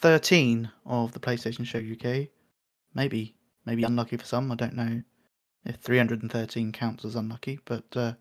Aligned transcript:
313 0.00 0.70
of 0.84 1.12
the 1.12 1.20
PlayStation 1.20 1.64
Show 1.64 1.78
UK. 1.78 2.28
Maybe, 2.94 3.34
maybe 3.64 3.84
unlucky 3.84 4.16
for 4.16 4.24
some. 4.24 4.50
I 4.52 4.54
don't 4.54 4.74
know 4.74 5.02
if 5.64 5.76
313 5.76 6.72
counts 6.72 7.04
as 7.04 7.16
unlucky, 7.16 7.58
but 7.64 7.84
uh, 7.94 8.12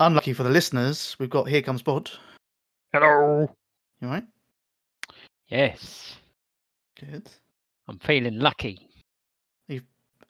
unlucky 0.00 0.32
for 0.32 0.42
the 0.42 0.50
listeners. 0.50 1.16
We've 1.18 1.30
got 1.30 1.48
Here 1.48 1.62
Comes 1.62 1.82
Bod. 1.82 2.10
Hello. 2.92 3.48
You 4.00 4.08
all 4.08 4.14
right? 4.14 4.24
Yes, 5.48 6.16
Good. 6.98 7.28
I'm 7.88 7.98
feeling 7.98 8.38
lucky. 8.38 8.88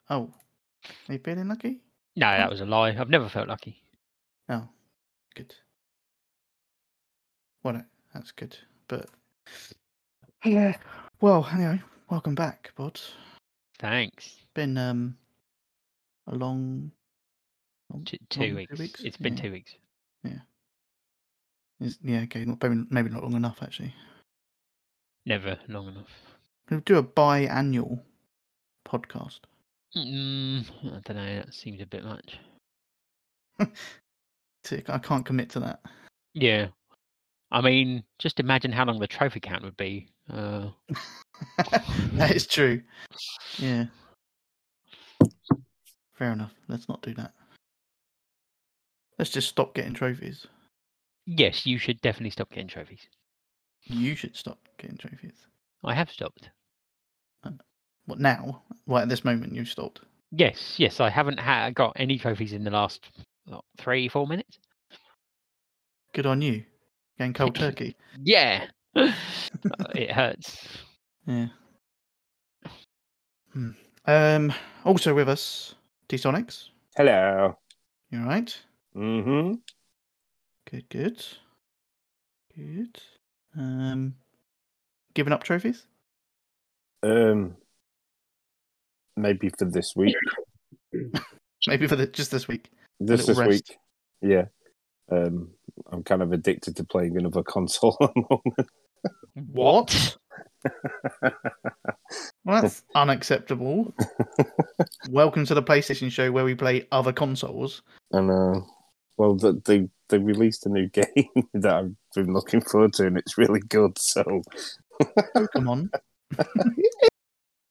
Oh, 0.09 0.29
are 1.07 1.13
you 1.13 1.19
feeling 1.19 1.47
lucky? 1.47 1.79
No, 2.17 2.27
that 2.27 2.49
was 2.49 2.59
a 2.59 2.65
lie. 2.65 2.89
I've 2.89 3.09
never 3.09 3.29
felt 3.29 3.47
lucky. 3.47 3.81
Oh, 4.49 4.67
good. 5.33 5.55
Well, 7.63 7.81
that's 8.13 8.31
good. 8.31 8.57
But 8.89 9.07
yeah. 10.43 10.75
Well, 11.21 11.47
anyway, 11.53 11.81
welcome 12.09 12.35
back, 12.35 12.71
Bod. 12.75 12.99
Thanks. 13.79 14.35
Been 14.53 14.77
um 14.77 15.17
a 16.27 16.35
long, 16.35 16.91
long 17.91 18.05
T- 18.05 18.19
long- 18.37 18.47
two 18.49 18.55
weeks. 18.55 19.01
It's 19.03 19.17
been 19.17 19.35
two 19.35 19.51
weeks. 19.51 19.75
Yeah. 20.23 20.39
Is- 21.79 21.99
yeah, 22.03 22.21
okay, 22.21 22.45
not, 22.45 22.61
maybe, 22.61 22.85
maybe 22.89 23.09
not 23.09 23.23
long 23.23 23.35
enough 23.35 23.57
actually. 23.61 23.93
Never 25.25 25.57
long 25.67 25.87
enough. 25.87 26.09
We'll 26.69 26.81
do 26.81 26.97
a 26.97 27.03
biannual 27.03 28.01
podcast. 28.87 29.39
Mm, 29.95 30.65
I 30.85 30.99
don't 31.03 31.15
know. 31.17 31.35
That 31.35 31.53
seems 31.53 31.81
a 31.81 31.85
bit 31.85 32.03
much. 32.03 32.39
I 33.59 34.97
can't 34.97 35.25
commit 35.25 35.49
to 35.51 35.59
that. 35.61 35.81
Yeah. 36.33 36.67
I 37.51 37.61
mean, 37.61 38.03
just 38.17 38.39
imagine 38.39 38.71
how 38.71 38.85
long 38.85 38.99
the 38.99 39.07
trophy 39.07 39.39
count 39.39 39.63
would 39.63 39.77
be. 39.77 40.07
Uh, 40.31 40.69
that 42.13 42.31
is 42.35 42.47
true. 42.47 42.81
Yeah. 43.57 43.85
Fair 46.17 46.31
enough. 46.31 46.53
Let's 46.67 46.87
not 46.87 47.01
do 47.01 47.13
that. 47.15 47.33
Let's 49.19 49.31
just 49.31 49.49
stop 49.49 49.73
getting 49.73 49.93
trophies. 49.93 50.47
yes, 51.25 51.65
you 51.65 51.77
should 51.77 52.01
definitely 52.01 52.31
stop 52.31 52.49
getting 52.49 52.67
trophies. 52.67 53.07
You 53.83 54.15
should 54.15 54.35
stop 54.35 54.59
getting 54.77 54.97
trophies. 54.97 55.45
I 55.83 55.93
have 55.93 56.09
stopped. 56.09 56.49
What 58.05 58.19
now? 58.19 58.63
Right 58.87 59.03
at 59.03 59.09
this 59.09 59.23
moment, 59.23 59.53
you've 59.53 59.67
stopped. 59.69 60.01
Yes, 60.31 60.75
yes, 60.77 60.99
I 60.99 61.09
haven't 61.09 61.39
ha- 61.39 61.69
got 61.69 61.93
any 61.95 62.17
trophies 62.17 62.51
in 62.53 62.63
the 62.63 62.71
last 62.71 63.05
what, 63.45 63.63
three, 63.77 64.09
four 64.09 64.27
minutes. 64.27 64.57
Good 66.13 66.25
on 66.25 66.41
you. 66.41 66.63
Going 67.19 67.33
cold 67.33 67.55
turkey. 67.55 67.95
Yeah. 68.23 68.65
Uh, 69.65 69.85
it 69.95 70.11
hurts. 70.11 70.67
Yeah. 71.25 71.47
Hmm. 73.53 73.69
Um. 74.05 74.53
Also 74.83 75.13
with 75.13 75.29
us, 75.29 75.75
T 76.09 76.17
Sonics. 76.17 76.69
Hello. 76.97 77.57
You 78.09 78.19
all 78.19 78.25
right? 78.25 78.61
Mm-hmm. 78.95 79.53
Good. 80.69 80.89
Good. 80.89 81.25
Good. 82.55 82.99
Um. 83.57 84.15
Giving 85.13 85.33
up 85.33 85.43
trophies? 85.43 85.85
Um, 87.03 87.55
maybe 89.15 89.49
for 89.57 89.65
this 89.65 89.93
week. 89.95 90.15
Maybe 91.67 91.87
for 91.87 91.95
the 91.95 92.07
just 92.07 92.31
this 92.31 92.47
week. 92.47 92.69
This 92.99 93.25
this 93.25 93.37
rest. 93.37 93.49
week. 93.49 93.77
Yeah. 94.21 94.45
Um, 95.11 95.51
I'm 95.91 96.03
kind 96.03 96.21
of 96.21 96.33
addicted 96.33 96.75
to 96.77 96.83
playing 96.83 97.17
another 97.17 97.43
console 97.47 97.97
at 98.01 98.13
the 98.13 98.23
moment. 98.29 98.69
What? 99.51 100.17
Well, 102.45 102.61
that's 102.61 102.83
unacceptable. 102.95 103.93
Welcome 105.09 105.45
to 105.45 105.53
the 105.53 105.63
PlayStation 105.63 106.11
Show, 106.11 106.31
where 106.31 106.45
we 106.45 106.55
play 106.55 106.87
other 106.91 107.11
consoles. 107.13 107.81
and 108.11 108.29
uh, 108.29 108.61
well, 109.17 109.35
the, 109.35 109.61
they 109.65 109.89
they 110.09 110.17
released 110.19 110.65
a 110.65 110.69
new 110.69 110.87
game 110.93 111.47
that 111.53 111.73
I've 111.73 111.95
been 112.15 112.33
looking 112.33 112.61
forward 112.61 112.93
to, 112.93 113.07
and 113.07 113.17
it's 113.17 113.37
really 113.37 113.61
good. 113.61 113.97
So 113.97 114.41
Pokemon. 115.01 115.89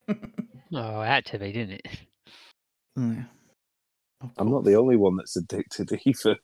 Oh, 0.09 1.00
it 1.03 1.06
had 1.06 1.25
to 1.26 1.38
be, 1.38 1.53
didn't 1.53 1.81
it? 1.84 1.87
Yeah. 2.97 3.25
Of 4.22 4.31
I'm 4.38 4.50
not 4.50 4.65
the 4.65 4.76
only 4.76 4.97
one 4.97 5.16
that's 5.16 5.37
addicted 5.37 5.92
either. 6.04 6.37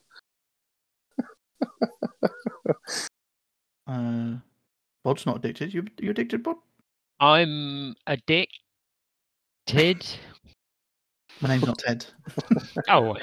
Uh, 3.87 4.37
Bod's 5.05 5.27
not 5.27 5.37
addicted. 5.37 5.73
You 5.73 5.85
you 6.01 6.11
addicted, 6.11 6.43
Bod? 6.43 6.57
I'm 7.21 7.95
addicted. 8.07 8.59
My 11.41 11.49
name's 11.49 11.67
not 11.67 11.79
Ted. 11.79 12.07
Oh, 12.89 13.17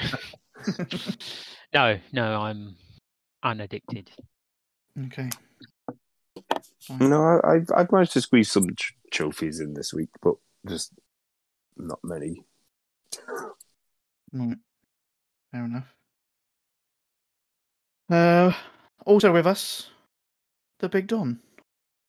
no, 1.73 1.99
no, 2.11 2.41
I'm 2.41 2.75
unaddicted. 3.43 4.09
okay. 5.05 5.29
No, 6.99 7.21
I, 7.43 7.53
I've 7.55 7.69
I've 7.75 7.91
managed 7.91 8.13
to 8.13 8.21
squeeze 8.21 8.51
some 8.51 8.69
tr- 8.75 8.93
trophies 9.11 9.59
in 9.59 9.73
this 9.73 9.93
week, 9.93 10.09
but 10.21 10.35
just 10.67 10.93
not 11.77 11.99
many. 12.03 12.43
Right. 14.31 14.57
Fair 15.51 15.65
enough. 15.65 15.93
Uh, 18.09 18.51
also 19.05 19.31
with 19.33 19.47
us, 19.47 19.89
the 20.79 20.89
Big 20.89 21.07
Don. 21.07 21.39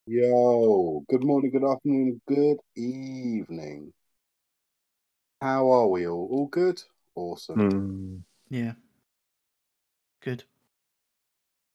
Yo, 0.09 1.03
good 1.09 1.25
morning, 1.25 1.51
good 1.51 1.69
afternoon, 1.69 2.21
good 2.29 2.59
evening. 2.77 3.93
How 5.41 5.69
are 5.69 5.89
we 5.89 6.07
all? 6.07 6.29
All 6.31 6.47
good? 6.47 6.81
Awesome. 7.17 7.57
Hmm. 7.71 8.17
Yeah. 8.49 8.75
Good. 10.23 10.45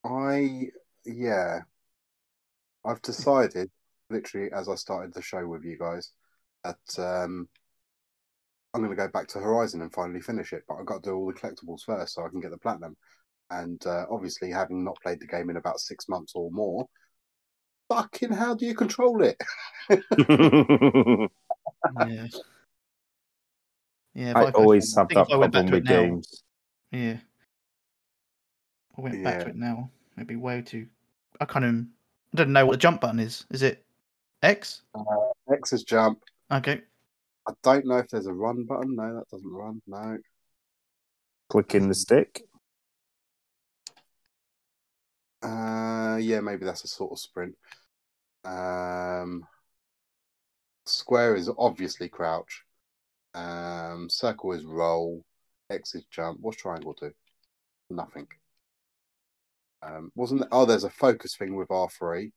I, 0.05 0.67
yeah, 1.03 1.59
I've 2.85 3.01
decided, 3.01 3.69
literally 4.09 4.49
as 4.53 4.69
I 4.69 4.75
started 4.75 5.13
the 5.13 5.21
show 5.21 5.45
with 5.45 5.65
you 5.65 5.77
guys, 5.77 6.13
that 6.63 6.77
um, 6.99 7.49
I'm 8.73 8.81
going 8.81 8.91
to 8.91 8.95
go 8.95 9.09
back 9.09 9.27
to 9.29 9.39
Horizon 9.39 9.81
and 9.81 9.91
finally 9.91 10.21
finish 10.21 10.53
it. 10.53 10.63
But 10.69 10.75
I've 10.75 10.85
got 10.85 11.03
to 11.03 11.09
do 11.09 11.15
all 11.17 11.27
the 11.27 11.33
collectibles 11.33 11.83
first 11.85 12.13
so 12.13 12.25
I 12.25 12.29
can 12.29 12.39
get 12.39 12.51
the 12.51 12.57
platinum. 12.57 12.95
And 13.49 13.85
uh, 13.85 14.05
obviously, 14.09 14.51
having 14.51 14.85
not 14.85 15.01
played 15.03 15.19
the 15.19 15.27
game 15.27 15.49
in 15.49 15.57
about 15.57 15.81
six 15.81 16.07
months 16.07 16.31
or 16.33 16.49
more, 16.49 16.87
fucking 17.95 18.31
how 18.31 18.53
do 18.55 18.65
you 18.65 18.73
control 18.75 19.23
it? 19.23 19.37
Yeah. 22.07 22.27
Yeah. 24.13 24.29
if 24.31 24.35
I 24.35 24.47
if- 24.49 24.55
always 24.55 24.95
I 24.95 25.01
have 25.01 25.09
that 25.09 25.21
if 25.27 25.33
I 25.33 25.35
went 25.37 25.51
back 25.53 25.65
problem 25.65 25.71
to 25.71 25.75
it 25.77 25.79
with 25.81 25.83
now- 25.89 26.01
games. 26.01 26.43
Yeah. 26.91 27.17
I 28.97 29.01
went 29.01 29.23
back 29.23 29.39
to 29.39 29.47
it 29.49 29.55
now. 29.55 29.89
It'd 30.15 30.27
be 30.27 30.35
way 30.35 30.61
too. 30.61 30.85
I 31.39 31.45
kind 31.45 31.65
of. 31.65 31.75
I 32.33 32.37
don't 32.37 32.53
know 32.53 32.65
what 32.65 32.73
the 32.73 32.77
jump 32.77 33.01
button 33.01 33.19
is. 33.19 33.45
Is 33.49 33.61
it 33.63 33.83
X? 34.43 34.83
X 35.51 35.73
is 35.73 35.83
jump. 35.83 36.19
Okay. 36.51 36.81
I 37.47 37.53
don't 37.63 37.85
know 37.85 37.97
if 37.97 38.09
there's 38.09 38.27
a 38.27 38.33
run 38.33 38.65
button. 38.65 38.95
No, 38.95 39.15
that 39.15 39.27
doesn't 39.29 39.51
run. 39.51 39.81
No. 39.87 40.17
Clicking 41.49 41.87
the 41.87 41.95
stick. 41.95 42.43
Uh, 45.41 46.17
yeah, 46.21 46.39
maybe 46.41 46.65
that's 46.65 46.83
a 46.83 46.87
sort 46.87 47.11
of 47.13 47.19
sprint. 47.19 47.55
Um, 48.43 49.45
square 50.85 51.35
is 51.35 51.49
obviously 51.57 52.09
crouch. 52.09 52.63
Um, 53.33 54.09
circle 54.09 54.53
is 54.53 54.65
roll. 54.65 55.23
X 55.69 55.95
is 55.95 56.03
jump. 56.11 56.39
What's 56.41 56.57
triangle 56.57 56.95
do? 56.99 57.11
Nothing. 57.89 58.27
Um, 59.83 60.11
wasn't 60.15 60.41
there? 60.41 60.49
Oh, 60.51 60.65
there's 60.65 60.83
a 60.83 60.89
focus 60.89 61.35
thing 61.35 61.55
with 61.55 61.71
R 61.71 61.89
three. 61.89 62.33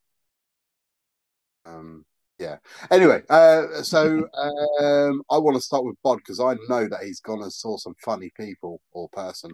Um, 1.67 2.05
yeah. 2.39 2.57
Anyway, 2.91 3.23
uh, 3.29 3.83
so 3.83 4.29
um, 4.35 5.23
I 5.31 5.39
want 5.39 5.57
to 5.57 5.63
start 5.63 5.85
with 5.85 5.97
Bod 6.03 6.19
because 6.19 6.41
I 6.41 6.55
know 6.69 6.89
that 6.89 7.03
he's 7.03 7.21
gone 7.21 7.43
and 7.43 7.53
saw 7.53 7.77
some 7.77 7.95
funny 7.99 8.31
people 8.39 8.81
or 8.93 9.09
person. 9.11 9.53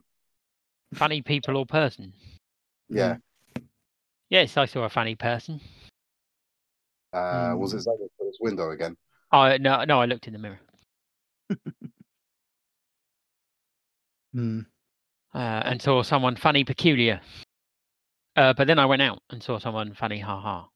Funny 0.94 1.22
people 1.22 1.56
or 1.56 1.66
person? 1.66 2.12
Yeah. 2.88 3.16
Yes, 4.28 4.56
I 4.56 4.66
saw 4.66 4.84
a 4.84 4.88
funny 4.88 5.14
person. 5.14 5.60
Uh, 7.12 7.54
was 7.56 7.72
Mm. 7.72 7.76
it 7.76 7.80
Zoe 7.82 7.96
put 8.18 8.26
his 8.26 8.38
window 8.40 8.70
again. 8.70 8.96
I 9.32 9.58
no 9.58 9.84
no 9.84 10.00
I 10.00 10.06
looked 10.06 10.26
in 10.26 10.32
the 10.32 10.38
mirror. 10.38 10.60
Hmm. 14.32 14.60
uh, 15.34 15.38
and 15.64 15.82
saw 15.82 16.02
someone 16.02 16.36
funny 16.36 16.62
peculiar. 16.62 17.20
Uh, 18.36 18.52
but 18.56 18.68
then 18.68 18.78
I 18.78 18.86
went 18.86 19.02
out 19.02 19.20
and 19.30 19.42
saw 19.42 19.58
someone 19.58 19.92
funny 19.94 20.20
ha 20.20 20.40
ha. 20.40 20.68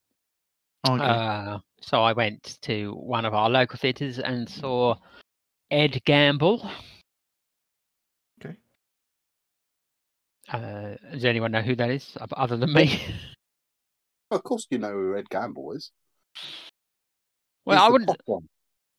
Okay. 0.89 1.05
Uh, 1.05 1.59
so 1.81 2.03
I 2.03 2.13
went 2.15 2.59
to 2.63 2.93
one 2.95 3.25
of 3.25 3.33
our 3.33 3.49
local 3.49 3.79
theatres 3.79 4.19
and 4.19 4.49
saw 4.49 4.97
Ed 5.71 6.03
Gamble. 6.05 6.69
Okay. 8.45 8.57
Uh, 10.53 10.97
does 11.13 11.25
anyone 11.25 11.53
know 11.53 11.63
who 11.63 11.77
that 11.77 11.91
is 11.91 12.17
other 12.33 12.57
than 12.57 12.73
me? 12.73 13.01
Of 14.31 14.43
course, 14.43 14.67
you 14.69 14.79
know 14.79 14.91
who 14.91 15.17
Ed 15.17 15.29
Gamble 15.31 15.73
is. 15.73 15.93
Well, 17.65 17.79
He's 17.79 17.87
I 17.89 17.91
wouldn't. 17.91 18.09
posh 18.09 18.17
one. 18.27 18.49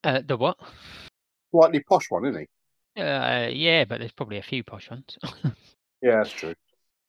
Uh, 0.03 0.21
the 0.25 0.37
what? 0.37 0.57
Slightly 1.51 1.81
posh 1.83 2.09
one, 2.09 2.25
isn't 2.25 2.41
he? 2.95 3.01
Uh, 3.01 3.47
yeah, 3.51 3.85
but 3.85 3.99
there's 3.99 4.11
probably 4.13 4.37
a 4.37 4.43
few 4.43 4.63
posh 4.63 4.89
ones. 4.89 5.17
Yeah, 6.01 6.17
that's 6.17 6.31
true. 6.33 6.53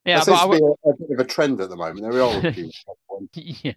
yeah, 0.07 0.21
that 0.21 0.27
but 0.27 0.39
seems 0.39 0.39
I 0.39 0.43
to 0.45 0.49
would. 0.49 0.59
be 0.59 0.65
a, 0.65 0.91
a 0.91 0.97
bit 0.97 1.11
of 1.21 1.27
a 1.27 1.29
trend 1.29 1.61
at 1.61 1.69
the 1.69 1.77
moment. 1.77 2.01
There 2.01 2.23
are 2.23 2.47
a 2.47 2.53
few 2.55 2.71
posh 2.87 2.97
ones. 3.11 3.29
yeah. 3.35 3.73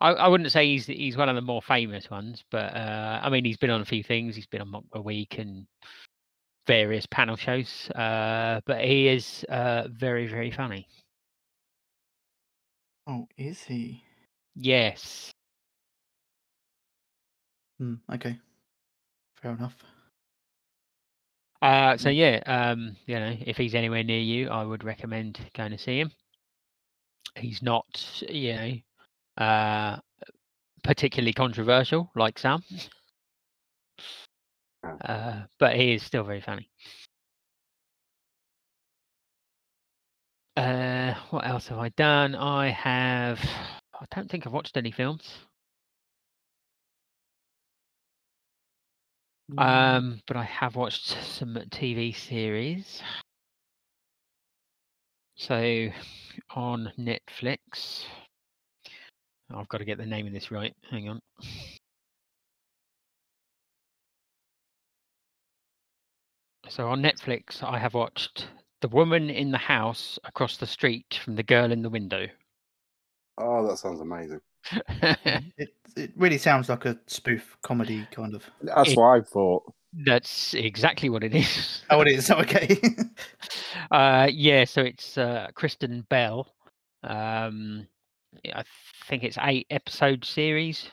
I, 0.00 0.10
I 0.12 0.28
wouldn't 0.28 0.52
say 0.52 0.66
he's 0.66 0.86
he's 0.86 1.16
one 1.16 1.28
of 1.28 1.34
the 1.34 1.40
more 1.40 1.60
famous 1.62 2.08
ones, 2.10 2.44
but 2.50 2.74
uh, 2.76 3.18
I 3.22 3.28
mean 3.30 3.44
he's 3.44 3.56
been 3.56 3.70
on 3.70 3.80
a 3.80 3.84
few 3.84 4.04
things. 4.04 4.36
He's 4.36 4.46
been 4.46 4.60
on 4.60 4.68
Mock 4.70 4.84
a 4.92 5.00
Week 5.00 5.38
and 5.38 5.66
various 6.68 7.06
panel 7.06 7.34
shows. 7.36 7.90
Uh, 7.90 8.60
but 8.66 8.84
he 8.84 9.08
is 9.08 9.44
uh, 9.48 9.88
very 9.90 10.28
very 10.28 10.52
funny. 10.52 10.86
oh, 13.08 13.26
is 13.36 13.62
he? 13.64 14.04
Yes. 14.54 15.32
Hmm. 17.80 17.94
Okay. 18.12 18.38
Fair 19.40 19.52
enough. 19.52 19.74
Uh, 21.62 21.96
so 21.96 22.10
yeah, 22.10 22.40
um, 22.46 22.94
you 23.06 23.18
know, 23.18 23.34
if 23.40 23.56
he's 23.56 23.74
anywhere 23.74 24.04
near 24.04 24.20
you, 24.20 24.50
I 24.50 24.64
would 24.64 24.84
recommend 24.84 25.40
going 25.54 25.70
to 25.72 25.78
see 25.78 25.98
him. 26.00 26.10
He's 27.36 27.62
not, 27.62 28.22
you 28.28 28.54
know, 28.54 29.44
uh, 29.44 29.98
particularly 30.84 31.32
controversial 31.32 32.10
like 32.14 32.38
Sam, 32.38 32.62
Oh. 34.84 34.90
uh, 34.90 35.46
but 35.58 35.76
he 35.76 35.94
is 35.94 36.02
still 36.02 36.24
very 36.24 36.42
funny. 36.42 36.68
Uh, 40.56 41.14
what 41.30 41.46
else 41.46 41.68
have 41.68 41.78
I 41.78 41.88
done? 41.90 42.34
I 42.34 42.68
have. 42.70 43.40
I 43.94 44.04
don't 44.14 44.30
think 44.30 44.46
I've 44.46 44.52
watched 44.52 44.76
any 44.76 44.90
films. 44.90 45.38
Um, 49.58 50.20
but 50.26 50.36
I 50.36 50.44
have 50.44 50.76
watched 50.76 51.16
some 51.24 51.54
TV 51.70 52.14
series. 52.14 53.02
So 55.36 55.88
on 56.54 56.92
Netflix, 56.98 58.04
I've 59.52 59.68
got 59.68 59.78
to 59.78 59.84
get 59.84 59.98
the 59.98 60.06
name 60.06 60.26
of 60.26 60.32
this 60.32 60.50
right. 60.50 60.74
Hang 60.90 61.08
on. 61.08 61.20
So 66.68 66.86
on 66.88 67.02
Netflix, 67.02 67.62
I 67.62 67.78
have 67.78 67.94
watched 67.94 68.48
The 68.80 68.88
Woman 68.88 69.28
in 69.28 69.50
the 69.50 69.58
House 69.58 70.18
Across 70.24 70.58
the 70.58 70.66
Street 70.66 71.18
from 71.24 71.34
the 71.34 71.42
Girl 71.42 71.72
in 71.72 71.82
the 71.82 71.90
Window. 71.90 72.26
Oh, 73.38 73.66
that 73.66 73.78
sounds 73.78 74.00
amazing. 74.00 74.40
it 75.56 75.70
it 75.96 76.12
really 76.16 76.38
sounds 76.38 76.68
like 76.68 76.84
a 76.84 76.98
spoof 77.06 77.56
comedy 77.62 78.06
kind 78.10 78.34
of. 78.34 78.44
That's 78.62 78.90
It- 78.92 78.96
what 78.96 79.18
I 79.18 79.20
thought. 79.22 79.64
That's 80.06 80.54
exactly 80.54 81.08
what 81.08 81.24
it 81.24 81.34
is. 81.34 81.82
Oh, 81.90 82.00
it 82.00 82.08
is. 82.08 82.30
Okay. 82.30 82.80
Uh, 83.90 84.28
yeah, 84.32 84.64
so 84.64 84.82
it's 84.82 85.18
uh, 85.18 85.48
Kristen 85.54 86.06
Bell. 86.10 86.46
Um, 87.02 87.88
I 88.54 88.62
think 89.08 89.24
it's 89.24 89.38
eight 89.40 89.66
episode 89.70 90.24
series. 90.24 90.88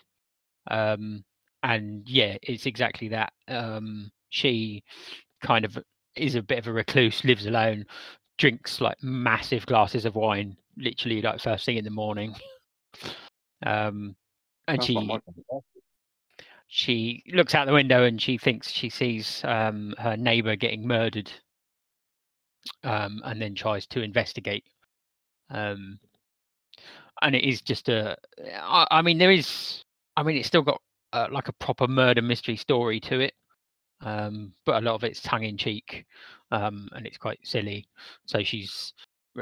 Um, 0.72 1.24
and 1.62 2.08
yeah, 2.10 2.38
it's 2.42 2.66
exactly 2.66 3.10
that. 3.10 3.34
Um, 3.48 4.10
she 4.30 4.84
kind 5.44 5.64
of 5.64 5.78
is 6.16 6.34
a 6.36 6.42
bit 6.42 6.58
of 6.58 6.68
a 6.68 6.72
recluse, 6.74 7.24
lives 7.24 7.46
alone, 7.46 7.86
drinks 8.40 8.82
like 8.82 8.98
massive 9.04 9.66
glasses 9.68 10.06
of 10.06 10.16
wine, 10.16 10.58
literally 10.78 11.22
like 11.22 11.40
first 11.40 11.66
thing 11.66 11.78
in 11.78 11.84
the 11.86 11.92
morning. 11.92 12.36
Um, 13.66 14.16
and 14.68 14.84
she 14.84 14.94
like 14.94 15.08
my 15.08 15.14
kind 15.14 15.38
of 15.38 15.48
person. 15.48 15.82
she 16.68 17.24
looks 17.34 17.56
out 17.56 17.66
the 17.66 17.74
window 17.74 18.04
and 18.04 18.22
she 18.22 18.38
thinks 18.38 18.70
she 18.70 18.90
sees 18.90 19.42
um, 19.46 19.96
her 19.98 20.18
neighbor 20.18 20.56
getting 20.56 20.86
murdered 20.86 21.32
um, 22.84 23.22
and 23.26 23.42
then 23.42 23.56
tries 23.56 23.88
to 23.88 24.02
investigate 24.02 24.66
um, 25.50 26.00
and 27.22 27.36
it 27.36 27.44
is 27.48 27.62
just 27.62 27.90
a 27.90 28.16
I, 28.62 28.88
I 28.92 29.02
mean 29.02 29.18
there 29.18 29.32
is 29.32 29.84
i 30.16 30.24
mean 30.24 30.38
it's 30.38 30.48
still 30.48 30.62
got 30.62 30.82
uh, 31.14 31.28
like 31.32 31.48
a 31.48 31.54
proper 31.54 31.88
murder 31.88 32.22
mystery 32.22 32.58
story 32.58 33.00
to 33.02 33.20
it 33.22 33.34
um, 34.02 34.54
but 34.66 34.76
a 34.76 34.86
lot 34.86 34.96
of 34.96 35.04
it's 35.04 35.22
tongue-in-cheek 35.22 36.06
um, 36.52 36.88
and 36.92 37.08
it's 37.08 37.18
quite 37.18 37.40
silly 37.44 37.88
so 38.26 38.44
she's 38.44 38.94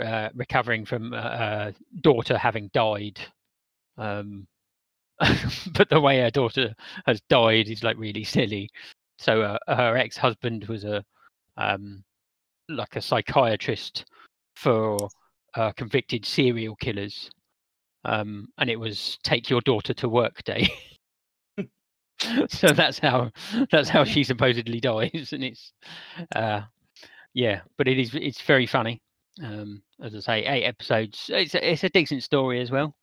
uh, 0.02 0.30
recovering 0.34 0.86
from 0.86 1.14
uh, 1.14 1.22
her 1.22 1.74
daughter 2.02 2.38
having 2.38 2.70
died 2.74 3.20
um, 3.98 4.48
but 5.74 5.90
the 5.90 6.00
way 6.00 6.20
her 6.20 6.32
daughter 6.32 6.74
has 7.06 7.22
died 7.30 7.70
is 7.70 7.84
like 7.84 7.98
really 7.98 8.24
silly. 8.24 8.70
So 9.18 9.42
uh, 9.42 9.58
her 9.76 9.98
ex-husband 9.98 10.66
was 10.66 10.84
a 10.84 11.04
um, 11.58 12.04
like 12.68 12.96
a 12.96 13.02
psychiatrist 13.02 14.06
for 14.56 14.98
uh, 15.56 15.72
convicted 15.74 16.26
serial 16.26 16.76
killers, 16.76 17.30
um, 18.04 18.48
and 18.58 18.70
it 18.70 18.76
was 18.76 19.18
take 19.24 19.50
your 19.50 19.62
daughter 19.62 19.94
to 19.94 20.10
work 20.10 20.44
day. 20.44 20.68
so 22.50 22.68
that's 22.68 23.00
how 23.00 23.32
that's 23.72 23.90
how 23.90 24.04
she 24.04 24.24
supposedly 24.24 24.82
dies, 24.82 25.30
and 25.32 25.44
it's 25.44 25.72
uh, 26.36 26.62
yeah, 27.34 27.62
but 27.78 27.88
it 27.88 28.00
is 28.00 28.14
it's 28.16 28.42
very 28.42 28.66
funny. 28.66 29.02
Um, 29.44 29.82
as 30.02 30.16
I 30.16 30.20
say, 30.20 30.46
eight 30.46 30.64
episodes. 30.64 31.30
It's 31.30 31.56
a, 31.56 31.72
it's 31.72 31.84
a 31.84 31.90
decent 31.90 32.24
story 32.24 32.62
as 32.62 32.72
well. 32.72 32.96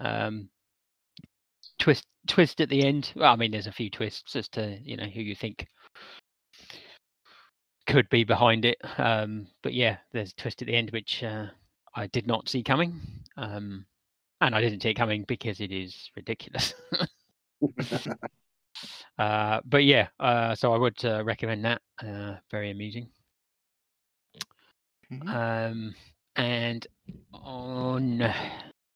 Um, 0.00 0.48
twist 1.78 2.06
twist 2.26 2.60
at 2.60 2.68
the 2.68 2.84
end. 2.84 3.12
Well, 3.16 3.32
I 3.32 3.36
mean, 3.36 3.50
there's 3.50 3.66
a 3.66 3.72
few 3.72 3.90
twists 3.90 4.36
as 4.36 4.48
to 4.50 4.78
you 4.82 4.96
know 4.96 5.06
who 5.06 5.20
you 5.20 5.34
think 5.34 5.66
could 7.86 8.08
be 8.08 8.24
behind 8.24 8.64
it. 8.64 8.78
Um, 8.98 9.46
but 9.62 9.74
yeah, 9.74 9.98
there's 10.12 10.32
a 10.32 10.36
twist 10.36 10.62
at 10.62 10.66
the 10.66 10.74
end 10.74 10.90
which 10.90 11.22
uh, 11.22 11.46
I 11.94 12.06
did 12.08 12.26
not 12.26 12.48
see 12.48 12.62
coming, 12.62 13.00
um, 13.36 13.86
and 14.40 14.54
I 14.54 14.60
didn't 14.60 14.82
see 14.82 14.90
it 14.90 14.94
coming 14.94 15.24
because 15.26 15.60
it 15.60 15.72
is 15.72 16.10
ridiculous. 16.16 16.74
uh, 19.18 19.60
but 19.64 19.84
yeah, 19.84 20.08
uh, 20.20 20.54
so 20.54 20.72
I 20.72 20.78
would 20.78 21.02
uh, 21.04 21.24
recommend 21.24 21.64
that. 21.64 21.82
Uh, 22.04 22.36
very 22.50 22.70
amusing. 22.70 23.08
Mhm. 25.10 25.28
Um, 25.28 25.94
and 26.34 26.86
on 27.32 28.34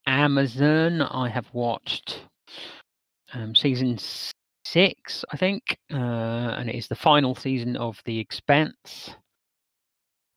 Amazon, 0.06 1.02
I 1.02 1.28
have 1.28 1.46
watched 1.52 2.22
um, 3.32 3.54
season 3.54 3.98
six, 4.64 5.24
I 5.32 5.36
think, 5.36 5.78
uh, 5.92 5.96
and 5.96 6.68
it 6.68 6.74
is 6.74 6.88
the 6.88 6.94
final 6.94 7.34
season 7.34 7.76
of 7.76 8.00
The 8.04 8.18
Expanse. 8.18 9.14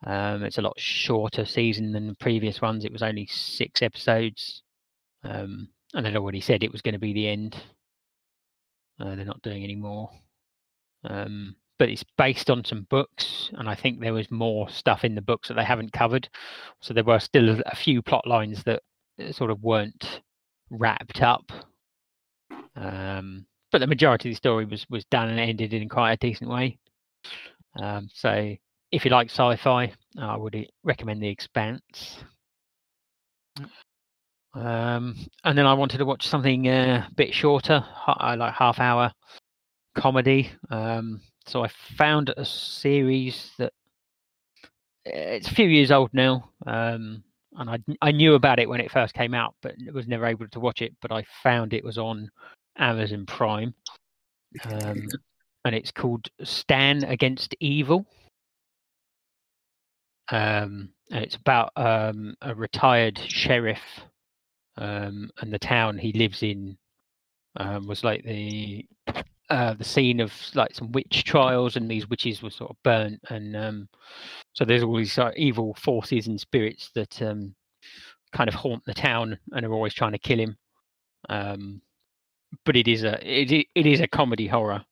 Um, 0.05 0.43
it's 0.43 0.57
a 0.57 0.61
lot 0.61 0.79
shorter 0.79 1.45
season 1.45 1.91
than 1.93 2.07
the 2.07 2.15
previous 2.15 2.61
ones. 2.61 2.83
It 2.83 2.91
was 2.91 3.03
only 3.03 3.25
six 3.27 3.81
episodes, 3.81 4.61
um, 5.23 5.69
and 5.93 6.05
they'd 6.05 6.15
already 6.15 6.41
said 6.41 6.63
it 6.63 6.71
was 6.71 6.81
going 6.81 6.93
to 6.93 6.99
be 6.99 7.13
the 7.13 7.27
end. 7.27 7.55
Uh, 8.99 9.15
they're 9.15 9.25
not 9.25 9.41
doing 9.41 9.63
any 9.63 9.75
more. 9.75 10.09
Um, 11.05 11.55
but 11.79 11.89
it's 11.89 12.05
based 12.17 12.49
on 12.49 12.63
some 12.63 12.85
books, 12.89 13.49
and 13.53 13.67
I 13.67 13.75
think 13.75 13.99
there 13.99 14.13
was 14.13 14.29
more 14.29 14.69
stuff 14.69 15.03
in 15.03 15.15
the 15.15 15.21
books 15.21 15.47
that 15.47 15.55
they 15.55 15.63
haven't 15.63 15.93
covered. 15.93 16.29
So 16.81 16.93
there 16.93 17.03
were 17.03 17.19
still 17.19 17.59
a 17.65 17.75
few 17.75 18.01
plot 18.01 18.27
lines 18.27 18.63
that 18.63 18.83
sort 19.31 19.51
of 19.51 19.61
weren't 19.63 20.21
wrapped 20.69 21.21
up. 21.21 21.51
Um, 22.75 23.45
but 23.71 23.79
the 23.79 23.87
majority 23.87 24.29
of 24.29 24.33
the 24.33 24.37
story 24.37 24.65
was 24.65 24.85
was 24.89 25.05
done 25.05 25.29
and 25.29 25.39
ended 25.39 25.73
in 25.73 25.89
quite 25.89 26.13
a 26.13 26.17
decent 26.17 26.49
way. 26.49 26.77
Um, 27.81 28.07
so 28.13 28.55
if 28.91 29.05
you 29.05 29.11
like 29.11 29.29
sci-fi, 29.29 29.91
I 30.19 30.37
would 30.37 30.67
recommend 30.83 31.21
The 31.21 31.29
Expanse. 31.29 32.23
Um, 34.53 35.15
and 35.43 35.57
then 35.57 35.65
I 35.65 35.73
wanted 35.73 35.97
to 35.97 36.05
watch 36.05 36.27
something 36.27 36.67
uh, 36.67 37.07
a 37.09 37.15
bit 37.15 37.33
shorter, 37.33 37.83
uh, 38.07 38.35
like 38.37 38.53
half 38.53 38.79
hour 38.79 39.11
comedy. 39.95 40.51
Um, 40.69 41.21
so 41.47 41.63
I 41.63 41.69
found 41.97 42.33
a 42.37 42.45
series 42.45 43.51
that 43.57 43.73
uh, 45.07 45.33
it's 45.35 45.49
a 45.49 45.55
few 45.55 45.67
years 45.67 45.91
old 45.91 46.11
now, 46.13 46.51
um, 46.67 47.23
and 47.57 47.69
I 47.69 47.79
I 48.01 48.11
knew 48.11 48.35
about 48.35 48.59
it 48.59 48.69
when 48.69 48.81
it 48.81 48.91
first 48.91 49.13
came 49.13 49.33
out, 49.33 49.55
but 49.61 49.75
was 49.93 50.07
never 50.07 50.25
able 50.25 50.47
to 50.47 50.59
watch 50.59 50.81
it. 50.81 50.93
But 51.01 51.11
I 51.11 51.23
found 51.41 51.73
it 51.73 51.83
was 51.83 51.97
on 51.97 52.29
Amazon 52.77 53.25
Prime, 53.25 53.73
um, 54.65 55.07
and 55.65 55.75
it's 55.75 55.91
called 55.91 56.27
Stan 56.43 57.03
Against 57.03 57.55
Evil. 57.59 58.05
Um, 60.31 60.89
and 61.11 61.23
it's 61.23 61.35
about 61.35 61.71
um, 61.75 62.35
a 62.41 62.55
retired 62.55 63.19
sheriff, 63.19 63.81
um, 64.77 65.29
and 65.39 65.51
the 65.51 65.59
town 65.59 65.97
he 65.97 66.13
lives 66.13 66.43
in 66.43 66.77
um, 67.57 67.87
was 67.87 68.03
like 68.03 68.23
the 68.23 68.85
uh, 69.49 69.73
the 69.73 69.83
scene 69.83 70.19
of 70.19 70.33
like 70.55 70.73
some 70.73 70.91
witch 70.91 71.23
trials, 71.23 71.75
and 71.75 71.89
these 71.89 72.09
witches 72.09 72.41
were 72.41 72.49
sort 72.49 72.71
of 72.71 72.77
burnt, 72.83 73.19
and 73.29 73.55
um, 73.55 73.89
so 74.53 74.65
there's 74.65 74.83
all 74.83 74.97
these 74.97 75.17
uh, 75.17 75.31
evil 75.35 75.73
forces 75.75 76.27
and 76.27 76.39
spirits 76.39 76.89
that 76.95 77.21
um, 77.21 77.55
kind 78.31 78.47
of 78.47 78.55
haunt 78.55 78.83
the 78.85 78.93
town 78.93 79.37
and 79.51 79.65
are 79.65 79.73
always 79.73 79.93
trying 79.93 80.11
to 80.11 80.17
kill 80.17 80.39
him. 80.39 80.57
Um, 81.29 81.81
but 82.65 82.75
it 82.75 82.87
is 82.87 83.03
a 83.03 83.19
it, 83.21 83.67
it 83.73 83.85
is 83.85 83.99
a 83.99 84.07
comedy 84.07 84.47
horror. 84.47 84.83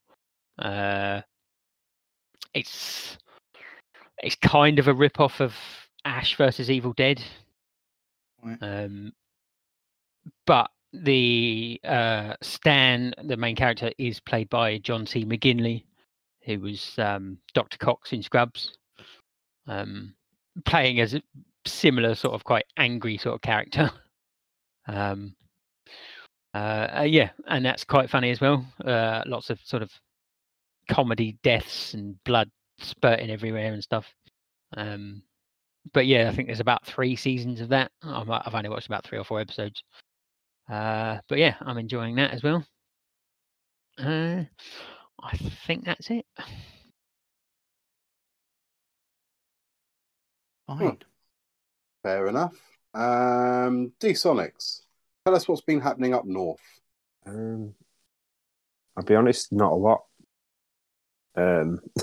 Uh, 0.59 1.21
it's 2.53 3.17
it's 4.21 4.35
kind 4.35 4.79
of 4.79 4.87
a 4.87 4.93
rip 4.93 5.19
off 5.19 5.39
of 5.39 5.53
Ash 6.05 6.35
versus 6.35 6.69
Evil 6.69 6.93
Dead. 6.93 7.21
Right. 8.43 8.57
Um, 8.61 9.13
but 10.45 10.69
the 10.93 11.79
uh, 11.83 12.35
Stan, 12.41 13.13
the 13.23 13.37
main 13.37 13.55
character, 13.55 13.91
is 13.97 14.19
played 14.19 14.49
by 14.49 14.77
John 14.79 15.05
C. 15.05 15.25
McGinley, 15.25 15.85
who 16.45 16.59
was 16.59 16.93
um, 16.97 17.37
Dr. 17.53 17.77
Cox 17.77 18.13
in 18.13 18.23
Scrubs, 18.23 18.77
um, 19.67 20.13
playing 20.65 20.99
as 20.99 21.13
a 21.13 21.21
similar 21.65 22.15
sort 22.15 22.33
of 22.33 22.43
quite 22.43 22.65
angry 22.77 23.17
sort 23.17 23.35
of 23.35 23.41
character. 23.41 23.91
Um, 24.87 25.35
uh, 26.53 26.87
uh, 26.99 27.05
yeah, 27.07 27.29
and 27.47 27.65
that's 27.65 27.85
quite 27.85 28.09
funny 28.09 28.31
as 28.31 28.41
well. 28.41 28.65
Uh, 28.83 29.21
lots 29.25 29.49
of 29.49 29.59
sort 29.63 29.83
of 29.83 29.91
comedy 30.89 31.37
deaths 31.43 31.93
and 31.93 32.21
blood 32.25 32.49
spurting 32.79 33.29
everywhere 33.29 33.73
and 33.73 33.83
stuff. 33.83 34.13
Um, 34.75 35.23
but 35.93 36.05
yeah, 36.07 36.29
I 36.29 36.35
think 36.35 36.47
there's 36.47 36.59
about 36.59 36.85
three 36.85 37.15
seasons 37.15 37.61
of 37.61 37.69
that. 37.69 37.91
I've 38.03 38.53
only 38.53 38.69
watched 38.69 38.87
about 38.87 39.05
three 39.05 39.17
or 39.17 39.23
four 39.23 39.39
episodes. 39.39 39.83
Uh, 40.69 41.19
but 41.27 41.37
yeah, 41.37 41.55
I'm 41.61 41.77
enjoying 41.77 42.15
that 42.15 42.31
as 42.31 42.43
well. 42.43 42.65
Uh, 43.97 44.43
I 45.21 45.37
think 45.67 45.85
that's 45.85 46.09
it. 46.09 46.25
Fine. 50.67 50.99
Fair 52.03 52.27
enough. 52.27 52.55
Um, 52.93 53.93
D 53.99 54.09
Sonics, 54.09 54.81
tell 55.25 55.35
us 55.35 55.47
what's 55.47 55.61
been 55.61 55.81
happening 55.81 56.13
up 56.13 56.25
north. 56.25 56.59
Um, 57.25 57.73
I'll 58.97 59.03
be 59.03 59.15
honest, 59.15 59.53
not 59.53 59.71
a 59.71 59.75
lot. 59.75 60.03
Um, 61.35 61.79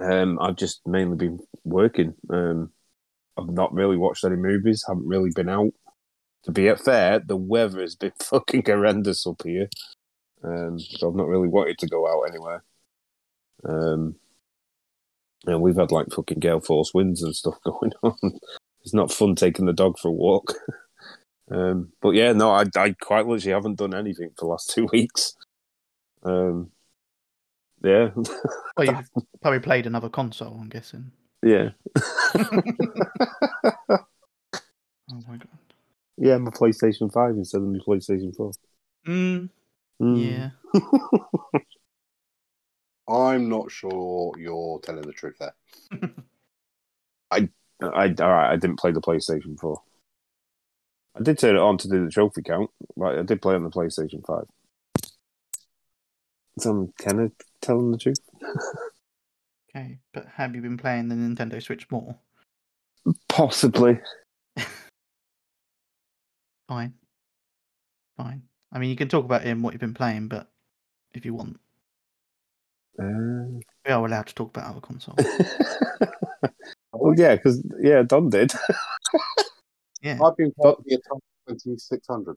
um, 0.00 0.38
I've 0.40 0.56
just 0.56 0.86
mainly 0.86 1.16
been 1.16 1.40
working. 1.64 2.14
Um, 2.30 2.70
I've 3.38 3.48
not 3.48 3.72
really 3.72 3.96
watched 3.96 4.24
any 4.24 4.36
movies. 4.36 4.84
Haven't 4.86 5.06
really 5.06 5.30
been 5.34 5.48
out. 5.48 5.72
To 6.44 6.52
be 6.52 6.72
fair, 6.74 7.20
the 7.20 7.36
weather 7.36 7.80
has 7.80 7.94
been 7.94 8.12
fucking 8.22 8.64
horrendous 8.66 9.26
up 9.26 9.42
here. 9.44 9.68
Um, 10.42 10.78
so 10.78 11.08
I've 11.08 11.16
not 11.16 11.28
really 11.28 11.48
wanted 11.48 11.78
to 11.78 11.88
go 11.88 12.06
out 12.08 12.28
anywhere. 12.28 12.64
Um, 13.64 14.16
and 15.46 15.60
we've 15.60 15.76
had 15.76 15.90
like 15.90 16.10
fucking 16.12 16.40
gale 16.40 16.60
force 16.60 16.92
winds 16.94 17.22
and 17.22 17.34
stuff 17.34 17.58
going 17.64 17.92
on. 18.02 18.38
it's 18.82 18.94
not 18.94 19.12
fun 19.12 19.34
taking 19.34 19.66
the 19.66 19.72
dog 19.72 19.98
for 19.98 20.08
a 20.08 20.12
walk. 20.12 20.54
Um, 21.50 21.92
but 22.02 22.10
yeah, 22.10 22.34
no, 22.34 22.50
I, 22.50 22.66
I 22.76 22.94
quite 23.00 23.26
literally 23.26 23.54
haven't 23.54 23.78
done 23.78 23.94
anything 23.94 24.28
for 24.36 24.44
the 24.44 24.50
last 24.50 24.68
two 24.68 24.86
weeks. 24.92 25.34
Um, 26.22 26.70
yeah, 27.82 28.10
Well, 28.76 28.86
you've 28.86 29.08
probably 29.40 29.60
played 29.60 29.86
another 29.86 30.10
console, 30.10 30.58
I'm 30.60 30.68
guessing. 30.68 31.12
Yeah, 31.42 31.70
Oh 35.10 35.22
my 35.26 35.36
god. 35.38 35.48
yeah. 36.18 36.36
My 36.38 36.50
PlayStation 36.50 37.10
Five 37.12 37.36
instead 37.36 37.62
of 37.62 37.68
my 37.68 37.78
PlayStation 37.78 38.34
Four. 38.36 38.52
Mm, 39.06 39.48
Mm. 40.00 40.52
yeah. 40.74 41.60
I'm 43.08 43.48
not 43.48 43.70
sure 43.70 44.32
you're 44.36 44.80
telling 44.80 45.02
the 45.02 45.12
truth 45.12 45.36
there. 45.40 45.54
I 47.30 47.48
all 47.82 47.90
right. 47.90 48.20
I 48.52 48.56
didn't 48.56 48.78
play 48.78 48.92
the 48.92 49.00
PlayStation 49.00 49.58
Four. 49.58 49.80
I 51.16 51.22
did 51.22 51.38
turn 51.38 51.56
it 51.56 51.60
on 51.60 51.78
to 51.78 51.88
do 51.88 52.04
the 52.04 52.10
trophy 52.10 52.42
count, 52.42 52.70
but 52.96 53.18
I 53.18 53.22
did 53.22 53.40
play 53.40 53.54
on 53.54 53.64
the 53.64 53.70
PlayStation 53.70 54.24
Five. 54.26 54.44
So 56.58 56.70
I'm 56.70 56.92
kind 57.00 57.20
of 57.20 57.32
telling 57.62 57.90
the 57.92 57.98
truth. 57.98 58.18
Okay, 59.70 59.98
but 60.14 60.26
have 60.34 60.54
you 60.54 60.62
been 60.62 60.78
playing 60.78 61.08
the 61.08 61.14
Nintendo 61.14 61.62
Switch 61.62 61.90
more? 61.90 62.16
Possibly. 63.28 64.00
Fine. 66.68 66.94
Fine. 68.16 68.42
I 68.72 68.78
mean, 68.78 68.90
you 68.90 68.96
can 68.96 69.08
talk 69.08 69.24
about 69.24 69.42
it 69.46 69.48
and 69.48 69.62
what 69.62 69.72
you've 69.72 69.80
been 69.80 69.94
playing, 69.94 70.28
but 70.28 70.48
if 71.14 71.24
you 71.24 71.34
want, 71.34 71.58
Uh... 72.98 73.60
we 73.86 73.92
are 73.92 74.04
allowed 74.04 74.26
to 74.26 74.34
talk 74.34 74.50
about 74.50 74.70
other 74.70 74.80
consoles. 74.80 75.18
well, 76.92 77.14
yeah, 77.16 77.36
because 77.36 77.62
yeah, 77.80 78.02
Don 78.02 78.30
did. 78.30 78.52
Yeah. 80.00 80.18
I've 80.24 80.36
been 80.36 80.52
playing 80.52 80.76
the 80.84 80.96
Atari 80.96 81.58
2600. 81.58 82.36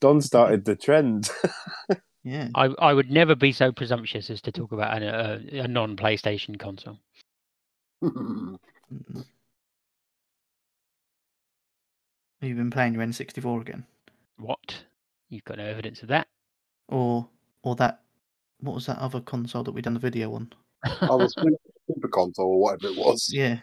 Don 0.00 0.20
started 0.20 0.64
the 0.64 0.76
trend. 0.76 1.28
Yeah. 2.26 2.48
I, 2.56 2.64
I 2.80 2.92
would 2.92 3.08
never 3.08 3.36
be 3.36 3.52
so 3.52 3.70
presumptuous 3.70 4.30
as 4.30 4.40
to 4.42 4.52
talk 4.52 4.72
about 4.72 5.00
an, 5.00 5.04
a, 5.04 5.60
a 5.60 5.68
non 5.68 5.96
PlayStation 5.96 6.58
console. 6.58 6.98
Mm. 8.02 9.24
Have 12.40 12.48
you 12.48 12.54
been 12.54 12.70
playing 12.70 12.94
your 12.94 13.02
N64 13.02 13.62
again? 13.62 13.84
What? 14.36 14.84
You've 15.28 15.42
got 15.42 15.58
no 15.58 15.64
evidence 15.64 16.02
of 16.02 16.08
that? 16.08 16.28
Or 16.88 17.26
or 17.62 17.74
that 17.76 18.02
what 18.60 18.74
was 18.74 18.86
that 18.86 18.98
other 18.98 19.20
console 19.20 19.64
that 19.64 19.72
we 19.72 19.82
done 19.82 19.94
the 19.94 19.98
video 19.98 20.32
on? 20.34 20.52
I 20.84 21.14
was 21.16 21.34
playing 21.34 21.56
Super 21.88 22.08
Console 22.08 22.46
or 22.46 22.60
whatever 22.60 22.92
it 22.92 22.96
was. 22.96 23.28
Yeah. 23.32 23.58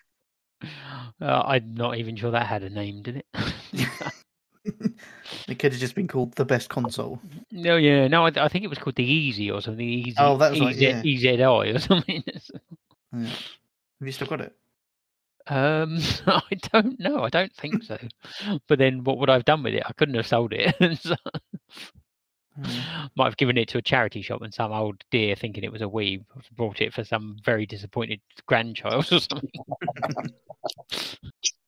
Uh, 1.21 1.43
I'm 1.45 1.73
not 1.73 1.97
even 1.97 2.17
sure 2.17 2.31
that 2.31 2.47
had 2.47 2.63
a 2.63 2.69
name, 2.69 3.01
did 3.01 3.17
it? 3.17 3.25
it 5.47 5.59
could 5.59 5.71
have 5.73 5.79
just 5.79 5.95
been 5.95 6.07
called 6.07 6.33
the 6.35 6.45
best 6.45 6.69
console. 6.69 7.19
no, 7.51 7.75
yeah, 7.75 8.07
no, 8.07 8.25
I, 8.25 8.31
I 8.37 8.47
think 8.47 8.63
it 8.63 8.69
was 8.69 8.77
called 8.79 8.95
the 8.95 9.03
Easy 9.03 9.51
or 9.51 9.61
something. 9.61 9.87
Easy, 9.87 10.15
Oh, 10.19 10.37
that 10.37 10.51
was 10.51 10.59
right, 10.61 10.75
EZ, 10.75 10.81
yeah. 10.81 11.01
EZI 11.03 11.75
or 11.75 11.79
something. 11.79 12.23
Yeah. 13.15 13.27
Have 13.29 14.07
you 14.07 14.11
still 14.11 14.27
got 14.27 14.41
it? 14.41 14.55
um, 15.47 15.99
I 16.27 16.41
don't 16.71 16.99
know. 16.99 17.19
I 17.23 17.29
don't 17.29 17.53
think 17.53 17.83
so. 17.83 17.97
But 18.67 18.79
then, 18.79 19.03
what 19.03 19.19
would 19.19 19.29
I 19.29 19.33
have 19.33 19.45
done 19.45 19.61
with 19.61 19.75
it? 19.75 19.83
I 19.85 19.93
couldn't 19.93 20.15
have 20.15 20.25
sold 20.27 20.51
it. 20.53 20.75
So- 21.01 21.15
Yeah. 22.67 23.07
Might 23.15 23.25
have 23.25 23.37
given 23.37 23.57
it 23.57 23.67
to 23.69 23.79
a 23.79 23.81
charity 23.81 24.21
shop 24.21 24.41
and 24.43 24.53
some 24.53 24.71
old 24.71 25.03
dear 25.09 25.35
thinking 25.35 25.63
it 25.63 25.71
was 25.71 25.81
a 25.81 25.85
Wii 25.85 26.23
bought 26.55 26.81
it 26.81 26.93
for 26.93 27.03
some 27.03 27.35
very 27.43 27.65
disappointed 27.65 28.19
grandchild 28.45 29.11
or 29.11 29.19
something. 29.19 29.49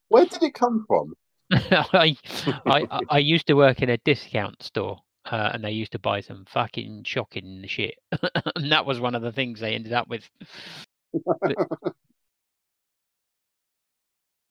Where 0.10 0.26
did 0.26 0.44
it 0.44 0.54
come 0.54 0.86
from? 0.88 1.16
I, 1.52 2.16
I 2.66 2.88
I- 2.92 3.00
I 3.10 3.18
used 3.20 3.48
to 3.48 3.54
work 3.54 3.82
in 3.82 3.90
a 3.90 3.98
discount 3.98 4.62
store, 4.64 5.00
uh, 5.32 5.52
and 5.54 5.64
they 5.64 5.72
used 5.72 5.92
to 5.94 6.00
buy 6.00 6.22
some 6.22 6.46
fucking 6.48 7.04
shocking 7.04 7.64
shit, 7.68 7.96
and 8.56 8.72
that 8.72 8.86
was 8.86 9.00
one 9.00 9.16
of 9.16 9.22
the 9.22 9.32
things 9.32 9.60
they 9.60 9.74
ended 9.76 9.94
up 9.94 10.08
with. 10.08 10.30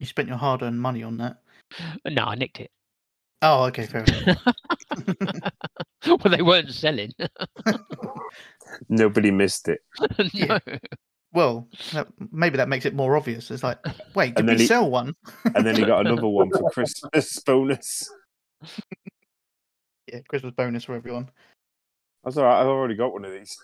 You 0.00 0.06
spent 0.06 0.28
your 0.28 0.36
hard 0.38 0.62
earned 0.62 0.80
money 0.80 1.02
on 1.02 1.18
that. 1.18 1.38
No, 2.08 2.24
I 2.24 2.34
nicked 2.34 2.60
it. 2.60 2.70
Oh, 3.42 3.64
okay, 3.64 3.86
fair 3.86 4.04
enough. 4.04 4.38
well, 6.06 6.18
they 6.36 6.42
weren't 6.42 6.72
selling. 6.72 7.12
Nobody 8.88 9.30
missed 9.30 9.68
it. 9.68 9.80
no. 10.34 10.58
Well, 11.34 11.68
that, 11.92 12.06
maybe 12.32 12.56
that 12.56 12.68
makes 12.68 12.86
it 12.86 12.94
more 12.94 13.16
obvious. 13.16 13.50
It's 13.50 13.62
like, 13.62 13.78
wait, 14.14 14.34
did 14.36 14.48
And 14.48 14.56
we 14.56 14.62
he- 14.62 14.66
sell 14.66 14.88
one? 14.90 15.14
And 15.54 15.66
then 15.66 15.76
he 15.76 15.84
got 15.84 16.06
another 16.06 16.26
one 16.28 16.50
for 16.50 16.70
Christmas 16.72 17.38
bonus. 17.40 18.08
Yeah, 20.12 20.20
Christmas 20.28 20.52
bonus 20.54 20.84
for 20.84 20.94
everyone. 20.94 21.30
That's 22.22 22.36
all 22.36 22.44
right. 22.44 22.60
I've 22.60 22.66
already 22.66 22.94
got 22.94 23.12
one 23.14 23.24
of 23.24 23.32
these. 23.32 23.56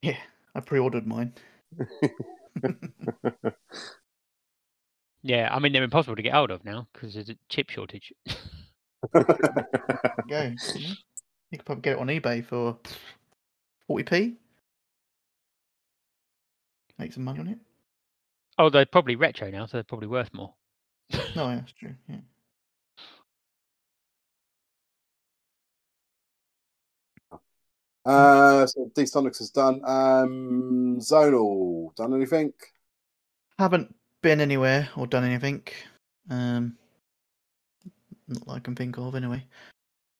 Yeah, 0.00 0.16
I 0.54 0.60
pre-ordered 0.60 1.06
mine. 1.06 1.34
Yeah, 5.22 5.48
I 5.52 5.58
mean 5.58 5.72
they're 5.72 5.82
impossible 5.82 6.14
to 6.16 6.22
get 6.22 6.34
out 6.34 6.50
of 6.52 6.64
now 6.64 6.86
because 6.92 7.14
there's 7.14 7.28
a 7.30 7.36
chip 7.48 7.68
shortage. 7.70 8.12
Go. 9.12 9.22
You 10.30 11.58
could 11.58 11.64
probably 11.64 11.82
get 11.82 11.92
it 11.94 11.98
on 11.98 12.06
eBay 12.06 12.44
for 12.44 12.78
forty 13.88 14.04
p 14.04 14.34
make 16.98 17.12
some 17.12 17.24
money 17.24 17.40
on 17.40 17.48
it. 17.48 17.58
Oh, 18.58 18.70
they're 18.70 18.86
probably 18.86 19.16
retro 19.16 19.50
now, 19.50 19.66
so 19.66 19.76
they're 19.76 19.84
probably 19.84 20.08
worth 20.08 20.32
more. 20.32 20.54
no, 21.12 21.20
oh, 21.36 21.48
yeah, 21.50 21.54
that's 21.56 21.72
true. 21.72 21.94
Yeah. 22.08 22.16
Uh, 28.06 28.66
so 28.66 28.88
Sonics 28.96 29.38
has 29.38 29.50
done. 29.50 29.80
Um, 29.84 30.98
Zonal 31.00 31.94
done 31.96 32.14
anything? 32.14 32.52
Haven't 33.58 33.94
been 34.22 34.40
anywhere 34.40 34.88
or 34.96 35.08
done 35.08 35.24
anything. 35.24 35.62
Um, 36.30 36.76
not 38.28 38.46
that 38.46 38.52
I 38.52 38.58
can 38.60 38.76
think 38.76 38.96
of 38.96 39.16
anyway. 39.16 39.44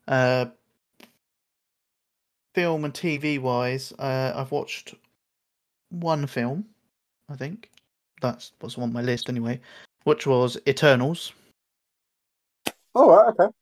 Uh, 0.08 0.46
film 2.54 2.84
and 2.84 2.92
TV 2.94 3.38
wise, 3.38 3.92
uh, 3.98 4.32
I've 4.34 4.50
watched 4.50 4.94
one 6.00 6.26
film, 6.26 6.66
I 7.28 7.36
think. 7.36 7.70
That's 8.20 8.52
what's 8.60 8.78
on 8.78 8.92
my 8.92 9.02
list 9.02 9.28
anyway, 9.28 9.60
which 10.04 10.26
was 10.26 10.58
Eternals. 10.66 11.32
Oh, 12.94 13.10
right, 13.10 13.34
okay. 13.38 13.52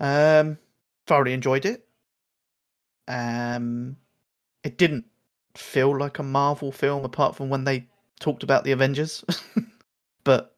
Um, 0.00 0.58
thoroughly 1.06 1.32
enjoyed 1.32 1.64
it. 1.64 1.84
Um, 3.08 3.96
it 4.62 4.78
didn't 4.78 5.06
feel 5.54 5.98
like 5.98 6.18
a 6.18 6.22
Marvel 6.22 6.70
film 6.70 7.04
apart 7.04 7.34
from 7.34 7.48
when 7.48 7.64
they 7.64 7.86
talked 8.20 8.42
about 8.42 8.64
the 8.64 8.72
Avengers, 8.72 9.24
but 10.24 10.54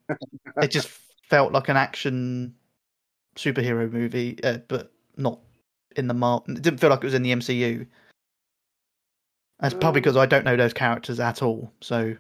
it 0.61 0.71
just 0.71 0.89
felt 1.29 1.53
like 1.53 1.69
an 1.69 1.77
action 1.77 2.55
superhero 3.37 3.91
movie, 3.91 4.39
uh, 4.45 4.59
but 4.69 4.93
not 5.17 5.41
in 5.97 6.09
the 6.09 6.15
Mar. 6.15 6.43
It 6.49 6.63
didn't 6.63 6.81
feel 6.81 6.91
like 6.91 7.03
it 7.03 7.07
was 7.07 7.15
in 7.15 7.23
the 7.23 7.33
MCU. 7.33 7.87
That's 9.61 9.75
probably 9.75 10.01
because 10.01 10.17
I 10.17 10.27
don't 10.27 10.45
know 10.45 10.57
those 10.57 10.73
characters 10.73 11.21
at 11.21 11.43
all. 11.43 11.73
So 11.81 12.17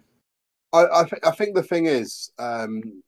I 0.73 0.85
I, 0.93 1.05
th- 1.05 1.23
I 1.25 1.31
think 1.31 1.55
the 1.55 1.63
thing 1.63 1.87
is, 1.87 2.31
um, 2.39 3.03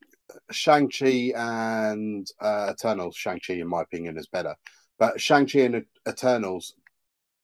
Shang 0.51 0.89
Chi 0.89 1.33
and 1.37 2.27
uh, 2.41 2.73
Eternals. 2.73 3.17
Shang 3.17 3.41
Chi, 3.47 3.55
in 3.55 3.69
my 3.69 3.83
opinion, 3.83 4.17
is 4.19 4.27
better, 4.27 4.55
but 4.99 5.21
Shang 5.21 5.47
Chi 5.47 5.61
and 5.61 5.85
Eternals, 6.09 6.75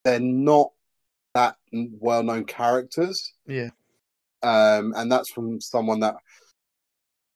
they're 0.04 0.20
not 0.20 0.70
that 1.34 1.56
well 1.72 2.22
known 2.22 2.44
characters. 2.44 3.34
yeah, 3.46 3.70
um, 4.42 4.94
and 4.96 5.12
that's 5.12 5.30
from 5.30 5.60
someone 5.60 6.00
that 6.00 6.16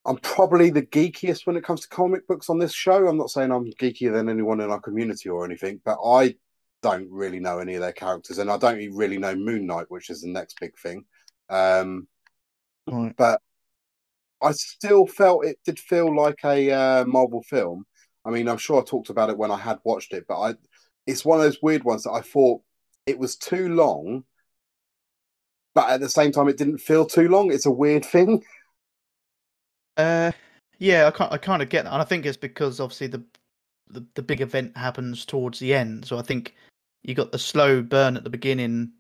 I'm 0.04 0.16
probably 0.16 0.70
the 0.70 0.82
geekiest 0.82 1.46
when 1.46 1.56
it 1.56 1.64
comes 1.64 1.82
to 1.82 1.88
comic 1.88 2.26
books 2.26 2.50
on 2.50 2.58
this 2.58 2.72
show. 2.72 3.06
I'm 3.06 3.18
not 3.18 3.30
saying 3.30 3.52
I'm 3.52 3.70
geekier 3.72 4.12
than 4.12 4.28
anyone 4.28 4.60
in 4.60 4.70
our 4.70 4.80
community 4.80 5.28
or 5.28 5.44
anything, 5.44 5.80
but 5.84 5.98
I 6.04 6.34
don't 6.82 7.10
really 7.10 7.40
know 7.40 7.58
any 7.58 7.74
of 7.74 7.80
their 7.80 7.92
characters, 7.92 8.38
and 8.38 8.50
I 8.50 8.56
don't 8.58 8.94
really 8.94 9.18
know 9.18 9.34
Moon 9.34 9.66
Knight, 9.66 9.86
which 9.88 10.10
is 10.10 10.22
the 10.22 10.28
next 10.28 10.60
big 10.60 10.76
thing. 10.78 11.04
Um, 11.48 12.08
right. 12.86 13.14
but 13.16 13.40
I 14.42 14.52
still 14.52 15.06
felt 15.06 15.44
it 15.44 15.58
did 15.64 15.78
feel 15.78 16.14
like 16.14 16.40
a 16.44 16.70
uh, 16.70 17.04
Marvel 17.04 17.42
film. 17.42 17.86
I 18.24 18.30
mean, 18.30 18.48
I'm 18.48 18.58
sure 18.58 18.80
I 18.80 18.84
talked 18.84 19.10
about 19.10 19.30
it 19.30 19.38
when 19.38 19.50
I 19.50 19.56
had 19.56 19.78
watched 19.84 20.12
it, 20.12 20.26
but 20.28 20.40
I 20.40 20.54
it's 21.06 21.24
one 21.24 21.38
of 21.38 21.44
those 21.44 21.62
weird 21.62 21.84
ones 21.84 22.04
that 22.04 22.12
I 22.12 22.20
thought 22.20 22.62
it 23.06 23.18
was 23.18 23.36
too 23.36 23.68
long, 23.74 24.24
but 25.74 25.90
at 25.90 26.00
the 26.00 26.08
same 26.08 26.32
time, 26.32 26.48
it 26.48 26.56
didn't 26.56 26.78
feel 26.78 27.06
too 27.06 27.28
long. 27.28 27.52
It's 27.52 27.66
a 27.66 27.70
weird 27.70 28.04
thing. 28.04 28.44
Uh, 29.98 30.32
yeah, 30.78 31.10
I. 31.20 31.34
I 31.34 31.36
kind 31.36 31.60
of 31.60 31.68
get 31.68 31.84
that, 31.84 31.92
and 31.92 32.00
I 32.00 32.06
think 32.06 32.24
it's 32.24 32.38
because 32.38 32.80
obviously 32.80 33.08
the, 33.08 33.22
the 33.90 34.06
the 34.14 34.22
big 34.22 34.40
event 34.40 34.74
happens 34.74 35.26
towards 35.26 35.58
the 35.58 35.74
end. 35.74 36.06
So 36.06 36.16
I 36.16 36.22
think 36.22 36.54
you 37.02 37.14
got 37.14 37.32
the 37.32 37.38
slow 37.38 37.82
burn 37.82 38.16
at 38.16 38.24
the 38.24 38.30
beginning 38.30 38.92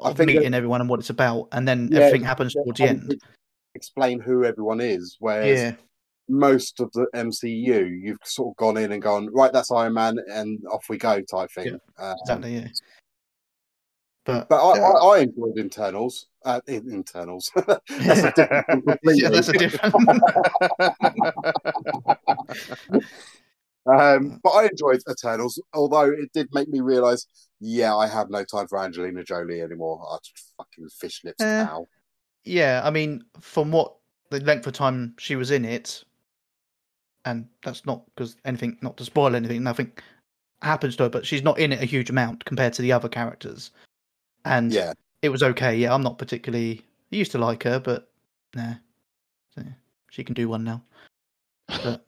I 0.00 0.10
of 0.10 0.16
think 0.16 0.30
that- 0.30 0.36
meeting 0.36 0.54
everyone 0.54 0.80
and 0.80 0.90
what 0.90 1.00
it's 1.00 1.10
about, 1.10 1.48
and 1.52 1.66
then 1.66 1.88
Yeah, 1.92 2.00
everything 2.00 2.24
happens 2.24 2.54
towards 2.54 2.78
the 2.78 2.88
end. 2.88 3.20
Explain 3.74 4.20
who 4.20 4.44
everyone 4.44 4.80
is, 4.80 5.16
whereas 5.20 5.60
Yeah, 5.60 5.72
most 6.28 6.80
of 6.80 6.90
the 6.92 7.06
MCU, 7.14 7.84
you've 8.02 8.18
sort 8.24 8.52
of 8.52 8.56
gone 8.56 8.76
in 8.76 8.92
and 8.92 9.02
gone 9.02 9.28
right. 9.32 9.52
That's 9.52 9.70
Iron 9.70 9.94
Man, 9.94 10.18
and 10.30 10.58
off 10.70 10.86
we 10.88 10.98
go, 10.98 11.20
type 11.20 11.50
thing. 11.52 11.78
Um, 11.98 12.16
exactly. 12.20 12.54
Yeah, 12.56 12.68
but 14.24 14.48
But 14.48 14.56
I, 14.56 14.80
uh, 14.80 14.92
I, 14.92 15.16
I 15.16 15.18
enjoyed 15.20 15.58
internals. 15.58 16.26
Uh, 16.44 16.60
in, 16.66 16.90
internals. 16.92 17.50
that's 17.56 18.24
a 18.24 18.32
different 18.34 19.00
yeah, 19.04 19.28
that's 19.28 19.48
a 19.48 19.52
different. 19.52 19.94
Um, 23.88 24.38
but 24.42 24.50
I 24.50 24.66
enjoyed 24.66 25.00
Eternals, 25.10 25.60
although 25.72 26.10
it 26.10 26.30
did 26.34 26.48
make 26.52 26.68
me 26.68 26.80
realise, 26.80 27.26
yeah, 27.60 27.94
I 27.96 28.06
have 28.06 28.28
no 28.30 28.44
time 28.44 28.68
for 28.68 28.78
Angelina 28.78 29.24
Jolie 29.24 29.62
anymore. 29.62 30.04
I 30.10 30.18
just 30.22 30.52
fucking 30.56 30.88
fish 30.90 31.22
lips 31.24 31.42
Eh. 31.42 31.64
cow. 31.64 31.86
yeah, 32.44 32.82
I 32.84 32.90
mean, 32.90 33.24
from 33.40 33.70
what 33.70 33.94
the 34.30 34.40
length 34.40 34.66
of 34.66 34.74
time 34.74 35.14
she 35.18 35.36
was 35.36 35.50
in 35.50 35.64
it, 35.64 36.04
and 37.24 37.48
that's 37.62 37.86
not 37.86 38.04
because 38.14 38.36
anything, 38.44 38.76
not 38.82 38.96
to 38.98 39.04
spoil 39.04 39.34
anything, 39.34 39.62
nothing 39.62 39.92
happens 40.62 40.96
to 40.96 41.04
her, 41.04 41.08
but 41.08 41.26
she's 41.26 41.42
not 41.42 41.58
in 41.58 41.72
it 41.72 41.80
a 41.82 41.86
huge 41.86 42.10
amount 42.10 42.44
compared 42.44 42.72
to 42.74 42.82
the 42.82 42.92
other 42.92 43.08
characters, 43.08 43.70
and 44.44 44.72
Yeah, 44.72 44.92
it 45.22 45.30
was 45.30 45.42
okay. 45.42 45.76
Yeah, 45.76 45.94
I'm 45.94 46.02
not 46.02 46.18
particularly 46.18 46.84
I 47.12 47.16
used 47.16 47.32
to 47.32 47.38
like 47.38 47.62
her, 47.62 47.80
but 47.80 48.10
nah, 48.54 48.74
so, 49.54 49.62
yeah, 49.64 49.72
she 50.10 50.24
can 50.24 50.34
do 50.34 50.48
one 50.48 50.64
now. 50.64 50.82
But 51.68 52.04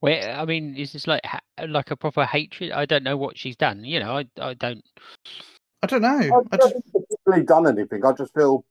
Where 0.00 0.30
I 0.30 0.44
mean, 0.44 0.76
is 0.76 0.92
this 0.92 1.06
like 1.06 1.22
like 1.66 1.90
a 1.90 1.96
proper 1.96 2.24
hatred? 2.24 2.72
I 2.72 2.86
don't 2.86 3.02
know 3.02 3.16
what 3.16 3.36
she's 3.36 3.56
done. 3.56 3.84
You 3.84 4.00
know, 4.00 4.18
I 4.18 4.26
I 4.40 4.54
don't. 4.54 4.84
I 5.82 5.86
don't 5.86 6.02
know. 6.02 6.08
I 6.08 6.40
I 6.52 6.56
just 6.56 6.74
haven't 6.74 6.92
particularly 6.92 7.44
done 7.44 7.66
anything. 7.66 8.04
I 8.04 8.12
just 8.12 8.34
feel 8.34 8.64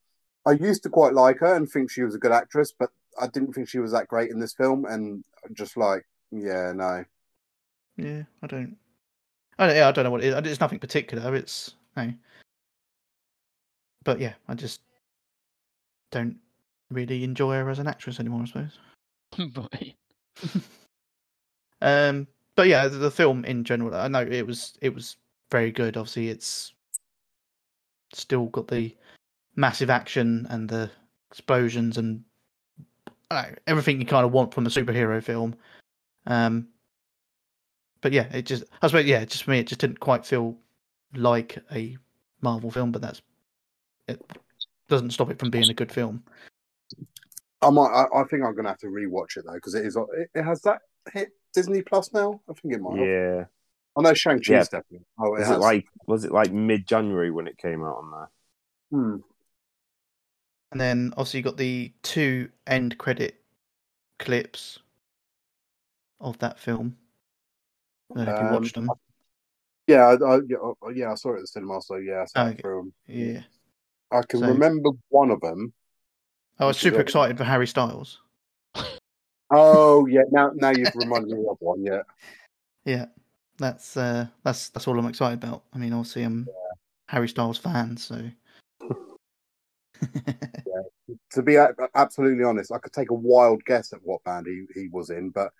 I 0.45 0.51
used 0.51 0.84
to 0.84 0.89
quite 0.89 1.13
like 1.13 1.39
her 1.39 1.55
and 1.55 1.69
think 1.69 1.91
she 1.91 2.03
was 2.03 2.15
a 2.15 2.19
good 2.19 2.31
actress, 2.31 2.73
but 2.77 2.89
I 3.19 3.27
didn't 3.27 3.53
think 3.53 3.67
she 3.67 3.79
was 3.79 3.91
that 3.91 4.08
great 4.08 4.31
in 4.31 4.39
this 4.39 4.53
film. 4.53 4.86
And 4.86 5.23
just 5.53 5.77
like, 5.77 6.05
yeah, 6.31 6.71
no. 6.73 7.03
yeah, 7.97 8.23
I 8.41 8.47
don't. 8.47 8.77
I 9.58 9.67
don't, 9.67 9.75
yeah, 9.75 9.88
I 9.88 9.91
don't 9.91 10.03
know 10.03 10.12
what 10.12 10.23
it 10.23 10.27
is. 10.27 10.51
It's 10.51 10.60
nothing 10.60 10.79
particular. 10.79 11.34
It's 11.36 11.75
no. 11.95 12.13
But 14.03 14.19
yeah, 14.19 14.34
I 14.47 14.53
just 14.53 14.81
don't 16.12 16.38
really 16.91 17.23
enjoy 17.23 17.55
her 17.55 17.69
as 17.69 17.79
an 17.79 17.88
actress 17.88 18.19
anymore. 18.19 18.43
I 18.43 18.45
suppose. 18.45 18.79
Right. 19.73 19.95
Um, 21.81 22.27
but 22.55 22.67
yeah, 22.67 22.88
the, 22.88 22.97
the 22.97 23.11
film 23.11 23.45
in 23.45 23.63
general, 23.63 23.93
I 23.95 24.07
know 24.07 24.21
it 24.21 24.45
was 24.45 24.77
it 24.81 24.93
was 24.93 25.17
very 25.51 25.71
good. 25.71 25.97
Obviously, 25.97 26.29
it's 26.29 26.73
still 28.13 28.45
got 28.47 28.67
the 28.67 28.95
massive 29.55 29.89
action 29.89 30.47
and 30.49 30.69
the 30.69 30.89
explosions 31.29 31.97
and 31.97 32.23
know, 33.35 33.45
everything 33.67 33.99
you 33.99 34.05
kind 34.05 34.25
of 34.25 34.31
want 34.31 34.53
from 34.53 34.65
a 34.65 34.69
superhero 34.69 35.21
film. 35.21 35.55
Um, 36.27 36.69
but 38.01 38.11
yeah, 38.11 38.27
it 38.33 38.45
just 38.45 38.63
I 38.81 38.88
suppose 38.88 39.05
yeah, 39.05 39.25
just 39.25 39.43
for 39.43 39.51
me, 39.51 39.59
it 39.59 39.67
just 39.67 39.81
didn't 39.81 39.99
quite 39.99 40.25
feel 40.25 40.57
like 41.15 41.57
a 41.71 41.97
Marvel 42.41 42.71
film. 42.71 42.91
But 42.91 43.01
that's 43.01 43.21
it 44.07 44.21
doesn't 44.89 45.11
stop 45.11 45.29
it 45.29 45.39
from 45.39 45.49
being 45.49 45.69
a 45.69 45.73
good 45.73 45.91
film. 45.91 46.23
I 47.61 47.69
might. 47.69 47.88
I, 47.88 48.21
I 48.21 48.23
think 48.25 48.43
I'm 48.43 48.55
gonna 48.55 48.69
have 48.69 48.79
to 48.79 48.88
rewatch 48.88 49.38
it 49.38 49.45
though 49.45 49.53
because 49.53 49.75
it 49.75 49.85
is. 49.85 49.95
It, 49.95 50.29
it 50.33 50.43
has 50.43 50.61
that 50.61 50.81
hit 51.11 51.31
Disney 51.55 51.81
Plus 51.81 52.13
now. 52.13 52.41
I 52.49 52.53
think 52.53 52.73
it 52.75 52.81
might. 52.81 52.97
Have. 52.99 53.07
Yeah. 53.07 53.45
I 53.97 54.01
know 54.01 54.13
Shang 54.13 54.39
Chi's 54.41 54.49
Yeah. 54.49 54.59
definitely. 54.63 55.05
Oh, 55.17 55.27
it 55.35 55.39
Was 55.39 55.47
has. 55.47 55.57
it 55.57 55.59
like 55.61 55.85
was 56.05 56.25
it 56.25 56.31
like 56.31 56.51
mid 56.51 56.85
January 56.85 57.31
when 57.31 57.47
it 57.47 57.57
came 57.57 57.81
out 57.83 57.97
on 57.97 58.11
there? 58.11 58.29
Hmm. 58.91 59.17
And 60.71 60.81
then 60.81 61.13
obviously 61.13 61.39
you 61.39 61.43
got 61.43 61.57
the 61.57 61.93
two 62.03 62.49
end 62.67 62.97
credit 62.97 63.41
clips 64.19 64.79
of 66.19 66.37
that 66.39 66.59
film. 66.59 66.97
I 68.11 68.15
don't 68.17 68.25
know 68.25 68.33
if 68.35 68.41
you 68.41 68.47
Um, 68.47 68.53
watched 68.53 68.75
them. 68.75 68.89
Yeah, 69.87 70.07
I, 70.07 70.13
I, 70.13 70.39
yeah, 70.47 70.57
oh, 70.61 70.77
yeah, 70.93 71.11
I 71.11 71.15
saw 71.15 71.31
it 71.33 71.35
at 71.35 71.41
the 71.41 71.47
cinema, 71.47 71.81
so 71.81 71.95
yeah, 71.97 72.21
I 72.21 72.25
sat 72.25 72.47
Okay. 72.47 72.61
through 72.61 72.79
'em. 72.79 72.93
Yeah. 73.07 73.43
I 74.11 74.21
can 74.27 74.39
So- 74.41 74.47
remember 74.47 74.91
one 75.09 75.31
of 75.31 75.39
them. 75.41 75.73
I 76.59 76.65
was 76.65 76.77
super 76.77 77.01
excited 77.01 77.37
for 77.37 77.43
Harry 77.43 77.67
Styles. 77.67 78.21
Oh 79.51 80.05
yeah, 80.08 80.23
now 80.31 80.51
now 80.55 80.71
you've 80.71 80.95
reminded 80.95 81.38
me 81.38 81.45
of 81.49 81.58
one. 81.60 81.84
Yeah, 81.84 82.01
Yeah. 82.84 83.05
That's 83.58 83.95
uh 83.95 84.27
that's 84.43 84.69
that's 84.69 84.88
all 84.88 84.99
I'm 84.99 85.08
excited 85.08 85.41
about. 85.43 85.63
I 85.73 85.77
mean 85.77 85.93
obviously 85.93 86.23
I'm 86.23 86.47
Harry 87.08 87.29
Styles 87.29 87.58
fan, 87.58 87.95
so 87.95 88.29
yeah. 90.01 90.81
to 91.31 91.41
be 91.41 91.58
absolutely 91.95 92.43
honest, 92.43 92.71
I 92.71 92.79
could 92.79 92.93
take 92.93 93.12
a 93.12 93.13
wild 93.13 93.63
guess 93.63 93.93
at 93.93 93.99
what 94.03 94.23
band 94.23 94.47
he, 94.47 94.65
he 94.73 94.89
was 94.89 95.10
in, 95.10 95.29
but 95.29 95.51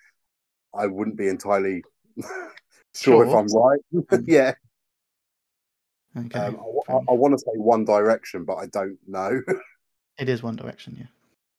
I 0.74 0.88
wouldn't 0.88 1.16
be 1.16 1.30
entirely 1.30 1.84
sure, 2.96 3.26
if 3.26 3.34
I'm 3.34 3.48
right. 3.48 3.80
yeah, 4.28 4.54
okay. 6.18 6.40
um, 6.40 6.58
I, 6.58 6.86
fair 6.88 6.96
enough. 6.98 7.04
want 7.08 7.34
to 7.34 7.40
say 7.40 7.52
One 7.56 7.86
Direction, 7.86 8.44
but 8.44 8.56
I 8.56 8.66
don't 8.66 8.98
know. 9.08 9.42
it 10.20 10.28
is 10.28 10.44
One 10.44 10.58
Direction, 10.58 10.98
yeah. 11.00 11.08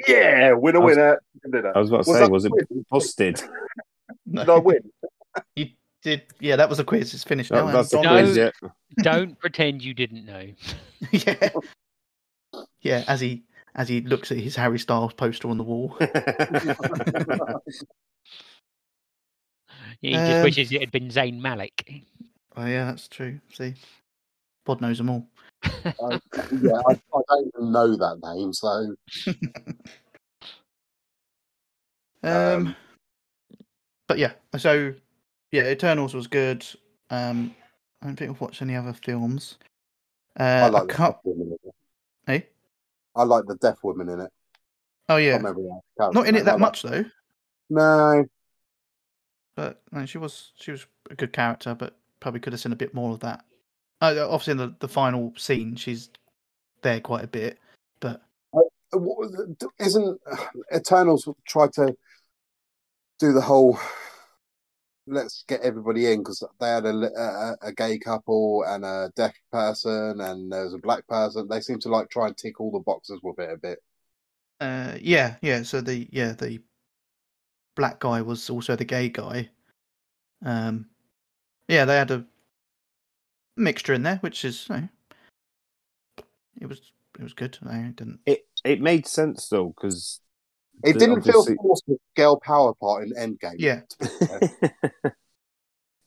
Yeah, 0.08 0.52
winner, 0.52 0.80
I 0.80 0.84
was- 0.84 0.96
winner. 0.96 1.20
You 1.34 1.40
can 1.40 1.50
do 1.52 1.62
that. 1.62 1.76
I 1.76 1.80
was 1.80 1.88
about 1.90 2.04
to 2.04 2.10
Was 2.10 2.16
say, 2.18 2.24
that 2.24 2.30
was 2.30 2.44
it 2.44 2.50
quiz? 2.50 2.66
busted? 2.90 3.42
Did 4.32 4.48
I 4.48 4.58
win? 4.58 4.90
you 5.54 5.68
did 6.02 6.22
yeah, 6.40 6.56
that 6.56 6.68
was 6.68 6.78
a 6.78 6.84
quiz. 6.84 7.12
It's 7.14 7.24
finished 7.24 7.50
now. 7.50 7.66
That's 7.70 7.90
the 7.90 7.98
and 7.98 8.04
No. 8.04 8.10
gone. 8.14 8.24
quiz, 8.24 8.36
yeah. 8.36 8.50
don't 9.02 9.38
pretend 9.38 9.82
you 9.82 9.94
didn't 9.94 10.24
know. 10.26 10.46
yeah. 11.10 11.48
Yeah, 12.80 13.04
as 13.08 13.20
he 13.20 13.44
as 13.74 13.88
he 13.88 14.00
looks 14.00 14.30
at 14.32 14.38
his 14.38 14.56
Harry 14.56 14.78
Styles 14.78 15.12
poster 15.14 15.48
on 15.48 15.58
the 15.58 15.64
wall. 15.64 15.96
He 20.00 20.12
just 20.12 20.32
Um, 20.36 20.42
wishes 20.44 20.72
it 20.72 20.80
had 20.80 20.90
been 20.92 21.08
Zayn 21.08 21.40
Malik. 21.40 22.02
Oh 22.56 22.66
yeah, 22.66 22.84
that's 22.86 23.08
true. 23.08 23.40
See. 23.52 23.74
Bod 24.64 24.80
knows 24.80 24.98
them 24.98 25.10
all. 25.10 25.26
I, 25.84 26.20
yeah, 26.62 26.80
I, 26.88 26.92
I 26.92 27.20
don't 27.28 27.52
even 27.54 27.72
know 27.72 27.96
that 27.96 28.18
name, 28.22 28.52
so 28.52 28.94
Um, 32.22 32.32
Um, 32.66 32.76
but 34.08 34.18
yeah, 34.18 34.32
so 34.58 34.94
yeah, 35.52 35.68
Eternals 35.68 36.14
was 36.14 36.26
good. 36.26 36.66
Um, 37.10 37.54
I 38.02 38.06
don't 38.06 38.16
think 38.16 38.30
I've 38.30 38.40
watched 38.40 38.62
any 38.62 38.74
other 38.74 38.92
films. 38.92 39.58
Uh, 40.38 40.42
I 40.42 40.68
like 40.68 40.82
I 40.82 40.86
the 40.86 40.92
can't. 40.92 41.14
deaf 41.14 41.24
woman 41.24 41.46
in 41.48 41.52
it. 41.68 41.74
Hey? 42.26 42.48
I 43.14 43.22
like 43.24 43.44
the 43.46 43.56
deaf 43.56 43.78
woman 43.82 44.08
in 44.08 44.20
it. 44.20 44.30
Oh 45.08 45.16
yeah, 45.16 45.38
not 45.38 46.26
in 46.26 46.34
it 46.34 46.44
that 46.44 46.58
much 46.58 46.82
though. 46.82 47.04
No, 47.70 48.24
But 49.54 49.82
no, 49.92 50.04
she 50.06 50.18
was 50.18 50.52
she 50.56 50.72
was 50.72 50.86
a 51.10 51.14
good 51.14 51.32
character, 51.32 51.74
but 51.74 51.96
probably 52.20 52.40
could 52.40 52.52
have 52.52 52.60
seen 52.60 52.72
a 52.72 52.76
bit 52.76 52.92
more 52.92 53.12
of 53.12 53.20
that. 53.20 53.44
Uh, 54.00 54.26
obviously, 54.28 54.52
in 54.52 54.58
the, 54.58 54.74
the 54.80 54.88
final 54.88 55.32
scene, 55.36 55.74
she's 55.76 56.10
there 56.82 57.00
quite 57.00 57.24
a 57.24 57.28
bit, 57.28 57.58
but 58.00 58.22
Uh, 58.52 58.60
what 58.98 59.18
was 59.18 59.34
it- 59.34 59.68
isn't 59.78 60.20
Eternals 60.74 61.28
try 61.46 61.66
to 61.68 61.96
do 63.18 63.32
the 63.32 63.40
whole 63.40 63.78
let's 65.08 65.44
get 65.46 65.60
everybody 65.60 66.12
in 66.12 66.18
because 66.20 66.42
they 66.60 66.68
had 66.68 66.84
a, 66.84 66.90
a 66.90 67.56
a 67.68 67.72
gay 67.72 67.96
couple 67.98 68.64
and 68.66 68.84
a 68.84 69.10
deaf 69.14 69.34
person 69.52 70.20
and 70.20 70.50
there 70.52 70.64
was 70.64 70.74
a 70.74 70.78
black 70.78 71.06
person. 71.06 71.46
They 71.48 71.60
seem 71.60 71.78
to 71.80 71.88
like 71.88 72.10
try 72.10 72.26
and 72.26 72.36
tick 72.36 72.60
all 72.60 72.72
the 72.72 72.80
boxes 72.80 73.20
with 73.22 73.38
it 73.38 73.52
a 73.52 73.56
bit. 73.56 73.78
uh, 74.60 74.96
yeah, 75.00 75.36
yeah. 75.42 75.62
So 75.62 75.80
the 75.80 76.08
yeah 76.12 76.32
the 76.32 76.60
black 77.76 78.00
guy 78.00 78.20
was 78.22 78.50
also 78.50 78.74
the 78.76 78.84
gay 78.84 79.08
guy. 79.08 79.48
Um, 80.44 80.86
yeah, 81.68 81.84
they 81.84 81.96
had 81.96 82.10
a 82.10 82.24
mixture 83.56 83.94
in 83.94 84.02
there, 84.02 84.16
which 84.16 84.44
is 84.44 84.66
you 84.68 84.76
know, 84.76 84.88
it 86.60 86.66
was 86.66 86.80
it 87.18 87.22
was 87.22 87.32
good. 87.32 87.58
I 87.66 87.92
didn't. 87.94 88.20
It 88.26 88.46
it 88.64 88.80
made 88.80 89.06
sense 89.06 89.48
though 89.48 89.68
because 89.76 90.20
It 90.84 90.92
The- 90.94 90.98
didn't 90.98 91.22
feel 91.22 91.40
obviously- 91.40 91.56
forced 91.56 91.84
with 91.86 91.98
girl 92.16 92.38
power 92.38 92.74
part 92.74 93.04
in 93.08 93.12
Endgame. 93.14 93.56
Yeah, 93.58 93.80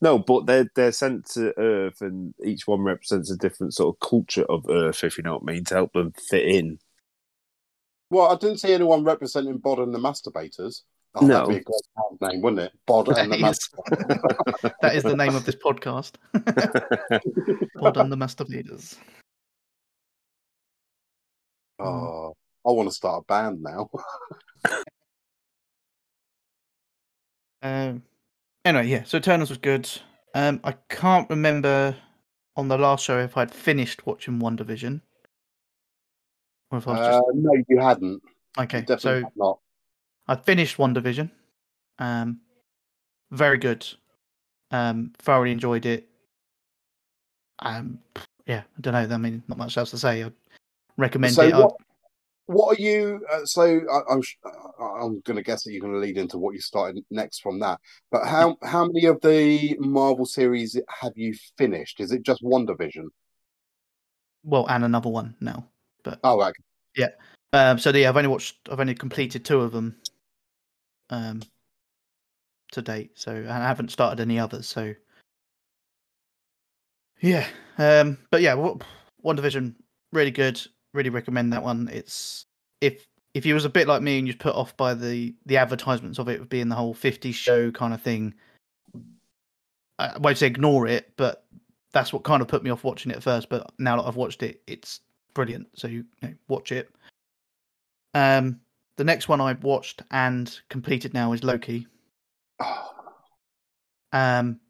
no, 0.00 0.18
but 0.18 0.46
they're 0.46 0.70
they're 0.74 0.92
sent 0.92 1.26
to 1.32 1.52
Earth, 1.58 2.00
and 2.00 2.34
each 2.44 2.66
one 2.66 2.82
represents 2.82 3.30
a 3.30 3.36
different 3.36 3.74
sort 3.74 3.94
of 3.94 4.08
culture 4.08 4.44
of 4.44 4.64
Earth, 4.70 5.04
if 5.04 5.18
you 5.18 5.24
know 5.24 5.34
what 5.34 5.42
I 5.48 5.52
mean, 5.54 5.64
to 5.64 5.74
help 5.74 5.92
them 5.92 6.12
fit 6.12 6.44
in. 6.46 6.78
Well, 8.10 8.30
I 8.30 8.36
didn't 8.36 8.58
see 8.58 8.72
anyone 8.72 9.04
representing 9.04 9.58
Bod 9.58 9.78
and 9.78 9.94
the 9.94 9.98
Masturbators. 9.98 10.82
Oh, 11.16 11.26
No. 11.26 11.46
that'd 11.46 11.48
be 11.48 11.56
a 11.56 11.62
great 11.64 12.32
name, 12.32 12.40
wouldn't 12.42 12.60
it? 12.62 12.72
Bod 12.86 13.08
and 13.08 13.32
the 13.32 13.36
That 13.38 13.50
is- 13.50 13.68
Masturbators. 13.74 14.72
that 14.82 14.94
is 14.94 15.02
the 15.02 15.16
name 15.16 15.34
of 15.34 15.44
this 15.44 15.56
podcast. 15.56 16.14
Pod 17.80 17.96
and 17.96 18.12
the 18.12 18.16
Masturbators. 18.16 18.96
Oh, 21.80 22.36
I 22.66 22.70
want 22.70 22.88
to 22.88 22.94
start 22.94 23.22
a 23.22 23.32
band 23.32 23.62
now. 23.62 23.90
Um. 27.62 28.02
Anyway, 28.64 28.86
yeah. 28.88 29.02
So 29.04 29.18
Eternals 29.18 29.50
was 29.50 29.58
good. 29.58 29.86
Um, 30.34 30.60
I 30.64 30.72
can't 30.88 31.28
remember 31.28 31.94
on 32.56 32.68
the 32.68 32.78
last 32.78 33.04
show 33.04 33.18
if 33.18 33.36
I'd 33.36 33.52
finished 33.52 34.06
watching 34.06 34.38
WandaVision, 34.40 35.00
or 36.70 36.78
if 36.78 36.88
I 36.88 36.90
was 36.92 37.00
Uh, 37.00 37.20
no, 37.34 37.52
you 37.68 37.78
hadn't. 37.78 38.22
okay. 38.58 38.78
You 38.78 38.84
definitely 38.86 39.22
So 39.22 39.30
not. 39.36 39.58
I 40.30 40.36
finished 40.36 40.76
WandaVision. 40.76 41.28
Um, 41.98 42.38
very 43.32 43.58
good. 43.58 43.84
Um, 44.70 45.12
thoroughly 45.18 45.50
enjoyed 45.50 45.86
it. 45.86 46.08
Um, 47.58 47.98
yeah, 48.46 48.62
I 48.78 48.80
don't 48.80 48.94
know. 48.94 49.14
I 49.14 49.18
mean, 49.18 49.42
not 49.48 49.58
much 49.58 49.76
else 49.76 49.90
to 49.90 49.98
say. 49.98 50.22
I 50.22 50.30
recommend 50.96 51.34
So 51.34 51.42
it. 51.42 51.54
What? 51.54 51.74
What 52.46 52.78
are 52.78 52.82
you? 52.82 53.26
Uh, 53.30 53.44
so 53.44 53.62
I, 53.62 54.12
I'm 54.12 54.22
I- 54.44 55.04
I'm 55.04 55.20
going 55.20 55.36
to 55.36 55.42
guess 55.42 55.64
that 55.64 55.72
you're 55.72 55.80
going 55.80 55.94
to 55.94 55.98
lead 55.98 56.16
into 56.16 56.38
what 56.38 56.54
you 56.54 56.60
started 56.60 57.04
next 57.10 57.40
from 57.40 57.58
that. 57.60 57.80
But 58.12 58.24
how 58.24 58.56
how 58.62 58.86
many 58.86 59.06
of 59.06 59.20
the 59.22 59.76
Marvel 59.80 60.26
series 60.26 60.80
have 61.00 61.12
you 61.16 61.34
finished? 61.58 61.98
Is 62.00 62.12
it 62.12 62.22
just 62.22 62.42
WandaVision? 62.42 63.06
well, 64.44 64.66
and 64.68 64.84
another 64.84 65.10
one 65.10 65.34
now. 65.40 65.66
But 66.04 66.20
Oh, 66.22 66.38
right. 66.38 66.54
Yeah. 66.96 67.08
Um, 67.52 67.80
so 67.80 67.90
yeah, 67.90 68.08
I've 68.08 68.16
only 68.16 68.28
watched. 68.28 68.56
I've 68.70 68.80
only 68.80 68.94
completed 68.94 69.44
two 69.44 69.60
of 69.60 69.72
them. 69.72 69.96
Um, 71.10 71.42
to 72.72 72.82
date. 72.82 73.12
So 73.14 73.32
and 73.32 73.50
I 73.50 73.66
haven't 73.66 73.90
started 73.90 74.20
any 74.20 74.38
others. 74.38 74.66
So 74.66 74.94
yeah. 77.20 77.46
Um, 77.78 78.18
but 78.30 78.42
yeah, 78.42 78.54
WandaVision 79.24 79.74
really 80.12 80.30
good. 80.30 80.60
Really 80.94 81.10
recommend 81.10 81.52
that 81.52 81.62
one. 81.62 81.88
It's 81.92 82.46
if 82.80 83.06
if 83.34 83.46
you 83.46 83.54
was 83.54 83.64
a 83.64 83.70
bit 83.70 83.86
like 83.86 84.02
me 84.02 84.18
and 84.18 84.26
you're 84.26 84.36
put 84.36 84.54
off 84.54 84.76
by 84.76 84.94
the 84.94 85.34
the 85.46 85.56
advertisements 85.56 86.18
of 86.18 86.28
it 86.28 86.48
being 86.48 86.68
the 86.68 86.74
whole 86.74 86.94
50 86.94 87.32
show 87.32 87.70
kind 87.70 87.94
of 87.94 88.02
thing. 88.02 88.34
I 89.98 90.16
won't 90.18 90.38
say 90.38 90.46
ignore 90.46 90.86
it, 90.86 91.12
but 91.16 91.44
that's 91.92 92.12
what 92.12 92.24
kind 92.24 92.40
of 92.40 92.48
put 92.48 92.62
me 92.62 92.70
off 92.70 92.84
watching 92.84 93.12
it 93.12 93.18
at 93.18 93.22
first. 93.22 93.48
But 93.50 93.70
now 93.78 93.96
that 93.96 94.08
I've 94.08 94.16
watched 94.16 94.42
it, 94.42 94.62
it's 94.66 95.00
brilliant. 95.34 95.68
So 95.74 95.88
you, 95.88 96.04
you 96.22 96.28
know, 96.28 96.34
watch 96.48 96.72
it. 96.72 96.90
Um, 98.14 98.60
the 99.00 99.04
next 99.04 99.30
one 99.30 99.40
I've 99.40 99.64
watched 99.64 100.02
and 100.10 100.60
completed 100.68 101.14
now 101.14 101.32
is 101.32 101.42
Loki. 101.42 101.86
Um, 104.12 104.60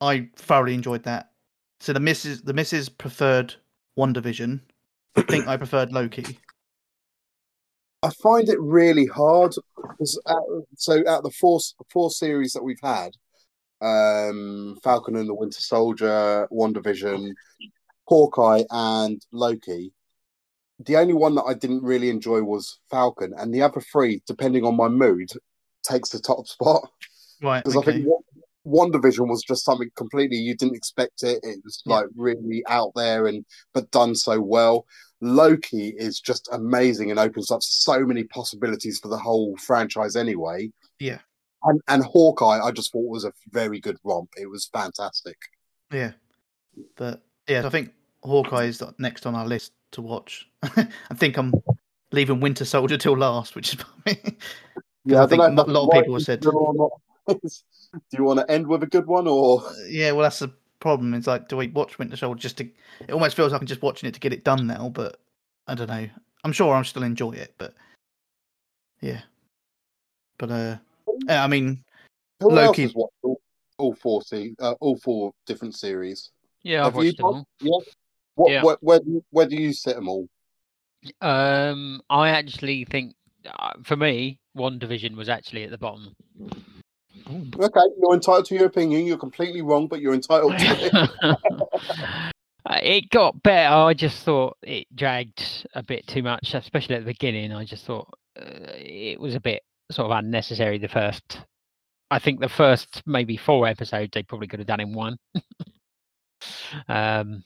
I 0.00 0.28
thoroughly 0.36 0.74
enjoyed 0.74 1.02
that. 1.02 1.32
So 1.80 1.92
the 1.92 1.98
missus, 1.98 2.42
the 2.42 2.52
missus 2.52 2.88
preferred 2.88 3.54
WandaVision. 3.98 4.60
I 5.16 5.22
think 5.22 5.48
I 5.48 5.56
preferred 5.56 5.92
Loki. 5.92 6.38
I 8.04 8.10
find 8.22 8.48
it 8.48 8.60
really 8.60 9.06
hard 9.06 9.54
so 10.76 10.98
out 11.00 11.18
of 11.18 11.22
the 11.24 11.32
four 11.32 11.58
four 11.92 12.12
series 12.12 12.52
that 12.52 12.62
we've 12.62 12.78
had, 12.80 13.16
um, 13.80 14.78
Falcon 14.84 15.16
and 15.16 15.28
the 15.28 15.34
Winter 15.34 15.60
Soldier, 15.60 16.46
WandaVision, 16.52 17.32
Hawkeye, 18.04 18.62
and 18.70 19.20
Loki. 19.32 19.92
The 20.86 20.96
only 20.96 21.14
one 21.14 21.34
that 21.34 21.44
I 21.44 21.54
didn't 21.54 21.82
really 21.82 22.08
enjoy 22.10 22.42
was 22.42 22.78
Falcon, 22.90 23.32
and 23.36 23.52
the 23.52 23.62
other 23.62 23.80
three, 23.80 24.22
depending 24.26 24.64
on 24.64 24.76
my 24.76 24.88
mood, 24.88 25.30
takes 25.82 26.10
the 26.10 26.18
top 26.20 26.46
spot 26.46 26.90
Right. 27.42 27.64
because 27.64 27.76
I 27.76 27.82
think 27.84 28.06
one, 28.62 28.90
Division 28.90 29.28
was 29.28 29.42
just 29.42 29.64
something 29.64 29.90
completely 29.96 30.36
you 30.36 30.54
didn't 30.54 30.76
expect 30.76 31.22
it. 31.22 31.40
It 31.42 31.60
was 31.64 31.82
Yeah. 31.86 31.96
like 31.96 32.06
really 32.14 32.62
out 32.68 32.92
there 32.94 33.26
and 33.26 33.44
but 33.72 33.90
done 33.90 34.14
so 34.14 34.40
well. 34.40 34.86
Loki 35.22 35.88
is 35.96 36.20
just 36.20 36.48
amazing 36.52 37.10
and 37.10 37.18
opens 37.18 37.50
up 37.50 37.62
so 37.62 38.04
many 38.06 38.24
possibilities 38.24 38.98
for 38.98 39.08
the 39.08 39.18
whole 39.18 39.56
franchise 39.56 40.16
anyway. 40.16 40.70
Yeah. 40.98 41.20
And 41.62 41.80
and 41.88 42.04
Hawkeye, 42.04 42.60
I 42.62 42.70
just 42.70 42.92
thought 42.92 43.08
was 43.08 43.24
a 43.24 43.32
very 43.50 43.80
good 43.80 43.98
romp. 44.04 44.30
It 44.36 44.46
was 44.46 44.66
fantastic. 44.72 45.38
Yeah. 45.92 46.12
But 46.96 47.22
yeah, 47.48 47.66
I 47.66 47.70
think 47.70 47.92
Hawkeye 48.22 48.64
is 48.64 48.82
next 48.98 49.26
on 49.26 49.34
our 49.34 49.46
list 49.46 49.72
to 49.92 50.02
watch. 50.02 50.48
I 50.62 50.88
think 51.14 51.36
I'm 51.36 51.52
leaving 52.12 52.40
Winter 52.40 52.64
Soldier 52.64 52.96
till 52.98 53.16
last, 53.16 53.54
which 53.54 53.70
is 53.70 53.74
probably 54.04 54.36
Yeah, 55.04 55.20
I 55.20 55.24
I, 55.24 55.26
think 55.26 55.40
know 55.54 55.64
a 55.64 55.66
lot 55.66 55.88
of 55.88 55.92
people 55.92 56.14
have 56.14 56.22
said- 56.22 56.40
Do 57.30 58.16
you 58.16 58.24
want 58.24 58.40
to 58.40 58.50
end 58.50 58.66
with 58.66 58.82
a 58.82 58.86
good 58.86 59.06
one 59.06 59.26
or? 59.28 59.62
yeah. 59.88 60.12
Well, 60.12 60.22
that's 60.22 60.38
the 60.40 60.52
problem. 60.80 61.14
It's 61.14 61.26
like, 61.26 61.48
do 61.48 61.56
we 61.56 61.68
watch 61.68 61.98
Winter 61.98 62.16
Soldier 62.16 62.40
just 62.40 62.56
to? 62.58 62.64
It 63.00 63.12
almost 63.12 63.36
feels 63.36 63.52
like 63.52 63.60
I'm 63.60 63.66
just 63.66 63.82
watching 63.82 64.08
it 64.08 64.14
to 64.14 64.20
get 64.20 64.32
it 64.32 64.44
done 64.44 64.66
now, 64.66 64.88
but 64.88 65.20
I 65.66 65.74
don't 65.74 65.88
know. 65.88 66.08
I'm 66.44 66.52
sure 66.52 66.74
I'm 66.74 66.84
still 66.84 67.02
enjoy 67.02 67.32
it, 67.32 67.54
but 67.58 67.74
yeah. 69.00 69.20
But 70.38 70.50
uh, 70.50 70.76
I 71.28 71.46
mean, 71.46 71.84
Who 72.40 72.50
else 72.58 72.66
Loki- 72.68 72.82
has 72.82 72.94
watched 72.94 73.14
all, 73.22 73.40
all 73.78 73.94
four 73.94 74.22
se- 74.22 74.54
uh, 74.58 74.74
all 74.80 74.96
four 74.98 75.32
different 75.46 75.74
series? 75.76 76.30
Yeah, 76.62 76.86
I've 76.86 76.94
Have 76.94 77.04
you, 77.04 77.12
watched 77.18 77.18
them. 77.18 77.44
Yeah. 77.60 77.78
What, 78.34 78.52
Yeah. 78.52 78.62
Where, 78.62 78.76
where, 78.80 79.00
do 79.00 79.10
you- 79.10 79.24
where 79.30 79.46
do 79.46 79.56
you 79.56 79.72
sit 79.72 79.96
them 79.96 80.08
all? 80.08 80.28
Um, 81.20 82.02
I 82.10 82.28
actually 82.30 82.84
think 82.84 83.14
uh, 83.46 83.72
for 83.84 83.96
me, 83.96 84.38
WandaVision 84.56 85.16
was 85.16 85.28
actually 85.28 85.64
at 85.64 85.70
the 85.70 85.78
bottom. 85.78 86.14
Okay, 87.26 87.80
you're 87.98 88.14
entitled 88.14 88.44
to 88.46 88.54
your 88.54 88.66
opinion. 88.66 89.06
You're 89.06 89.16
completely 89.16 89.62
wrong, 89.62 89.86
but 89.86 90.00
you're 90.00 90.14
entitled 90.14 90.58
to 90.58 91.10
it. 91.24 92.32
It 92.72 93.10
got 93.10 93.42
better. 93.42 93.74
I 93.74 93.94
just 93.94 94.22
thought 94.22 94.56
it 94.62 94.86
dragged 94.94 95.66
a 95.74 95.82
bit 95.82 96.06
too 96.06 96.22
much, 96.22 96.54
especially 96.54 96.94
at 96.94 97.00
the 97.00 97.12
beginning. 97.12 97.52
I 97.52 97.64
just 97.64 97.84
thought 97.84 98.08
uh, 98.38 98.44
it 98.76 99.18
was 99.18 99.34
a 99.34 99.40
bit 99.40 99.62
sort 99.90 100.10
of 100.10 100.16
unnecessary. 100.16 100.78
The 100.78 100.86
first, 100.86 101.40
I 102.10 102.18
think, 102.18 102.40
the 102.40 102.48
first 102.48 103.02
maybe 103.06 103.36
four 103.36 103.66
episodes 103.66 104.10
they 104.12 104.22
probably 104.22 104.46
could 104.46 104.60
have 104.60 104.68
done 104.68 104.80
in 104.80 104.92
one. 104.92 105.16
um, 106.88 107.42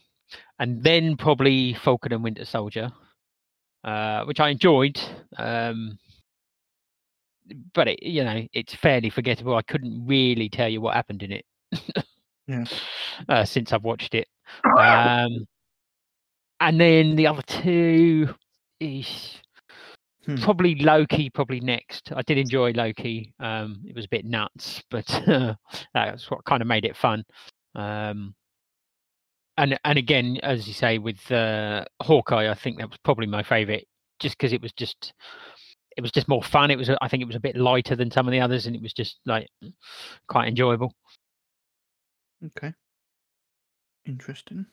and 0.58 0.82
then 0.82 1.16
probably 1.16 1.74
Falcon 1.74 2.12
and 2.12 2.24
Winter 2.24 2.44
Soldier, 2.44 2.90
uh, 3.84 4.24
which 4.24 4.40
I 4.40 4.50
enjoyed. 4.50 5.00
Um, 5.36 5.98
but 7.74 7.88
it, 7.88 8.02
you 8.02 8.24
know, 8.24 8.46
it's 8.52 8.74
fairly 8.74 9.10
forgettable. 9.10 9.54
I 9.54 9.62
couldn't 9.62 10.06
really 10.06 10.48
tell 10.48 10.68
you 10.68 10.80
what 10.80 10.94
happened 10.94 11.22
in 11.22 11.32
it. 11.32 11.44
Yeah. 12.46 12.64
Uh, 13.28 13.44
since 13.44 13.72
I've 13.72 13.84
watched 13.84 14.12
it. 14.14 14.26
Um, 14.76 15.46
and 16.58 16.80
then 16.80 17.14
the 17.14 17.28
other 17.28 17.42
two 17.42 18.34
is 18.80 19.40
Hmm. 20.26 20.36
probably 20.36 20.74
Loki. 20.76 21.28
Probably 21.30 21.60
next. 21.60 22.10
I 22.14 22.22
did 22.22 22.38
enjoy 22.38 22.72
Loki. 22.72 23.34
Um, 23.38 23.82
it 23.86 23.94
was 23.94 24.06
a 24.06 24.08
bit 24.08 24.24
nuts, 24.24 24.82
but 24.90 25.06
that's 25.94 26.30
what 26.30 26.44
kind 26.44 26.62
of 26.62 26.68
made 26.68 26.84
it 26.84 26.96
fun. 26.96 27.24
Um, 27.74 28.34
and 29.56 29.78
and 29.84 29.98
again, 29.98 30.38
as 30.42 30.66
you 30.66 30.74
say, 30.74 30.98
with 30.98 31.30
uh, 31.30 31.84
Hawkeye, 32.02 32.50
I 32.50 32.54
think 32.54 32.78
that 32.78 32.90
was 32.90 32.98
probably 33.04 33.26
my 33.26 33.42
favorite, 33.42 33.86
just 34.18 34.36
because 34.36 34.52
it 34.52 34.62
was 34.62 34.72
just 34.72 35.12
it 35.96 36.00
was 36.00 36.10
just 36.12 36.28
more 36.28 36.42
fun. 36.42 36.70
It 36.70 36.78
was 36.78 36.90
I 37.00 37.08
think 37.08 37.22
it 37.22 37.26
was 37.26 37.36
a 37.36 37.40
bit 37.40 37.56
lighter 37.56 37.96
than 37.96 38.10
some 38.10 38.26
of 38.26 38.32
the 38.32 38.40
others, 38.40 38.66
and 38.66 38.74
it 38.74 38.82
was 38.82 38.92
just 38.92 39.18
like 39.26 39.48
quite 40.28 40.48
enjoyable. 40.48 40.92
Okay. 42.44 42.74
Interesting. 44.06 44.66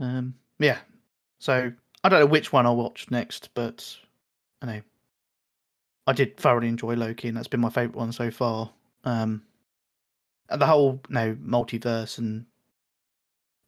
Um, 0.00 0.34
yeah. 0.58 0.78
So 1.38 1.72
I 2.02 2.08
don't 2.08 2.20
know 2.20 2.26
which 2.26 2.52
one 2.52 2.66
I'll 2.66 2.76
watch 2.76 3.10
next, 3.10 3.50
but 3.54 3.96
I 4.62 4.66
know 4.66 4.82
I 6.06 6.12
did 6.12 6.36
thoroughly 6.36 6.68
enjoy 6.68 6.94
Loki, 6.94 7.28
and 7.28 7.36
that's 7.36 7.48
been 7.48 7.60
my 7.60 7.70
favorite 7.70 7.96
one 7.96 8.12
so 8.12 8.30
far. 8.30 8.70
Um, 9.04 9.42
the 10.48 10.66
whole 10.66 11.00
you 11.08 11.14
know, 11.14 11.36
multiverse 11.36 12.18
and 12.18 12.46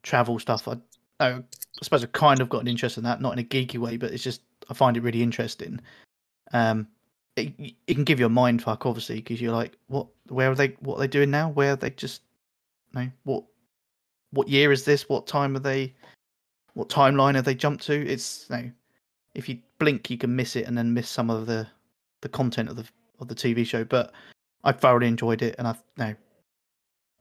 travel 0.09 0.39
stuff. 0.39 0.67
I, 0.67 0.77
I 1.19 1.41
suppose 1.83 2.03
I've 2.03 2.11
kind 2.11 2.41
of 2.41 2.49
got 2.49 2.61
an 2.61 2.67
interest 2.67 2.97
in 2.97 3.03
that, 3.03 3.21
not 3.21 3.33
in 3.33 3.39
a 3.39 3.43
geeky 3.43 3.77
way, 3.77 3.95
but 3.95 4.11
it's 4.11 4.23
just 4.23 4.41
I 4.69 4.73
find 4.73 4.97
it 4.97 5.03
really 5.03 5.21
interesting. 5.21 5.79
Um, 6.51 6.87
it, 7.35 7.53
it 7.87 7.93
can 7.93 8.03
give 8.03 8.19
you 8.19 8.25
a 8.25 8.29
mind 8.29 8.63
fuck, 8.63 8.85
obviously, 8.85 9.17
because 9.17 9.39
you're 9.39 9.53
like, 9.53 9.77
what? 9.87 10.07
Where 10.27 10.51
are 10.51 10.55
they? 10.55 10.69
What 10.79 10.95
are 10.95 10.99
they 10.99 11.07
doing 11.07 11.29
now? 11.29 11.49
Where 11.49 11.73
are 11.73 11.75
they 11.75 11.91
just? 11.91 12.23
You 12.93 13.01
know, 13.01 13.11
what? 13.23 13.43
What 14.31 14.49
year 14.49 14.71
is 14.71 14.83
this? 14.83 15.07
What 15.07 15.27
time 15.27 15.55
are 15.55 15.59
they? 15.59 15.93
What 16.73 16.89
timeline 16.89 17.35
have 17.35 17.45
they 17.45 17.55
jumped 17.55 17.85
to? 17.85 18.07
It's 18.07 18.47
you 18.49 18.55
know, 18.55 18.71
if 19.35 19.47
you 19.47 19.59
blink, 19.77 20.09
you 20.09 20.17
can 20.17 20.35
miss 20.35 20.55
it 20.55 20.65
and 20.67 20.77
then 20.77 20.93
miss 20.93 21.07
some 21.07 21.29
of 21.29 21.45
the 21.45 21.67
the 22.21 22.29
content 22.29 22.69
of 22.69 22.75
the 22.75 22.85
of 23.19 23.27
the 23.27 23.35
TV 23.35 23.65
show. 23.65 23.83
But 23.83 24.11
I 24.63 24.71
thoroughly 24.71 25.07
enjoyed 25.07 25.43
it, 25.43 25.55
and 25.59 25.67
I've 25.67 25.83
no. 25.97 26.15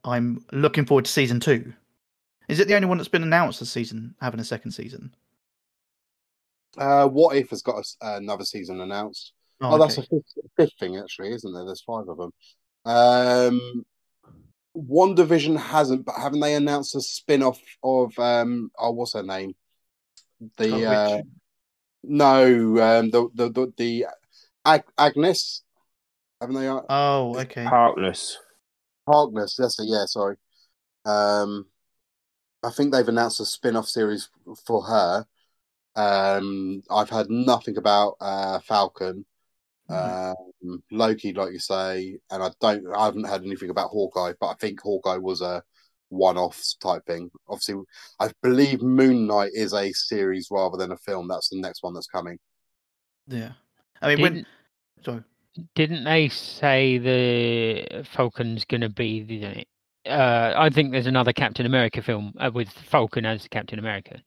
I'm 0.05 0.44
looking 0.53 0.87
forward 0.87 1.05
to 1.05 1.11
season 1.11 1.38
two. 1.38 1.72
Is 2.48 2.61
it 2.61 2.68
the 2.68 2.74
only 2.74 2.88
one 2.88 2.98
that's 2.98 3.08
been 3.08 3.22
announced 3.22 3.61
this 3.61 3.70
season 3.70 4.14
having 4.20 4.40
a 4.40 4.44
second 4.44 4.72
season? 4.72 5.14
Uh, 6.76 7.06
what 7.08 7.37
if 7.37 7.50
has 7.50 7.62
got 7.62 7.76
a 7.76 7.80
s 7.80 7.96
another 8.00 8.44
season 8.44 8.80
announced? 8.80 9.32
Oh, 9.61 9.78
that's 9.78 9.98
a 9.98 10.02
fifth, 10.02 10.34
fifth 10.56 10.72
thing, 10.78 10.96
actually, 10.96 11.32
isn't 11.32 11.52
there? 11.52 11.64
There's 11.64 11.82
five 11.82 12.08
of 12.08 12.16
them. 12.16 12.32
Um, 12.84 13.84
WandaVision 14.76 15.58
hasn't, 15.58 16.04
but 16.06 16.14
haven't 16.14 16.40
they 16.40 16.54
announced 16.54 16.94
a 16.94 17.00
spin 17.00 17.42
off 17.42 17.61
of, 17.82 18.16
um, 18.18 18.70
oh, 18.78 18.92
what's 18.92 19.14
her 19.14 19.22
name? 19.22 19.54
The, 20.56 20.72
Oh, 20.72 20.94
uh, 20.94 21.22
no, 22.04 22.44
um, 22.80 23.11
the, 23.11 23.28
the, 23.34 23.50
the, 23.50 23.72
the 23.76 24.06
Ag- 24.64 24.92
Agnes, 24.96 25.64
haven't 26.40 26.56
they? 26.56 26.68
uh, 26.68 26.82
oh, 26.88 27.37
okay. 27.40 27.64
Harkness. 27.64 28.38
Harkness, 29.08 29.56
that's 29.56 29.80
it, 29.80 29.87
yeah, 29.88 30.04
sorry. 30.06 30.37
Um, 31.04 31.66
I 32.62 32.71
think 32.71 32.92
they've 32.92 33.09
announced 33.09 33.40
a 33.40 33.44
spin 33.44 33.77
off 33.77 33.88
series 33.88 34.29
for 34.66 34.83
her. 34.83 35.27
Um, 35.94 36.83
I've 36.90 37.11
heard 37.11 37.31
nothing 37.31 37.77
about 37.77 38.16
uh, 38.21 38.59
Falcon. 38.61 39.25
Right. 39.88 40.35
Um, 40.62 40.83
Loki, 40.90 41.33
like 41.33 41.53
you 41.53 41.59
say, 41.59 42.18
and 42.31 42.42
I 42.42 42.51
don't, 42.61 42.87
I 42.94 43.07
haven't 43.07 43.27
heard 43.27 43.44
anything 43.44 43.71
about 43.71 43.90
Hawkeye, 43.90 44.35
but 44.40 44.49
I 44.49 44.55
think 44.55 44.81
Hawkeye 44.81 45.16
was 45.16 45.40
a 45.40 45.62
one-off 46.11 46.61
type 46.83 47.05
thing. 47.07 47.31
Obviously, 47.49 47.77
I 48.18 48.31
believe 48.42 48.83
Moon 48.83 49.27
Knight 49.27 49.53
is 49.55 49.73
a 49.73 49.92
series 49.92 50.49
rather 50.51 50.77
than 50.77 50.92
a 50.92 50.97
film. 50.99 51.29
That's 51.29 51.49
the 51.49 51.61
next 51.61 51.83
one 51.83 51.94
that's 51.94 52.07
coming. 52.07 52.38
Yeah. 53.27 53.53
I 54.03 54.14
mean, 54.14 54.25
Didn't, 54.25 54.47
sorry. 55.05 55.25
didn't 55.75 56.05
they 56.05 56.29
say 56.29 56.99
the 56.99 58.05
Falcon's 58.05 58.64
going 58.64 58.83
to 58.83 58.88
be 58.88 59.23
the? 59.23 59.64
Uh, 60.09 60.55
I 60.57 60.71
think 60.71 60.92
there's 60.92 61.07
another 61.07 61.33
Captain 61.33 61.66
America 61.66 62.03
film 62.03 62.33
uh, 62.38 62.51
with 62.53 62.68
Falcon 62.71 63.27
as 63.27 63.47
Captain 63.49 63.79
America. 63.79 64.21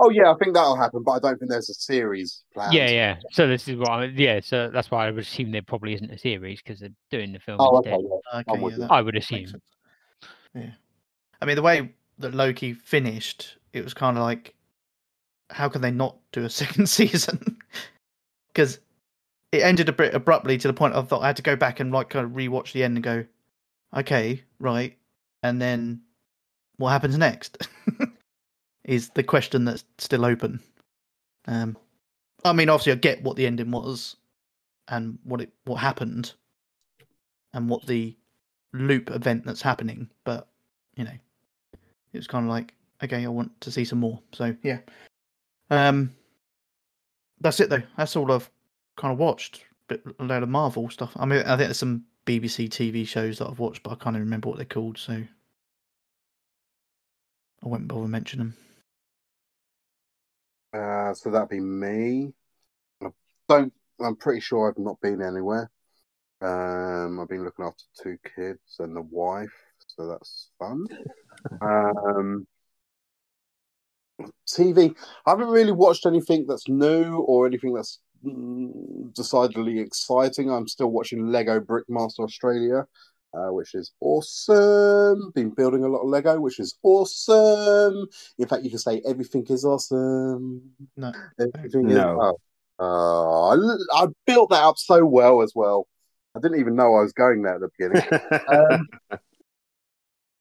Oh 0.00 0.10
yeah, 0.10 0.32
I 0.32 0.34
think 0.36 0.54
that'll 0.54 0.76
happen, 0.76 1.02
but 1.04 1.12
I 1.12 1.18
don't 1.20 1.38
think 1.38 1.50
there's 1.50 1.70
a 1.70 1.74
series 1.74 2.42
planned. 2.54 2.72
Yeah, 2.74 2.88
yeah. 2.90 3.16
So 3.30 3.46
this 3.46 3.68
is 3.68 3.76
what. 3.76 3.90
I, 3.90 4.04
yeah, 4.06 4.40
so 4.40 4.68
that's 4.72 4.90
why 4.90 5.06
I 5.06 5.10
would 5.10 5.22
assume 5.22 5.52
there 5.52 5.62
probably 5.62 5.94
isn't 5.94 6.10
a 6.10 6.18
series 6.18 6.60
because 6.60 6.80
they're 6.80 6.88
doing 7.10 7.32
the 7.32 7.38
film 7.38 7.58
Oh, 7.60 7.76
okay. 7.78 7.92
instead. 7.92 8.10
yeah. 8.34 8.40
Okay, 8.40 8.60
with 8.60 8.78
yeah, 8.78 8.86
I 8.90 9.00
would 9.00 9.16
assume. 9.16 9.46
Yeah. 10.54 10.70
I 11.40 11.44
mean, 11.44 11.56
the 11.56 11.62
way 11.62 11.92
that 12.18 12.34
Loki 12.34 12.72
finished, 12.72 13.56
it 13.72 13.84
was 13.84 13.94
kind 13.94 14.16
of 14.16 14.22
like, 14.22 14.54
how 15.50 15.68
can 15.68 15.82
they 15.82 15.90
not 15.90 16.16
do 16.32 16.44
a 16.44 16.50
second 16.62 16.88
season? 16.88 17.58
Because 18.52 18.80
it 19.52 19.62
ended 19.62 19.88
a 19.88 19.92
bit 19.92 20.14
abruptly 20.14 20.58
to 20.58 20.68
the 20.68 20.74
point 20.74 20.94
I 20.94 21.02
thought 21.02 21.22
I 21.22 21.28
had 21.28 21.36
to 21.36 21.42
go 21.42 21.54
back 21.56 21.78
and 21.80 21.92
like 21.92 22.10
kind 22.10 22.24
of 22.24 22.32
rewatch 22.32 22.72
the 22.72 22.82
end 22.82 22.96
and 22.96 23.04
go, 23.04 23.24
okay, 23.94 24.42
right, 24.58 24.96
and 25.42 25.60
then 25.60 26.00
what 26.76 26.90
happens 26.90 27.16
next? 27.18 27.66
is 28.84 29.10
the 29.10 29.22
question 29.22 29.64
that's 29.64 29.84
still 29.98 30.24
open. 30.24 30.60
Um, 31.46 31.76
I 32.44 32.52
mean, 32.52 32.68
obviously, 32.68 32.92
I 32.92 32.96
get 32.96 33.22
what 33.22 33.36
the 33.36 33.46
ending 33.46 33.70
was, 33.70 34.16
and 34.88 35.18
what 35.24 35.40
it 35.40 35.50
what 35.64 35.76
happened, 35.76 36.32
and 37.54 37.68
what 37.68 37.86
the 37.86 38.16
loop 38.72 39.10
event 39.10 39.44
that's 39.44 39.62
happening. 39.62 40.08
But 40.24 40.48
you 40.96 41.04
know, 41.04 41.18
it 42.12 42.16
was 42.16 42.26
kind 42.26 42.44
of 42.44 42.50
like, 42.50 42.74
okay, 43.02 43.24
I 43.24 43.28
want 43.28 43.60
to 43.60 43.70
see 43.70 43.84
some 43.84 44.00
more. 44.00 44.20
So 44.32 44.54
yeah, 44.62 44.78
um, 45.70 46.10
that's 47.40 47.60
it 47.60 47.70
though. 47.70 47.82
That's 47.96 48.16
all 48.16 48.30
I've 48.32 48.50
kind 48.96 49.12
of 49.12 49.18
watched. 49.18 49.64
Bit 49.88 50.02
a 50.18 50.24
load 50.24 50.42
of 50.42 50.48
Marvel 50.48 50.88
stuff. 50.90 51.12
I 51.16 51.26
mean, 51.26 51.40
I 51.40 51.56
think 51.56 51.68
there's 51.68 51.78
some 51.78 52.04
BBC 52.26 52.68
TV 52.68 53.06
shows 53.06 53.38
that 53.38 53.48
I've 53.48 53.58
watched, 53.58 53.82
but 53.82 53.90
I 53.90 53.94
can't 53.96 54.16
even 54.16 54.26
remember 54.26 54.48
what 54.48 54.56
they're 54.56 54.64
called. 54.64 54.98
So 54.98 55.22
I 57.64 57.68
won't 57.68 57.88
bother 57.88 58.08
mentioning 58.08 58.54
them. 60.72 60.80
Uh, 60.80 61.14
so 61.14 61.30
that'd 61.30 61.48
be 61.48 61.60
me. 61.60 62.32
I 63.02 63.08
don't. 63.48 63.72
I'm 64.00 64.16
pretty 64.16 64.40
sure 64.40 64.70
I've 64.70 64.82
not 64.82 65.00
been 65.00 65.22
anywhere. 65.22 65.70
Um, 66.40 67.20
I've 67.20 67.28
been 67.28 67.44
looking 67.44 67.64
after 67.64 67.84
two 68.02 68.18
kids 68.34 68.76
and 68.78 68.96
the 68.96 69.02
wife, 69.02 69.52
so 69.86 70.08
that's 70.08 70.50
fun. 70.58 70.86
um, 71.60 72.46
TV. 74.48 74.96
I 75.26 75.30
haven't 75.30 75.48
really 75.48 75.72
watched 75.72 76.06
anything 76.06 76.46
that's 76.46 76.68
new 76.68 77.18
or 77.18 77.46
anything 77.46 77.74
that's 77.74 78.00
decidedly 79.14 79.80
exciting. 79.80 80.50
I'm 80.50 80.68
still 80.68 80.90
watching 80.90 81.26
Lego 81.26 81.60
Brickmaster 81.60 82.20
Australia, 82.20 82.86
uh, 83.34 83.48
which 83.52 83.74
is 83.74 83.92
awesome. 84.00 85.32
Been 85.34 85.50
building 85.50 85.84
a 85.84 85.88
lot 85.88 86.00
of 86.02 86.08
Lego, 86.08 86.40
which 86.40 86.60
is 86.60 86.76
awesome. 86.82 88.06
In 88.38 88.46
fact, 88.48 88.64
you 88.64 88.70
can 88.70 88.78
say 88.78 89.02
everything 89.06 89.46
is 89.48 89.64
awesome. 89.64 90.62
No, 90.96 91.12
Everything 91.38 91.88
is. 91.88 91.96
No. 91.96 92.18
Oh, 92.20 92.38
Oh, 92.78 93.50
I, 93.50 93.54
l- 93.54 93.86
I 93.92 94.06
built 94.26 94.50
that 94.50 94.64
up 94.64 94.76
so 94.76 95.04
well 95.04 95.42
as 95.42 95.52
well. 95.54 95.86
I 96.34 96.40
didn't 96.40 96.58
even 96.58 96.74
know 96.74 96.96
I 96.96 97.02
was 97.02 97.12
going 97.12 97.42
there 97.42 97.54
at 97.54 97.60
the 97.60 97.68
beginning. 97.78 98.02
Um, 98.52 98.88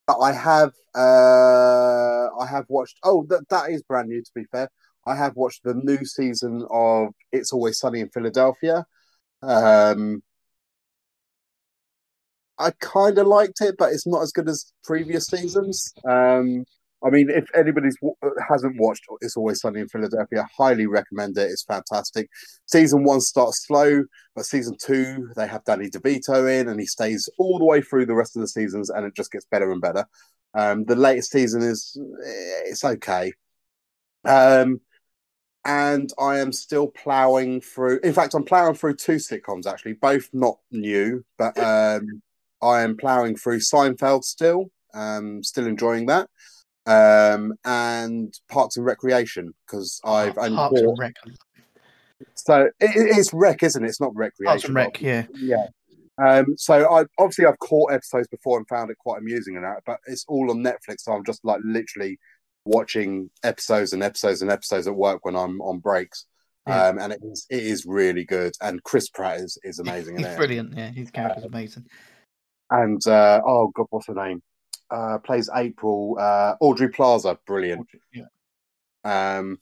but 0.08 0.18
I 0.20 0.32
have 0.34 0.72
uh, 0.96 2.30
I 2.40 2.46
have 2.50 2.66
watched. 2.68 2.98
Oh, 3.04 3.26
that 3.30 3.48
that 3.50 3.70
is 3.70 3.84
brand 3.84 4.10
new. 4.10 4.22
To 4.22 4.32
be 4.34 4.46
fair, 4.52 4.70
I 5.06 5.16
have 5.16 5.36
watched 5.36 5.64
the 5.64 5.74
new 5.74 6.06
season 6.06 6.66
of 6.70 7.10
It's 7.32 7.54
Always 7.54 7.80
Sunny 7.80 8.02
in 8.02 8.10
Philadelphia. 8.10 8.86
Um, 9.42 10.22
I 12.58 12.72
kind 12.80 13.18
of 13.18 13.28
liked 13.28 13.62
it, 13.62 13.76
but 13.78 13.92
it's 13.92 14.06
not 14.06 14.22
as 14.22 14.32
good 14.32 14.48
as 14.48 14.72
previous 14.84 15.26
seasons. 15.26 15.92
Um, 16.08 16.64
I 17.04 17.10
mean, 17.10 17.32
if 17.32 17.46
anybody's 17.56 17.98
hasn't 18.48 18.80
watched 18.80 19.04
It's 19.22 19.36
Always 19.36 19.62
Sunny 19.62 19.80
in 19.80 19.88
Philadelphia, 19.88 20.48
highly 20.56 20.86
recommend 20.86 21.38
it. 21.38 21.50
It's 21.50 21.64
fantastic. 21.64 22.30
Season 22.68 23.04
one 23.04 23.22
starts 23.22 23.66
slow, 23.66 24.04
but 24.36 24.46
season 24.46 24.78
two 24.80 25.30
they 25.36 25.48
have 25.48 25.64
Danny 25.64 25.90
DeVito 25.90 26.60
in, 26.60 26.70
and 26.70 26.80
he 26.80 26.86
stays 26.86 27.28
all 27.40 27.58
the 27.58 27.66
way 27.66 27.82
through 27.82 28.06
the 28.06 28.14
rest 28.14 28.36
of 28.36 28.42
the 28.42 28.48
seasons, 28.48 28.92
and 28.92 29.06
it 29.06 29.16
just 29.16 29.32
gets 29.32 29.46
better 29.46 29.72
and 29.72 29.82
better. 29.82 30.06
Um, 30.54 30.84
the 30.86 30.96
latest 30.96 31.32
season 31.32 31.64
is 31.64 31.98
eh, 32.00 32.62
it's 32.66 32.84
okay. 32.84 33.34
Um, 34.24 34.80
and 35.66 36.12
I 36.20 36.40
am 36.40 36.52
still 36.52 36.88
plowing 36.88 37.62
through. 37.62 38.00
In 38.04 38.14
fact, 38.14 38.34
I'm 38.34 38.44
plowing 38.44 38.76
through 38.76 38.96
two 38.96 39.16
sitcoms 39.18 39.66
actually, 39.68 39.94
both 39.94 40.30
not 40.34 40.58
new, 40.72 41.24
but 41.38 41.58
um, 41.60 42.22
I 42.62 42.82
am 42.82 42.98
plowing 42.98 43.36
through 43.36 43.60
Seinfeld 43.60 44.24
still. 44.24 44.72
Um, 44.94 45.44
still 45.44 45.68
enjoying 45.68 46.08
that. 46.08 46.30
Um, 46.86 47.54
and 47.64 48.34
Parks 48.50 48.76
and 48.78 48.86
Recreation 48.86 49.54
because 49.66 50.02
I've 50.04 50.38
Oh, 50.38 50.42
only 50.42 50.56
Parks 50.58 50.82
and 50.82 51.00
Rec. 51.00 51.14
so 52.34 52.62
it- 52.64 52.72
it's 53.18 53.34
rec, 53.34 53.64
isn't 53.64 53.84
it? 53.84 53.88
It's 53.88 54.02
not 54.02 54.16
recreation. 54.16 54.46
Parks 54.46 54.64
and 54.66 54.76
Rec, 54.76 55.02
yeah. 55.02 55.26
yeah. 55.36 55.68
Um, 56.18 56.56
so 56.58 56.92
I 56.92 57.06
obviously 57.18 57.46
I've 57.46 57.58
caught 57.60 57.94
episodes 57.94 58.28
before 58.28 58.58
and 58.58 58.68
found 58.68 58.92
it 58.92 58.98
quite 58.98 59.20
amusing 59.20 59.56
and 59.56 59.64
that, 59.66 59.82
but 59.86 59.98
it's 60.08 60.26
all 60.28 60.52
on 60.52 60.58
Netflix, 60.58 61.02
so 61.02 61.14
I'm 61.14 61.24
just 61.24 61.44
like 61.46 61.62
literally 61.64 62.20
watching 62.66 63.30
episodes 63.44 63.94
and 63.94 64.04
episodes 64.04 64.42
and 64.42 64.52
episodes 64.52 64.88
at 64.88 64.96
work 64.96 65.26
when 65.26 65.36
I'm 65.36 65.62
on 65.62 65.80
breaks. 65.80 66.26
Yeah. 66.68 66.88
Um, 66.88 67.00
and 67.00 67.14
it 67.14 67.20
is 67.24 67.48
it 67.50 67.64
is 67.64 67.86
really 67.86 68.24
good, 68.24 68.54
and 68.62 68.84
Chris 68.84 69.10
Pratt 69.10 69.40
is 69.40 69.58
is 69.64 69.80
amazing 69.86 70.18
in 70.18 70.26
He's 70.26 70.36
brilliant. 70.36 70.78
Yeah, 70.78 70.92
his 70.92 71.10
character's 71.10 71.46
amazing. 71.46 71.88
And 72.70 73.06
uh, 73.08 73.42
oh 73.46 73.72
god, 73.76 73.88
what's 73.90 74.08
her 74.08 74.14
name? 74.14 74.42
Uh, 74.90 75.18
plays 75.20 75.50
April. 75.56 76.18
Uh, 76.20 76.56
Aubrey 76.60 76.90
Plaza, 76.90 77.38
brilliant. 77.48 77.88
Yeah. 78.14 78.26
Um, 79.04 79.58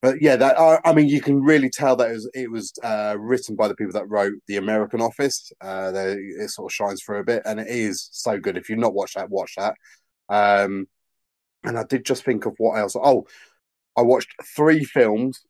but 0.00 0.20
yeah, 0.20 0.34
that 0.34 0.58
I, 0.58 0.80
I 0.84 0.92
mean, 0.92 1.08
you 1.08 1.20
can 1.20 1.40
really 1.42 1.70
tell 1.70 1.94
that 1.96 2.10
it 2.10 2.14
was, 2.14 2.30
it 2.34 2.50
was 2.50 2.72
uh, 2.82 3.14
written 3.18 3.54
by 3.54 3.68
the 3.68 3.76
people 3.76 3.92
that 3.92 4.08
wrote 4.08 4.32
The 4.48 4.56
American 4.56 5.00
Office. 5.00 5.52
Uh, 5.60 5.92
they, 5.92 6.14
it 6.14 6.50
sort 6.50 6.72
of 6.72 6.74
shines 6.74 7.02
through 7.02 7.20
a 7.20 7.24
bit, 7.24 7.42
and 7.44 7.60
it 7.60 7.68
is 7.68 8.08
so 8.10 8.36
good. 8.36 8.56
If 8.56 8.68
you've 8.68 8.80
not 8.80 8.94
watched 8.94 9.14
that, 9.14 9.30
watch 9.30 9.54
that. 9.56 9.74
Um, 10.28 10.86
and 11.64 11.78
I 11.78 11.84
did 11.84 12.04
just 12.04 12.24
think 12.24 12.46
of 12.46 12.54
what 12.58 12.78
else. 12.78 12.96
Oh, 12.96 13.26
I 13.96 14.02
watched 14.02 14.34
three 14.56 14.84
films, 14.84 15.44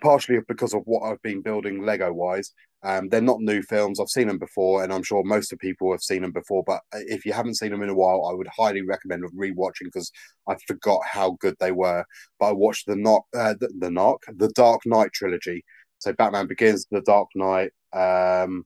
partially 0.00 0.38
because 0.48 0.74
of 0.74 0.82
what 0.84 1.02
I've 1.02 1.22
been 1.22 1.42
building 1.42 1.84
Lego 1.84 2.12
wise. 2.12 2.52
Um, 2.82 3.08
they're 3.10 3.20
not 3.20 3.40
new 3.40 3.60
films. 3.60 4.00
I've 4.00 4.08
seen 4.08 4.28
them 4.28 4.38
before, 4.38 4.82
and 4.82 4.92
I'm 4.92 5.02
sure 5.02 5.22
most 5.22 5.52
of 5.52 5.58
people 5.58 5.92
have 5.92 6.02
seen 6.02 6.22
them 6.22 6.32
before. 6.32 6.64
But 6.66 6.80
if 6.92 7.26
you 7.26 7.32
haven't 7.32 7.56
seen 7.58 7.70
them 7.72 7.82
in 7.82 7.90
a 7.90 7.94
while, 7.94 8.26
I 8.26 8.34
would 8.34 8.48
highly 8.48 8.82
recommend 8.82 9.24
rewatching 9.24 9.84
because 9.84 10.10
I 10.48 10.56
forgot 10.66 11.00
how 11.04 11.36
good 11.40 11.56
they 11.60 11.72
were. 11.72 12.04
But 12.38 12.46
I 12.46 12.52
watched 12.52 12.86
the 12.86 12.96
knock, 12.96 13.24
uh, 13.36 13.54
the, 13.60 13.70
the 13.78 13.90
knock, 13.90 14.24
the 14.34 14.48
Dark 14.50 14.80
Knight 14.86 15.12
trilogy. 15.12 15.64
So 15.98 16.14
Batman 16.14 16.46
Begins, 16.46 16.86
The 16.90 17.02
Dark 17.02 17.28
Knight, 17.34 17.72
um, 17.92 18.64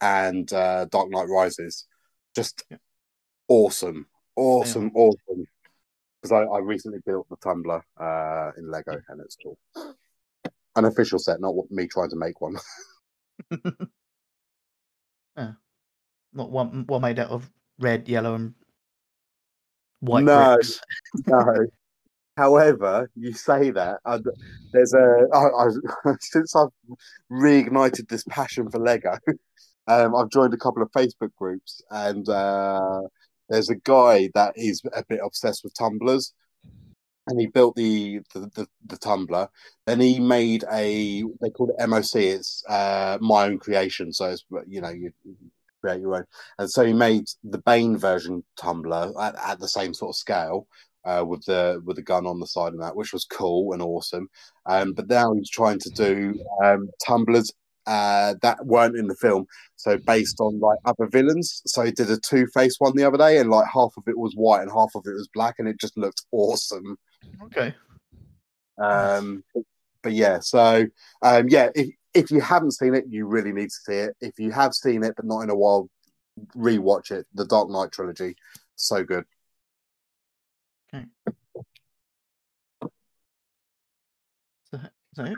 and 0.00 0.52
uh, 0.52 0.86
Dark 0.86 1.10
Knight 1.10 1.26
Rises. 1.28 1.86
Just 2.36 2.64
awesome, 3.48 4.06
awesome, 4.36 4.90
awesome. 4.94 5.46
Because 6.20 6.32
I, 6.32 6.42
I 6.44 6.58
recently 6.60 7.00
built 7.04 7.28
the 7.28 7.36
Tumbler 7.36 7.84
uh, 8.00 8.50
in 8.56 8.70
Lego, 8.70 8.98
and 9.08 9.20
it's 9.20 9.36
cool. 9.42 9.58
An 10.76 10.86
official 10.86 11.18
set, 11.18 11.40
not 11.40 11.54
me 11.70 11.86
trying 11.86 12.10
to 12.10 12.16
make 12.16 12.40
one. 12.40 12.56
yeah. 15.36 15.52
Not 16.32 16.50
one 16.50 16.84
one 16.86 17.02
made 17.02 17.18
out 17.18 17.30
of 17.30 17.48
red, 17.78 18.08
yellow, 18.08 18.34
and 18.34 18.54
white 20.00 20.24
No. 20.24 20.54
bricks. 20.54 20.80
no. 21.26 21.66
However, 22.36 23.08
you 23.14 23.32
say 23.32 23.70
that 23.70 24.00
uh, 24.04 24.18
there's 24.72 24.92
a 24.92 25.26
I, 25.32 25.66
I, 25.66 26.14
since 26.20 26.56
I've 26.56 26.68
reignited 27.30 28.08
this 28.08 28.24
passion 28.28 28.68
for 28.70 28.80
Lego, 28.80 29.16
um, 29.86 30.16
I've 30.16 30.30
joined 30.30 30.52
a 30.52 30.56
couple 30.56 30.82
of 30.82 30.90
Facebook 30.90 31.32
groups, 31.38 31.80
and 31.90 32.28
uh, 32.28 33.02
there's 33.48 33.70
a 33.70 33.76
guy 33.76 34.30
that 34.34 34.54
is 34.56 34.82
a 34.94 35.04
bit 35.08 35.20
obsessed 35.24 35.64
with 35.64 35.74
tumblers, 35.74 36.32
and 37.26 37.40
he 37.40 37.46
built 37.46 37.76
the 37.76 38.20
the, 38.32 38.40
the, 38.54 38.66
the 38.86 38.96
tumbler. 38.96 39.48
Then 39.86 40.00
he 40.00 40.20
made 40.20 40.64
a 40.72 41.24
they 41.40 41.50
call 41.50 41.70
it 41.70 41.88
MOC. 41.88 42.16
It's 42.16 42.64
uh, 42.68 43.18
my 43.20 43.46
own 43.46 43.58
creation, 43.58 44.12
so 44.12 44.26
it's 44.26 44.44
you 44.66 44.80
know 44.80 44.90
you 44.90 45.12
create 45.80 46.00
your 46.00 46.16
own. 46.16 46.24
And 46.58 46.70
so 46.70 46.84
he 46.84 46.92
made 46.92 47.24
the 47.42 47.58
Bane 47.58 47.96
version 47.96 48.42
tumbler 48.56 49.12
at, 49.20 49.34
at 49.36 49.60
the 49.60 49.68
same 49.68 49.92
sort 49.92 50.10
of 50.10 50.16
scale 50.16 50.66
uh, 51.04 51.24
with 51.26 51.44
the 51.44 51.82
with 51.84 51.96
the 51.96 52.02
gun 52.02 52.26
on 52.26 52.40
the 52.40 52.46
side 52.46 52.72
and 52.72 52.82
that, 52.82 52.96
which 52.96 53.12
was 53.12 53.24
cool 53.24 53.72
and 53.72 53.82
awesome. 53.82 54.28
Um, 54.66 54.92
but 54.94 55.08
now 55.08 55.34
he's 55.34 55.50
trying 55.50 55.78
to 55.80 55.90
do 55.90 56.34
um, 56.62 56.88
tumblers 57.06 57.52
uh, 57.86 58.34
that 58.42 58.64
weren't 58.64 58.96
in 58.96 59.06
the 59.06 59.14
film, 59.16 59.46
so 59.76 59.98
based 59.98 60.40
on 60.40 60.58
like 60.60 60.78
other 60.84 61.06
villains. 61.06 61.62
So 61.66 61.82
he 61.82 61.92
did 61.92 62.10
a 62.10 62.18
Two 62.18 62.46
Face 62.48 62.76
one 62.78 62.96
the 62.96 63.04
other 63.04 63.18
day, 63.18 63.38
and 63.38 63.50
like 63.50 63.66
half 63.72 63.92
of 63.96 64.04
it 64.06 64.18
was 64.18 64.34
white 64.34 64.62
and 64.62 64.70
half 64.70 64.90
of 64.94 65.02
it 65.06 65.14
was 65.14 65.28
black, 65.34 65.56
and 65.58 65.68
it 65.68 65.78
just 65.80 65.96
looked 65.96 66.24
awesome. 66.32 66.96
Okay. 67.44 67.74
Um, 68.78 69.44
but 70.02 70.12
yeah, 70.12 70.40
so 70.40 70.86
um, 71.22 71.48
yeah, 71.48 71.70
if 71.74 71.88
if 72.14 72.30
you 72.30 72.40
haven't 72.40 72.72
seen 72.72 72.94
it, 72.94 73.04
you 73.08 73.26
really 73.26 73.52
need 73.52 73.70
to 73.70 73.80
see 73.84 73.94
it. 73.94 74.14
If 74.20 74.38
you 74.38 74.50
have 74.52 74.74
seen 74.74 75.02
it 75.02 75.14
but 75.16 75.24
not 75.24 75.40
in 75.40 75.50
a 75.50 75.56
while, 75.56 75.88
rewatch 76.56 77.10
it. 77.10 77.26
The 77.34 77.46
Dark 77.46 77.70
Knight 77.70 77.92
trilogy, 77.92 78.36
so 78.76 79.04
good. 79.04 79.24
So 85.14 85.32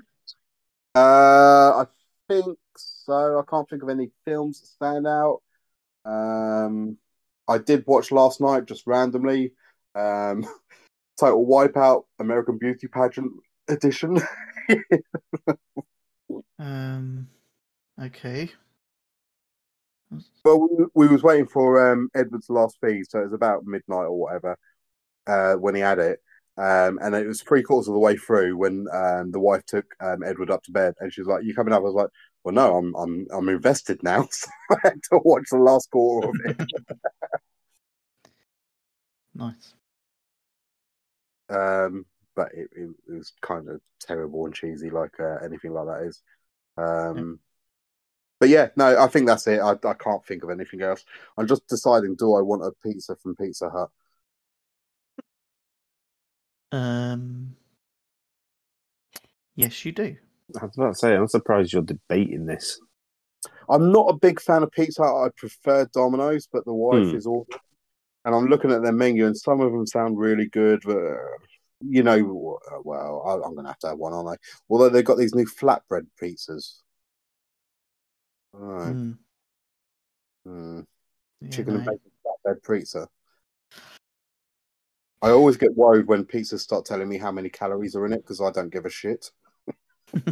Uh, 0.94 1.82
I 1.82 1.86
think 2.28 2.58
so. 2.76 3.38
I 3.38 3.42
can't 3.48 3.68
think 3.68 3.82
of 3.82 3.88
any 3.88 4.10
films 4.24 4.60
that 4.60 4.66
stand 4.66 5.06
out. 5.06 5.42
Um, 6.04 6.98
I 7.48 7.58
did 7.58 7.84
watch 7.86 8.10
last 8.10 8.40
night 8.40 8.66
just 8.66 8.86
randomly. 8.86 9.52
Um, 9.94 10.46
Total 11.18 11.46
Wipeout, 11.46 12.04
American 12.18 12.58
Beauty 12.58 12.88
Pageant 12.88 13.32
edition. 13.68 14.20
um, 16.58 17.28
okay. 18.00 18.50
well, 20.44 20.60
we, 20.60 20.84
we 20.94 21.08
was 21.08 21.22
waiting 21.22 21.46
for 21.46 21.92
um, 21.92 22.10
Edward's 22.14 22.50
last 22.50 22.76
feed, 22.82 23.04
so 23.08 23.20
it 23.20 23.24
was 23.24 23.32
about 23.32 23.64
midnight 23.64 24.04
or 24.04 24.18
whatever 24.18 24.58
uh, 25.26 25.54
when 25.54 25.74
he 25.74 25.80
had 25.80 25.98
it. 25.98 26.20
Um, 26.58 26.98
and 27.02 27.14
it 27.14 27.26
was 27.26 27.42
three 27.42 27.62
quarters 27.62 27.88
of 27.88 27.94
the 27.94 28.00
way 28.00 28.16
through 28.16 28.56
when 28.56 28.86
um, 28.92 29.30
the 29.30 29.40
wife 29.40 29.64
took 29.66 29.94
um, 30.00 30.22
Edward 30.24 30.50
up 30.50 30.62
to 30.64 30.72
bed, 30.72 30.94
and 31.00 31.12
she's 31.12 31.26
like, 31.26 31.44
"You 31.44 31.54
coming 31.54 31.72
up?" 31.74 31.78
I 31.80 31.82
was 31.82 31.94
like, 31.94 32.08
"Well, 32.44 32.54
no, 32.54 32.76
I'm 32.76 32.94
I'm 32.96 33.26
I'm 33.32 33.48
invested 33.48 34.02
now, 34.02 34.26
so 34.32 34.48
I 34.70 34.76
had 34.84 35.02
to 35.12 35.20
watch 35.24 35.44
the 35.50 35.58
last 35.58 35.90
quarter 35.90 36.28
of 36.30 36.36
it." 36.44 36.56
Nice. 39.34 39.74
um, 41.48 42.06
but 42.34 42.52
it, 42.54 42.68
it, 42.76 42.90
it 43.08 43.12
was 43.12 43.32
kind 43.40 43.68
of 43.68 43.80
terrible 44.00 44.46
and 44.46 44.54
cheesy, 44.54 44.90
like 44.90 45.18
uh, 45.20 45.36
anything 45.44 45.72
like 45.72 45.86
that 45.86 46.06
is. 46.06 46.22
Um, 46.76 47.40
But 48.38 48.50
yeah, 48.50 48.68
no, 48.76 48.98
I 49.02 49.06
think 49.08 49.26
that's 49.26 49.46
it. 49.46 49.60
I, 49.60 49.72
I 49.72 49.94
can't 49.94 50.24
think 50.26 50.42
of 50.44 50.50
anything 50.50 50.82
else. 50.82 51.04
I'm 51.38 51.46
just 51.46 51.66
deciding: 51.68 52.16
do 52.16 52.34
I 52.34 52.42
want 52.42 52.64
a 52.64 52.72
pizza 52.82 53.16
from 53.16 53.36
Pizza 53.36 53.70
Hut? 53.70 53.90
Um. 56.72 57.56
Yes, 59.54 59.84
you 59.84 59.92
do. 59.92 60.16
I 60.60 60.64
was 60.66 60.76
about 60.76 60.88
to 60.88 60.94
say, 60.94 61.14
I'm 61.14 61.28
surprised 61.28 61.72
you're 61.72 61.82
debating 61.82 62.46
this. 62.46 62.80
I'm 63.68 63.90
not 63.90 64.08
a 64.08 64.16
big 64.16 64.40
fan 64.40 64.62
of 64.62 64.70
Pizza 64.70 65.02
Hut. 65.02 65.26
I 65.26 65.28
prefer 65.36 65.86
Domino's, 65.92 66.48
but 66.52 66.64
the 66.64 66.72
wife 66.74 67.10
Hmm. 67.10 67.16
is 67.16 67.26
all. 67.26 67.46
And 68.24 68.34
I'm 68.34 68.46
looking 68.46 68.70
at 68.70 68.82
their 68.82 68.92
menu, 68.92 69.26
and 69.26 69.36
some 69.36 69.60
of 69.60 69.72
them 69.72 69.86
sound 69.86 70.18
really 70.18 70.46
good, 70.48 70.82
but 70.84 70.96
uh, 70.96 71.16
you 71.80 72.02
know, 72.02 72.58
well, 72.84 73.22
I, 73.26 73.34
I'm 73.46 73.54
going 73.54 73.64
to 73.64 73.70
have 73.70 73.78
to 73.80 73.88
have 73.88 73.98
one, 73.98 74.12
aren't 74.12 74.28
I? 74.28 74.36
Although 74.68 74.88
they've 74.88 75.04
got 75.04 75.18
these 75.18 75.34
new 75.34 75.46
flatbread 75.46 76.06
pizzas. 76.20 76.80
Right. 78.52 78.94
Mm, 78.94 79.18
Hmm. 80.44 80.80
yeah, 81.40 81.50
Chicken 81.50 81.76
and 81.76 81.84
no. 81.84 81.92
bacon 81.92 82.10
flatbread 82.24 82.62
pizza. 82.78 83.08
I 85.22 85.30
always 85.30 85.56
get 85.56 85.76
worried 85.76 86.06
when 86.06 86.24
pizzas 86.24 86.60
start 86.60 86.84
telling 86.84 87.08
me 87.08 87.18
how 87.18 87.32
many 87.32 87.48
calories 87.48 87.96
are 87.96 88.04
in 88.06 88.12
it 88.12 88.22
because 88.22 88.40
I 88.40 88.50
don't 88.50 88.72
give 88.72 88.84
a 88.84 88.90
shit. 88.90 89.30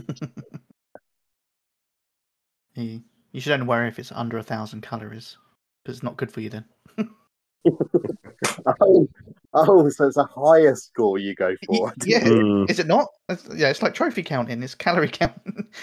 you, 2.75 3.03
you 3.33 3.41
should 3.41 3.53
only 3.53 3.67
worry 3.67 3.89
if 3.89 3.99
it's 3.99 4.13
under 4.13 4.39
a 4.39 4.43
thousand 4.43 4.83
calories, 4.83 5.37
because 5.83 5.97
it's 5.97 6.05
not 6.05 6.17
good 6.17 6.31
for 6.33 6.41
you 6.41 6.51
then. 6.51 6.65
Oh, 8.81 9.09
oh, 9.55 9.89
so 9.89 10.07
it's 10.07 10.17
a 10.17 10.25
higher 10.25 10.75
score 10.75 11.19
you 11.19 11.35
go 11.35 11.55
for. 11.67 11.93
yeah, 12.05 12.29
Hmm. 12.29 12.65
is 12.69 12.79
it 12.79 12.87
not? 12.87 13.09
It's, 13.29 13.49
yeah, 13.55 13.69
it's 13.69 13.83
like 13.83 13.95
trophy 13.95 14.23
counting. 14.23 14.63
It's 14.63 14.75
calorie 14.75 15.09
counting. 15.09 15.69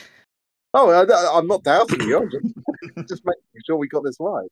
Oh, 0.74 0.90
I, 0.90 1.38
I'm 1.38 1.48
not 1.48 1.66
doubting 1.66 2.00
you. 2.08 2.18
I'm 2.18 2.32
just, 2.32 2.46
just 3.10 3.26
making 3.26 3.42
sure 3.66 3.76
we 3.76 3.90
got 3.90 4.06
this 4.06 4.16
right. 4.22 4.48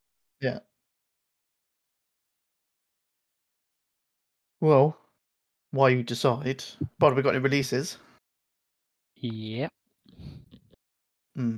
Well, 4.62 4.98
while 5.72 5.90
you 5.90 6.04
decide, 6.04 6.64
but 6.98 7.08
have 7.08 7.18
we 7.18 7.24
got 7.24 7.36
any 7.36 7.44
releases? 7.44 7.98
Yep. 9.16 9.72
Hmm. 11.36 11.58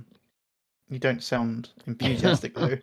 You 0.90 1.00
don't 1.00 1.24
sound 1.24 1.70
enthusiastic 1.88 2.54
though. 2.56 2.78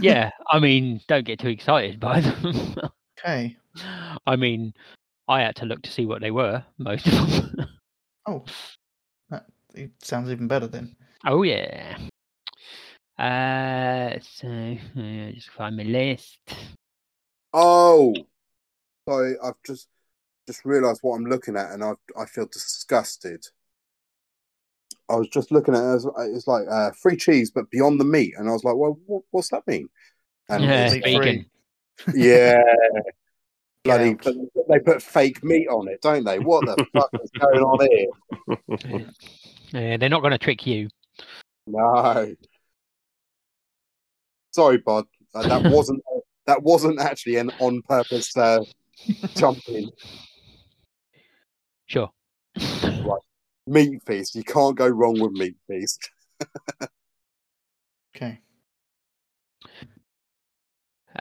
yeah, 0.00 0.30
I 0.50 0.58
mean, 0.60 1.00
don't 1.08 1.24
get 1.26 1.40
too 1.40 1.48
excited 1.48 1.98
by 2.00 2.20
them. 2.20 2.76
Okay. 3.24 3.56
I 4.26 4.34
mean, 4.34 4.74
I 5.28 5.42
had 5.42 5.54
to 5.56 5.64
look 5.64 5.80
to 5.82 5.92
see 5.92 6.06
what 6.06 6.20
they 6.20 6.32
were, 6.32 6.64
most 6.78 7.06
of 7.06 7.12
them. 7.12 7.66
Oh, 8.26 8.44
that 9.30 9.46
it 9.74 9.92
sounds 10.02 10.28
even 10.28 10.48
better 10.48 10.66
then. 10.66 10.96
oh, 11.24 11.44
yeah. 11.44 11.98
Uh, 13.16 14.18
so, 14.20 14.48
uh, 14.48 15.30
just 15.30 15.50
find 15.50 15.76
my 15.76 15.84
list. 15.84 16.40
Oh, 17.52 18.12
sorry. 19.08 19.34
I've 19.42 19.60
just 19.66 19.88
just 20.46 20.64
realised 20.64 21.00
what 21.02 21.16
I'm 21.16 21.26
looking 21.26 21.56
at, 21.56 21.70
and 21.72 21.82
I 21.84 21.92
I 22.18 22.24
feel 22.26 22.46
disgusted. 22.46 23.46
I 25.08 25.16
was 25.16 25.28
just 25.28 25.50
looking 25.52 25.74
at 25.74 25.82
it. 25.82 25.94
It's, 25.96 26.06
it's 26.36 26.46
like 26.46 26.64
uh, 26.70 26.90
free 26.92 27.16
cheese, 27.16 27.50
but 27.50 27.70
beyond 27.70 28.00
the 28.00 28.04
meat, 28.04 28.34
and 28.38 28.48
I 28.48 28.52
was 28.52 28.64
like, 28.64 28.76
well, 28.76 28.98
what, 29.06 29.22
what's 29.30 29.50
that 29.50 29.66
mean? 29.66 29.88
And 30.48 30.64
Yeah, 30.64 30.86
it's- 30.86 30.92
Meat 30.94 31.04
bacon. 31.04 31.46
free. 31.96 32.22
yeah, 32.28 32.62
bloody, 33.84 34.16
they 34.68 34.78
put 34.78 35.02
fake 35.02 35.42
meat 35.44 35.68
on 35.68 35.88
it, 35.88 36.00
don't 36.00 36.24
they? 36.24 36.38
What 36.38 36.64
the 36.66 36.86
fuck 36.92 37.10
is 37.22 37.30
going 37.38 37.62
on 37.62 37.88
here? 38.88 39.06
Yeah, 39.74 39.96
they're 39.96 40.10
not 40.10 40.20
going 40.20 40.32
to 40.32 40.38
trick 40.38 40.66
you. 40.66 40.88
No. 41.66 42.34
Sorry, 44.50 44.76
Bod. 44.78 45.06
Uh, 45.34 45.48
that 45.48 45.62
wasn't 45.72 46.02
that 46.46 46.62
wasn't 46.62 47.00
actually 47.00 47.36
an 47.36 47.50
on 47.58 47.80
purpose 47.88 48.36
uh, 48.36 48.62
jump 49.34 49.58
in. 49.68 49.90
Sure. 51.86 52.10
Right. 53.04 53.20
Meat 53.66 54.02
feast. 54.06 54.34
You 54.34 54.44
can't 54.44 54.76
go 54.76 54.86
wrong 54.86 55.18
with 55.20 55.32
meat 55.32 55.56
feast. 55.66 56.10
Okay. 58.14 58.40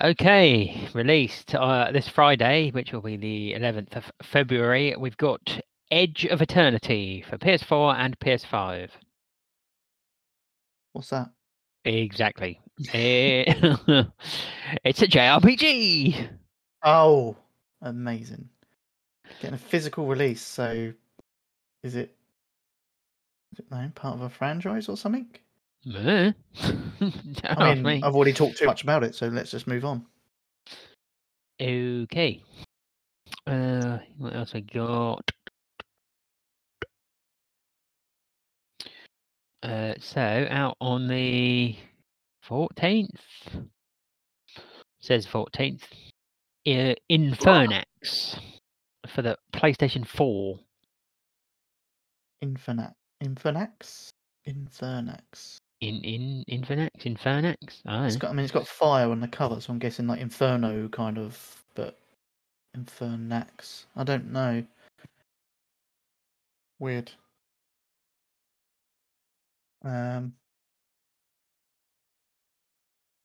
Okay, 0.03 0.89
released 0.93 1.55
uh, 1.55 1.91
this 1.91 2.07
Friday, 2.07 2.71
which 2.71 2.91
will 2.91 3.01
be 3.01 3.17
the 3.17 3.53
11th 3.57 3.95
of 3.95 4.11
February. 4.21 4.95
We've 4.97 5.17
got 5.17 5.59
Edge 5.89 6.25
of 6.25 6.41
Eternity 6.41 7.23
for 7.29 7.37
PS4 7.37 7.95
and 7.95 8.19
PS5. 8.19 8.89
What's 10.93 11.09
that? 11.09 11.29
Exactly. 11.85 12.59
Eh, 12.93 13.43
it's 14.83 15.03
a 15.03 15.07
JRPG. 15.07 16.29
Oh, 16.83 17.35
amazing. 17.81 18.49
Getting 19.41 19.55
a 19.55 19.59
physical 19.59 20.07
release, 20.07 20.41
so 20.41 20.91
is 21.83 21.95
it, 21.95 22.15
is 23.53 23.59
it 23.59 23.95
part 23.95 24.15
of 24.15 24.21
a 24.21 24.29
franchise 24.29 24.89
or 24.89 24.97
something? 24.97 25.27
I 25.85 26.33
mean, 27.57 27.83
me. 27.83 28.01
I've 28.03 28.15
already 28.15 28.33
talked 28.33 28.57
too 28.57 28.65
much 28.65 28.83
about 28.83 29.03
it, 29.03 29.15
so 29.15 29.27
let's 29.27 29.51
just 29.51 29.67
move 29.67 29.85
on. 29.85 30.05
Okay. 31.59 32.41
Uh, 33.47 33.97
what 34.17 34.35
else 34.35 34.51
I 34.53 34.59
got? 34.59 35.31
Uh, 39.63 39.93
so 39.99 40.47
out 40.49 40.75
on 40.81 41.07
the 41.07 41.75
14th 42.47 43.09
says 44.99 45.25
14th 45.25 45.81
Infernax 46.67 48.39
for 49.07 49.21
the 49.21 49.37
PlayStation 49.53 50.05
Four. 50.05 50.59
Infernax. 52.43 52.93
Infernax? 53.23 54.09
Infernax. 54.47 55.57
In 55.81 56.03
in 56.03 56.43
Infernax, 56.49 56.89
Infernax. 56.99 57.81
Oh, 57.87 58.03
It's 58.03 58.15
got, 58.15 58.29
I 58.31 58.33
mean, 58.33 58.43
it's 58.43 58.53
got 58.53 58.67
fire 58.67 59.09
on 59.09 59.19
the 59.19 59.27
cover, 59.27 59.59
so 59.59 59.73
I'm 59.73 59.79
guessing 59.79 60.05
like 60.07 60.19
Inferno 60.19 60.87
kind 60.89 61.17
of, 61.17 61.63
but 61.73 61.97
Infernax. 62.77 63.85
I 63.95 64.03
don't 64.03 64.31
know. 64.31 64.63
Weird. 66.79 67.11
Um. 69.83 70.33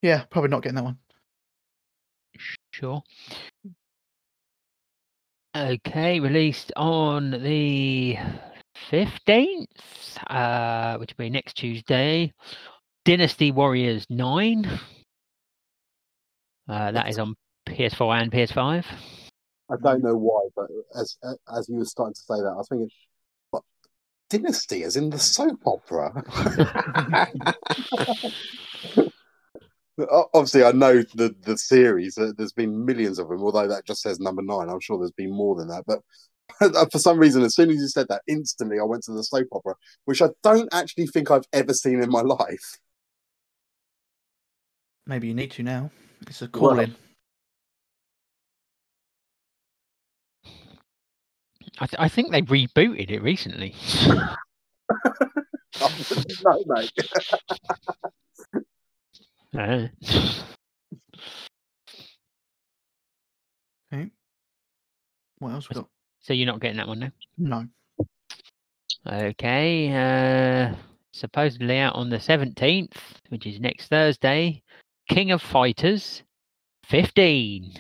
Yeah, 0.03 0.25
probably 0.31 0.51
not 0.51 0.63
getting 0.63 0.77
that 0.77 0.85
one. 0.85 0.99
Sure. 2.79 3.03
Okay, 5.57 6.21
released 6.21 6.73
on 6.77 7.31
the 7.31 8.19
15th, 8.91 9.65
uh, 10.29 10.99
which 10.99 11.15
will 11.17 11.25
be 11.25 11.31
next 11.31 11.55
Tuesday. 11.55 12.35
Dynasty 13.07 13.51
Warriors 13.51 14.05
9. 14.11 14.67
Uh, 16.69 16.93
that 16.93 17.09
is 17.09 17.19
on 17.19 17.35
PS4 17.67 18.21
and 18.21 18.31
PS5. 18.31 18.85
I 19.71 19.75
don't 19.83 20.05
know 20.05 20.17
why, 20.17 20.43
but 20.55 20.67
as 21.01 21.17
as 21.57 21.71
you 21.71 21.77
were 21.77 21.87
starting 21.87 22.13
to 22.13 22.21
say 22.21 22.43
that, 22.43 22.53
I 22.53 22.57
was 22.57 22.69
thinking, 22.69 22.91
what 23.53 23.63
Dynasty, 24.29 24.83
as 24.83 24.97
in 24.97 25.09
the 25.09 25.19
soap 25.19 25.61
opera. 25.65 26.13
O- 29.99 30.29
Obviously, 30.35 30.65
I 30.65 30.73
know 30.73 31.03
the 31.15 31.35
the 31.43 31.57
series. 31.57 32.19
uh, 32.19 32.33
There's 32.37 32.53
been 32.53 32.85
millions 32.85 33.19
of 33.19 33.29
them. 33.29 33.43
Although 33.43 33.69
that 33.69 33.87
just 33.87 34.03
says 34.03 34.21
number 34.21 34.43
nine, 34.43 34.69
I'm 34.69 34.81
sure 34.81 34.99
there's 34.99 35.11
been 35.13 35.33
more 35.33 35.57
than 35.57 35.69
that. 35.69 35.85
But 35.87 36.01
for 36.93 36.99
some 36.99 37.19
reason, 37.19 37.43
as 37.43 37.55
soon 37.55 37.71
as 37.71 37.77
you 37.77 37.89
said 37.89 38.07
that, 38.09 38.23
instantly 38.27 38.79
I 38.79 38.85
went 38.85 39.05
to 39.05 39.13
the 39.13 39.25
soap 39.25 39.49
opera, 39.53 39.75
which 40.05 40.23
I 40.23 40.29
don't 40.43 40.69
actually 40.73 41.07
think 41.07 41.31
I've 41.31 41.47
ever 41.53 41.73
seen 41.73 42.03
in 42.03 42.11
my 42.11 42.21
life. 42.23 42.79
Maybe 45.07 45.29
you 45.29 45.35
need 45.35 45.53
to 45.53 45.63
now. 45.63 45.91
It's 46.27 46.43
a 46.43 46.49
calling. 46.49 46.95
I, 51.79 51.87
th- 51.87 52.01
I 52.01 52.09
think 52.09 52.33
they 52.33 52.43
rebooted 52.43 53.11
it 53.11 53.23
recently. 53.23 53.75
no, 55.79 56.65
mate. 56.67 56.91
Okay. 59.57 59.91
What 65.39 65.53
else 65.53 65.69
we 65.69 65.75
got? 65.75 65.89
so 66.21 66.33
you're 66.33 66.47
not 66.47 66.61
getting 66.61 66.79
that 66.79 66.89
one 66.89 66.99
now? 66.99 67.13
No. 67.39 67.67
Okay. 69.07 69.93
Uh, 69.93 70.75
supposedly 71.13 71.79
out 71.79 71.95
on 71.95 72.11
the 72.11 72.17
17th, 72.17 72.97
which 73.29 73.47
is 73.47 73.61
next 73.61 73.89
Thursday. 73.89 74.63
King 75.09 75.31
of 75.31 75.41
Fighters 75.41 76.23
15. 76.87 77.73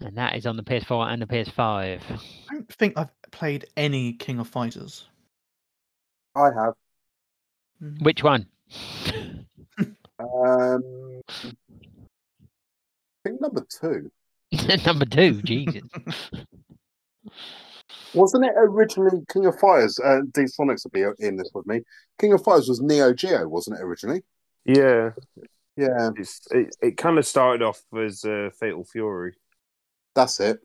And 0.00 0.16
that 0.18 0.36
is 0.36 0.46
on 0.46 0.56
the 0.56 0.62
PS4 0.62 1.12
and 1.12 1.22
the 1.22 1.26
PS5. 1.26 1.58
I 1.58 2.52
don't 2.52 2.72
think 2.74 2.98
I've 2.98 3.10
played 3.30 3.66
any 3.76 4.12
King 4.12 4.38
of 4.38 4.48
Fighters. 4.48 5.08
I 6.34 6.50
have. 6.54 6.74
Mm. 7.82 8.02
Which 8.02 8.22
one? 8.22 8.46
Um, 10.18 11.20
I 11.28 11.52
think 13.24 13.40
number 13.40 13.66
two. 13.68 14.10
Number 14.86 15.04
two, 15.04 15.42
Jesus. 15.42 15.82
Wasn't 18.14 18.44
it 18.44 18.52
originally 18.56 19.24
King 19.30 19.46
of 19.46 19.58
Fires? 19.58 19.98
Uh, 19.98 20.20
D 20.32 20.42
Sonics 20.42 20.84
will 20.84 20.90
be 20.92 21.04
in 21.18 21.36
this 21.36 21.50
with 21.52 21.66
me. 21.66 21.80
King 22.18 22.32
of 22.32 22.42
Fires 22.42 22.68
was 22.68 22.80
Neo 22.80 23.12
Geo, 23.12 23.46
wasn't 23.48 23.78
it 23.78 23.82
originally? 23.82 24.22
Yeah, 24.64 25.10
Yeah, 25.76 26.10
it's, 26.16 26.46
it 26.50 26.74
it 26.80 26.96
kind 26.96 27.18
of 27.18 27.26
started 27.26 27.62
off 27.62 27.82
as 27.94 28.24
uh, 28.24 28.50
Fatal 28.58 28.84
Fury. 28.84 29.34
that's 30.14 30.40
it. 30.40 30.60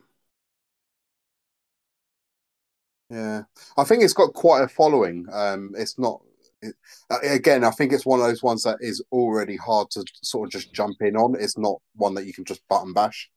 Yeah, 3.09 3.43
I 3.77 3.83
think 3.83 4.03
it's 4.03 4.13
got 4.13 4.33
quite 4.33 4.63
a 4.63 4.67
following. 4.69 5.25
Um, 5.31 5.71
it's 5.75 5.99
not. 5.99 6.21
It, 6.61 6.75
uh, 7.09 7.17
again, 7.23 7.63
I 7.63 7.71
think 7.71 7.91
it's 7.91 8.05
one 8.05 8.19
of 8.19 8.27
those 8.27 8.43
ones 8.43 8.63
that 8.63 8.77
is 8.81 9.03
already 9.11 9.55
hard 9.55 9.89
to 9.91 10.05
sort 10.21 10.47
of 10.47 10.51
just 10.51 10.73
jump 10.73 11.01
in 11.01 11.15
on. 11.15 11.35
It's 11.39 11.57
not 11.57 11.81
one 11.95 12.13
that 12.15 12.25
you 12.25 12.33
can 12.33 12.45
just 12.45 12.67
button 12.67 12.93
bash. 12.93 13.29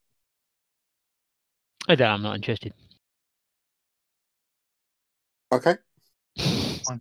I 1.89 1.95
don't, 1.95 2.11
I'm 2.11 2.23
not 2.23 2.37
interested. 2.37 2.73
Okay. 5.53 5.77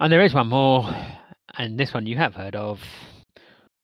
And 0.00 0.12
there 0.12 0.22
is 0.22 0.32
one 0.32 0.46
more, 0.46 0.88
and 1.56 1.76
this 1.76 1.92
one 1.92 2.06
you 2.06 2.16
have 2.16 2.32
heard 2.32 2.54
of. 2.54 2.80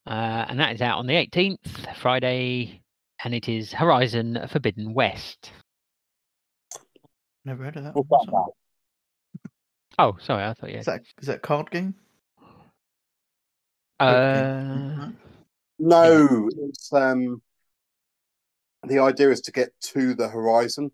Uh, 0.07 0.45
and 0.49 0.61
that 0.61 0.73
is 0.73 0.81
out 0.81 0.99
on 0.99 1.09
the 1.09 1.15
18th, 1.15 1.97
Friday, 1.97 2.83
and 3.25 3.35
it 3.35 3.49
is 3.49 3.73
Horizon 3.73 4.39
Forbidden 4.53 4.95
West. 4.95 5.51
Never 7.45 7.65
heard 7.65 7.77
of 7.77 7.85
that. 7.85 7.95
What's 7.95 8.09
that 8.09 8.29
about? 8.29 8.55
Oh, 9.97 10.17
sorry, 10.21 10.43
I 10.43 10.55
thought 10.55 10.73
you. 10.73 10.79
Is 10.79 10.87
that 10.87 11.03
is 11.21 11.29
that 11.29 11.37
a 11.37 11.39
card 11.41 11.71
game? 11.71 11.95
Uh, 14.01 14.11
No? 14.11 15.13
No, 15.79 16.51
it's 16.63 16.93
um. 16.93 17.41
The 18.89 18.99
idea 18.99 19.31
is 19.31 19.41
to 19.43 19.53
get 19.53 19.71
to 19.93 20.15
the 20.15 20.29
horizon. 20.29 20.91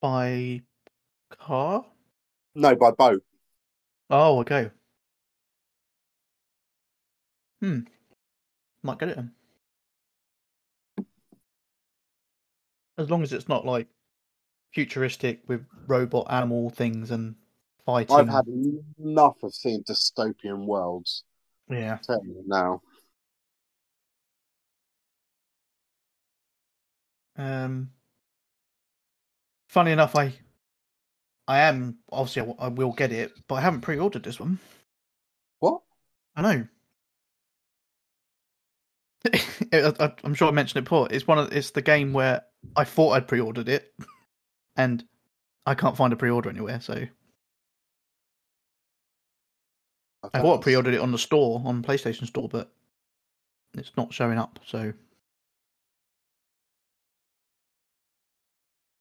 By 0.00 0.62
car? 1.30 1.84
No, 2.54 2.76
by 2.76 2.92
boat. 2.92 3.22
Oh, 4.08 4.38
okay. 4.40 4.70
Hmm. 7.60 7.80
Might 8.82 9.00
get 9.00 9.08
it 9.08 9.16
then. 9.16 9.32
As 12.98 13.10
long 13.10 13.22
as 13.22 13.32
it's 13.32 13.48
not 13.48 13.66
like 13.66 13.88
futuristic 14.72 15.40
with 15.46 15.64
robot 15.86 16.26
animal 16.30 16.70
things 16.70 17.10
and 17.10 17.34
fighting. 17.84 18.16
I've 18.16 18.28
had 18.28 18.46
enough 18.98 19.36
of 19.42 19.54
seeing 19.54 19.82
dystopian 19.84 20.66
worlds. 20.66 21.24
Yeah. 21.68 21.94
I'm 21.94 21.98
telling 21.98 22.28
you 22.28 22.44
now. 22.46 22.82
Um, 27.38 27.90
funny 29.68 29.92
enough, 29.92 30.16
I 30.16 30.32
I 31.48 31.60
am 31.60 31.98
obviously 32.10 32.42
I, 32.42 32.46
w- 32.46 32.58
I 32.60 32.68
will 32.68 32.92
get 32.92 33.12
it, 33.12 33.32
but 33.46 33.56
I 33.56 33.60
haven't 33.60 33.82
pre-ordered 33.82 34.22
this 34.22 34.40
one. 34.40 34.58
What? 35.60 35.82
I 36.34 36.42
know. 36.42 36.66
I'm 40.24 40.34
sure 40.34 40.48
I 40.48 40.52
mentioned 40.52 40.78
it 40.78 40.84
before. 40.84 41.08
It's 41.10 41.26
one 41.26 41.38
of 41.38 41.52
it's 41.52 41.70
the 41.70 41.82
game 41.82 42.12
where 42.12 42.42
I 42.74 42.84
thought 42.84 43.12
I'd 43.12 43.28
pre-ordered 43.28 43.68
it, 43.68 43.94
and 44.76 45.04
I 45.66 45.74
can't 45.74 45.96
find 45.96 46.12
a 46.12 46.16
pre-order 46.16 46.50
anywhere. 46.50 46.80
So 46.80 47.06
I 50.32 50.40
thought 50.40 50.58
I 50.58 50.62
pre-ordered 50.62 50.94
it 50.94 51.00
on 51.00 51.12
the 51.12 51.18
store 51.18 51.62
on 51.64 51.82
PlayStation 51.82 52.26
Store, 52.26 52.48
but 52.48 52.72
it's 53.74 53.92
not 53.96 54.12
showing 54.12 54.38
up. 54.38 54.58
So, 54.66 54.92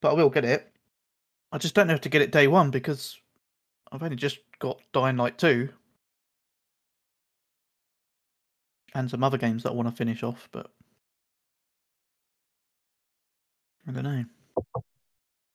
but 0.01 0.11
I 0.11 0.13
will 0.13 0.29
get 0.29 0.45
it. 0.45 0.71
I 1.51 1.57
just 1.57 1.73
don't 1.73 1.87
know 1.87 1.93
if 1.93 2.01
to 2.01 2.09
get 2.09 2.21
it 2.21 2.31
day 2.31 2.47
one 2.47 2.69
because 2.69 3.17
I've 3.91 4.03
only 4.03 4.17
just 4.17 4.39
got 4.59 4.81
Dying 4.91 5.17
Light 5.17 5.37
two 5.37 5.69
and 8.93 9.09
some 9.09 9.23
other 9.23 9.37
games 9.37 9.63
that 9.63 9.69
I 9.69 9.73
want 9.73 9.89
to 9.89 9.95
finish 9.95 10.23
off, 10.23 10.49
but 10.51 10.71
I 13.87 13.91
don't 13.91 14.03
know. 14.03 14.23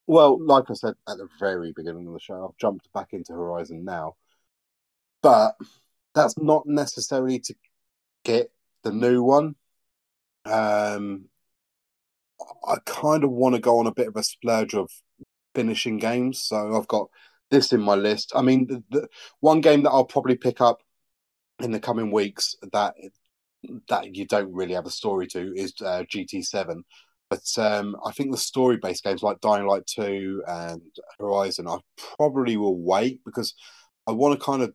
Well, 0.07 0.45
like 0.45 0.65
I 0.71 0.75
said 0.75 0.95
at 1.09 1.19
the 1.19 1.29
very 1.39 1.73
beginning 1.73 2.07
of 2.07 2.13
the 2.13 2.21
show, 2.21 2.45
I've 2.45 2.57
jumped 2.59 2.93
back 2.93 3.13
into 3.13 3.33
Horizon 3.33 3.85
now, 3.85 4.17
but 5.23 5.57
that's 6.15 6.37
not 6.39 6.67
necessarily 6.67 7.39
to 7.41 7.55
get 8.25 8.51
the 8.83 8.93
new 8.93 9.23
one. 9.23 9.55
Um, 10.45 11.27
I 12.67 12.77
kind 12.87 13.25
of 13.25 13.31
want 13.31 13.55
to 13.55 13.61
go 13.61 13.79
on 13.79 13.87
a 13.87 13.95
bit 13.95 14.09
of 14.09 14.17
a 14.17 14.23
splurge 14.23 14.75
of 14.75 14.91
finishing 15.55 15.99
games, 15.99 16.43
so 16.43 16.77
I've 16.77 16.89
got 16.89 17.09
this 17.51 17.73
in 17.73 17.81
my 17.81 17.95
list. 17.95 18.33
I 18.35 18.43
mean, 18.43 18.67
the, 18.67 18.83
the 18.91 19.09
one 19.41 19.61
game 19.61 19.83
that 19.83 19.91
I'll 19.91 20.05
probably 20.05 20.37
pick 20.37 20.61
up 20.61 20.83
in 21.61 21.73
the 21.73 21.81
coming 21.81 22.11
weeks 22.11 22.57
that 22.73 22.95
that 23.89 24.17
you 24.17 24.27
don't 24.27 24.53
really 24.55 24.75
have 24.75 24.87
a 24.87 24.91
story 24.91 25.27
to 25.29 25.55
is 25.55 25.75
uh, 25.83 26.05
GT7. 26.09 26.83
But 27.31 27.47
um, 27.59 27.97
I 28.05 28.11
think 28.11 28.33
the 28.33 28.37
story-based 28.37 29.05
games 29.05 29.23
like 29.23 29.41
Dying 29.41 29.67
Light 29.67 29.87
Two 29.87 30.43
and 30.49 30.83
Horizon, 31.19 31.69
I 31.69 31.79
probably 32.17 32.57
will 32.57 32.77
wait 32.77 33.21
because 33.25 33.55
I 34.07 34.13
want 34.13 34.39
to 34.39 34.45
kind 34.45 34.63
of 34.63 34.75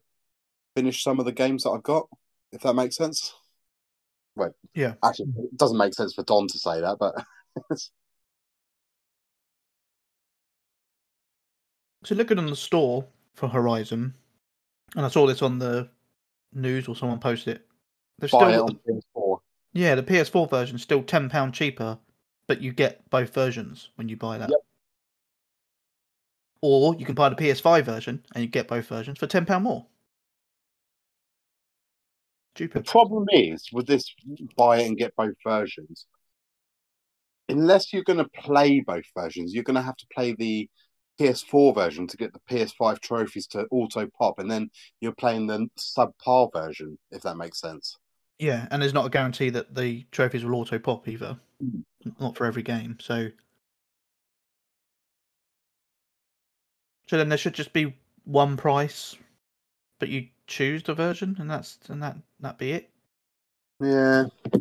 finish 0.76 1.04
some 1.04 1.20
of 1.20 1.26
the 1.26 1.34
games 1.34 1.64
that 1.64 1.72
I've 1.72 1.84
got. 1.84 2.08
If 2.54 2.62
that 2.62 2.74
makes 2.74 2.96
sense. 2.96 3.34
Wait, 4.38 4.52
Yeah. 4.74 4.94
actually, 5.04 5.28
it 5.38 5.58
doesn't 5.58 5.78
make 5.78 5.94
sense 5.94 6.14
for 6.14 6.24
Don 6.24 6.48
to 6.48 6.58
say 6.58 6.80
that, 6.82 6.98
but 7.00 7.16
So 12.04 12.16
looking 12.16 12.38
on 12.38 12.46
the 12.48 12.56
store 12.56 13.06
for 13.34 13.48
Horizon, 13.50 14.14
and 14.96 15.06
I 15.06 15.10
saw 15.10 15.26
this 15.26 15.42
on 15.42 15.58
the 15.60 15.90
news 16.54 16.88
or 16.88 16.96
someone 16.96 17.20
posted 17.20 17.58
it. 17.58 17.68
They've 18.20 18.30
still 18.30 18.48
it 18.48 18.60
on 18.60 18.80
the, 18.86 19.02
PS4. 19.18 19.40
yeah, 19.74 19.96
the 19.96 20.04
PS4 20.04 20.50
version 20.50 20.76
is 20.76 20.82
still 20.84 21.02
ten 21.04 21.30
pound 21.30 21.54
cheaper, 21.54 21.98
but 22.48 22.62
you 22.62 22.72
get 22.72 23.10
both 23.10 23.34
versions 23.34 23.90
when 23.96 24.10
you 24.10 24.18
buy 24.18 24.38
that. 24.38 24.50
Yep. 24.50 24.60
Or 26.62 26.96
you 26.96 27.06
can 27.06 27.16
buy 27.16 27.30
the 27.30 27.36
PS5 27.36 27.84
version 27.84 28.26
and 28.34 28.44
you 28.44 28.50
get 28.50 28.68
both 28.68 28.88
versions 28.88 29.20
for 29.20 29.28
ten 29.28 29.46
pound 29.46 29.64
more. 29.64 29.86
The 32.56 32.84
problem 32.86 33.26
is 33.32 33.68
with 33.74 33.86
this 33.86 34.16
buy 34.56 34.80
it 34.80 34.88
and 34.88 34.98
get 34.98 35.16
both 35.16 35.36
versions. 35.44 36.06
Unless 37.50 37.92
you're 37.92 38.04
going 38.04 38.20
to 38.20 38.30
play 38.30 38.80
both 38.80 39.04
versions, 39.16 39.54
you're 39.54 39.66
going 39.66 39.76
to 39.76 39.82
have 39.82 39.98
to 39.98 40.08
play 40.14 40.34
the 40.34 40.70
PS4 41.20 41.76
version 41.76 42.08
to 42.08 42.18
get 42.18 42.32
the 42.34 42.40
PS5 42.50 43.00
trophies 43.02 43.48
to 43.48 43.68
auto 43.72 44.08
pop, 44.18 44.40
and 44.40 44.50
then 44.50 44.70
you're 45.00 45.14
playing 45.14 45.48
the 45.48 45.68
subpar 45.78 46.50
version, 46.54 46.98
if 47.12 47.22
that 47.22 47.38
makes 47.38 47.60
sense. 47.60 47.98
Yeah, 48.40 48.68
and 48.72 48.82
there's 48.82 48.94
not 48.94 49.06
a 49.06 49.10
guarantee 49.10 49.50
that 49.52 49.76
the 49.76 50.06
trophies 50.12 50.44
will 50.44 50.56
auto 50.56 50.80
pop 50.80 51.08
either. 51.08 51.38
Mm. 51.64 51.84
Not 52.20 52.36
for 52.36 52.46
every 52.46 52.64
game. 52.64 52.98
So 53.00 53.30
So 57.08 57.18
then 57.18 57.30
there 57.30 57.38
should 57.38 57.54
just 57.54 57.74
be 57.74 57.96
one 58.24 58.58
price, 58.58 59.16
but 60.00 60.10
you 60.10 60.28
choose 60.48 60.84
the 60.84 60.94
version 60.94 61.36
and 61.40 61.50
that's 61.50 61.78
and 61.88 62.02
that 62.02 62.18
that 62.40 62.58
be 62.58 62.72
it. 62.72 62.90
Yeah. 63.80 64.26
I 64.54 64.60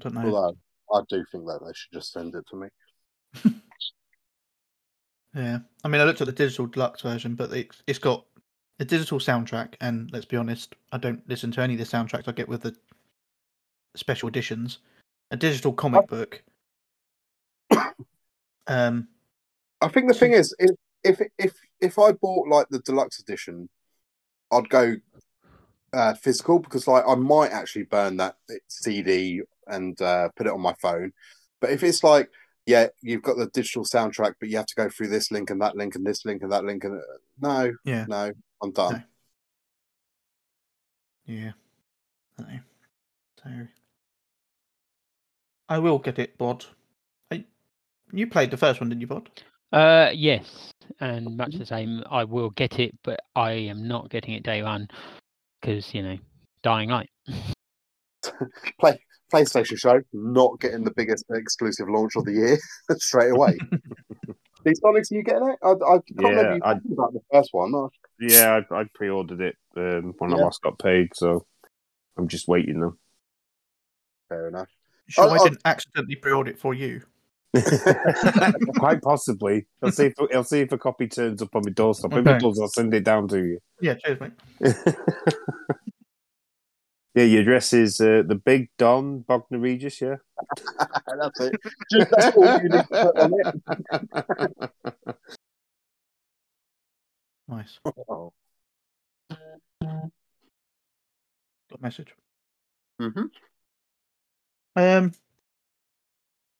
don't 0.00 0.14
know. 0.14 0.34
Although 0.34 0.56
I 0.94 1.00
do 1.08 1.24
think 1.30 1.46
that 1.46 1.60
they 1.64 1.72
should 1.74 1.92
just 1.92 2.12
send 2.12 2.34
it 2.34 2.44
to 2.50 2.56
me. 2.56 2.68
Yeah. 5.34 5.58
I 5.84 5.88
mean 5.88 6.00
I 6.00 6.04
looked 6.04 6.22
at 6.22 6.26
the 6.26 6.32
digital 6.32 6.66
deluxe 6.66 7.02
version, 7.02 7.34
but 7.34 7.52
it's 7.52 7.82
it's 7.86 7.98
got 7.98 8.24
a 8.80 8.86
digital 8.86 9.18
soundtrack 9.18 9.74
and 9.82 10.10
let's 10.10 10.24
be 10.24 10.38
honest, 10.38 10.74
I 10.92 10.96
don't 10.96 11.28
listen 11.28 11.50
to 11.52 11.60
any 11.60 11.74
of 11.74 11.78
the 11.78 11.84
soundtracks 11.84 12.26
I 12.26 12.32
get 12.32 12.48
with 12.48 12.62
the 12.62 12.74
special 13.98 14.28
editions. 14.28 14.78
A 15.30 15.36
digital 15.36 15.72
comic 15.72 16.06
book. 16.08 16.42
Um 18.68 19.06
I 19.80 19.88
think 19.88 20.08
the 20.08 20.14
thing 20.14 20.32
is, 20.32 20.54
if 20.58 20.70
if 21.04 21.20
if 21.38 21.54
if 21.80 21.98
I 21.98 22.12
bought 22.12 22.48
like 22.48 22.68
the 22.68 22.80
deluxe 22.80 23.20
edition, 23.20 23.68
I'd 24.50 24.68
go 24.68 24.96
uh, 25.92 26.14
physical 26.14 26.58
because 26.58 26.86
like 26.86 27.04
I 27.06 27.14
might 27.14 27.52
actually 27.52 27.84
burn 27.84 28.16
that 28.16 28.36
CD 28.68 29.42
and 29.66 30.00
uh, 30.00 30.28
put 30.36 30.46
it 30.46 30.52
on 30.52 30.60
my 30.60 30.74
phone. 30.80 31.12
But 31.60 31.70
if 31.70 31.82
it's 31.82 32.02
like, 32.02 32.30
yeah, 32.66 32.88
you've 33.02 33.22
got 33.22 33.36
the 33.36 33.48
digital 33.48 33.84
soundtrack, 33.84 34.34
but 34.40 34.48
you 34.48 34.56
have 34.56 34.66
to 34.66 34.74
go 34.74 34.88
through 34.88 35.08
this 35.08 35.30
link 35.30 35.50
and 35.50 35.60
that 35.60 35.76
link 35.76 35.94
and 35.94 36.06
this 36.06 36.24
link 36.24 36.42
and 36.42 36.52
that 36.52 36.64
link, 36.64 36.84
and 36.84 36.98
uh, 36.98 37.02
no, 37.40 37.72
yeah. 37.84 38.04
no, 38.08 38.32
I'm 38.62 38.72
done. 38.72 39.04
Yeah. 41.26 41.52
I 42.38 42.42
know. 42.42 42.58
So 43.42 43.50
I 45.68 45.78
will 45.78 45.98
get 45.98 46.18
it, 46.18 46.38
Bod. 46.38 46.64
I, 47.30 47.44
you 48.12 48.26
played 48.26 48.50
the 48.50 48.56
first 48.56 48.80
one, 48.80 48.88
didn't 48.88 49.00
you, 49.00 49.06
Bod? 49.06 49.30
Uh, 49.72 50.10
yes, 50.14 50.70
and 51.00 51.36
much 51.36 51.54
the 51.56 51.66
same. 51.66 52.02
I 52.10 52.24
will 52.24 52.50
get 52.50 52.78
it, 52.78 52.94
but 53.02 53.20
I 53.34 53.50
am 53.52 53.86
not 53.88 54.10
getting 54.10 54.34
it 54.34 54.42
day 54.44 54.62
one 54.62 54.88
because 55.60 55.92
you 55.92 56.02
know, 56.02 56.16
Dying 56.62 56.90
Light. 56.90 57.10
Play 58.80 58.98
PlayStation 59.32 59.76
show, 59.76 60.00
not 60.12 60.60
getting 60.60 60.84
the 60.84 60.92
biggest 60.96 61.24
exclusive 61.30 61.88
launch 61.88 62.12
of 62.16 62.24
the 62.24 62.32
year 62.32 62.58
straight 62.98 63.30
away. 63.30 63.58
These 64.64 64.80
Sonics, 64.80 65.10
are 65.12 65.14
you 65.16 65.22
getting 65.22 65.48
it? 65.48 65.58
I, 65.62 65.70
I 65.70 65.74
can't 65.74 66.02
Yeah, 66.16 66.28
remember 66.28 66.54
you 66.54 66.60
I- 66.64 66.74
talking 66.74 66.92
about 66.92 67.12
the 67.12 67.20
first 67.32 67.50
one. 67.52 67.74
I- 67.74 67.88
Yeah, 68.20 68.60
I, 68.70 68.80
I 68.80 68.84
pre-ordered 68.94 69.40
it 69.40 69.56
um, 69.76 70.14
when 70.18 70.32
I 70.32 70.36
last 70.36 70.62
got 70.62 70.78
paid, 70.78 71.08
so 71.14 71.44
I'm 72.16 72.26
just 72.28 72.48
waiting 72.48 72.80
now. 72.80 72.94
Fair 74.28 74.48
enough. 74.48 74.68
Sure, 75.08 75.28
I 75.30 75.36
oh. 75.38 75.44
didn't 75.44 75.60
accidentally 75.64 76.16
pre-order 76.16 76.50
it 76.50 76.58
for 76.58 76.74
you. 76.74 77.02
Quite 78.78 79.02
possibly. 79.02 79.66
I'll 79.82 79.92
see 79.92 80.06
if 80.06 80.14
I'll 80.34 80.44
see 80.44 80.60
if 80.60 80.72
a 80.72 80.78
copy 80.78 81.08
turns 81.08 81.42
up 81.42 81.54
on 81.54 81.62
my 81.64 81.70
doorstep. 81.70 82.12
If 82.12 82.26
it 82.26 82.40
does, 82.40 82.60
I'll 82.60 82.68
send 82.68 82.92
it 82.94 83.04
down 83.04 83.28
to 83.28 83.38
you. 83.38 83.60
Yeah, 83.80 83.94
cheers, 83.94 84.20
mate. 84.20 84.32
yeah, 87.14 87.24
your 87.24 87.42
address 87.42 87.72
is 87.72 88.00
uh, 88.00 88.22
the 88.26 88.34
Big 88.34 88.68
Don 88.78 89.20
Bognor 89.20 89.58
Regis. 89.58 90.00
Yeah. 90.00 90.16
That's 91.18 91.40
it. 91.40 91.54
Just 91.90 92.10
that's 92.10 92.36
all 92.36 92.62
you 92.62 92.68
need 92.68 92.72
to 92.72 92.86
put 92.90 93.16
on 93.16 93.32
it. 93.44 95.16
Nice. 97.48 97.78
Oh. 98.08 98.32
Got 101.70 101.78
a 101.78 101.82
message. 101.82 102.14
hmm 103.00 103.26
Um. 104.76 105.12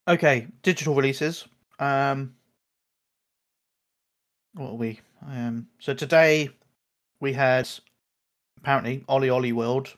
Okay, 0.09 0.49
digital 0.62 0.95
releases. 0.95 1.47
Um. 1.79 2.35
What 4.55 4.71
are 4.71 4.75
we? 4.75 5.01
Um. 5.27 5.69
So 5.79 5.95
today 5.95 6.51
we 7.21 7.33
had 7.33 7.69
apparently 8.59 9.05
OlliOlli 9.09 9.53
World. 9.53 9.95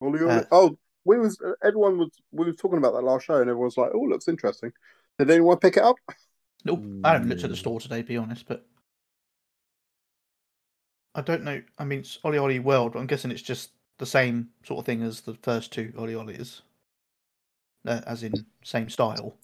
Ollie, 0.00 0.20
Ollie. 0.20 0.30
Uh, 0.30 0.44
oh, 0.50 0.78
we 1.04 1.18
was 1.18 1.40
everyone 1.62 1.98
was 1.98 2.10
we 2.32 2.46
were 2.46 2.52
talking 2.52 2.78
about 2.78 2.94
that 2.94 3.04
last 3.04 3.26
show, 3.26 3.40
and 3.40 3.48
everyone's 3.50 3.76
like, 3.76 3.90
"Oh, 3.94 4.00
looks 4.00 4.28
interesting." 4.28 4.72
Did 5.18 5.30
anyone 5.30 5.58
pick 5.58 5.76
it 5.76 5.82
up? 5.82 5.96
Nope, 6.64 6.82
I 7.04 7.12
haven't 7.12 7.28
looked 7.28 7.44
at 7.44 7.50
the 7.50 7.56
store 7.56 7.80
today, 7.80 8.02
to 8.02 8.08
be 8.08 8.16
honest, 8.16 8.46
but 8.46 8.66
I 11.14 11.20
don't 11.20 11.44
know. 11.44 11.62
I 11.78 11.84
mean, 11.84 12.00
it's 12.00 12.18
OlliOlli 12.24 12.62
World. 12.62 12.92
But 12.92 12.98
I'm 12.98 13.06
guessing 13.06 13.30
it's 13.30 13.42
just 13.42 13.70
the 13.98 14.06
same 14.06 14.48
sort 14.64 14.80
of 14.80 14.86
thing 14.86 15.02
as 15.02 15.20
the 15.22 15.34
first 15.34 15.72
two 15.72 15.92
OlliOllis, 15.96 16.62
uh, 17.86 18.00
as 18.06 18.22
in 18.22 18.32
same 18.64 18.88
style. 18.88 19.36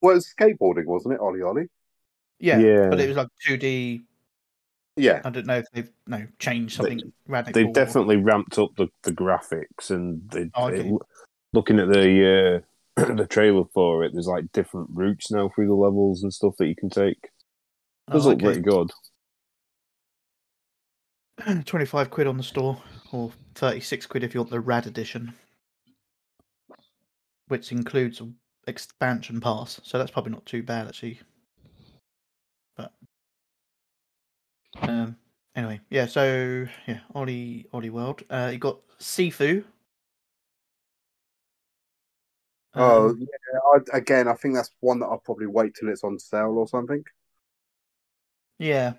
Well, 0.00 0.16
it's 0.16 0.32
skateboarding, 0.34 0.86
wasn't 0.86 1.14
it, 1.14 1.20
Ollie 1.20 1.42
Ollie? 1.42 1.68
Yeah, 2.40 2.58
Yeah. 2.58 2.88
but 2.90 3.00
it 3.00 3.08
was 3.08 3.16
like 3.16 3.28
2D. 3.46 4.02
Yeah, 4.96 5.22
I 5.24 5.30
don't 5.30 5.46
know 5.46 5.58
if 5.58 5.66
they've 5.72 5.90
no 6.06 6.26
changed 6.38 6.74
They- 6.78 6.88
something 6.90 7.12
radical. 7.26 7.52
They've 7.54 7.70
or- 7.70 7.72
definitely 7.72 8.16
ramped 8.16 8.58
up 8.58 8.70
the, 8.76 8.88
the 9.04 9.12
graphics 9.12 9.90
and 9.90 10.28
they, 10.30 10.50
Oh, 10.54 10.68
okay. 10.68 10.88
it, 10.88 10.94
looking 11.52 11.78
at 11.78 11.88
the 11.88 12.62
uh, 12.98 13.14
the 13.14 13.26
trailer 13.26 13.64
for 13.72 14.04
it, 14.04 14.12
there's 14.12 14.26
like 14.26 14.50
different 14.52 14.88
routes 14.92 15.30
now 15.30 15.48
through 15.54 15.68
the 15.68 15.74
levels 15.74 16.22
and 16.22 16.32
stuff 16.34 16.54
that 16.58 16.66
you 16.66 16.74
can 16.76 16.90
take. 16.90 17.30
Does 18.10 18.26
Oh, 18.26 18.30
look 18.30 18.38
okay. 18.38 18.46
pretty 18.46 18.60
good. 18.60 18.90
25 21.64 22.10
quid 22.10 22.26
on 22.26 22.36
the 22.36 22.42
store, 22.42 22.76
or 23.12 23.32
36 23.54 24.06
quid 24.06 24.22
if 24.24 24.34
you 24.34 24.40
want 24.40 24.50
the 24.50 24.60
RAD 24.60 24.86
edition, 24.86 25.32
which 27.48 27.72
includes 27.72 28.20
expansion 28.66 29.40
pass. 29.40 29.80
So 29.84 29.98
that's 29.98 30.10
probably 30.10 30.32
not 30.32 30.46
too 30.46 30.62
bad, 30.62 30.88
actually. 30.88 31.20
But 32.76 32.92
um, 34.82 35.16
anyway, 35.54 35.80
yeah. 35.90 36.06
So 36.06 36.66
yeah, 36.86 37.00
Ollie, 37.14 37.66
Ollie 37.72 37.90
World. 37.90 38.22
Uh, 38.30 38.50
you 38.52 38.58
got 38.58 38.78
Sifu. 38.98 39.64
Oh, 42.76 43.10
Um, 43.10 43.18
yeah. 43.18 43.58
I, 43.92 43.98
again, 43.98 44.28
I 44.28 44.34
think 44.34 44.54
that's 44.54 44.70
one 44.80 45.00
that 45.00 45.06
I'll 45.06 45.18
probably 45.18 45.46
wait 45.46 45.74
till 45.74 45.88
it's 45.90 46.04
on 46.04 46.18
sale 46.18 46.56
or 46.58 46.66
something. 46.68 47.04
yeah. 48.58 48.94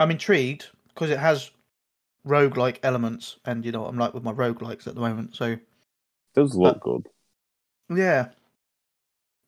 I'm 0.00 0.10
intrigued 0.10 0.68
because 0.88 1.10
it 1.10 1.18
has 1.18 1.50
roguelike 2.26 2.78
elements, 2.82 3.38
and 3.46 3.64
you 3.64 3.72
know, 3.72 3.86
I'm 3.86 3.98
like 3.98 4.14
with 4.14 4.24
my 4.24 4.32
roguelikes 4.32 4.86
at 4.86 4.94
the 4.94 5.00
moment. 5.00 5.36
So 5.36 5.56
Does 6.34 6.54
look 6.56 6.80
good. 6.80 7.08
Yeah. 7.96 8.28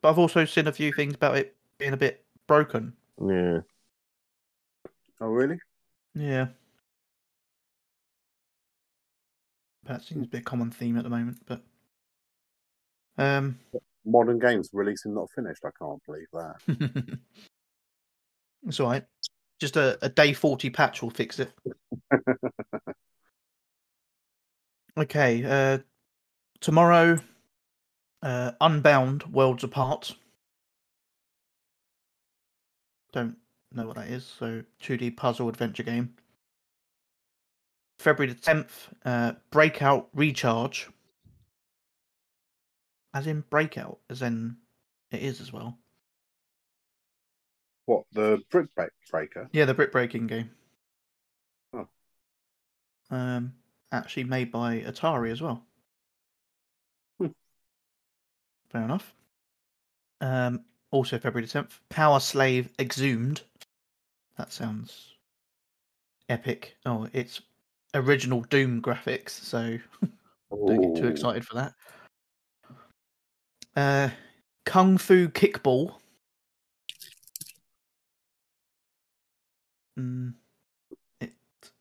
But 0.03 0.11
I've 0.11 0.19
also 0.19 0.45
seen 0.45 0.67
a 0.67 0.73
few 0.73 0.93
things 0.93 1.15
about 1.15 1.37
it 1.37 1.57
being 1.79 1.93
a 1.93 1.97
bit 1.97 2.25
broken. 2.47 2.93
Yeah. 3.21 3.61
Oh, 5.21 5.29
really? 5.29 5.59
Yeah. 6.15 6.49
That 9.85 10.03
seems 10.03 10.27
to 10.27 10.31
be 10.31 10.39
a 10.39 10.43
common 10.43 10.71
theme 10.71 10.97
at 10.97 11.05
the 11.05 11.11
moment, 11.11 11.39
but 11.47 11.63
um 13.19 13.59
Modern 14.07 14.39
games 14.39 14.69
releasing 14.73 15.15
not 15.15 15.31
finished. 15.35 15.65
I 15.65 15.71
can't 15.79 16.03
believe 16.05 16.27
that. 16.35 16.57
it's 18.67 18.81
all 18.81 18.91
right. 18.91 19.05
Just 19.61 19.77
a, 19.77 19.99
a 20.03 20.09
day 20.09 20.35
40 20.35 20.69
patch 20.71 21.03
will 21.03 21.11
fix 21.11 21.39
it. 21.39 21.53
Okay, 24.97 25.45
uh 25.45 25.79
tomorrow 26.61 27.19
uh 28.25 28.53
Unbound 28.61 29.23
Worlds 29.33 29.63
Apart. 29.63 30.17
Don't 33.13 33.37
know 33.71 33.87
what 33.87 33.97
that 33.97 34.09
is, 34.09 34.27
so 34.27 34.65
2D 34.83 35.17
puzzle 35.17 35.49
adventure 35.49 35.85
game. 35.85 36.15
February 38.01 38.33
the 38.33 38.41
10th, 38.41 38.71
uh 39.05 39.33
Breakout 39.51 40.09
Recharge. 40.15 40.89
As 43.13 43.29
in 43.29 43.43
breakout, 43.43 44.01
as 44.11 44.23
in 44.23 44.57
it 45.13 45.23
is 45.23 45.41
as 45.41 45.53
well. 45.53 45.79
What 47.87 48.07
the 48.13 48.43
brick 48.51 48.75
Break- 48.75 48.91
breaker? 49.11 49.49
Yeah, 49.53 49.67
the 49.67 49.75
brick 49.75 49.93
breaking 49.93 50.27
game. 50.27 50.51
Oh. 51.73 51.87
Um, 53.11 53.53
actually 53.93 54.25
made 54.25 54.51
by 54.51 54.81
Atari 54.81 55.31
as 55.31 55.41
well. 55.41 55.63
Fair 58.71 58.83
enough. 58.83 59.15
Um, 60.21 60.65
also 60.91 61.19
February 61.19 61.47
the 61.47 61.53
tenth, 61.53 61.81
PowerSlave 61.91 62.69
Exhumed. 62.79 63.43
That 64.37 64.53
sounds 64.53 65.15
epic. 66.29 66.77
Oh, 66.87 67.09
it's 67.13 67.41
original 67.95 68.43
Doom 68.43 68.81
graphics, 68.81 69.31
so 69.31 69.79
don't 70.67 70.81
get 70.81 70.97
too 70.97 71.09
excited 71.09 71.45
for 71.47 71.55
that. 71.55 71.75
Uh, 73.77 74.11
Kung 74.65 74.99
Fu 74.99 75.29
Kickball. 75.29 75.95
Mm, 79.99 80.35
it 81.21 81.33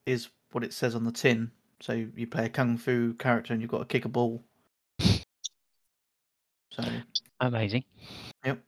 is 0.06 0.28
what 0.52 0.64
it 0.64 0.72
says 0.72 0.94
on 0.94 1.04
the 1.04 1.12
tin. 1.12 1.50
So 1.80 1.92
you 1.92 2.26
play 2.26 2.46
a 2.46 2.48
kung 2.48 2.78
fu 2.78 3.14
character 3.14 3.52
and 3.52 3.60
you've 3.60 3.70
got 3.70 3.78
to 3.78 3.84
kick 3.84 4.04
a 4.04 4.08
ball. 4.08 4.42
So, 6.74 6.82
Amazing. 7.40 7.84
Yep. 8.44 8.60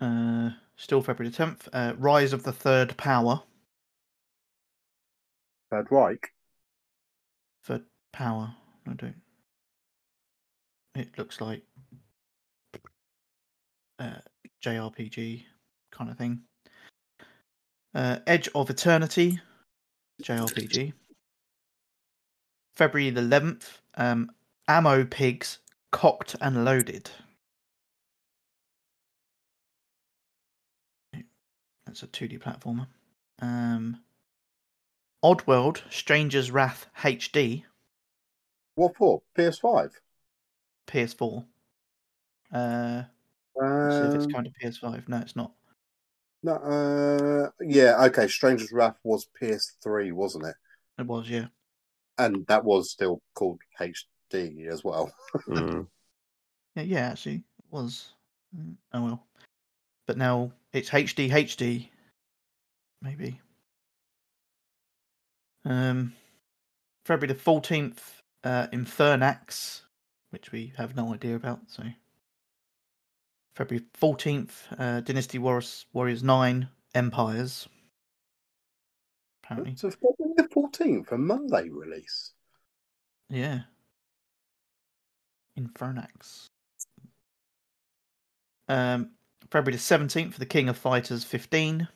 Uh, 0.00 0.50
still 0.76 1.00
February 1.00 1.30
the 1.30 1.36
tenth. 1.36 1.68
Uh, 1.72 1.94
Rise 1.98 2.32
of 2.32 2.42
the 2.42 2.52
Third 2.52 2.96
Power. 2.96 3.42
Third 5.70 5.86
Reich. 5.90 6.32
Third 7.64 7.84
Power. 8.12 8.54
I 8.86 8.92
don't. 8.92 9.16
It 10.94 11.16
looks 11.16 11.40
like 11.40 11.62
uh, 13.98 14.16
JRPG 14.62 15.44
kind 15.90 16.10
of 16.10 16.18
thing. 16.18 16.42
Uh, 17.94 18.18
Edge 18.26 18.48
of 18.54 18.70
Eternity, 18.70 19.40
JRPG. 20.22 20.92
February 22.76 23.10
the 23.10 23.20
11th, 23.20 23.78
um, 23.96 24.30
Ammo 24.66 25.04
Pigs, 25.04 25.58
Cocked 25.94 26.34
and 26.40 26.64
Loaded. 26.64 27.08
That's 31.86 32.02
a 32.02 32.08
2D 32.08 32.40
platformer. 32.40 32.88
Um, 33.40 34.02
Oddworld, 35.24 35.82
Stranger's 35.90 36.50
Wrath 36.50 36.86
HD, 36.98 37.64
What 38.74 38.96
for? 38.96 39.22
PS5. 39.38 39.92
PS4. 40.88 41.44
Uh, 42.52 43.04
let's 43.54 43.96
see 43.96 44.08
if 44.08 44.14
it's 44.16 44.24
Um, 44.26 44.32
kind 44.32 44.46
of 44.48 44.52
PS5. 44.60 45.08
No, 45.08 45.18
it's 45.18 45.36
not. 45.36 45.52
no, 46.42 46.54
uh, 46.56 47.50
yeah, 47.60 48.04
okay. 48.06 48.26
Stranger's 48.26 48.72
Wrath 48.72 48.98
was 49.04 49.28
PS3, 49.40 50.10
wasn't 50.10 50.46
it? 50.46 50.56
It 50.98 51.06
was, 51.06 51.30
yeah. 51.30 51.46
And 52.18 52.44
that 52.48 52.64
was 52.64 52.90
still 52.90 53.22
called 53.34 53.60
HD 54.34 54.68
as 54.68 54.84
well. 54.84 55.12
Mm. 55.48 55.86
Yeah, 56.76 56.82
yeah, 56.82 57.08
actually, 57.10 57.36
it 57.36 57.64
was. 57.70 58.12
Mm, 58.56 58.76
Oh 58.92 59.04
well. 59.04 59.26
But 60.06 60.16
now 60.18 60.52
it's 60.72 60.90
HD 60.90 61.30
HD. 61.30 61.88
Maybe. 63.00 63.40
Um, 65.64 66.14
February 67.06 67.32
the 67.32 67.38
fourteenth, 67.40 68.22
uh, 68.42 68.66
Infernax, 68.72 69.82
which 70.30 70.50
we 70.52 70.72
have 70.76 70.96
no 70.96 71.14
idea 71.14 71.36
about. 71.36 71.60
So. 71.68 71.84
February 73.56 73.84
fourteenth, 73.94 74.66
uh, 74.78 75.00
Dynasty 75.00 75.38
Warriors 75.38 75.86
Warriors 75.92 76.22
Nine 76.22 76.68
Empires. 76.94 77.68
Apparently, 79.44 79.76
So 79.76 79.90
February 79.90 80.34
the 80.36 80.48
14th, 80.48 81.12
a 81.12 81.18
Monday 81.18 81.68
release. 81.68 82.32
yeah. 83.28 83.60
Infernax. 85.58 86.46
Um, 88.68 89.10
February 89.50 89.76
the 89.76 89.82
seventeenth, 89.82 90.36
The 90.36 90.46
King 90.46 90.68
of 90.68 90.76
Fighters 90.76 91.24
fifteen. 91.24 91.88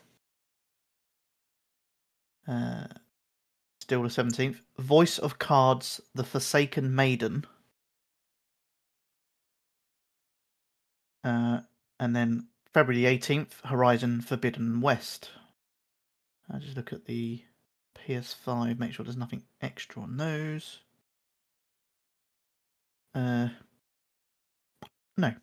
Uh, 2.47 2.87
still 3.81 4.03
the 4.03 4.11
seventeenth. 4.11 4.61
Voice 4.79 5.19
of 5.19 5.39
Cards, 5.39 6.01
The 6.15 6.25
Forsaken 6.25 6.95
Maiden. 6.95 7.45
Uh, 11.25 11.61
and 11.99 12.15
then 12.15 12.49
February 12.73 13.03
the 13.03 13.07
eighteenth, 13.07 13.61
Horizon 13.65 14.21
Forbidden 14.21 14.81
West. 14.81 15.31
I 16.51 16.59
just 16.59 16.77
look 16.77 16.93
at 16.93 17.07
the 17.07 17.43
PS5, 17.97 18.79
make 18.79 18.93
sure 18.93 19.05
there's 19.05 19.17
nothing 19.17 19.43
extra 19.61 20.03
on 20.03 20.17
those. 20.17 20.79
Uh, 23.19 23.49
no. 25.17 25.35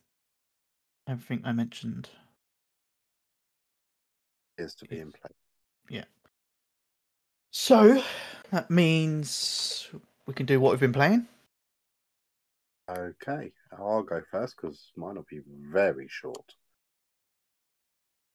Everything 1.09 1.41
I 1.43 1.51
mentioned. 1.51 2.07
Is 4.57 4.75
to 4.75 4.85
be 4.85 4.99
in 4.99 5.11
place. 5.11 5.33
Yeah. 5.89 6.05
So 7.51 8.01
that 8.51 8.71
means 8.71 9.89
we 10.25 10.33
can 10.33 10.45
do 10.45 10.61
what 10.61 10.71
we've 10.71 10.79
been 10.79 10.93
playing. 10.93 11.27
Okay, 12.89 13.51
I'll 13.77 14.03
go 14.03 14.21
first 14.31 14.55
because 14.55 14.91
mine 14.95 15.15
will 15.15 15.25
be 15.29 15.41
very 15.45 16.07
short. 16.09 16.55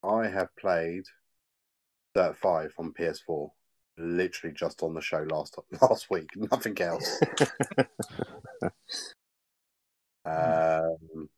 I 0.03 0.29
have 0.29 0.55
played 0.57 1.05
Dirt 2.15 2.37
5 2.37 2.75
on 2.79 2.93
PS4, 2.93 3.49
literally 3.97 4.55
just 4.55 4.83
on 4.83 4.93
the 4.93 5.01
show 5.01 5.25
last 5.31 5.57
last 5.81 6.11
week, 6.11 6.29
nothing 6.37 6.79
else. 6.83 7.21
um, 10.25 11.29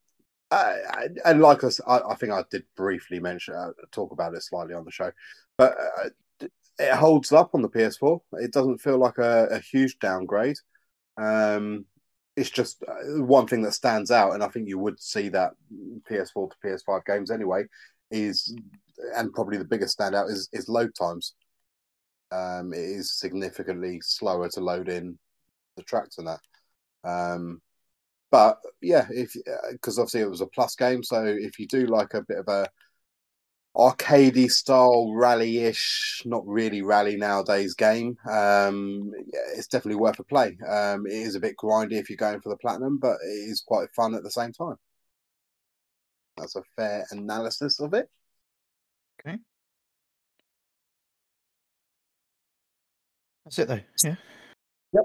I, 0.50 1.08
and 1.24 1.40
like 1.40 1.64
us, 1.64 1.80
I, 1.86 2.00
I 2.00 2.14
think 2.14 2.32
I 2.32 2.44
did 2.50 2.64
briefly 2.76 3.20
mention, 3.20 3.54
uh, 3.54 3.70
talk 3.90 4.12
about 4.12 4.34
it 4.34 4.42
slightly 4.42 4.74
on 4.74 4.84
the 4.84 4.90
show, 4.90 5.10
but 5.56 5.76
uh, 5.78 6.46
it 6.78 6.92
holds 6.92 7.32
up 7.32 7.54
on 7.54 7.62
the 7.62 7.68
PS4. 7.68 8.20
It 8.34 8.52
doesn't 8.52 8.78
feel 8.78 8.98
like 8.98 9.18
a, 9.18 9.46
a 9.50 9.58
huge 9.58 9.98
downgrade. 9.98 10.56
Um, 11.16 11.86
it's 12.36 12.50
just 12.50 12.82
uh, 12.86 13.22
one 13.22 13.46
thing 13.46 13.62
that 13.62 13.72
stands 13.72 14.10
out, 14.10 14.32
and 14.32 14.42
I 14.42 14.48
think 14.48 14.68
you 14.68 14.78
would 14.78 15.00
see 15.00 15.28
that 15.30 15.52
PS4 16.10 16.50
to 16.50 16.56
PS5 16.64 17.04
games 17.04 17.30
anyway. 17.30 17.64
Is 18.10 18.54
and 19.16 19.32
probably 19.32 19.56
the 19.56 19.64
biggest 19.64 19.98
standout 19.98 20.28
is 20.28 20.48
is 20.52 20.68
load 20.68 20.94
times. 20.94 21.34
Um, 22.30 22.72
it 22.72 22.80
is 22.80 23.18
significantly 23.18 24.00
slower 24.02 24.48
to 24.50 24.60
load 24.60 24.88
in 24.88 25.18
the 25.76 25.82
tracks 25.82 26.18
and 26.18 26.28
that. 26.28 26.40
Um, 27.04 27.60
but 28.32 28.58
yeah, 28.80 29.06
if 29.10 29.36
because 29.70 29.98
obviously 29.98 30.22
it 30.22 30.30
was 30.30 30.40
a 30.40 30.46
plus 30.46 30.74
game, 30.74 31.04
so 31.04 31.22
if 31.24 31.58
you 31.58 31.68
do 31.68 31.86
like 31.86 32.14
a 32.14 32.22
bit 32.22 32.38
of 32.38 32.48
a 32.48 32.66
arcadey 33.76 34.50
style 34.50 35.12
rally-ish, 35.14 36.22
not 36.24 36.46
really 36.46 36.80
rally 36.80 37.16
nowadays 37.16 37.74
game, 37.74 38.16
um, 38.28 39.12
yeah, 39.32 39.40
it's 39.54 39.66
definitely 39.66 40.00
worth 40.00 40.18
a 40.18 40.24
play. 40.24 40.56
Um, 40.66 41.06
it 41.06 41.12
is 41.12 41.34
a 41.34 41.40
bit 41.40 41.56
grindy 41.62 41.92
if 41.92 42.08
you're 42.08 42.16
going 42.16 42.40
for 42.40 42.48
the 42.48 42.56
platinum, 42.56 42.98
but 42.98 43.18
it 43.22 43.50
is 43.50 43.62
quite 43.66 43.90
fun 43.94 44.14
at 44.14 44.22
the 44.22 44.30
same 44.30 44.52
time. 44.52 44.76
That's 46.38 46.56
a 46.56 46.62
fair 46.74 47.04
analysis 47.10 47.80
of 47.80 47.92
it. 47.92 48.08
Okay. 49.20 49.36
That's 53.44 53.58
it 53.58 53.68
though. 53.68 53.80
Yeah. 54.02 54.16
Yep. 54.94 55.04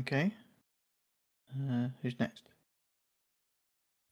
Okay. 0.00 0.34
Uh, 1.54 1.88
who's 2.02 2.18
next? 2.18 2.42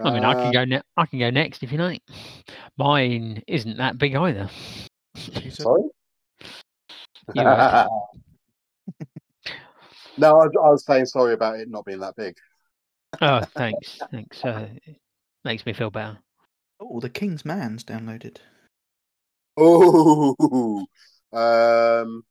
I 0.01 0.11
mean, 0.11 0.24
I 0.24 0.32
Uh, 0.32 0.43
can 0.43 0.53
go. 0.53 0.64
Ne- 0.64 0.82
I 0.97 1.07
can 1.07 1.18
go 1.18 1.30
next 1.30 1.62
if 1.62 1.72
you 1.72 1.78
like. 1.78 2.03
Mine 2.76 3.43
isn't 3.47 3.76
that 3.76 3.99
big 3.99 4.14
either. 4.14 4.49
Sorry. 5.51 5.82
You 7.34 7.47
are. 7.47 7.88
no, 10.18 10.40
I, 10.40 10.45
I 10.45 10.70
was 10.70 10.84
saying 10.84 11.07
sorry 11.07 11.34
about 11.34 11.61
it 11.61 11.70
not 11.70 11.84
being 11.84 12.01
that 12.01 12.16
big. 12.16 12.36
Oh, 13.20 13.40
thanks, 13.55 14.01
thanks. 14.11 14.45
Uh, 14.45 14.68
it 14.84 14.97
makes 15.45 15.64
me 15.64 15.72
feel 15.72 15.90
better. 15.90 16.18
Oh, 16.80 16.99
the 16.99 17.09
King's 17.09 17.45
Man's 17.45 17.84
downloaded. 17.84 18.38
Oh, 19.57 20.84
um, 21.32 22.24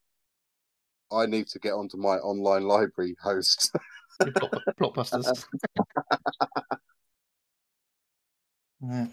I 1.12 1.26
need 1.26 1.48
to 1.48 1.60
get 1.60 1.74
onto 1.74 1.98
my 1.98 2.18
online 2.18 2.64
library 2.64 3.16
host. 3.22 3.72
Your 4.20 4.32
block- 4.32 4.64
blockbusters. 4.80 5.46
yeah. 8.82 9.08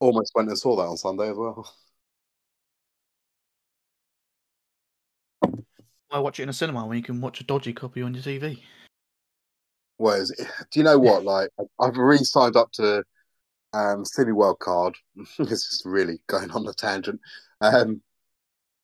Almost 0.00 0.32
went 0.34 0.48
and 0.48 0.58
saw 0.58 0.76
that 0.76 0.82
on 0.82 0.96
Sunday 0.96 1.30
as 1.30 1.36
well. 1.36 1.72
Why 6.08 6.18
watch 6.18 6.40
it 6.40 6.42
in 6.42 6.48
a 6.48 6.52
cinema 6.52 6.86
when 6.86 6.98
you 6.98 7.02
can 7.02 7.20
watch 7.20 7.40
a 7.40 7.44
dodgy 7.44 7.72
copy 7.72 8.02
on 8.02 8.12
your 8.12 8.22
TV? 8.22 8.60
Whereas, 9.96 10.32
do 10.70 10.80
you 10.80 10.82
know 10.82 10.98
what? 10.98 11.24
Like, 11.24 11.50
I've 11.80 11.96
re-signed 11.96 12.56
up 12.56 12.72
to 12.72 13.04
um, 13.72 14.04
Cineworld 14.04 14.58
card. 14.58 14.96
this 15.38 15.50
is 15.50 15.82
really 15.84 16.20
going 16.26 16.50
on 16.50 16.66
a 16.66 16.72
tangent. 16.74 17.20
Um, 17.60 18.02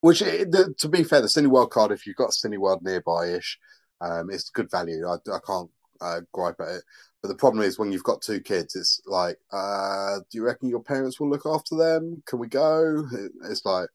which, 0.00 0.22
eh, 0.22 0.44
the, 0.48 0.74
to 0.78 0.88
be 0.88 1.02
fair, 1.04 1.20
the 1.20 1.26
Cineworld 1.28 1.70
card, 1.70 1.92
if 1.92 2.06
you've 2.06 2.16
got 2.16 2.30
Cineworld 2.30 2.82
nearby-ish, 2.82 3.58
um, 4.00 4.30
it's 4.30 4.50
good 4.50 4.70
value. 4.70 5.06
I, 5.08 5.14
I 5.32 5.38
can't 5.46 5.70
uh, 6.00 6.20
gripe 6.32 6.60
at 6.60 6.68
it. 6.76 6.82
But 7.22 7.28
the 7.28 7.34
problem 7.34 7.64
is 7.64 7.78
when 7.78 7.90
you've 7.90 8.04
got 8.04 8.22
two 8.22 8.40
kids, 8.40 8.76
it's 8.76 9.00
like, 9.06 9.38
uh, 9.52 10.18
do 10.30 10.38
you 10.38 10.44
reckon 10.44 10.68
your 10.68 10.82
parents 10.82 11.18
will 11.18 11.28
look 11.30 11.46
after 11.46 11.76
them? 11.76 12.22
Can 12.26 12.38
we 12.38 12.48
go? 12.48 13.04
It- 13.12 13.32
It's 13.50 13.64
like, 13.64 13.88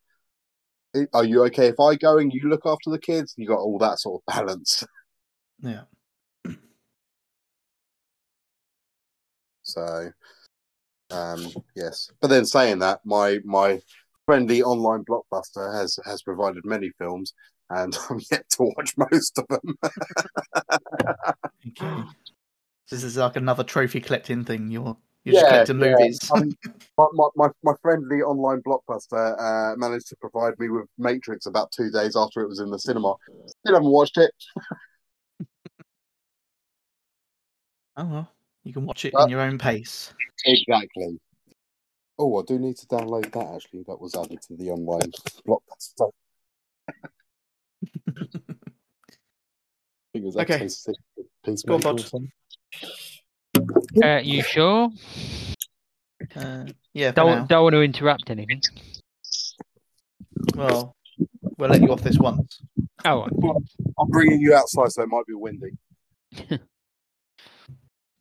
are 1.14 1.24
you 1.24 1.44
okay 1.46 1.68
if 1.68 1.80
I 1.80 1.96
go 1.96 2.18
and 2.20 2.32
you 2.32 2.48
look 2.50 2.66
after 2.66 2.90
the 2.92 3.00
kids? 3.00 3.34
You 3.38 3.48
got 3.48 3.60
all 3.60 3.80
that 3.80 4.00
sort 4.00 4.22
of 4.28 4.34
balance. 4.36 4.84
Yeah. 5.64 5.84
So, 9.64 10.12
um, 11.12 11.48
yes. 11.76 12.10
But 12.22 12.28
then 12.28 12.46
saying 12.46 12.80
that, 12.80 13.02
my 13.06 13.40
my 13.44 13.80
friendly 14.26 14.62
online 14.62 15.04
blockbuster 15.06 15.74
has 15.74 15.98
has 16.06 16.22
provided 16.22 16.66
many 16.66 16.92
films, 16.98 17.34
and 17.70 17.98
I'm 18.10 18.20
yet 18.32 18.50
to 18.52 18.72
watch 18.76 18.96
most 18.98 19.38
of 19.40 19.46
them. 19.50 19.78
This 22.90 23.04
is 23.04 23.18
like 23.18 23.36
another 23.38 23.64
trophy 23.64 24.00
collecting 24.00 24.44
thing. 24.44 24.70
You're 24.70 24.96
you're 25.24 25.34
just 25.36 25.48
collecting 25.48 25.80
yeah. 25.80 25.96
movies. 25.98 26.32
Um, 26.32 26.52
my, 26.98 27.28
my, 27.36 27.48
my, 27.64 27.74
friendly 27.82 28.22
online 28.22 28.62
blockbuster 28.62 29.40
uh, 29.40 29.76
managed 29.78 30.10
to 30.10 30.18
provide 30.18 30.60
me 30.60 30.70
with 30.70 30.86
Matrix 30.98 31.46
about 31.46 31.72
two 31.72 31.90
days 31.90 32.16
after 32.18 32.42
it 32.42 32.50
was 32.50 32.60
in 32.60 32.70
the 32.70 32.78
cinema. 32.78 33.16
Still 33.48 33.76
haven't 33.76 33.90
watched 33.90 34.18
it. 34.18 34.32
oh 37.98 38.06
well, 38.06 38.30
you 38.64 38.74
can 38.74 38.86
watch 38.86 39.06
it 39.06 39.16
Uh, 39.16 39.24
in 39.24 39.30
your 39.30 39.42
own 39.42 39.58
pace. 39.58 40.14
Exactly. 40.46 41.20
Oh, 42.24 42.40
I 42.40 42.44
do 42.48 42.58
need 42.58 42.78
to 42.78 42.86
download 42.86 43.30
that. 43.34 43.54
Actually, 43.54 43.84
that 43.86 44.00
was 44.00 44.16
added 44.16 44.42
to 44.44 44.56
the 44.56 44.70
online 44.70 45.12
blockbuster. 45.46 46.10
I 48.08 48.14
think 50.14 50.26
it 50.26 50.36
Okay. 50.38 50.54
episode 50.54 50.96
Go 51.18 51.24
on, 51.24 51.28
Peacemaker 51.44 52.20
Bod. 53.52 54.06
Uh, 54.06 54.22
you 54.24 54.42
sure? 54.42 54.90
Uh, 56.34 56.66
yeah. 56.94 57.12
Don't 57.12 57.50
don't 57.50 57.64
want 57.64 57.74
to 57.74 57.82
interrupt 57.82 58.30
anything. 58.30 58.62
Well, 60.56 60.96
we'll 61.58 61.70
let 61.72 61.82
you 61.82 61.92
off 61.92 62.04
this 62.04 62.18
once. 62.18 62.62
Oh, 63.04 63.28
I'm 64.00 64.08
bringing 64.08 64.40
you 64.40 64.56
outside, 64.56 64.94
so 64.94 65.02
it 65.02 65.10
might 65.10 65.26
be 65.26 65.34
windy. 65.34 65.72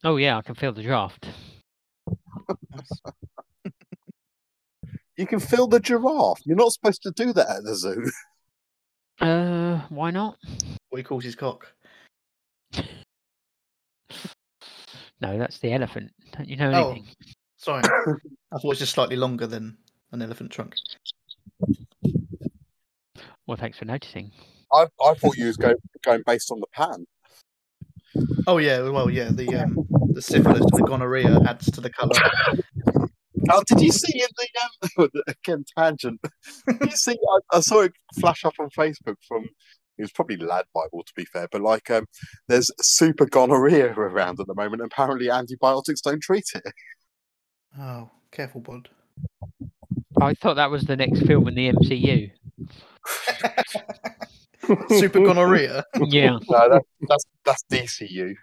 oh 0.03 0.17
yeah, 0.17 0.39
I 0.39 0.43
can 0.43 0.57
feel 0.57 0.73
the 0.73 0.83
draft. 0.83 1.29
You 5.17 5.27
can 5.27 5.41
feel 5.41 5.67
the 5.67 5.81
giraffe. 5.81 6.41
You're 6.45 6.57
not 6.57 6.73
supposed 6.73 7.03
to 7.03 7.11
do 7.11 7.33
that 7.33 7.49
at 7.49 7.65
the 7.65 7.75
zoo. 7.75 8.11
Uh, 9.21 9.81
why 9.91 10.11
not? 10.11 10.37
What 10.89 10.97
he 10.99 11.05
calls 11.05 11.23
his 11.23 11.37
cock. 11.37 11.73
No, 15.21 15.39
that's 15.39 15.59
the 15.61 15.73
elephant. 15.73 16.11
Don't 16.37 16.49
you 16.49 16.57
know 16.57 16.73
Oh. 16.73 16.91
anything? 16.91 17.07
Sorry, 17.57 17.83
I 17.85 17.89
thought 18.57 18.65
it 18.65 18.69
was 18.69 18.79
just 18.81 18.95
slightly 18.95 19.15
longer 19.17 19.47
than 19.47 19.77
an 20.11 20.23
elephant 20.23 20.51
trunk. 20.51 20.75
Well, 23.47 23.57
thanks 23.57 23.79
for 23.79 23.85
noticing. 23.85 24.33
I, 24.73 24.87
I 25.05 25.15
thought 25.15 25.37
you 25.37 25.47
was 25.47 25.57
going 25.57 25.77
going 26.03 26.23
based 26.27 26.51
on 26.51 26.59
the 26.59 26.67
pattern. 26.73 27.07
Oh 28.49 28.59
yeah, 28.59 28.81
well 28.89 29.09
yeah, 29.09 29.29
the 29.31 29.55
um, 29.57 29.87
the 30.15 30.23
syphilis 30.23 30.63
and 30.63 30.71
the 30.83 30.85
gonorrhea 30.89 31.39
adds 31.47 31.71
to 31.71 31.81
the 31.81 31.91
colour. 31.91 32.13
Oh, 33.51 33.63
did 33.67 33.81
you 33.81 33.91
see 33.93 34.21
in 34.23 34.29
the 34.37 35.03
um, 35.05 35.09
again 35.29 35.65
tangent? 35.77 36.21
Did 36.67 36.91
you 36.91 36.97
see? 36.97 37.13
I, 37.53 37.57
I 37.57 37.61
saw 37.61 37.81
it 37.83 37.93
flash 38.21 38.45
up 38.45 38.55
on 38.61 38.71
Facebook 38.71 39.17
from. 39.27 39.45
It 39.99 40.03
was 40.03 40.13
probably 40.13 40.37
Lad 40.39 40.65
Bible, 40.75 41.03
to 41.05 41.13
be 41.15 41.27
fair, 41.27 41.49
but 41.53 41.61
like, 41.61 41.91
um, 41.91 42.07
there's 42.49 42.71
super 42.81 43.27
gonorrhea 43.27 43.93
around 43.93 44.41
at 44.41 44.47
the 44.47 44.55
moment. 44.55 44.81
Apparently, 44.83 45.29
antibiotics 45.31 46.01
don't 46.01 46.23
treat 46.23 46.47
it. 46.55 46.63
Oh, 47.79 48.11
careful, 48.31 48.63
bud. 48.63 48.89
I 50.21 50.33
thought 50.35 50.55
that 50.55 50.71
was 50.71 50.85
the 50.85 50.97
next 50.97 51.21
film 51.27 51.47
in 51.47 51.55
the 51.55 51.73
MCU. 51.73 52.31
Super 54.89 55.21
gonorrhea. 55.21 55.85
Yeah. 56.01 56.39
No, 56.49 56.69
that, 56.71 56.83
that's 57.09 57.25
that's 57.45 57.65
DCU. 57.71 58.35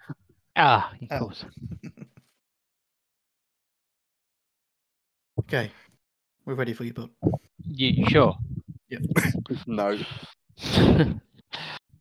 ah, 0.56 0.92
of 1.02 1.08
Oh. 1.10 1.18
course. 1.26 1.44
Okay, 5.40 5.70
we're 6.44 6.54
ready 6.54 6.72
for 6.72 6.84
you, 6.84 6.92
bud. 6.92 7.10
You, 7.66 7.88
you 7.88 8.06
sure? 8.08 8.36
No, 9.66 9.98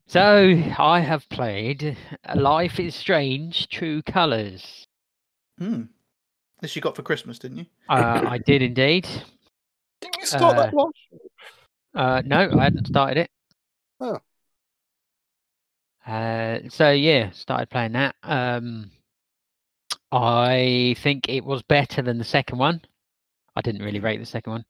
so 0.08 0.64
I 0.78 1.00
have 1.00 1.28
played 1.30 1.98
Life 2.36 2.80
is 2.80 2.96
Strange: 2.96 3.68
True 3.70 4.02
Colors. 4.02 4.86
Hmm. 5.58 5.84
This 6.62 6.76
you 6.76 6.82
got 6.82 6.96
for 6.96 7.04
Christmas, 7.04 7.40
didn't 7.40 7.58
you? 7.60 7.66
Uh, 7.88 8.24
I 8.28 8.38
did 8.40 8.62
indeed. 8.62 9.08
didn't 10.02 10.18
you 10.20 10.26
start 10.26 10.58
that 10.58 10.74
Uh, 10.74 10.78
one? 10.78 10.92
Uh, 11.96 12.22
no, 12.26 12.52
I 12.60 12.64
hadn't 12.64 12.88
started 12.88 13.18
it. 13.18 13.32
Oh. 14.00 14.20
Uh, 16.06 16.60
so 16.70 16.92
yeah, 16.92 17.30
started 17.32 17.70
playing 17.70 17.94
that. 17.94 18.16
Um, 18.24 18.92
I 20.12 20.96
think 21.00 21.30
it 21.30 21.46
was 21.46 21.62
better 21.64 22.02
than 22.02 22.18
the 22.18 22.24
second 22.24 22.58
one. 22.58 22.82
I 23.60 23.62
didn't 23.62 23.84
really 23.84 23.99
rate 23.99 24.20
the 24.20 24.26
second 24.26 24.53
one. 24.53 24.66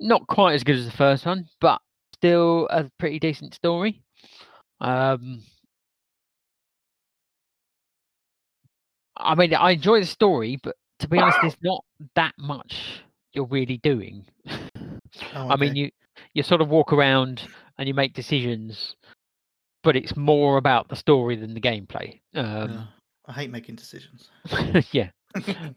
Not 0.00 0.26
quite 0.26 0.54
as 0.54 0.64
good 0.64 0.76
as 0.76 0.86
the 0.86 0.90
first 0.90 1.26
one, 1.26 1.46
but 1.60 1.80
still 2.14 2.66
a 2.70 2.90
pretty 2.98 3.18
decent 3.18 3.52
story. 3.52 4.00
Um, 4.80 5.42
I 9.18 9.34
mean, 9.34 9.54
I 9.54 9.72
enjoy 9.72 10.00
the 10.00 10.06
story, 10.06 10.58
but 10.62 10.76
to 11.00 11.08
be 11.08 11.18
honest, 11.18 11.38
there's 11.42 11.56
not 11.62 11.84
that 12.14 12.32
much 12.38 13.02
you're 13.34 13.46
really 13.46 13.78
doing. 13.78 14.24
Oh, 15.34 15.50
I 15.50 15.56
mean, 15.56 15.76
you 15.76 15.90
you 16.32 16.42
sort 16.42 16.62
of 16.62 16.70
walk 16.70 16.90
around 16.90 17.46
and 17.76 17.86
you 17.86 17.92
make 17.92 18.14
decisions, 18.14 18.96
but 19.82 19.94
it's 19.94 20.16
more 20.16 20.56
about 20.56 20.88
the 20.88 20.96
story 20.96 21.36
than 21.36 21.52
the 21.52 21.60
gameplay. 21.60 22.18
Um, 22.34 22.70
Yeah. 22.72 22.84
I 23.26 23.32
hate 23.32 23.50
making 23.50 23.74
decisions. 23.74 24.30
yeah. 24.92 25.10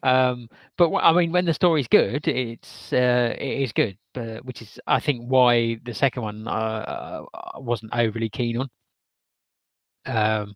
Um, 0.03 0.47
but 0.77 0.93
I 0.95 1.11
mean, 1.13 1.31
when 1.31 1.45
the 1.45 1.53
story's 1.53 1.87
good, 1.87 2.27
it's 2.27 2.93
uh, 2.93 3.35
it 3.37 3.61
is 3.63 3.73
good. 3.73 3.97
But 4.13 4.45
which 4.45 4.61
is, 4.61 4.79
I 4.87 4.99
think, 4.99 5.25
why 5.27 5.77
the 5.83 5.93
second 5.93 6.23
one 6.23 6.47
uh, 6.47 7.23
I 7.33 7.59
wasn't 7.59 7.95
overly 7.95 8.29
keen 8.29 8.57
on. 8.57 8.69
Um, 10.05 10.55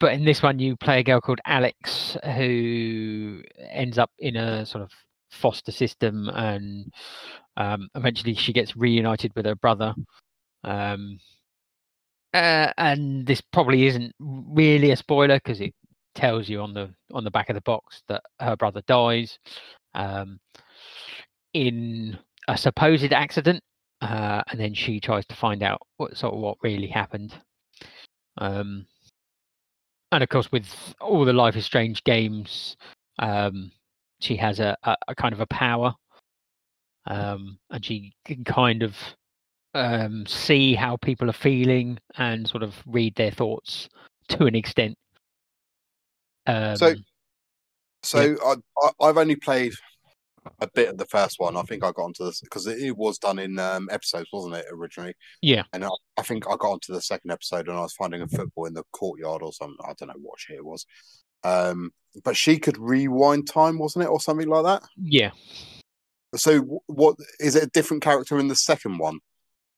but 0.00 0.12
in 0.14 0.24
this 0.24 0.42
one, 0.42 0.58
you 0.58 0.76
play 0.76 1.00
a 1.00 1.04
girl 1.04 1.20
called 1.20 1.40
Alex 1.44 2.16
who 2.36 3.42
ends 3.70 3.98
up 3.98 4.10
in 4.18 4.36
a 4.36 4.64
sort 4.66 4.82
of 4.82 4.90
foster 5.30 5.72
system, 5.72 6.28
and 6.30 6.92
um, 7.56 7.88
eventually 7.94 8.34
she 8.34 8.52
gets 8.52 8.76
reunited 8.76 9.32
with 9.36 9.46
her 9.46 9.56
brother. 9.56 9.94
Um, 10.64 11.18
uh, 12.32 12.72
and 12.78 13.26
this 13.26 13.40
probably 13.40 13.86
isn't 13.86 14.14
really 14.18 14.90
a 14.92 14.96
spoiler 14.96 15.36
because 15.36 15.60
it 15.60 15.74
tells 16.14 16.48
you 16.48 16.60
on 16.60 16.74
the 16.74 16.92
on 17.12 17.24
the 17.24 17.30
back 17.30 17.48
of 17.50 17.54
the 17.54 17.60
box 17.62 18.02
that 18.08 18.22
her 18.40 18.56
brother 18.56 18.82
dies 18.86 19.38
um, 19.94 20.38
in 21.54 22.18
a 22.48 22.56
supposed 22.56 23.12
accident, 23.12 23.62
uh, 24.00 24.42
and 24.50 24.58
then 24.60 24.74
she 24.74 25.00
tries 25.00 25.26
to 25.26 25.34
find 25.34 25.62
out 25.62 25.80
what 25.96 26.16
sort 26.16 26.34
of 26.34 26.40
what 26.40 26.58
really 26.62 26.88
happened. 26.88 27.34
Um, 28.38 28.86
and 30.12 30.22
of 30.22 30.28
course, 30.28 30.50
with 30.50 30.66
all 31.00 31.24
the 31.24 31.32
Life 31.32 31.56
is 31.56 31.64
Strange 31.64 32.02
games, 32.04 32.76
um, 33.18 33.70
she 34.20 34.36
has 34.36 34.58
a, 34.58 34.76
a, 34.82 34.96
a 35.08 35.14
kind 35.14 35.32
of 35.32 35.40
a 35.40 35.46
power, 35.46 35.94
um, 37.06 37.58
and 37.70 37.84
she 37.84 38.12
can 38.24 38.44
kind 38.44 38.82
of 38.82 38.96
um, 39.74 40.26
see 40.26 40.74
how 40.74 40.96
people 40.96 41.30
are 41.30 41.34
feeling 41.34 41.98
and 42.16 42.48
sort 42.48 42.62
of 42.62 42.74
read 42.86 43.14
their 43.14 43.30
thoughts 43.30 43.88
to 44.28 44.46
an 44.46 44.54
extent. 44.54 44.96
Um, 46.50 46.76
So- 46.76 46.94
So 48.02 48.36
I, 48.44 48.54
I, 48.82 49.08
I've 49.08 49.18
only 49.18 49.36
played 49.36 49.72
a 50.60 50.66
bit 50.74 50.88
of 50.88 50.96
the 50.96 51.04
first 51.04 51.38
one. 51.38 51.54
I 51.56 51.62
think 51.62 51.84
I 51.84 51.92
got 51.92 52.04
onto 52.04 52.24
this 52.24 52.40
because 52.40 52.66
it, 52.66 52.78
it 52.82 52.96
was 52.96 53.18
done 53.18 53.38
in 53.38 53.58
um, 53.58 53.88
episodes, 53.92 54.30
wasn't 54.32 54.54
it, 54.54 54.64
originally? 54.72 55.14
Yeah. 55.42 55.64
And 55.74 55.84
I, 55.84 55.90
I 56.16 56.22
think 56.22 56.46
I 56.46 56.56
got 56.56 56.72
onto 56.72 56.94
the 56.94 57.02
second 57.02 57.30
episode 57.30 57.68
and 57.68 57.76
I 57.76 57.82
was 57.82 57.92
finding 57.92 58.22
a 58.22 58.26
football 58.28 58.64
in 58.64 58.72
the 58.72 58.84
courtyard 58.92 59.42
or 59.42 59.52
something. 59.52 59.76
I 59.84 59.92
don't 59.98 60.08
know 60.08 60.14
what 60.18 60.40
shit 60.40 60.56
it 60.56 60.64
was. 60.64 60.86
Um, 61.44 61.90
but 62.24 62.36
she 62.38 62.58
could 62.58 62.78
rewind 62.78 63.48
time, 63.48 63.78
wasn't 63.78 64.04
it, 64.06 64.08
or 64.08 64.18
something 64.20 64.48
like 64.48 64.64
that? 64.64 64.82
yeah, 64.96 65.30
So 66.34 66.80
what 66.86 67.16
is 67.38 67.54
it? 67.54 67.64
A 67.64 67.66
different 67.68 68.02
character 68.02 68.38
in 68.38 68.48
the 68.48 68.56
second 68.56 68.96
one? 68.98 69.18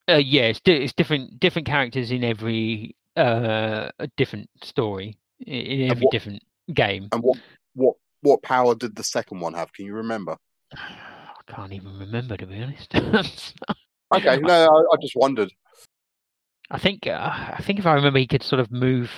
uh, 0.09 0.15
yeah, 0.15 0.43
it's, 0.43 0.61
di- 0.61 0.83
it's 0.85 0.93
different 0.93 1.39
different 1.41 1.67
characters 1.67 2.11
in 2.11 2.23
every 2.25 2.95
uh, 3.17 3.91
different 4.17 4.49
story 4.63 5.19
in 5.47 5.91
every 5.91 6.05
what- 6.05 6.13
different 6.13 6.43
game. 6.73 7.09
And 7.13 7.23
what 7.23 7.39
what 7.75 7.97
what 8.23 8.43
power 8.43 8.75
did 8.75 8.97
the 8.97 9.05
second 9.05 9.41
one 9.41 9.55
have? 9.55 9.73
Can 9.73 9.87
you 9.87 9.95
remember? 9.95 10.37
I 10.75 11.53
can't 11.53 11.73
even 11.73 11.99
remember 11.99 12.37
to 12.37 12.47
be 12.47 12.63
honest. 12.63 12.95
Okay, 14.15 14.39
no, 14.41 14.53
I, 14.53 14.95
I 14.95 14.97
just 15.01 15.17
wondered. 15.17 15.51
I 16.71 16.79
think 16.79 17.07
uh, 17.07 17.31
I 17.55 17.63
think 17.63 17.79
if 17.79 17.87
I 17.87 17.95
remember, 17.95 18.19
he 18.19 18.27
could 18.27 18.43
sort 18.43 18.61
of 18.61 18.71
move 18.71 19.11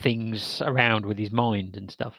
things 0.00 0.62
around 0.64 1.06
with 1.06 1.18
his 1.18 1.30
mind 1.30 1.76
and 1.76 1.90
stuff. 1.90 2.14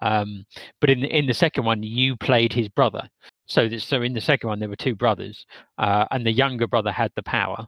Um, 0.00 0.44
but 0.80 0.90
in 0.90 1.04
in 1.04 1.26
the 1.26 1.34
second 1.34 1.64
one, 1.64 1.82
you 1.82 2.16
played 2.16 2.52
his 2.52 2.68
brother. 2.68 3.08
So 3.46 3.68
that, 3.68 3.80
so 3.80 4.02
in 4.02 4.12
the 4.12 4.20
second 4.20 4.48
one, 4.48 4.58
there 4.58 4.68
were 4.68 4.76
two 4.76 4.94
brothers, 4.94 5.46
uh, 5.78 6.06
and 6.10 6.26
the 6.26 6.32
younger 6.32 6.66
brother 6.66 6.92
had 6.92 7.12
the 7.16 7.22
power, 7.22 7.66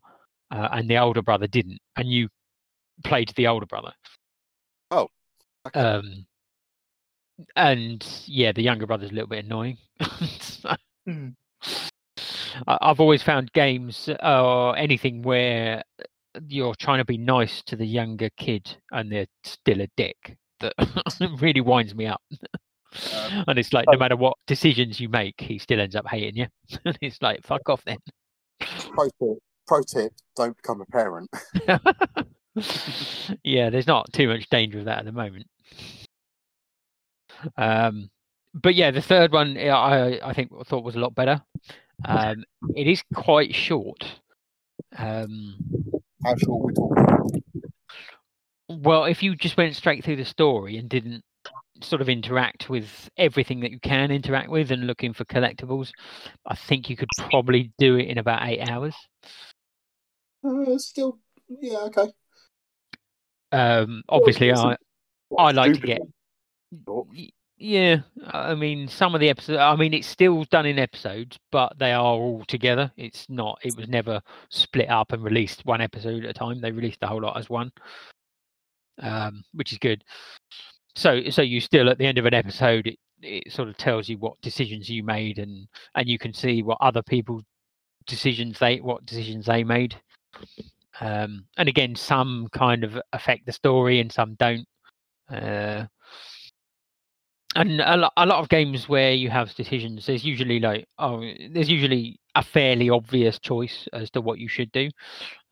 uh, 0.50 0.68
and 0.72 0.88
the 0.90 0.98
older 0.98 1.22
brother 1.22 1.46
didn't, 1.46 1.78
and 1.96 2.10
you 2.10 2.28
played 3.04 3.32
the 3.36 3.46
older 3.46 3.66
brother. 3.66 3.92
Oh. 4.90 5.08
Um, 5.74 6.26
and 7.56 8.06
yeah, 8.26 8.52
the 8.52 8.62
younger 8.62 8.86
brother's 8.86 9.10
a 9.10 9.14
little 9.14 9.28
bit 9.28 9.44
annoying. 9.44 9.78
So-. 10.40 10.74
I- 12.66 12.78
I've 12.80 13.00
always 13.00 13.22
found 13.22 13.52
games 13.52 14.08
or 14.22 14.76
anything 14.76 15.22
where 15.22 15.82
you're 16.46 16.74
trying 16.74 16.98
to 16.98 17.04
be 17.04 17.18
nice 17.18 17.62
to 17.66 17.76
the 17.76 17.86
younger 17.86 18.30
kid 18.36 18.76
and 18.92 19.10
they're 19.10 19.26
still 19.44 19.80
a 19.80 19.88
dick 19.96 20.36
that 20.60 20.74
really 21.40 21.60
winds 21.60 21.94
me 21.94 22.06
up. 22.06 22.22
Um, 23.12 23.44
and 23.48 23.58
it's 23.58 23.72
like 23.72 23.86
no 23.90 23.98
matter 23.98 24.16
what 24.16 24.36
decisions 24.46 24.98
you 24.98 25.08
make, 25.08 25.40
he 25.40 25.58
still 25.58 25.80
ends 25.80 25.94
up 25.94 26.06
hating 26.08 26.36
you. 26.36 26.46
and 26.84 26.98
it's 27.00 27.20
like 27.20 27.44
fuck 27.44 27.68
off 27.68 27.82
then. 27.84 27.98
Pro 28.60 29.04
tip, 29.20 29.38
pro 29.66 29.82
tip: 29.82 30.12
don't 30.36 30.56
become 30.56 30.80
a 30.80 30.86
parent. 30.86 31.28
yeah, 33.44 33.70
there's 33.70 33.86
not 33.86 34.12
too 34.12 34.28
much 34.28 34.48
danger 34.48 34.80
of 34.80 34.84
that 34.86 35.00
at 35.00 35.04
the 35.04 35.12
moment. 35.12 35.46
Um, 37.56 38.10
but 38.54 38.74
yeah, 38.74 38.90
the 38.90 39.02
third 39.02 39.32
one 39.32 39.56
I 39.56 40.18
I 40.20 40.32
think 40.32 40.50
I 40.58 40.64
thought 40.64 40.84
was 40.84 40.96
a 40.96 41.00
lot 41.00 41.14
better. 41.14 41.42
Um, 42.04 42.44
it 42.74 42.86
is 42.86 43.02
quite 43.14 43.54
short. 43.54 44.20
Um, 44.96 45.56
How 46.24 46.34
short 46.36 46.66
we 46.66 46.74
talking? 46.74 47.42
well, 48.68 49.04
if 49.04 49.22
you 49.22 49.34
just 49.34 49.56
went 49.56 49.76
straight 49.76 50.04
through 50.04 50.16
the 50.16 50.24
story 50.24 50.76
and 50.76 50.88
didn't 50.88 51.24
sort 51.82 52.02
of 52.02 52.08
interact 52.08 52.68
with 52.68 53.08
everything 53.16 53.60
that 53.60 53.70
you 53.70 53.80
can 53.80 54.10
interact 54.10 54.50
with 54.50 54.70
and 54.70 54.86
looking 54.86 55.12
for 55.12 55.24
collectibles, 55.24 55.90
I 56.46 56.54
think 56.54 56.90
you 56.90 56.96
could 56.96 57.08
probably 57.30 57.72
do 57.78 57.96
it 57.96 58.08
in 58.08 58.18
about 58.18 58.46
eight 58.46 58.68
hours. 58.68 58.94
Uh, 60.44 60.78
still, 60.78 61.18
yeah, 61.48 61.78
okay. 61.78 62.12
Um, 63.52 64.02
obviously, 64.08 64.52
I 64.52 64.76
I 65.36 65.50
like 65.52 65.74
to 65.74 65.80
get. 65.80 66.00
Yeah, 67.60 68.02
I 68.28 68.54
mean, 68.54 68.86
some 68.86 69.14
of 69.14 69.20
the 69.20 69.30
episodes. 69.30 69.58
I 69.58 69.74
mean, 69.74 69.92
it's 69.92 70.06
still 70.06 70.44
done 70.44 70.64
in 70.64 70.78
episodes, 70.78 71.38
but 71.50 71.76
they 71.78 71.92
are 71.92 72.04
all 72.04 72.44
together. 72.46 72.92
It's 72.96 73.26
not. 73.28 73.58
It 73.64 73.76
was 73.76 73.88
never 73.88 74.20
split 74.50 74.88
up 74.88 75.12
and 75.12 75.24
released 75.24 75.66
one 75.66 75.80
episode 75.80 76.24
at 76.24 76.30
a 76.30 76.34
time. 76.34 76.60
They 76.60 76.70
released 76.70 77.00
the 77.00 77.08
whole 77.08 77.22
lot 77.22 77.36
as 77.36 77.50
one, 77.50 77.72
um, 79.02 79.42
which 79.54 79.72
is 79.72 79.78
good. 79.78 80.04
So, 80.94 81.30
so 81.30 81.42
you 81.42 81.60
still 81.60 81.88
at 81.90 81.98
the 81.98 82.06
end 82.06 82.18
of 82.18 82.26
an 82.26 82.34
episode, 82.34 82.86
it 82.86 82.98
it 83.22 83.52
sort 83.52 83.68
of 83.68 83.76
tells 83.76 84.08
you 84.08 84.18
what 84.18 84.40
decisions 84.40 84.88
you 84.88 85.02
made, 85.02 85.38
and 85.38 85.66
and 85.96 86.08
you 86.08 86.18
can 86.18 86.32
see 86.32 86.62
what 86.62 86.78
other 86.80 87.02
people 87.02 87.42
decisions 88.06 88.58
they 88.58 88.80
what 88.80 89.04
decisions 89.04 89.46
they 89.46 89.64
made. 89.64 89.96
Um, 91.00 91.44
and 91.56 91.68
again, 91.68 91.94
some 91.94 92.48
kind 92.52 92.84
of 92.84 93.00
affect 93.12 93.46
the 93.46 93.52
story, 93.52 94.00
and 94.00 94.12
some 94.12 94.34
don't. 94.34 94.66
Uh, 95.30 95.86
and 97.56 97.80
a 97.80 97.96
lot, 97.96 98.12
a 98.16 98.26
lot 98.26 98.38
of 98.38 98.48
games 98.48 98.88
where 98.88 99.12
you 99.12 99.30
have 99.30 99.54
decisions 99.54 100.06
there's 100.06 100.24
usually 100.24 100.60
like 100.60 100.86
oh 100.98 101.20
there's 101.50 101.70
usually 101.70 102.18
a 102.34 102.42
fairly 102.42 102.90
obvious 102.90 103.38
choice 103.38 103.88
as 103.92 104.10
to 104.10 104.20
what 104.20 104.38
you 104.38 104.48
should 104.48 104.70
do 104.72 104.88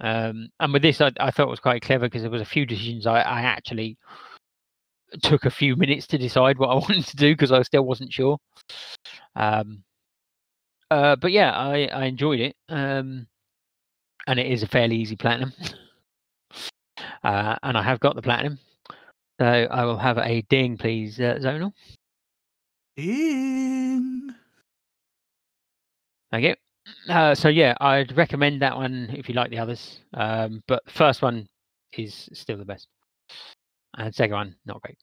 um 0.01 0.49
and 0.61 0.73
with 0.73 0.83
this 0.83 1.01
i, 1.01 1.11
I 1.19 1.31
thought 1.31 1.49
was 1.49 1.61
quite 1.61 1.83
clever 1.83 2.07
because 2.07 2.23
there 2.23 2.31
was 2.31 2.43
a 2.43 2.47
few 2.47 2.67
decisions 2.67 3.07
I, 3.07 3.21
I 3.21 3.41
actually 3.43 3.97
took 5.23 5.47
a 5.47 5.51
few 5.51 5.75
minutes 5.83 6.07
to 6.09 6.19
decide 6.19 6.59
what 6.59 6.69
i 6.69 6.75
wanted 6.75 7.07
to 7.07 7.17
do 7.17 7.33
because 7.33 7.53
i 7.53 7.63
still 7.63 7.85
wasn't 7.85 8.13
sure 8.13 8.39
um 9.35 9.83
uh 10.91 11.17
but 11.17 11.33
yeah 11.33 11.51
i 11.53 11.87
i 11.87 12.05
enjoyed 12.05 12.41
it 12.41 12.57
um 12.69 13.27
and 14.27 14.39
it 14.39 14.47
is 14.47 14.63
a 14.63 14.67
fairly 14.67 14.97
easy 14.97 15.17
platinum 15.17 15.53
uh 17.25 17.57
and 17.63 17.77
i 17.77 17.83
have 17.83 18.01
got 18.01 18.15
the 18.17 18.23
platinum 18.23 18.59
so 19.39 19.47
I 19.47 19.85
will 19.85 19.99
have 19.99 20.17
a 20.17 20.41
ding, 20.43 20.79
please, 20.79 21.21
uh, 21.21 21.39
Zonal. 21.41 21.73
Ding. 22.97 24.35
Thank 26.31 26.45
you. 26.45 26.55
Uh, 27.09 27.35
so 27.35 27.49
yeah, 27.49 27.75
I'd 27.81 28.17
recommend 28.17 28.63
that 28.63 28.77
one 28.77 29.11
if 29.13 29.29
you 29.29 29.35
like 29.35 29.51
the 29.51 29.59
others. 29.59 30.01
Um, 30.15 30.63
but 30.67 30.85
the 30.87 30.93
first 30.93 31.21
one 31.21 31.47
is 31.93 32.31
still 32.33 32.57
the 32.57 32.65
best, 32.65 32.89
and 33.99 34.15
second 34.15 34.35
one 34.35 34.57
not 34.65 34.81
great. 34.81 34.97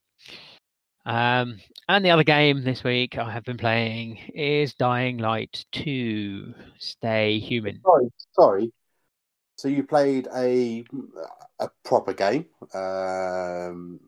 Um, 1.05 1.59
and 1.89 2.03
the 2.03 2.09
other 2.09 2.23
game 2.23 2.63
this 2.63 2.83
week 2.83 3.17
I 3.17 3.29
have 3.29 3.43
been 3.43 3.57
playing 3.57 4.17
is 4.33 4.73
Dying 4.73 5.17
Light 5.17 5.65
2 5.73 6.53
Stay 6.79 7.39
Human. 7.39 7.81
Sorry, 7.83 8.11
sorry. 8.31 8.73
So 9.55 9.67
you 9.67 9.83
played 9.83 10.27
a 10.35 10.85
a 11.59 11.69
proper 11.85 12.13
game, 12.13 12.45
um, 12.73 13.99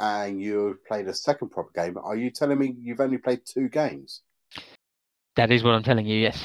and 0.00 0.40
you 0.40 0.78
played 0.88 1.06
a 1.06 1.14
second 1.14 1.50
proper 1.50 1.70
game. 1.74 1.98
Are 1.98 2.16
you 2.16 2.30
telling 2.30 2.58
me 2.58 2.74
you've 2.80 3.00
only 3.00 3.18
played 3.18 3.42
two 3.44 3.68
games? 3.68 4.22
That 5.36 5.52
is 5.52 5.62
what 5.62 5.74
I'm 5.74 5.82
telling 5.82 6.06
you. 6.06 6.18
Yes. 6.18 6.42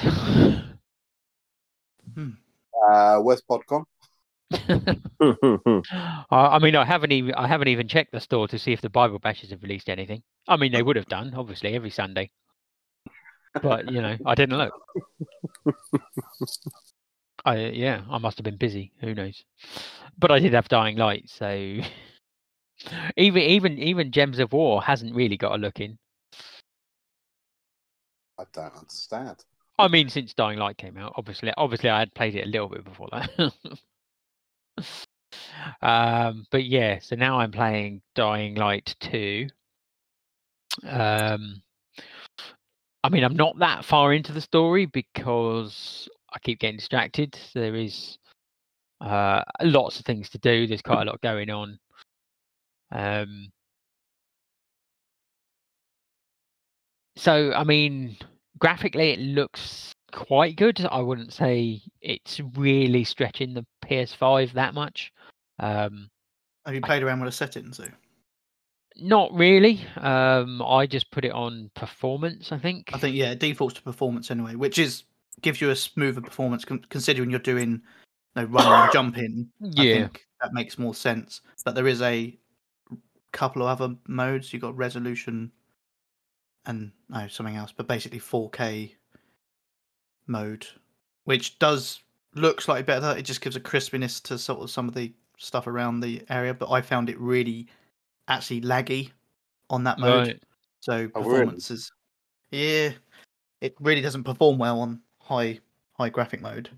Uh, 2.89 3.19
where's 3.19 3.41
Podcon? 3.41 3.85
I 4.51 6.23
I 6.31 6.59
mean, 6.59 6.75
I 6.75 6.83
haven't 6.83 7.11
even 7.11 7.33
I 7.35 7.47
haven't 7.47 7.69
even 7.69 7.87
checked 7.87 8.11
the 8.11 8.19
store 8.19 8.47
to 8.49 8.59
see 8.59 8.73
if 8.73 8.81
the 8.81 8.89
Bible 8.89 9.19
Bashers 9.19 9.51
have 9.51 9.63
released 9.63 9.89
anything. 9.89 10.23
I 10.47 10.57
mean, 10.57 10.71
they 10.71 10.81
would 10.83 10.95
have 10.97 11.05
done, 11.05 11.33
obviously, 11.35 11.73
every 11.75 11.89
Sunday. 11.89 12.31
But 13.61 13.91
you 13.91 14.01
know, 14.01 14.17
I 14.25 14.35
didn't 14.35 14.57
look. 14.57 14.73
I 17.45 17.57
yeah, 17.57 18.01
I 18.09 18.17
must 18.17 18.37
have 18.37 18.43
been 18.43 18.57
busy. 18.57 18.91
Who 19.01 19.13
knows? 19.13 19.43
But 20.17 20.31
I 20.31 20.39
did 20.39 20.53
have 20.53 20.67
Dying 20.67 20.97
Light, 20.97 21.29
so 21.29 21.47
even 23.17 23.41
even 23.41 23.77
even 23.79 24.11
Gems 24.11 24.39
of 24.39 24.53
War 24.53 24.81
hasn't 24.81 25.15
really 25.15 25.37
got 25.37 25.55
a 25.55 25.57
look 25.57 25.79
in. 25.79 25.97
I 28.39 28.43
don't 28.53 28.75
understand. 28.75 29.43
I 29.77 29.87
mean, 29.87 30.09
since 30.09 30.33
Dying 30.33 30.59
Light 30.59 30.77
came 30.77 30.97
out, 30.97 31.13
obviously, 31.15 31.51
obviously, 31.57 31.89
I 31.89 31.99
had 31.99 32.13
played 32.13 32.35
it 32.35 32.45
a 32.45 32.49
little 32.49 32.69
bit 32.69 32.83
before 32.83 33.09
that. 33.11 33.53
um, 35.81 36.45
but 36.51 36.63
yeah, 36.65 36.99
so 36.99 37.15
now 37.15 37.39
I'm 37.39 37.51
playing 37.51 38.01
Dying 38.13 38.55
Light 38.55 38.95
two. 38.99 39.47
Um, 40.87 41.61
I 43.03 43.09
mean, 43.09 43.23
I'm 43.23 43.35
not 43.35 43.59
that 43.59 43.83
far 43.83 44.13
into 44.13 44.31
the 44.31 44.41
story 44.41 44.85
because 44.85 46.07
I 46.33 46.39
keep 46.39 46.59
getting 46.59 46.77
distracted. 46.77 47.37
There 47.53 47.75
is 47.75 48.17
uh, 49.01 49.43
lots 49.61 49.99
of 49.99 50.05
things 50.05 50.29
to 50.29 50.37
do. 50.37 50.67
There's 50.67 50.81
quite 50.81 51.01
a 51.03 51.05
lot 51.05 51.21
going 51.21 51.49
on. 51.49 51.79
Um, 52.91 53.49
so, 57.15 57.53
I 57.53 57.63
mean, 57.63 58.17
graphically, 58.59 59.11
it 59.11 59.19
looks 59.19 59.93
quite 60.11 60.55
good. 60.55 60.85
I 60.89 60.99
wouldn't 60.99 61.33
say 61.33 61.81
it's 62.01 62.39
really 62.55 63.03
stretching 63.03 63.53
the 63.53 63.65
PS5 63.85 64.53
that 64.53 64.73
much. 64.73 65.11
Um, 65.59 66.09
Have 66.65 66.75
you 66.75 66.81
played 66.81 67.03
around 67.03 67.21
with 67.21 67.27
the 67.27 67.37
settings 67.37 67.77
though? 67.77 67.85
not 69.01 69.33
really. 69.33 69.85
Um, 69.97 70.61
I 70.61 70.85
just 70.85 71.11
put 71.11 71.25
it 71.25 71.31
on 71.31 71.71
performance. 71.75 72.51
I 72.51 72.57
think. 72.57 72.91
I 72.93 72.97
think 72.97 73.15
yeah, 73.15 73.31
it 73.31 73.39
defaults 73.39 73.75
to 73.75 73.81
performance 73.81 74.31
anyway, 74.31 74.55
which 74.55 74.77
is 74.77 75.03
gives 75.41 75.61
you 75.61 75.69
a 75.69 75.75
smoother 75.75 76.21
performance 76.21 76.65
considering 76.65 77.29
you're 77.29 77.39
doing 77.39 77.81
you 78.35 78.41
know, 78.41 78.43
running 78.45 78.71
and 78.73 78.91
jumping. 78.93 79.49
I 79.63 79.67
Yeah. 79.83 79.93
think 79.93 80.25
that 80.41 80.53
makes 80.53 80.77
more 80.77 80.93
sense. 80.95 81.41
But 81.63 81.75
there 81.75 81.87
is 81.87 82.01
a 82.01 82.37
couple 83.31 83.61
of 83.61 83.67
other 83.69 83.95
modes. 84.07 84.51
You've 84.51 84.61
got 84.61 84.75
resolution 84.75 85.51
and 86.65 86.91
no 87.09 87.27
something 87.27 87.55
else, 87.55 87.71
but 87.75 87.87
basically 87.87 88.19
4K 88.19 88.93
mode, 90.27 90.67
which 91.25 91.57
does 91.59 92.01
look 92.35 92.61
slightly 92.61 92.83
better. 92.83 93.17
It 93.17 93.23
just 93.23 93.41
gives 93.41 93.55
a 93.55 93.59
crispiness 93.59 94.21
to 94.23 94.37
sort 94.37 94.61
of 94.61 94.69
some 94.69 94.87
of 94.87 94.93
the 94.93 95.13
stuff 95.37 95.67
around 95.67 95.99
the 96.01 96.21
area. 96.29 96.53
But 96.53 96.69
I 96.71 96.81
found 96.81 97.09
it 97.09 97.19
really 97.19 97.67
actually 98.27 98.61
laggy 98.61 99.11
on 99.69 99.83
that 99.85 99.99
mode. 99.99 100.27
Right. 100.27 100.43
So 100.81 101.09
Oh, 101.15 101.23
really? 101.23 101.57
yeah, 102.51 102.91
it 103.61 103.75
really 103.79 104.01
doesn't 104.01 104.23
perform 104.23 104.57
well 104.57 104.79
on 104.81 105.01
high 105.31 105.59
high 105.93 106.09
graphic 106.09 106.41
mode. 106.41 106.69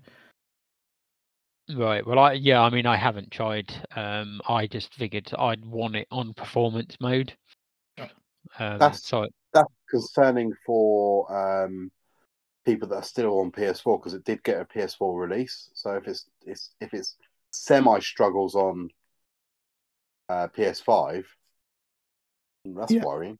Right. 1.74 2.06
Well, 2.06 2.18
I 2.18 2.32
yeah. 2.34 2.60
I 2.60 2.70
mean, 2.70 2.86
I 2.86 2.96
haven't 2.96 3.30
tried. 3.30 3.72
Um, 3.96 4.40
I 4.48 4.66
just 4.66 4.94
figured 4.94 5.30
I'd 5.38 5.64
want 5.64 5.96
it 5.96 6.06
on 6.10 6.34
performance 6.34 6.96
mode. 7.00 7.32
Right. 7.98 8.10
Um, 8.58 8.78
That's- 8.78 9.04
so 9.04 9.26
That's 9.52 9.72
concerning 9.90 10.52
for 10.66 11.64
um, 11.64 11.90
people 12.66 12.88
that 12.88 12.96
are 12.96 13.02
still 13.02 13.40
on 13.40 13.50
PS4 13.50 13.98
because 13.98 14.14
it 14.14 14.24
did 14.24 14.42
get 14.42 14.60
a 14.60 14.64
PS4 14.64 15.18
release. 15.18 15.70
So 15.74 15.92
if 15.94 16.06
it's, 16.06 16.26
it's 16.44 16.74
if 16.80 16.92
it's 16.92 17.16
semi 17.52 17.98
struggles 18.00 18.54
on 18.54 18.90
uh, 20.28 20.48
PS5, 20.48 21.24
that's 22.66 22.92
Yeah. 22.92 23.04
worrying. 23.04 23.38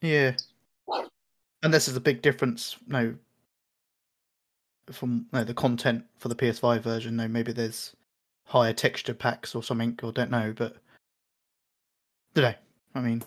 Yeah, 0.00 0.32
and 1.62 1.72
this 1.74 1.88
is 1.88 1.96
a 1.96 2.00
big 2.00 2.20
difference. 2.22 2.76
No, 2.86 3.14
from 4.92 5.26
no 5.32 5.44
the 5.44 5.54
content 5.54 6.04
for 6.18 6.28
the 6.28 6.34
PS5 6.34 6.82
version. 6.82 7.16
No, 7.16 7.28
maybe 7.28 7.52
there's 7.52 7.94
higher 8.46 8.72
texture 8.72 9.14
packs 9.14 9.54
or 9.54 9.62
something, 9.62 9.98
or 10.02 10.12
don't 10.12 10.30
know. 10.30 10.52
But 10.56 10.76
did 12.34 12.44
I? 12.44 12.56
I 12.94 13.00
mean, 13.00 13.22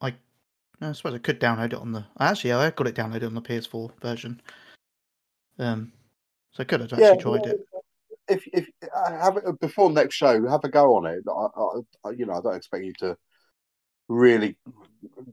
I 0.00 0.14
I 0.80 0.92
suppose 0.92 1.14
I 1.14 1.18
could 1.18 1.40
download 1.40 1.66
it 1.72 1.74
on 1.74 1.92
the. 1.92 2.04
Actually, 2.18 2.52
I 2.52 2.70
got 2.70 2.86
it 2.86 2.94
downloaded 2.94 3.26
on 3.26 3.34
the 3.34 3.42
PS4 3.42 3.90
version. 4.00 4.40
Um, 5.58 5.92
so 6.52 6.62
I 6.62 6.64
could 6.64 6.80
have 6.80 6.92
actually 6.92 7.18
tried 7.18 7.46
it. 7.46 7.60
If 8.26 8.46
if 8.52 8.68
uh, 8.94 9.12
have 9.12 9.36
it 9.36 9.60
before 9.60 9.90
next 9.90 10.14
show, 10.14 10.48
have 10.48 10.64
a 10.64 10.68
go 10.68 10.96
on 10.96 11.06
it. 11.06 11.22
I, 11.28 11.32
I, 11.60 12.08
I- 12.08 12.12
you 12.12 12.26
know, 12.26 12.34
I 12.34 12.40
don't 12.40 12.56
expect 12.56 12.84
you 12.84 12.92
to 13.00 13.16
really 14.08 14.56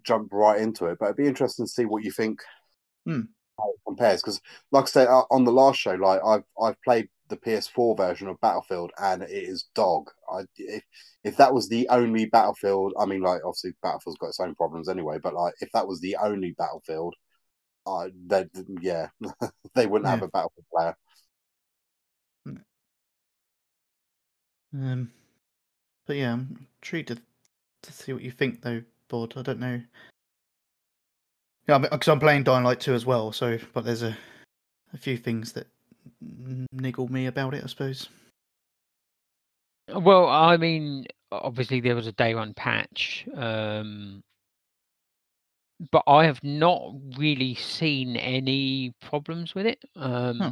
jump 0.04 0.30
right 0.34 0.60
into 0.60 0.86
it, 0.86 0.98
but 1.00 1.06
it'd 1.06 1.18
be 1.18 1.28
interesting 1.28 1.66
to 1.66 1.72
see 1.72 1.86
what 1.86 2.04
you 2.04 2.12
think 2.12 2.42
Hmm. 3.06 3.22
How 3.62 3.72
it 3.72 3.80
compares. 3.86 4.22
Because, 4.22 4.42
like 4.72 4.86
I 4.86 4.88
said 4.88 5.08
uh, 5.08 5.24
on 5.32 5.44
the 5.44 5.52
last 5.52 5.80
show, 5.80 5.94
like 5.94 6.22
I've 6.26 6.44
I've 6.62 6.82
played 6.84 7.10
the 7.30 7.38
PS4 7.38 7.98
version 7.98 8.28
of 8.28 8.42
Battlefield, 8.42 8.92
and 9.02 9.24
it 9.24 9.32
is 9.32 9.70
dog. 9.76 10.10
I 10.32 10.42
if 10.58 10.84
if 11.24 11.38
that 11.38 11.54
was 11.54 11.70
the 11.70 11.88
only 11.90 12.26
Battlefield, 12.26 12.94
I 13.00 13.06
mean, 13.06 13.22
like 13.22 13.42
obviously 13.46 13.74
Battlefield's 13.82 14.20
got 14.20 14.30
its 14.30 14.40
own 14.40 14.56
problems 14.56 14.90
anyway, 14.90 15.18
but 15.22 15.34
like 15.34 15.54
if 15.62 15.70
that 15.74 15.88
was 15.88 16.02
the 16.02 16.18
only 16.22 16.56
Battlefield, 16.58 17.16
uh, 17.86 18.10
they 18.28 18.46
yeah, 18.82 19.08
they 19.76 19.88
wouldn't 19.88 20.10
have 20.10 20.22
a 20.24 20.28
Battlefield 20.28 20.66
player. 20.74 20.96
Um, 24.74 25.12
but 26.06 26.16
yeah, 26.16 26.34
I'm 26.34 26.68
intrigued 26.82 27.10
to, 27.10 27.18
to 27.84 27.94
see 27.94 28.14
what 28.14 28.22
you 28.22 28.32
think, 28.32 28.62
though, 28.62 28.84
Bod. 29.10 29.34
I 29.38 29.42
don't 29.42 29.60
know. 29.60 29.82
Yeah, 31.68 31.78
because 31.78 32.08
I'm 32.08 32.20
playing 32.20 32.44
Dying 32.44 32.64
Light 32.64 32.80
2 32.80 32.94
as 32.94 33.06
well. 33.06 33.32
So, 33.32 33.58
but 33.74 33.86
there's 33.86 34.04
a 34.04 34.18
a 34.94 34.98
few 34.98 35.18
things 35.18 35.54
that 35.54 35.68
niggle 36.72 37.08
me 37.08 37.28
about 37.28 37.54
it, 37.54 37.64
I 37.64 37.68
suppose. 37.68 38.10
Well, 39.94 40.28
I 40.28 40.58
mean, 40.58 41.06
obviously 41.32 41.82
there 41.82 41.96
was 41.96 42.08
a 42.08 42.12
day 42.14 42.36
one 42.36 42.54
patch, 42.54 43.26
um, 43.36 44.22
but 45.92 46.04
I 46.08 46.26
have 46.26 46.44
not 46.44 46.94
really 47.18 47.56
seen 47.56 48.16
any 48.16 48.94
problems 49.02 49.56
with 49.56 49.66
it. 49.66 49.84
Um, 49.96 50.40
Huh. 50.40 50.52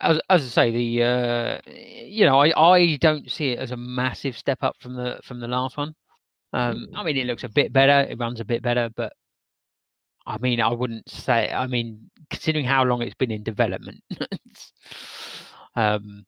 as, 0.00 0.20
as 0.28 0.44
I 0.44 0.48
say, 0.48 0.70
the 0.70 1.02
uh, 1.02 1.58
you 1.70 2.26
know, 2.26 2.40
I, 2.40 2.74
I 2.76 2.96
don't 2.96 3.30
see 3.30 3.50
it 3.50 3.58
as 3.58 3.70
a 3.70 3.76
massive 3.76 4.36
step 4.36 4.58
up 4.62 4.76
from 4.80 4.94
the 4.94 5.20
from 5.22 5.40
the 5.40 5.48
last 5.48 5.76
one. 5.76 5.94
Um, 6.52 6.86
I 6.94 7.02
mean, 7.02 7.16
it 7.16 7.26
looks 7.26 7.44
a 7.44 7.48
bit 7.48 7.72
better, 7.72 8.06
it 8.10 8.18
runs 8.18 8.40
a 8.40 8.44
bit 8.44 8.62
better, 8.62 8.90
but 8.94 9.12
I 10.26 10.38
mean, 10.38 10.60
I 10.60 10.72
wouldn't 10.72 11.08
say. 11.08 11.50
I 11.50 11.66
mean, 11.66 12.10
considering 12.30 12.64
how 12.64 12.84
long 12.84 13.02
it's 13.02 13.14
been 13.14 13.30
in 13.30 13.42
development, 13.42 14.02
um, 15.76 16.24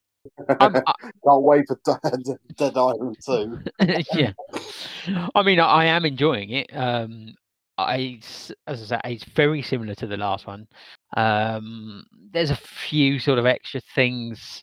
I'm, 0.60 0.76
I, 0.76 0.94
Can't 1.02 1.42
wait 1.42 1.64
for 1.66 1.78
Dead, 1.84 2.38
Dead 2.56 2.76
Island 2.76 3.16
2. 3.24 3.58
yeah. 4.14 4.32
I 5.34 5.42
mean, 5.42 5.60
I, 5.60 5.66
I 5.66 5.84
am 5.86 6.04
enjoying 6.04 6.50
it. 6.50 6.74
Um, 6.74 7.34
I, 7.76 8.20
as 8.66 8.82
I 8.92 8.96
say, 8.96 9.00
it's 9.12 9.24
very 9.24 9.62
similar 9.62 9.94
to 9.96 10.06
the 10.06 10.16
last 10.16 10.46
one. 10.46 10.66
Um, 11.16 12.04
there's 12.32 12.50
a 12.50 12.56
few 12.56 13.18
sort 13.18 13.38
of 13.38 13.46
extra 13.46 13.80
things 13.94 14.62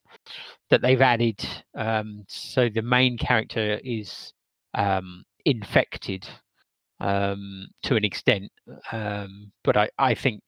that 0.69 0.81
they've 0.81 1.01
added. 1.01 1.45
Um, 1.75 2.23
so 2.27 2.69
the 2.69 2.81
main 2.81 3.17
character 3.17 3.79
is 3.83 4.33
um, 4.73 5.23
infected 5.45 6.27
um, 7.01 7.67
to 7.83 7.95
an 7.95 8.05
extent, 8.05 8.51
um, 8.91 9.51
but 9.63 9.75
I, 9.75 9.89
I 9.97 10.13
think 10.13 10.43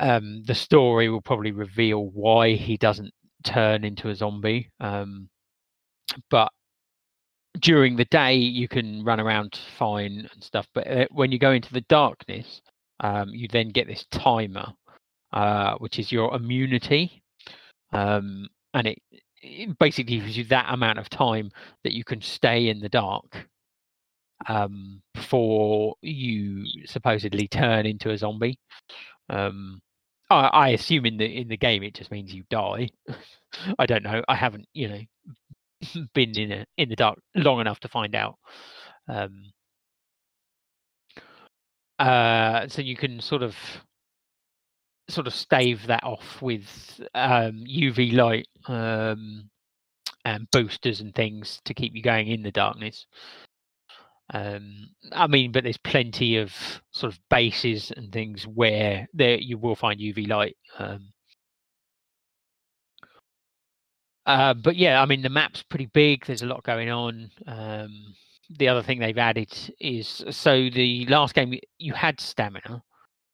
um, 0.00 0.42
the 0.44 0.56
story 0.56 1.08
will 1.08 1.22
probably 1.22 1.52
reveal 1.52 2.06
why 2.06 2.54
he 2.54 2.76
doesn't 2.76 3.14
turn 3.44 3.84
into 3.84 4.08
a 4.08 4.16
zombie. 4.16 4.70
Um, 4.80 5.28
but 6.30 6.50
during 7.60 7.94
the 7.94 8.06
day, 8.06 8.34
you 8.34 8.66
can 8.66 9.04
run 9.04 9.20
around 9.20 9.60
fine 9.78 10.28
and 10.32 10.42
stuff. 10.42 10.66
But 10.74 10.88
uh, 10.88 11.06
when 11.12 11.30
you 11.30 11.38
go 11.38 11.52
into 11.52 11.72
the 11.72 11.82
darkness, 11.82 12.60
um, 12.98 13.28
you 13.30 13.46
then 13.46 13.68
get 13.68 13.86
this 13.86 14.04
timer, 14.10 14.72
uh, 15.32 15.76
which 15.78 16.00
is 16.00 16.10
your 16.10 16.34
immunity, 16.34 17.22
um, 17.92 18.48
and 18.74 18.88
it, 18.88 18.98
it 19.42 19.78
basically 19.78 20.18
gives 20.18 20.36
you 20.36 20.42
that 20.46 20.66
amount 20.74 20.98
of 20.98 21.08
time 21.08 21.52
that 21.84 21.92
you 21.92 22.02
can 22.02 22.20
stay 22.20 22.68
in 22.68 22.80
the 22.80 22.88
dark 22.88 23.46
um, 24.46 25.02
before 25.14 25.96
you 26.02 26.64
supposedly 26.86 27.48
turn 27.48 27.86
into 27.86 28.10
a 28.10 28.18
zombie. 28.18 28.58
Um, 29.28 29.80
I, 30.30 30.46
I 30.46 30.68
assume 30.70 31.06
in 31.06 31.16
the 31.16 31.24
in 31.24 31.48
the 31.48 31.56
game 31.56 31.82
it 31.82 31.94
just 31.94 32.10
means 32.10 32.32
you 32.32 32.44
die. 32.50 32.90
I 33.78 33.86
don't 33.86 34.02
know. 34.02 34.22
I 34.28 34.34
haven't, 34.34 34.66
you 34.74 34.88
know, 34.88 35.00
been 36.14 36.38
in 36.38 36.52
a, 36.52 36.66
in 36.76 36.88
the 36.88 36.96
dark 36.96 37.18
long 37.34 37.60
enough 37.60 37.80
to 37.80 37.88
find 37.88 38.14
out. 38.14 38.36
Um, 39.08 39.52
uh, 41.98 42.68
so 42.68 42.82
you 42.82 42.96
can 42.96 43.20
sort 43.20 43.42
of 43.42 43.56
sort 45.08 45.26
of 45.26 45.34
stave 45.34 45.86
that 45.86 46.04
off 46.04 46.40
with 46.42 47.00
um, 47.14 47.64
UV 47.66 48.12
light 48.12 48.46
um, 48.66 49.48
and 50.24 50.50
boosters 50.50 51.00
and 51.00 51.14
things 51.14 51.60
to 51.64 51.74
keep 51.74 51.94
you 51.94 52.02
going 52.02 52.28
in 52.28 52.42
the 52.42 52.50
darkness. 52.50 53.06
Um, 54.34 54.90
I 55.12 55.26
mean, 55.26 55.52
but 55.52 55.64
there's 55.64 55.78
plenty 55.78 56.36
of 56.36 56.52
sort 56.90 57.12
of 57.12 57.20
bases 57.30 57.92
and 57.96 58.12
things 58.12 58.46
where 58.46 59.08
there 59.14 59.38
you 59.38 59.56
will 59.58 59.76
find 59.76 59.98
UV 60.00 60.28
light. 60.28 60.56
Um, 60.78 61.12
uh, 64.26 64.52
but 64.54 64.76
yeah, 64.76 65.00
I 65.00 65.06
mean 65.06 65.22
the 65.22 65.30
map's 65.30 65.62
pretty 65.62 65.86
big. 65.86 66.26
There's 66.26 66.42
a 66.42 66.46
lot 66.46 66.62
going 66.62 66.90
on. 66.90 67.30
Um, 67.46 68.14
the 68.58 68.68
other 68.68 68.82
thing 68.82 68.98
they've 68.98 69.16
added 69.16 69.52
is 69.80 70.24
so 70.30 70.68
the 70.70 71.06
last 71.06 71.34
game 71.34 71.58
you 71.78 71.94
had 71.94 72.20
stamina, 72.20 72.82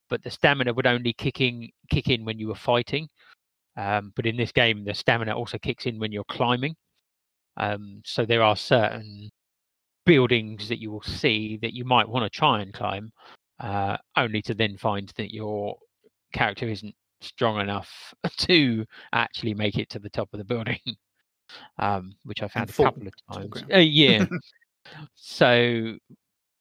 but 0.09 0.23
the 0.23 0.31
stamina 0.31 0.73
would 0.73 0.87
only 0.87 1.13
kick 1.13 1.41
in, 1.41 1.69
kick 1.91 2.09
in 2.09 2.25
when 2.25 2.39
you 2.39 2.49
were 2.49 2.55
fighting. 2.55 3.09
Um, 3.77 4.13
but 4.15 4.27
in 4.27 4.37
this 4.37 4.53
game, 4.53 4.85
the 4.85 4.95
stamina 4.95 5.37
also 5.37 5.59
kicks 5.59 5.87
in 5.87 5.99
when 5.99 6.13
you're 6.13 6.25
climbing. 6.25 6.77
Um, 7.57 8.03
so 8.05 8.25
there 8.25 8.43
are 8.43 8.57
certain 8.57 9.31
buildings 10.07 10.69
that 10.69 10.81
you 10.81 10.91
will 10.91 11.03
see 11.03 11.59
that 11.63 11.73
you 11.73 11.85
might 11.85 12.09
want 12.09 12.25
to 12.25 12.31
try 12.31 12.61
and 12.61 12.73
climb, 12.73 13.13
uh, 13.61 13.97
only 14.17 14.43
to 14.43 14.55
then 14.55 14.77
find 14.77 15.13
that 15.17 15.33
your 15.33 15.77
character 16.33 16.69
isn't 16.69 16.95
strong 17.21 17.61
enough 17.61 18.15
to 18.39 18.85
actually 19.13 19.55
make 19.55 19.79
it 19.79 19.89
to 19.91 19.99
the 19.99 20.11
top 20.11 20.29
of 20.33 20.39
the 20.39 20.45
building. 20.45 20.81
Um, 21.79 22.15
which 22.25 22.43
I 22.43 22.49
found 22.49 22.71
a 22.71 22.73
couple 22.73 23.07
of 23.07 23.13
times. 23.31 23.65
Uh, 23.73 23.79
yeah. 23.79 24.25
so 25.15 25.95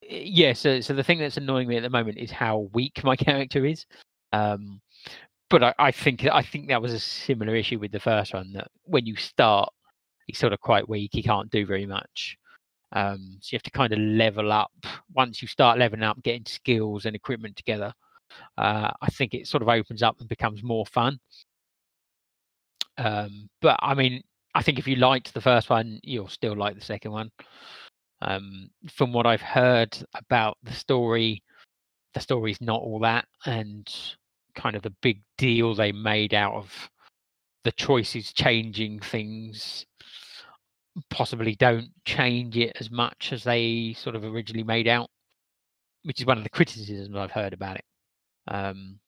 yeah, 0.01 0.53
so 0.53 0.81
so 0.81 0.93
the 0.93 1.03
thing 1.03 1.19
that's 1.19 1.37
annoying 1.37 1.67
me 1.69 1.77
at 1.77 1.83
the 1.83 1.89
moment 1.89 2.17
is 2.17 2.31
how 2.31 2.69
weak 2.73 3.01
my 3.03 3.15
character 3.15 3.65
is. 3.65 3.85
Um, 4.33 4.81
but 5.49 5.63
I, 5.63 5.73
I 5.79 5.91
think 5.91 6.25
I 6.25 6.41
think 6.41 6.67
that 6.67 6.81
was 6.81 6.93
a 6.93 6.99
similar 6.99 7.55
issue 7.55 7.79
with 7.79 7.91
the 7.91 7.99
first 7.99 8.33
one 8.33 8.51
that 8.53 8.67
when 8.83 9.05
you 9.05 9.15
start, 9.15 9.71
he's 10.27 10.37
sort 10.37 10.53
of 10.53 10.59
quite 10.59 10.87
weak. 10.89 11.11
He 11.13 11.23
can't 11.23 11.49
do 11.49 11.65
very 11.65 11.85
much. 11.85 12.37
Um, 12.93 13.37
so 13.39 13.49
you 13.51 13.57
have 13.57 13.63
to 13.63 13.71
kind 13.71 13.91
of 13.91 13.99
level 13.99 14.51
up. 14.51 14.71
Once 15.13 15.41
you 15.41 15.47
start 15.47 15.79
leveling 15.79 16.03
up, 16.03 16.21
getting 16.23 16.45
skills 16.45 17.05
and 17.05 17.15
equipment 17.15 17.55
together, 17.55 17.91
uh, 18.57 18.91
I 19.01 19.07
think 19.11 19.33
it 19.33 19.47
sort 19.47 19.63
of 19.63 19.69
opens 19.69 20.03
up 20.03 20.19
and 20.19 20.29
becomes 20.29 20.63
more 20.63 20.85
fun. 20.85 21.19
Um, 22.97 23.49
but 23.61 23.77
I 23.81 23.95
mean, 23.95 24.21
I 24.53 24.61
think 24.61 24.77
if 24.77 24.87
you 24.87 24.95
liked 24.95 25.33
the 25.33 25.41
first 25.41 25.69
one, 25.69 25.99
you'll 26.03 26.27
still 26.27 26.55
like 26.55 26.75
the 26.75 26.81
second 26.81 27.11
one. 27.11 27.31
Um, 28.21 28.69
from 28.91 29.11
what 29.11 29.25
I've 29.25 29.41
heard 29.41 29.97
about 30.15 30.57
the 30.63 30.73
story, 30.73 31.43
the 32.13 32.19
story's 32.19 32.61
not 32.61 32.79
all 32.79 32.99
that, 32.99 33.25
and 33.45 33.87
kind 34.55 34.75
of 34.75 34.83
the 34.83 34.93
big 35.01 35.21
deal 35.37 35.73
they 35.73 35.91
made 35.91 36.33
out 36.33 36.53
of 36.53 36.89
the 37.63 37.71
choices 37.71 38.31
changing 38.33 38.99
things 38.99 39.85
possibly 41.09 41.55
don't 41.55 41.89
change 42.05 42.57
it 42.57 42.75
as 42.79 42.91
much 42.91 43.31
as 43.31 43.43
they 43.43 43.93
sort 43.97 44.15
of 44.15 44.23
originally 44.23 44.63
made 44.63 44.87
out, 44.87 45.09
which 46.03 46.19
is 46.19 46.25
one 46.25 46.37
of 46.37 46.43
the 46.43 46.49
criticisms 46.49 47.15
I've 47.15 47.31
heard 47.31 47.53
about 47.53 47.77
it. 47.77 47.85
Um, 48.47 48.99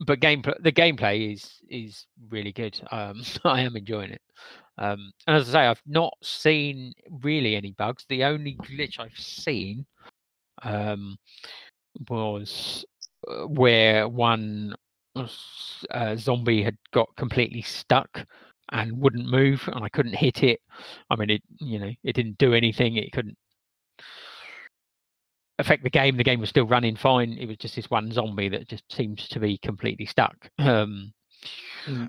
but 0.00 0.20
gameplay, 0.20 0.54
the 0.62 0.72
gameplay 0.72 1.32
is 1.32 1.60
is 1.68 2.06
really 2.30 2.52
good. 2.52 2.80
Um, 2.90 3.22
I 3.44 3.60
am 3.62 3.76
enjoying 3.76 4.10
it. 4.10 4.22
Um, 4.78 5.12
and 5.26 5.36
as 5.36 5.48
I 5.50 5.52
say, 5.52 5.66
I've 5.66 5.82
not 5.86 6.14
seen 6.22 6.94
really 7.22 7.54
any 7.54 7.72
bugs. 7.72 8.06
The 8.08 8.24
only 8.24 8.56
glitch 8.56 8.98
I've 8.98 9.18
seen 9.18 9.84
um, 10.62 11.18
was 12.08 12.84
uh, 13.28 13.46
where 13.46 14.08
one 14.08 14.74
uh, 15.16 16.16
zombie 16.16 16.62
had 16.62 16.76
got 16.92 17.14
completely 17.16 17.62
stuck 17.62 18.26
and 18.72 19.00
wouldn't 19.00 19.28
move, 19.28 19.68
and 19.72 19.84
I 19.84 19.88
couldn't 19.88 20.14
hit 20.14 20.42
it. 20.42 20.60
I 21.10 21.16
mean, 21.16 21.30
it 21.30 21.42
you 21.58 21.78
know 21.78 21.90
it 22.04 22.14
didn't 22.14 22.38
do 22.38 22.54
anything. 22.54 22.96
It 22.96 23.12
couldn't 23.12 23.36
affect 25.58 25.82
the 25.82 25.90
game. 25.90 26.16
The 26.16 26.24
game 26.24 26.40
was 26.40 26.48
still 26.48 26.66
running 26.66 26.96
fine. 26.96 27.36
It 27.38 27.46
was 27.46 27.56
just 27.58 27.76
this 27.76 27.90
one 27.90 28.12
zombie 28.12 28.48
that 28.48 28.68
just 28.68 28.84
seems 28.92 29.28
to 29.28 29.40
be 29.40 29.58
completely 29.58 30.06
stuck. 30.06 30.48
Um, 30.58 31.12
Yeah. 31.86 32.08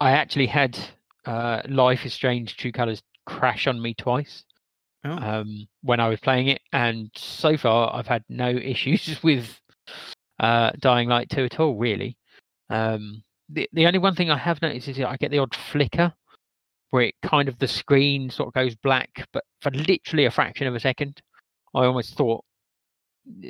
I 0.00 0.12
actually 0.12 0.46
had 0.46 0.78
uh, 1.26 1.62
Life 1.68 2.06
is 2.06 2.14
Strange 2.14 2.56
True 2.56 2.72
Colors 2.72 3.02
crash 3.26 3.66
on 3.66 3.80
me 3.82 3.94
twice 3.94 4.44
Oh, 5.04 5.10
um, 5.10 5.68
when 5.82 6.00
I 6.00 6.08
was 6.08 6.18
playing 6.20 6.48
it, 6.48 6.60
and 6.72 7.10
so 7.16 7.56
far 7.56 7.94
I've 7.94 8.06
had 8.06 8.24
no 8.28 8.48
issues 8.74 9.22
with 9.22 9.60
uh, 10.40 10.70
Dying 10.80 11.08
Light 11.08 11.30
2 11.30 11.44
at 11.44 11.60
all, 11.60 11.76
really. 11.76 12.16
Um, 12.70 13.22
the 13.48 13.68
the 13.72 13.86
only 13.86 13.98
one 13.98 14.14
thing 14.14 14.30
I 14.30 14.38
have 14.38 14.60
noticed 14.62 14.88
is 14.88 14.96
that 14.98 15.08
I 15.08 15.16
get 15.16 15.30
the 15.30 15.38
odd 15.38 15.54
flicker 15.54 16.12
where 16.90 17.04
it 17.04 17.14
kind 17.22 17.48
of 17.48 17.58
the 17.58 17.68
screen 17.68 18.30
sort 18.30 18.48
of 18.48 18.54
goes 18.54 18.74
black, 18.76 19.26
but 19.32 19.44
for 19.60 19.70
literally 19.70 20.24
a 20.24 20.30
fraction 20.30 20.66
of 20.66 20.74
a 20.74 20.80
second. 20.80 21.20
I 21.74 21.84
almost 21.84 22.16
thought 22.16 22.44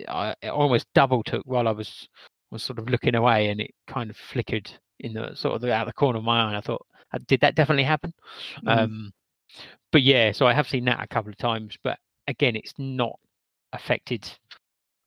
I 0.08 0.34
it 0.42 0.48
almost 0.48 0.86
double 0.94 1.22
took 1.22 1.42
while 1.46 1.68
I 1.68 1.72
was 1.72 2.08
was 2.50 2.62
sort 2.62 2.78
of 2.78 2.88
looking 2.88 3.14
away, 3.14 3.50
and 3.50 3.60
it 3.60 3.70
kind 3.86 4.10
of 4.10 4.16
flickered 4.16 4.70
in 5.00 5.12
the 5.12 5.34
sort 5.34 5.54
of 5.54 5.60
the, 5.60 5.72
out 5.72 5.82
of 5.82 5.88
the 5.88 5.92
corner 5.92 6.18
of 6.18 6.24
my 6.24 6.42
eye. 6.42 6.48
And 6.48 6.56
I 6.56 6.60
thought, 6.60 6.84
"Uh, 7.12 7.18
did 7.26 7.40
that 7.40 7.54
definitely 7.54 7.84
happen? 7.84 8.12
Mm. 8.64 8.78
Um, 8.78 9.12
but 9.92 10.02
yeah, 10.02 10.32
so 10.32 10.46
I 10.46 10.52
have 10.54 10.68
seen 10.68 10.84
that 10.86 11.02
a 11.02 11.06
couple 11.06 11.30
of 11.30 11.38
times, 11.38 11.76
but 11.82 11.98
again, 12.26 12.56
it's 12.56 12.74
not 12.78 13.18
affected 13.72 14.30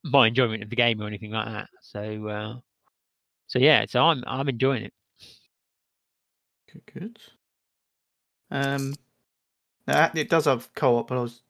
my 0.03 0.27
enjoyment 0.27 0.63
of 0.63 0.69
the 0.69 0.75
game 0.75 1.01
or 1.01 1.07
anything 1.07 1.31
like 1.31 1.45
that. 1.45 1.69
So, 1.81 2.27
uh, 2.27 2.59
so 3.51 3.59
yeah, 3.59 3.83
so 3.85 3.99
I'm 3.99 4.23
I'm 4.25 4.47
enjoying 4.47 4.83
it. 4.83 4.93
good, 6.71 6.83
good. 6.93 7.19
Um, 8.49 8.93
it 9.87 10.29
does 10.29 10.45
have 10.45 10.73
co-op, 10.73 11.09
but 11.09 11.17
I 11.17 11.21
was, 11.21 11.41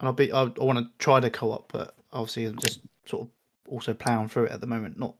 and 0.00 0.06
I'll 0.06 0.14
be, 0.14 0.32
I, 0.32 0.44
I 0.44 0.64
want 0.64 0.78
to 0.78 0.88
try 0.98 1.20
the 1.20 1.28
co-op, 1.28 1.70
but 1.70 1.94
obviously 2.14 2.46
I'm 2.46 2.56
just 2.56 2.80
sort 3.04 3.24
of 3.24 3.28
also 3.68 3.92
plowing 3.92 4.28
through 4.28 4.44
it 4.44 4.52
at 4.52 4.62
the 4.62 4.66
moment. 4.66 4.98
Not, 4.98 5.16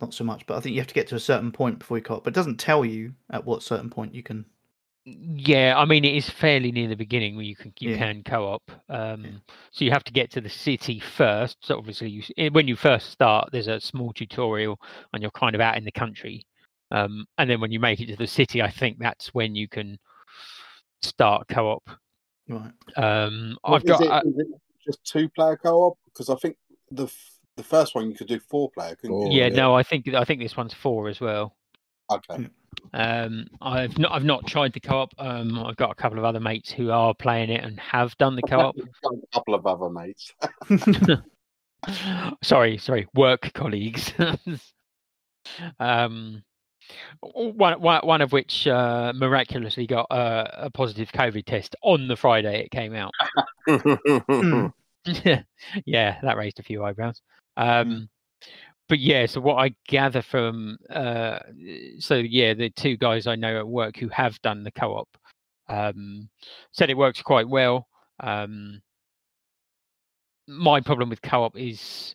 not 0.00 0.14
so 0.14 0.24
much, 0.24 0.46
but 0.46 0.56
I 0.56 0.60
think 0.60 0.74
you 0.74 0.80
have 0.80 0.88
to 0.88 0.94
get 0.94 1.06
to 1.08 1.14
a 1.14 1.20
certain 1.20 1.52
point 1.52 1.78
before 1.78 1.98
you 1.98 2.02
co-op. 2.02 2.24
But 2.24 2.32
it 2.32 2.34
doesn't 2.34 2.58
tell 2.58 2.84
you 2.84 3.14
at 3.30 3.44
what 3.44 3.62
certain 3.62 3.88
point 3.88 4.16
you 4.16 4.24
can. 4.24 4.46
Yeah, 5.10 5.74
I 5.76 5.84
mean 5.84 6.04
it 6.04 6.14
is 6.14 6.28
fairly 6.28 6.72
near 6.72 6.88
the 6.88 6.96
beginning 6.96 7.36
where 7.36 7.44
you 7.44 7.56
can 7.56 7.72
you 7.80 7.90
Yeah. 7.90 7.98
can 7.98 8.22
co-op. 8.24 8.62
Um, 8.88 9.42
So 9.70 9.84
you 9.84 9.90
have 9.92 10.04
to 10.04 10.12
get 10.12 10.30
to 10.32 10.40
the 10.40 10.48
city 10.48 11.00
first. 11.00 11.56
So 11.62 11.78
obviously, 11.78 12.10
you 12.10 12.22
eh, 12.36 12.48
when 12.50 12.68
you 12.68 12.76
first 12.76 13.10
start, 13.10 13.50
there's 13.52 13.68
a 13.68 13.80
small 13.80 14.12
tutorial, 14.12 14.78
and 15.12 15.22
you're 15.22 15.30
kind 15.32 15.54
of 15.54 15.60
out 15.60 15.76
in 15.76 15.84
the 15.84 15.92
country. 15.92 16.42
Um, 16.90 17.26
and 17.38 17.48
then 17.48 17.60
when 17.60 17.70
you 17.72 17.80
make 17.80 18.00
it 18.00 18.06
to 18.06 18.16
the 18.16 18.26
city, 18.26 18.62
I 18.62 18.70
think 18.70 18.98
that's 18.98 19.34
when 19.34 19.54
you 19.54 19.68
can 19.68 19.98
start 21.02 21.48
co-op. 21.48 21.88
Right. 22.48 22.72
Um, 22.96 23.58
What 23.64 23.76
I've 23.76 23.84
is 23.84 23.90
got 23.90 24.00
it, 24.00 24.10
uh, 24.10 24.22
is 24.24 24.38
it 24.38 24.46
just 24.86 25.04
two 25.04 25.28
player 25.28 25.56
co 25.56 25.82
op? 25.84 25.98
Because 26.06 26.30
I 26.30 26.36
think 26.36 26.56
the 26.90 27.04
f- 27.04 27.38
the 27.56 27.62
first 27.62 27.94
one 27.94 28.10
you 28.10 28.16
could 28.16 28.28
do 28.28 28.40
four 28.40 28.70
player, 28.70 28.96
couldn't 28.96 29.16
Four, 29.16 29.32
you? 29.32 29.40
yeah, 29.40 29.48
yeah. 29.48 29.56
no, 29.56 29.74
I 29.74 29.82
think 29.82 30.08
I 30.08 30.24
think 30.24 30.40
this 30.40 30.56
one's 30.56 30.74
four 30.74 31.08
as 31.08 31.20
well. 31.20 31.57
Okay. 32.10 32.48
Um, 32.94 33.46
I've 33.60 33.98
not 33.98 34.12
I've 34.12 34.24
not 34.24 34.46
tried 34.46 34.72
the 34.72 34.80
co-op. 34.80 35.12
Um, 35.18 35.58
I've 35.58 35.76
got 35.76 35.90
a 35.90 35.94
couple 35.94 36.18
of 36.18 36.24
other 36.24 36.40
mates 36.40 36.70
who 36.70 36.90
are 36.90 37.14
playing 37.14 37.50
it 37.50 37.62
and 37.62 37.78
have 37.80 38.16
done 38.18 38.36
the 38.36 38.42
co-op. 38.42 38.76
A 39.04 39.34
couple 39.34 39.54
of 39.54 39.66
other 39.66 39.90
mates. 39.90 40.32
sorry, 42.42 42.78
sorry, 42.78 43.06
work 43.14 43.52
colleagues. 43.54 44.12
um, 45.80 46.42
one, 47.20 47.80
one, 47.80 48.06
one 48.06 48.20
of 48.22 48.32
which 48.32 48.66
uh, 48.66 49.12
miraculously 49.14 49.86
got 49.86 50.06
uh, 50.10 50.48
a 50.54 50.70
positive 50.70 51.12
COVID 51.12 51.44
test 51.44 51.76
on 51.82 52.08
the 52.08 52.16
Friday 52.16 52.64
it 52.64 52.70
came 52.70 52.94
out. 52.94 53.12
Hmm. 53.68 54.66
yeah, 55.84 56.18
that 56.22 56.36
raised 56.36 56.58
a 56.58 56.62
few 56.62 56.84
eyebrows. 56.84 57.20
Um, 57.56 58.08
but 58.88 58.98
yeah, 58.98 59.26
so 59.26 59.40
what 59.40 59.56
I 59.56 59.74
gather 59.86 60.22
from, 60.22 60.78
uh, 60.90 61.38
so 61.98 62.16
yeah, 62.16 62.54
the 62.54 62.70
two 62.70 62.96
guys 62.96 63.26
I 63.26 63.36
know 63.36 63.58
at 63.58 63.68
work 63.68 63.96
who 63.96 64.08
have 64.08 64.40
done 64.42 64.64
the 64.64 64.70
co-op 64.70 65.08
um, 65.68 66.28
said 66.72 66.90
it 66.90 66.96
works 66.96 67.22
quite 67.22 67.48
well. 67.48 67.86
Um, 68.20 68.80
my 70.46 70.80
problem 70.80 71.10
with 71.10 71.20
co-op 71.22 71.56
is 71.56 72.14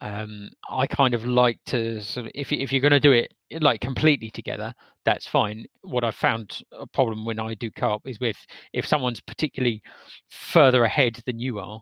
um, 0.00 0.50
I 0.70 0.86
kind 0.86 1.14
of 1.14 1.24
like 1.26 1.58
to 1.66 2.00
sort 2.00 2.26
of 2.26 2.32
if 2.34 2.50
if 2.52 2.72
you're 2.72 2.80
going 2.80 2.92
to 2.92 3.00
do 3.00 3.12
it 3.12 3.32
like 3.60 3.80
completely 3.80 4.30
together, 4.30 4.72
that's 5.04 5.26
fine. 5.26 5.66
What 5.82 6.04
I've 6.04 6.16
found 6.16 6.62
a 6.72 6.86
problem 6.86 7.24
when 7.24 7.38
I 7.38 7.54
do 7.54 7.70
co-op 7.70 8.06
is 8.06 8.18
with 8.20 8.36
if 8.72 8.86
someone's 8.86 9.20
particularly 9.20 9.82
further 10.30 10.84
ahead 10.84 11.22
than 11.26 11.38
you 11.38 11.58
are, 11.58 11.80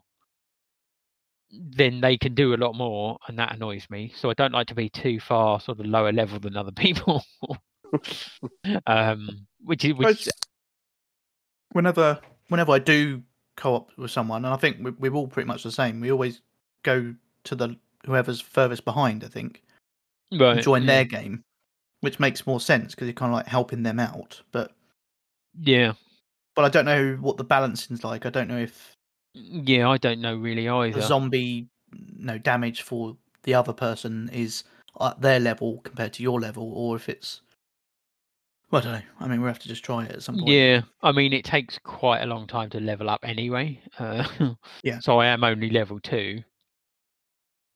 then 1.53 2.01
they 2.01 2.17
can 2.17 2.33
do 2.33 2.53
a 2.53 2.57
lot 2.57 2.73
more, 2.73 3.17
and 3.27 3.37
that 3.37 3.53
annoys 3.53 3.87
me. 3.89 4.13
So 4.15 4.29
I 4.29 4.33
don't 4.33 4.53
like 4.53 4.67
to 4.67 4.75
be 4.75 4.89
too 4.89 5.19
far 5.19 5.59
sort 5.59 5.79
of 5.79 5.85
lower 5.85 6.11
level 6.11 6.39
than 6.39 6.57
other 6.57 6.71
people. 6.75 7.23
um, 8.87 9.45
which 9.63 9.85
is 9.85 9.93
which 9.93 10.27
whenever 11.73 12.19
whenever 12.47 12.71
I 12.71 12.79
do 12.79 13.21
co-op 13.55 13.95
with 13.97 14.11
someone, 14.11 14.45
and 14.45 14.53
I 14.53 14.57
think 14.57 14.77
we- 14.79 14.91
we're 14.91 15.13
all 15.13 15.27
pretty 15.27 15.47
much 15.47 15.63
the 15.63 15.71
same. 15.71 15.99
We 15.99 16.11
always 16.11 16.41
go 16.83 17.13
to 17.43 17.55
the 17.55 17.77
whoever's 18.05 18.41
furthest 18.41 18.83
behind. 18.83 19.23
I 19.23 19.27
think 19.27 19.61
right, 20.31 20.61
join 20.63 20.83
yeah. 20.83 20.87
their 20.87 21.05
game, 21.05 21.43
which 22.01 22.19
makes 22.19 22.47
more 22.47 22.59
sense 22.59 22.95
because 22.95 23.07
you're 23.07 23.13
kind 23.13 23.31
of 23.31 23.35
like 23.35 23.47
helping 23.47 23.83
them 23.83 23.99
out. 23.99 24.41
But 24.51 24.71
yeah. 25.59 25.93
but 26.55 26.65
I 26.65 26.69
don't 26.69 26.85
know 26.85 27.17
what 27.21 27.37
the 27.37 27.43
balancing's 27.43 28.03
like. 28.03 28.25
I 28.25 28.31
don't 28.31 28.47
know 28.47 28.57
if 28.57 28.95
Yeah, 29.33 29.89
I 29.89 29.97
don't 29.97 30.21
know 30.21 30.35
really 30.35 30.67
either. 30.67 30.99
the 30.99 31.05
zombie 31.07 31.67
no 32.17 32.37
damage 32.37 32.81
for 32.81 33.15
the 33.43 33.53
other 33.53 33.73
person 33.73 34.29
is 34.33 34.63
at 35.01 35.21
their 35.21 35.39
level 35.39 35.79
compared 35.83 36.13
to 36.13 36.23
your 36.23 36.39
level, 36.39 36.71
or 36.73 36.95
if 36.95 37.09
it's 37.09 37.41
Well, 38.71 38.81
I 38.81 38.85
don't 38.85 38.93
know. 38.93 39.01
I 39.19 39.27
mean, 39.27 39.41
we'll 39.41 39.49
have 39.49 39.59
to 39.59 39.67
just 39.67 39.83
try 39.83 40.05
it 40.05 40.11
at 40.11 40.23
some 40.23 40.35
point. 40.37 40.49
Yeah, 40.49 40.81
I 41.01 41.11
mean, 41.11 41.33
it 41.33 41.45
takes 41.45 41.79
quite 41.83 42.21
a 42.21 42.25
long 42.25 42.47
time 42.47 42.69
to 42.71 42.79
level 42.79 43.09
up 43.09 43.21
anyway. 43.23 43.79
Uh, 43.99 44.27
Yeah. 44.83 44.99
So 45.01 45.19
I 45.19 45.27
am 45.27 45.43
only 45.43 45.69
level 45.69 45.99
two. 45.99 46.43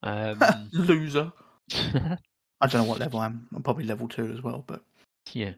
Um, 0.04 0.40
Loser. 0.74 1.32
I 1.74 2.66
don't 2.68 2.82
know 2.82 2.90
what 2.90 3.00
level 3.00 3.20
I 3.20 3.26
am. 3.28 3.48
I'm 3.56 3.62
probably 3.64 3.84
level 3.86 4.08
two 4.08 4.32
as 4.32 4.42
well, 4.42 4.64
but 4.66 4.82
yeah. 5.34 5.54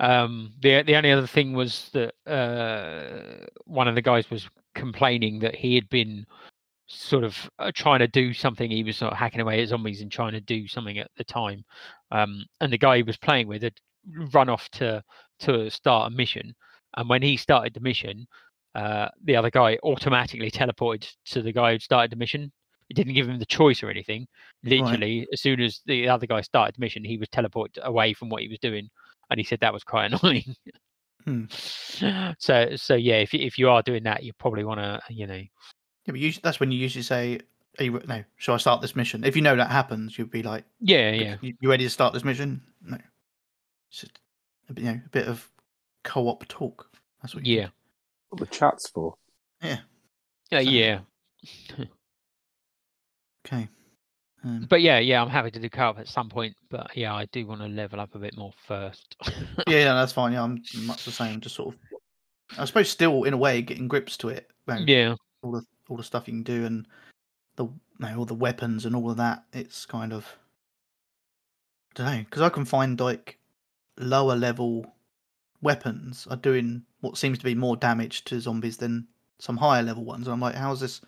Um, 0.00 0.52
the 0.60 0.82
the 0.82 0.96
only 0.96 1.10
other 1.10 1.26
thing 1.26 1.52
was 1.52 1.90
that 1.92 2.14
uh, 2.26 3.46
one 3.64 3.88
of 3.88 3.94
the 3.94 4.02
guys 4.02 4.30
was 4.30 4.48
complaining 4.74 5.38
that 5.40 5.54
he 5.54 5.74
had 5.74 5.88
been 5.88 6.26
sort 6.86 7.24
of 7.24 7.50
uh, 7.58 7.72
trying 7.74 8.00
to 8.00 8.08
do 8.08 8.34
something. 8.34 8.70
He 8.70 8.84
was 8.84 8.96
sort 8.96 9.12
of 9.12 9.18
hacking 9.18 9.40
away 9.40 9.62
at 9.62 9.68
zombies 9.68 10.02
and 10.02 10.10
trying 10.10 10.32
to 10.32 10.40
do 10.40 10.66
something 10.68 10.98
at 10.98 11.10
the 11.16 11.24
time. 11.24 11.64
Um, 12.10 12.44
and 12.60 12.72
the 12.72 12.78
guy 12.78 12.98
he 12.98 13.02
was 13.02 13.16
playing 13.16 13.48
with 13.48 13.62
had 13.62 13.78
run 14.32 14.48
off 14.48 14.68
to 14.70 15.02
to 15.40 15.70
start 15.70 16.12
a 16.12 16.14
mission. 16.14 16.54
And 16.96 17.08
when 17.08 17.22
he 17.22 17.36
started 17.36 17.74
the 17.74 17.80
mission, 17.80 18.26
uh, 18.74 19.08
the 19.24 19.36
other 19.36 19.50
guy 19.50 19.78
automatically 19.82 20.50
teleported 20.50 21.10
to 21.26 21.42
the 21.42 21.52
guy 21.52 21.72
who 21.72 21.78
started 21.78 22.12
the 22.12 22.16
mission. 22.16 22.52
It 22.90 22.94
didn't 22.94 23.14
give 23.14 23.28
him 23.28 23.38
the 23.38 23.46
choice 23.46 23.82
or 23.82 23.90
anything. 23.90 24.26
Literally, 24.64 25.26
as 25.32 25.40
soon 25.40 25.60
as 25.60 25.80
the 25.86 26.08
other 26.08 26.26
guy 26.26 26.42
started 26.42 26.74
the 26.76 26.80
mission, 26.80 27.04
he 27.04 27.16
was 27.16 27.28
teleported 27.28 27.82
away 27.82 28.12
from 28.12 28.28
what 28.28 28.42
he 28.42 28.48
was 28.48 28.58
doing, 28.58 28.90
and 29.30 29.38
he 29.38 29.44
said 29.44 29.60
that 29.60 29.72
was 29.72 29.84
quite 29.84 30.12
annoying. 30.22 30.54
Hmm. 31.24 31.44
So, 32.38 32.74
so 32.76 32.94
yeah, 32.94 33.16
if 33.16 33.32
you, 33.32 33.40
if 33.40 33.58
you 33.58 33.68
are 33.70 33.82
doing 33.82 34.02
that, 34.04 34.22
you 34.24 34.32
probably 34.32 34.64
want 34.64 34.80
to, 34.80 35.00
you 35.10 35.26
know, 35.26 35.34
yeah, 35.34 35.46
but 36.06 36.18
usually, 36.18 36.40
that's 36.42 36.58
when 36.58 36.72
you 36.72 36.78
usually 36.78 37.02
say, 37.02 37.38
Are 37.78 37.84
you, 37.84 38.00
"No, 38.08 38.24
shall 38.36 38.54
I 38.54 38.58
start 38.58 38.80
this 38.80 38.96
mission?" 38.96 39.22
If 39.22 39.36
you 39.36 39.42
know 39.42 39.54
that 39.54 39.70
happens, 39.70 40.18
you'd 40.18 40.30
be 40.30 40.42
like, 40.42 40.64
yeah, 40.80 41.10
yeah, 41.12 41.36
you, 41.40 41.54
you 41.60 41.70
ready 41.70 41.84
to 41.84 41.90
start 41.90 42.12
this 42.12 42.24
mission?" 42.24 42.60
No, 42.82 42.96
it's 43.90 44.00
just 44.00 44.18
a 44.68 44.72
bit, 44.72 44.84
you 44.84 44.90
know, 44.92 45.00
a 45.04 45.08
bit 45.10 45.28
of 45.28 45.48
co-op 46.02 46.46
talk. 46.48 46.90
That's 47.22 47.34
what. 47.36 47.46
You 47.46 47.58
yeah, 47.60 47.68
What 48.30 48.40
the 48.40 48.46
chat's 48.46 48.88
for? 48.90 49.14
need. 49.62 49.78
yeah, 50.50 50.58
So- 50.58 50.58
yeah. 50.58 50.98
Okay. 53.46 53.68
Um, 54.44 54.66
But 54.68 54.82
yeah, 54.82 54.98
yeah, 54.98 55.22
I'm 55.22 55.28
happy 55.28 55.50
to 55.50 55.60
do 55.60 55.68
co-op 55.68 55.98
at 55.98 56.08
some 56.08 56.28
point. 56.28 56.54
But 56.70 56.96
yeah, 56.96 57.14
I 57.14 57.26
do 57.26 57.46
want 57.46 57.60
to 57.60 57.68
level 57.68 58.00
up 58.00 58.14
a 58.14 58.18
bit 58.18 58.36
more 58.36 58.52
first. 58.66 59.16
yeah, 59.66 59.78
yeah, 59.78 59.94
that's 59.94 60.12
fine. 60.12 60.32
Yeah, 60.32 60.42
I'm 60.42 60.62
much 60.84 61.04
the 61.04 61.12
same. 61.12 61.40
Just 61.40 61.56
sort 61.56 61.74
of, 61.74 61.80
I 62.58 62.64
suppose, 62.64 62.88
still 62.88 63.24
in 63.24 63.34
a 63.34 63.36
way, 63.36 63.62
getting 63.62 63.88
grips 63.88 64.16
to 64.18 64.28
it. 64.28 64.50
yeah, 64.86 65.14
all 65.42 65.52
the 65.52 65.62
all 65.88 65.96
the 65.96 66.04
stuff 66.04 66.26
you 66.26 66.34
can 66.34 66.42
do 66.42 66.64
and 66.64 66.86
the 67.56 67.64
you 67.64 67.72
know, 67.98 68.18
all 68.18 68.24
the 68.24 68.34
weapons 68.34 68.86
and 68.86 68.96
all 68.96 69.10
of 69.10 69.16
that. 69.18 69.44
It's 69.52 69.86
kind 69.86 70.12
of 70.12 70.26
I 71.96 72.02
don't 72.02 72.06
know 72.06 72.24
because 72.24 72.42
I 72.42 72.48
can 72.48 72.64
find 72.64 72.98
like 72.98 73.38
lower 73.98 74.34
level 74.34 74.86
weapons 75.60 76.26
are 76.30 76.36
doing 76.36 76.82
what 77.00 77.16
seems 77.16 77.38
to 77.38 77.44
be 77.44 77.54
more 77.54 77.76
damage 77.76 78.24
to 78.24 78.40
zombies 78.40 78.76
than 78.76 79.06
some 79.38 79.56
higher 79.56 79.82
level 79.82 80.04
ones. 80.04 80.26
And 80.26 80.34
I'm 80.34 80.40
like, 80.40 80.54
how's 80.54 80.80
this? 80.80 81.00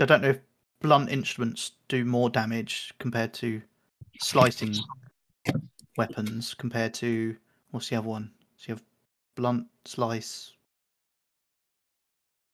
I 0.00 0.04
don't 0.04 0.22
know 0.22 0.30
if 0.30 0.40
blunt 0.86 1.10
instruments 1.10 1.72
do 1.88 2.04
more 2.04 2.30
damage 2.30 2.94
compared 3.00 3.34
to 3.34 3.60
slicing 4.20 4.72
weapons 5.96 6.54
compared 6.54 6.94
to 6.94 7.36
what's 7.72 7.88
the 7.88 7.96
other 7.96 8.06
one? 8.08 8.30
So 8.56 8.64
you 8.68 8.74
have 8.76 8.84
blunt, 9.34 9.66
slice. 9.84 10.52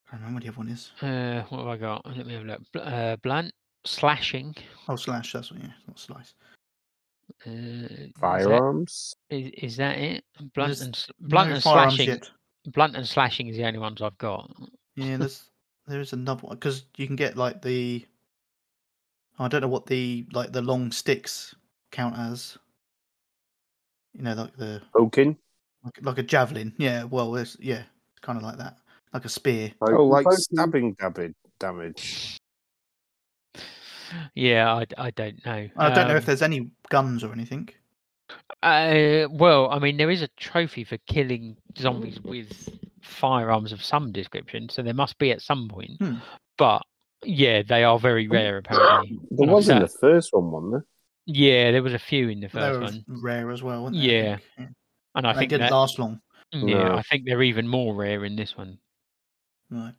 I 0.08 0.12
don't 0.16 0.20
remember 0.20 0.36
what 0.36 0.42
the 0.44 0.48
other 0.48 0.58
one 0.58 0.68
is. 0.68 0.90
uh, 1.02 1.42
what 1.50 1.58
have 1.58 1.68
I 1.68 1.76
got? 1.76 2.16
Let 2.16 2.26
me 2.26 2.32
have 2.34 2.42
a 2.42 2.46
look. 2.46 2.60
Bl- 2.72 2.78
Uh, 2.80 3.16
blunt 3.16 3.52
slashing. 3.84 4.54
Oh, 4.88 4.96
slash. 4.96 5.32
That's 5.32 5.50
what. 5.52 5.60
Yeah, 5.60 5.72
not 5.86 5.98
slice. 5.98 6.34
Uh, 7.46 7.50
is 7.50 7.88
that- 7.88 8.18
Firearms? 8.18 9.14
Is, 9.28 9.50
is 9.62 9.76
that 9.76 9.98
it? 9.98 10.24
Blunt 10.54 10.68
There's 10.68 10.80
and 10.82 10.94
s- 10.94 11.10
blunt 11.20 11.48
no 11.50 11.54
and 11.56 11.62
slashing. 11.62 12.08
yet. 12.08 12.30
Blunt 12.68 12.96
and 12.96 13.06
slashing 13.06 13.48
is 13.48 13.56
the 13.56 13.64
only 13.64 13.78
ones 13.78 14.00
I've 14.00 14.16
got. 14.18 14.50
Yeah, 14.96 15.18
there's 15.18 15.50
there 15.86 16.00
is 16.00 16.12
another 16.14 16.46
one 16.46 16.56
because 16.56 16.84
you 16.96 17.06
can 17.06 17.16
get 17.16 17.36
like 17.36 17.60
the. 17.60 18.06
I 19.42 19.48
don't 19.48 19.60
know 19.60 19.68
what 19.68 19.86
the 19.86 20.26
like 20.32 20.52
the 20.52 20.62
long 20.62 20.92
sticks 20.92 21.54
count 21.90 22.16
as. 22.18 22.56
You 24.14 24.22
know, 24.22 24.34
like 24.34 24.56
the 24.56 24.82
Poking? 24.94 25.36
like, 25.84 25.98
like 26.02 26.18
a 26.18 26.22
javelin. 26.22 26.74
Yeah, 26.78 27.04
well, 27.04 27.34
it's 27.36 27.56
yeah, 27.60 27.82
it's 28.12 28.20
kind 28.20 28.36
of 28.36 28.42
like 28.44 28.58
that, 28.58 28.76
like 29.14 29.24
a 29.24 29.28
spear. 29.28 29.72
Oh, 29.80 30.04
like 30.06 30.24
Poking- 30.24 30.38
stabbing 30.38 30.92
damage. 31.00 31.34
damage. 31.58 32.38
Yeah, 34.34 34.84
I 34.98 35.10
don't 35.10 35.44
know. 35.46 35.68
I 35.76 35.90
don't 35.94 36.08
know 36.08 36.16
if 36.16 36.24
Um, 36.24 36.26
there's 36.26 36.42
any 36.42 36.70
guns 36.90 37.24
or 37.24 37.32
anything. 37.32 37.70
Uh, 38.62 39.26
well, 39.30 39.70
I 39.70 39.78
mean, 39.78 39.96
there 39.96 40.10
is 40.10 40.20
a 40.22 40.28
trophy 40.36 40.84
for 40.84 40.98
killing 41.06 41.56
zombies 41.78 42.20
with 42.20 42.68
firearms 43.00 43.72
of 43.72 43.82
some 43.82 44.12
description, 44.12 44.68
so 44.68 44.82
there 44.82 44.92
must 44.94 45.16
be 45.18 45.32
at 45.32 45.40
some 45.40 45.68
point. 45.68 45.92
Hmm. 45.98 46.16
But 46.58 46.82
yeah, 47.24 47.62
they 47.62 47.84
are 47.84 47.98
very 47.98 48.28
rare, 48.28 48.58
apparently. 48.58 49.18
There 49.30 49.46
Like 49.46 49.54
was 49.54 49.68
in 49.68 49.78
the 49.80 49.88
first 49.88 50.32
one, 50.32 50.50
wasn't 50.50 50.72
there? 50.72 50.86
Yeah, 51.26 51.70
there 51.70 51.82
was 51.82 51.94
a 51.94 51.98
few 51.98 52.28
in 52.28 52.40
the 52.40 52.48
They 52.48 52.58
first 52.58 52.80
were 52.80 52.84
one, 52.84 53.04
rare 53.22 53.50
as 53.50 53.62
well, 53.62 53.84
weren't 53.84 53.96
they? 53.96 54.00
Yeah. 54.02 54.38
yeah. 54.58 54.66
and 55.14 55.26
I 55.26 55.32
they 55.32 55.38
think 55.40 55.50
didn't 55.50 55.70
that, 55.70 55.72
last 55.72 55.98
long. 55.98 56.20
yeah, 56.52 56.88
No. 56.88 56.94
I 56.96 57.02
think 57.02 57.24
they're 57.24 57.42
even 57.42 57.68
more 57.68 57.94
rare 57.94 58.24
in 58.24 58.34
this 58.36 58.56
one. 58.56 58.78
Right. 59.70 59.94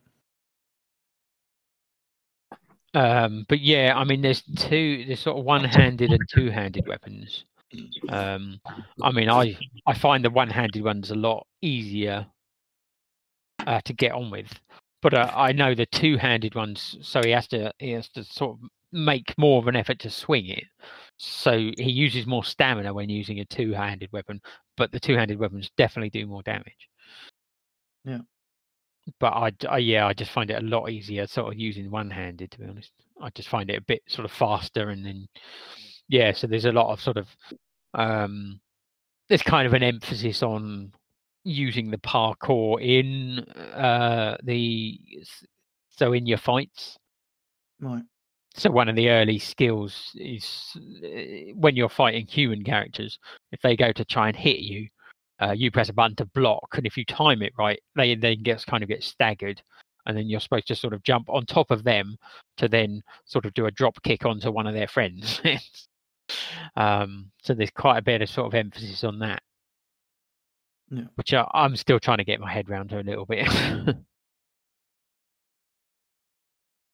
Um, 2.94 3.44
but 3.48 3.60
yeah, 3.60 3.92
I 3.96 4.04
mean, 4.04 4.20
there's 4.20 4.42
two, 4.42 5.04
there's 5.06 5.20
sort 5.20 5.38
of 5.38 5.44
one-handed 5.44 6.12
and 6.12 6.28
two-handed 6.32 6.86
weapons. 6.86 7.44
Um, 8.08 8.60
I 9.02 9.10
mean, 9.10 9.28
I 9.28 9.58
I 9.84 9.94
find 9.94 10.24
the 10.24 10.30
one-handed 10.30 10.80
ones 10.84 11.10
a 11.10 11.16
lot 11.16 11.44
easier 11.60 12.26
uh, 13.66 13.80
to 13.84 13.92
get 13.92 14.12
on 14.12 14.30
with, 14.30 14.52
but 15.04 15.12
uh, 15.12 15.30
I 15.36 15.52
know 15.52 15.74
the 15.74 15.84
two-handed 15.84 16.54
ones, 16.54 16.96
so 17.02 17.20
he 17.22 17.30
has 17.32 17.46
to 17.48 17.70
he 17.78 17.90
has 17.90 18.08
to 18.08 18.24
sort 18.24 18.52
of 18.52 18.70
make 18.90 19.34
more 19.36 19.60
of 19.60 19.68
an 19.68 19.76
effort 19.76 19.98
to 19.98 20.10
swing 20.10 20.46
it. 20.46 20.64
So 21.18 21.58
he 21.76 21.90
uses 21.90 22.26
more 22.26 22.42
stamina 22.42 22.94
when 22.94 23.10
using 23.10 23.38
a 23.38 23.44
two-handed 23.44 24.10
weapon, 24.12 24.40
but 24.78 24.92
the 24.92 24.98
two-handed 24.98 25.38
weapons 25.38 25.70
definitely 25.76 26.08
do 26.08 26.26
more 26.26 26.42
damage. 26.42 26.88
Yeah. 28.06 28.20
But 29.20 29.60
I 29.68 29.76
yeah, 29.76 30.06
I 30.06 30.14
just 30.14 30.30
find 30.30 30.50
it 30.50 30.62
a 30.62 30.66
lot 30.66 30.88
easier 30.88 31.26
sort 31.26 31.52
of 31.52 31.60
using 31.60 31.90
one-handed. 31.90 32.50
To 32.52 32.58
be 32.58 32.64
honest, 32.64 32.92
I 33.20 33.28
just 33.34 33.50
find 33.50 33.68
it 33.68 33.76
a 33.76 33.82
bit 33.82 34.00
sort 34.08 34.24
of 34.24 34.32
faster, 34.32 34.88
and 34.88 35.04
then 35.04 35.28
yeah, 36.08 36.32
so 36.32 36.46
there's 36.46 36.64
a 36.64 36.72
lot 36.72 36.90
of 36.90 37.02
sort 37.02 37.18
of 37.18 37.28
um, 37.92 38.58
there's 39.28 39.42
kind 39.42 39.66
of 39.66 39.74
an 39.74 39.82
emphasis 39.82 40.42
on 40.42 40.94
using 41.44 41.90
the 41.90 41.98
parkour 41.98 42.80
in 42.80 43.40
uh, 43.74 44.36
the 44.42 44.98
so 45.90 46.12
in 46.12 46.26
your 46.26 46.38
fights. 46.38 46.96
Right. 47.80 48.02
So 48.56 48.70
one 48.70 48.88
of 48.88 48.96
the 48.96 49.10
early 49.10 49.38
skills 49.38 50.12
is 50.14 50.76
uh, 50.76 51.52
when 51.54 51.76
you're 51.76 51.88
fighting 51.88 52.26
human 52.26 52.62
characters, 52.62 53.18
if 53.52 53.60
they 53.62 53.76
go 53.76 53.92
to 53.92 54.04
try 54.04 54.28
and 54.28 54.36
hit 54.36 54.60
you, 54.60 54.88
uh, 55.42 55.52
you 55.52 55.70
press 55.70 55.88
a 55.88 55.92
button 55.92 56.16
to 56.16 56.26
block, 56.26 56.68
and 56.74 56.86
if 56.86 56.96
you 56.96 57.04
time 57.04 57.42
it 57.42 57.52
right, 57.58 57.80
they 57.96 58.14
then 58.14 58.42
gets 58.42 58.64
kind 58.64 58.82
of 58.82 58.88
get 58.88 59.02
staggered, 59.02 59.60
and 60.06 60.16
then 60.16 60.28
you're 60.28 60.40
supposed 60.40 60.68
to 60.68 60.76
sort 60.76 60.92
of 60.92 61.02
jump 61.02 61.28
on 61.28 61.44
top 61.44 61.72
of 61.72 61.82
them 61.82 62.16
to 62.56 62.68
then 62.68 63.02
sort 63.24 63.44
of 63.44 63.52
do 63.54 63.66
a 63.66 63.70
drop 63.72 64.00
kick 64.04 64.24
onto 64.24 64.52
one 64.52 64.68
of 64.68 64.74
their 64.74 64.86
friends. 64.86 65.40
um, 66.76 67.30
so 67.42 67.54
there's 67.54 67.70
quite 67.70 67.98
a 67.98 68.02
bit 68.02 68.22
of 68.22 68.28
sort 68.28 68.46
of 68.46 68.54
emphasis 68.54 69.02
on 69.02 69.18
that, 69.18 69.42
Yeah. 70.90 71.04
which 71.14 71.32
I, 71.32 71.48
I'm 71.52 71.76
still 71.76 71.98
trying 71.98 72.18
to 72.18 72.24
get 72.24 72.40
my 72.40 72.52
head 72.52 72.68
around 72.68 72.92
a 72.92 73.02
little 73.02 73.26
bit. 73.26 73.48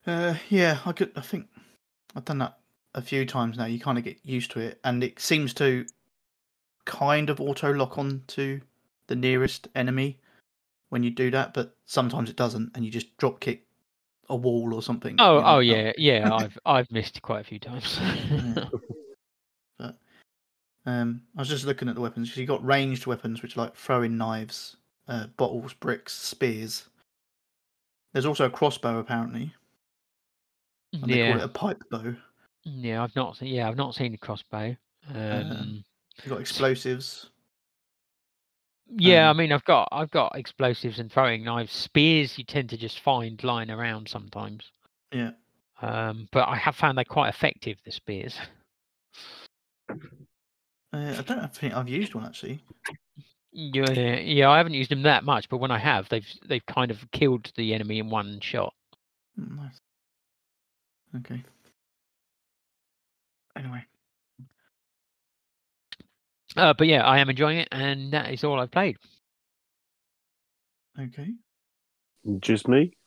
Uh, 0.05 0.35
yeah, 0.49 0.79
I 0.85 0.93
could. 0.93 1.11
I 1.15 1.21
think 1.21 1.47
I've 2.15 2.25
done 2.25 2.39
that 2.39 2.57
a 2.95 3.01
few 3.01 3.25
times 3.25 3.57
now. 3.57 3.65
You 3.65 3.79
kind 3.79 3.97
of 3.97 4.03
get 4.03 4.17
used 4.23 4.51
to 4.51 4.59
it, 4.59 4.79
and 4.83 5.03
it 5.03 5.19
seems 5.19 5.53
to 5.55 5.85
kind 6.85 7.29
of 7.29 7.39
auto 7.39 7.71
lock 7.71 7.97
on 7.97 8.23
to 8.27 8.61
the 9.07 9.15
nearest 9.15 9.67
enemy 9.75 10.19
when 10.89 11.03
you 11.03 11.11
do 11.11 11.29
that, 11.31 11.53
but 11.53 11.75
sometimes 11.85 12.29
it 12.29 12.35
doesn't, 12.35 12.71
and 12.75 12.83
you 12.83 12.91
just 12.91 13.15
drop 13.17 13.39
kick 13.39 13.67
a 14.29 14.35
wall 14.35 14.73
or 14.73 14.81
something. 14.81 15.17
oh, 15.19 15.35
you 15.35 15.41
know, 15.41 15.47
oh 15.47 15.59
yeah, 15.59 15.91
yeah. 15.97 16.33
I've 16.33 16.57
I've 16.65 16.91
missed 16.91 17.21
quite 17.21 17.41
a 17.41 17.43
few 17.43 17.59
times. 17.59 17.99
Yeah. 20.85 21.01
Um, 21.01 21.21
I 21.37 21.41
was 21.41 21.49
just 21.49 21.65
looking 21.65 21.87
at 21.89 21.95
the 21.95 22.01
weapons 22.01 22.29
because 22.29 22.39
you 22.39 22.47
got 22.47 22.63
ranged 22.65 23.05
weapons, 23.05 23.41
which 23.41 23.55
are 23.57 23.61
like 23.61 23.75
throwing 23.75 24.17
knives, 24.17 24.77
uh, 25.07 25.27
bottles, 25.37 25.73
bricks, 25.73 26.13
spears. 26.13 26.87
There's 28.13 28.25
also 28.25 28.45
a 28.45 28.49
crossbow 28.49 28.97
apparently, 28.99 29.53
and 30.93 31.03
they 31.03 31.29
call 31.31 31.39
it 31.39 31.43
a 31.45 31.47
pipe 31.47 31.83
bow. 31.89 32.15
yeah. 32.63 33.03
I've 33.03 33.15
not. 33.15 33.37
seen- 33.37 33.53
Yeah, 33.53 33.67
I've 33.69 33.77
not 33.77 33.95
seen 33.95 34.13
a 34.13 34.17
crossbow. 34.17 34.75
Um, 35.13 35.83
You 36.23 36.29
got 36.29 36.41
explosives. 36.41 37.29
Yeah, 38.93 39.27
I 39.27 39.29
Um, 39.31 39.37
mean, 39.37 39.51
I've 39.53 39.63
got 39.63 39.87
I've 39.91 40.11
got 40.11 40.35
explosives 40.35 40.99
and 40.99 41.09
throwing 41.11 41.43
knives. 41.45 41.71
Spears 41.71 42.37
you 42.37 42.43
tend 42.43 42.69
to 42.71 42.77
just 42.77 42.99
find 42.99 43.41
lying 43.43 43.69
around 43.71 44.09
sometimes. 44.09 44.71
Yeah. 45.13 45.31
Um, 45.81 46.27
but 46.31 46.47
I 46.49 46.55
have 46.57 46.75
found 46.75 46.97
they're 46.97 47.05
quite 47.05 47.29
effective. 47.29 47.77
The 47.85 47.91
spears. 47.91 48.35
Uh, 50.93 51.15
I 51.17 51.21
don't 51.21 51.55
think 51.55 51.73
I've 51.73 51.89
used 51.89 52.13
one 52.15 52.25
actually. 52.25 52.63
Yeah, 53.53 53.91
yeah, 53.91 54.49
I 54.49 54.57
haven't 54.57 54.73
used 54.73 54.91
them 54.91 55.01
that 55.03 55.23
much, 55.25 55.49
but 55.49 55.57
when 55.57 55.71
I 55.71 55.77
have, 55.77 56.07
they've 56.09 56.27
they've 56.45 56.65
kind 56.65 56.89
of 56.89 57.09
killed 57.11 57.51
the 57.55 57.73
enemy 57.73 57.99
in 57.99 58.09
one 58.09 58.39
shot. 58.39 58.73
Mm, 59.37 59.55
Nice. 59.57 59.81
Okay. 61.15 61.43
Anyway, 63.55 63.85
Uh, 66.55 66.73
but 66.77 66.87
yeah, 66.87 67.03
I 67.05 67.19
am 67.19 67.29
enjoying 67.29 67.59
it, 67.59 67.69
and 67.71 68.11
that 68.13 68.31
is 68.33 68.43
all 68.43 68.59
I've 68.59 68.71
played. 68.71 68.97
okay. 70.99 71.33
Just 72.39 72.67
me? 72.67 72.97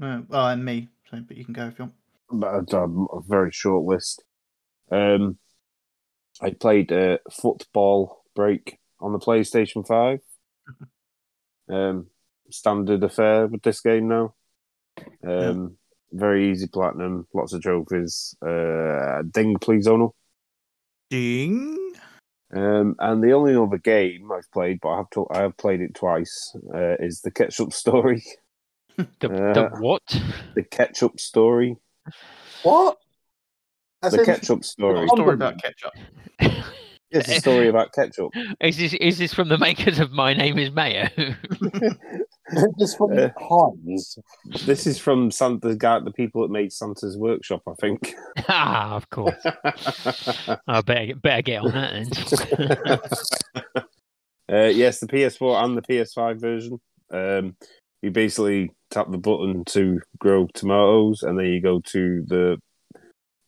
Uh, 0.00 0.22
well, 0.28 0.48
and 0.48 0.64
me. 0.64 0.88
So, 1.10 1.20
but 1.26 1.36
you 1.36 1.44
can 1.44 1.54
go 1.54 1.66
if 1.66 1.78
you 1.78 1.84
want. 1.86 1.94
But 2.30 2.72
a, 2.72 2.84
a 2.86 3.22
very 3.26 3.50
short 3.52 3.84
list. 3.86 4.22
Um, 4.90 5.38
I 6.40 6.50
played 6.50 6.92
uh, 6.92 7.18
Football 7.30 8.24
Break 8.34 8.78
on 9.00 9.12
the 9.12 9.18
PlayStation 9.18 9.86
5. 9.86 10.20
um, 11.70 12.06
standard 12.50 13.02
affair 13.02 13.46
with 13.46 13.62
this 13.62 13.80
game 13.80 14.08
now. 14.08 14.34
Um, 15.26 15.76
Very 16.12 16.50
easy 16.50 16.66
platinum, 16.66 17.26
lots 17.34 17.52
of 17.52 17.62
trophies. 17.62 18.34
Uh, 18.44 19.22
ding, 19.30 19.58
please, 19.58 19.86
Onal. 19.86 20.12
Ding. 21.10 21.76
Um, 22.54 22.96
and 22.98 23.22
the 23.22 23.32
only 23.32 23.54
other 23.54 23.76
game 23.76 24.32
I've 24.32 24.50
played, 24.52 24.78
but 24.80 24.88
I 24.88 24.96
have 24.98 25.10
to, 25.10 25.26
I 25.30 25.40
have 25.42 25.56
played 25.58 25.82
it 25.82 25.94
twice, 25.94 26.56
uh, 26.74 26.96
is 26.98 27.20
the 27.20 27.30
Ketchup 27.30 27.72
Story. 27.72 28.24
The, 28.96 29.28
the 29.28 29.64
Uh, 29.66 29.78
what? 29.78 30.02
The 30.56 30.64
Ketchup 30.64 31.20
Story. 31.20 31.76
What? 32.64 32.98
As 34.02 34.12
the 34.12 34.24
Ketchup 34.24 34.64
Story. 34.64 35.04
A 35.04 35.08
story 35.08 35.34
about 35.34 35.60
ketchup. 35.60 35.92
It's 37.10 37.28
a 37.28 37.40
story 37.40 37.68
about 37.68 37.92
ketchup. 37.92 38.32
Is 38.60 38.76
this 38.76 38.92
is 38.94 39.16
this 39.16 39.32
from 39.32 39.48
the 39.48 39.56
makers 39.56 39.98
of 39.98 40.12
My 40.12 40.34
Name 40.34 40.58
Is 40.58 40.70
Mayo? 40.70 41.08
Just 42.78 42.98
from 42.98 43.18
Uh, 43.18 43.30
Heinz. 43.38 44.18
This 44.66 44.86
is 44.86 44.98
from 44.98 45.30
Santa, 45.30 45.68
the 45.68 45.76
guy, 45.76 46.00
the 46.00 46.12
people 46.12 46.42
that 46.42 46.50
made 46.50 46.70
Santa's 46.70 47.16
Workshop, 47.16 47.62
I 47.66 47.72
think. 47.80 48.14
ah, 48.48 48.94
of 48.94 49.08
course. 49.08 49.40
I 50.66 50.80
better 50.82 51.06
get, 51.06 51.22
better 51.22 51.42
get 51.42 51.62
on 51.62 51.72
that 51.72 53.00
then. 54.48 54.64
uh, 54.64 54.68
yes, 54.68 55.00
the 55.00 55.06
PS4 55.06 55.64
and 55.64 55.76
the 55.78 55.82
PS5 55.82 56.40
version. 56.40 56.78
Um, 57.10 57.56
you 58.02 58.10
basically 58.10 58.70
tap 58.90 59.10
the 59.10 59.18
button 59.18 59.64
to 59.66 60.00
grow 60.18 60.46
tomatoes, 60.52 61.22
and 61.22 61.38
then 61.38 61.46
you 61.46 61.60
go 61.62 61.80
to 61.80 62.22
the 62.26 62.58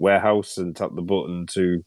warehouse 0.00 0.58
and 0.58 0.74
tap 0.74 0.90
the 0.94 1.02
button 1.02 1.46
to 1.52 1.84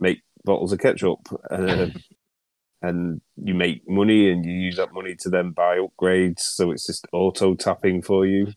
make 0.00 0.22
bottles 0.44 0.72
of 0.72 0.80
ketchup. 0.80 1.20
Um, 1.50 1.92
and 2.82 3.20
you 3.36 3.54
make 3.54 3.88
money, 3.88 4.30
and 4.30 4.44
you 4.44 4.52
use 4.52 4.76
that 4.76 4.92
money 4.92 5.14
to 5.20 5.28
then 5.28 5.50
buy 5.50 5.78
upgrades. 5.78 6.40
So 6.40 6.72
it's 6.72 6.86
just 6.86 7.06
auto 7.12 7.54
tapping 7.54 8.02
for 8.02 8.26
you. 8.26 8.48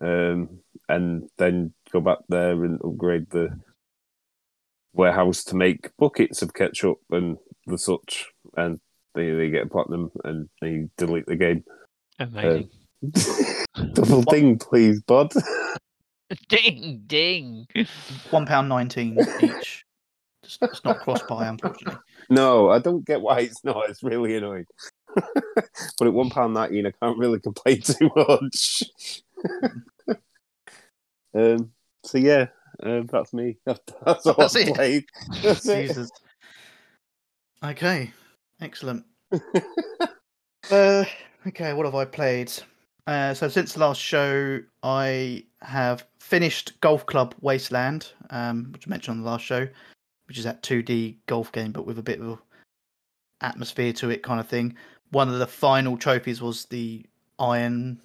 Um, 0.00 0.60
and 0.88 1.28
then 1.36 1.74
go 1.92 2.00
back 2.00 2.18
there 2.28 2.64
and 2.64 2.80
upgrade 2.82 3.30
the 3.30 3.60
warehouse 4.94 5.44
to 5.44 5.56
make 5.56 5.94
buckets 5.98 6.42
of 6.42 6.54
ketchup 6.54 6.98
and 7.10 7.36
the 7.66 7.78
such, 7.78 8.26
and 8.56 8.80
they, 9.14 9.30
they 9.30 9.50
get 9.50 9.70
platinum 9.70 10.10
and 10.24 10.48
they 10.60 10.88
delete 10.96 11.26
the 11.26 11.36
game. 11.36 11.64
Amazing. 12.18 12.70
Double 13.92 14.22
ding, 14.22 14.58
please, 14.58 15.00
bud. 15.02 15.32
ding 16.48 17.02
ding. 17.06 17.66
One 18.30 18.46
pound 18.46 18.68
nineteen 18.68 19.18
each. 19.40 19.84
It's, 20.42 20.58
it's 20.62 20.84
not 20.84 21.00
cross-buy, 21.00 21.48
unfortunately. 21.48 22.00
No, 22.28 22.70
I 22.70 22.78
don't 22.78 23.04
get 23.04 23.20
why 23.20 23.40
it's 23.40 23.64
not. 23.64 23.90
It's 23.90 24.02
really 24.02 24.36
annoying. 24.36 24.66
but 25.14 26.06
at 26.06 26.12
one 26.12 26.30
pound 26.30 26.54
nineteen, 26.54 26.86
I 26.86 26.92
can't 26.92 27.18
really 27.18 27.40
complain 27.40 27.80
too 27.82 28.10
much. 28.16 28.82
um. 31.34 31.72
So 32.04 32.16
yeah, 32.18 32.46
um, 32.82 33.06
that's 33.06 33.34
me. 33.34 33.58
That's 33.66 33.80
all 34.26 34.34
That's 34.38 34.56
I've 34.56 34.68
it. 34.68 34.74
played. 34.74 35.04
That's 35.42 35.68
it. 35.68 36.10
Okay, 37.62 38.10
excellent. 38.62 39.04
uh, 40.70 41.04
okay, 41.46 41.72
what 41.74 41.84
have 41.84 41.94
I 41.94 42.06
played? 42.06 42.50
Uh, 43.06 43.34
so 43.34 43.48
since 43.48 43.72
the 43.72 43.80
last 43.80 44.00
show, 44.00 44.60
I 44.82 45.44
have 45.62 46.06
finished 46.18 46.80
Golf 46.80 47.06
Club 47.06 47.34
Wasteland, 47.40 48.12
um, 48.30 48.68
which 48.72 48.86
I 48.86 48.90
mentioned 48.90 49.18
on 49.18 49.24
the 49.24 49.30
last 49.30 49.44
show, 49.44 49.66
which 50.28 50.38
is 50.38 50.44
that 50.44 50.62
2D 50.62 51.16
golf 51.26 51.50
game, 51.52 51.72
but 51.72 51.86
with 51.86 51.98
a 51.98 52.02
bit 52.02 52.20
of 52.20 52.40
atmosphere 53.40 53.92
to 53.94 54.10
it, 54.10 54.22
kind 54.22 54.40
of 54.40 54.48
thing. 54.48 54.76
One 55.10 55.28
of 55.28 55.38
the 55.38 55.46
final 55.46 55.96
trophies 55.96 56.40
was 56.40 56.66
the 56.66 57.04
Iron 57.38 58.00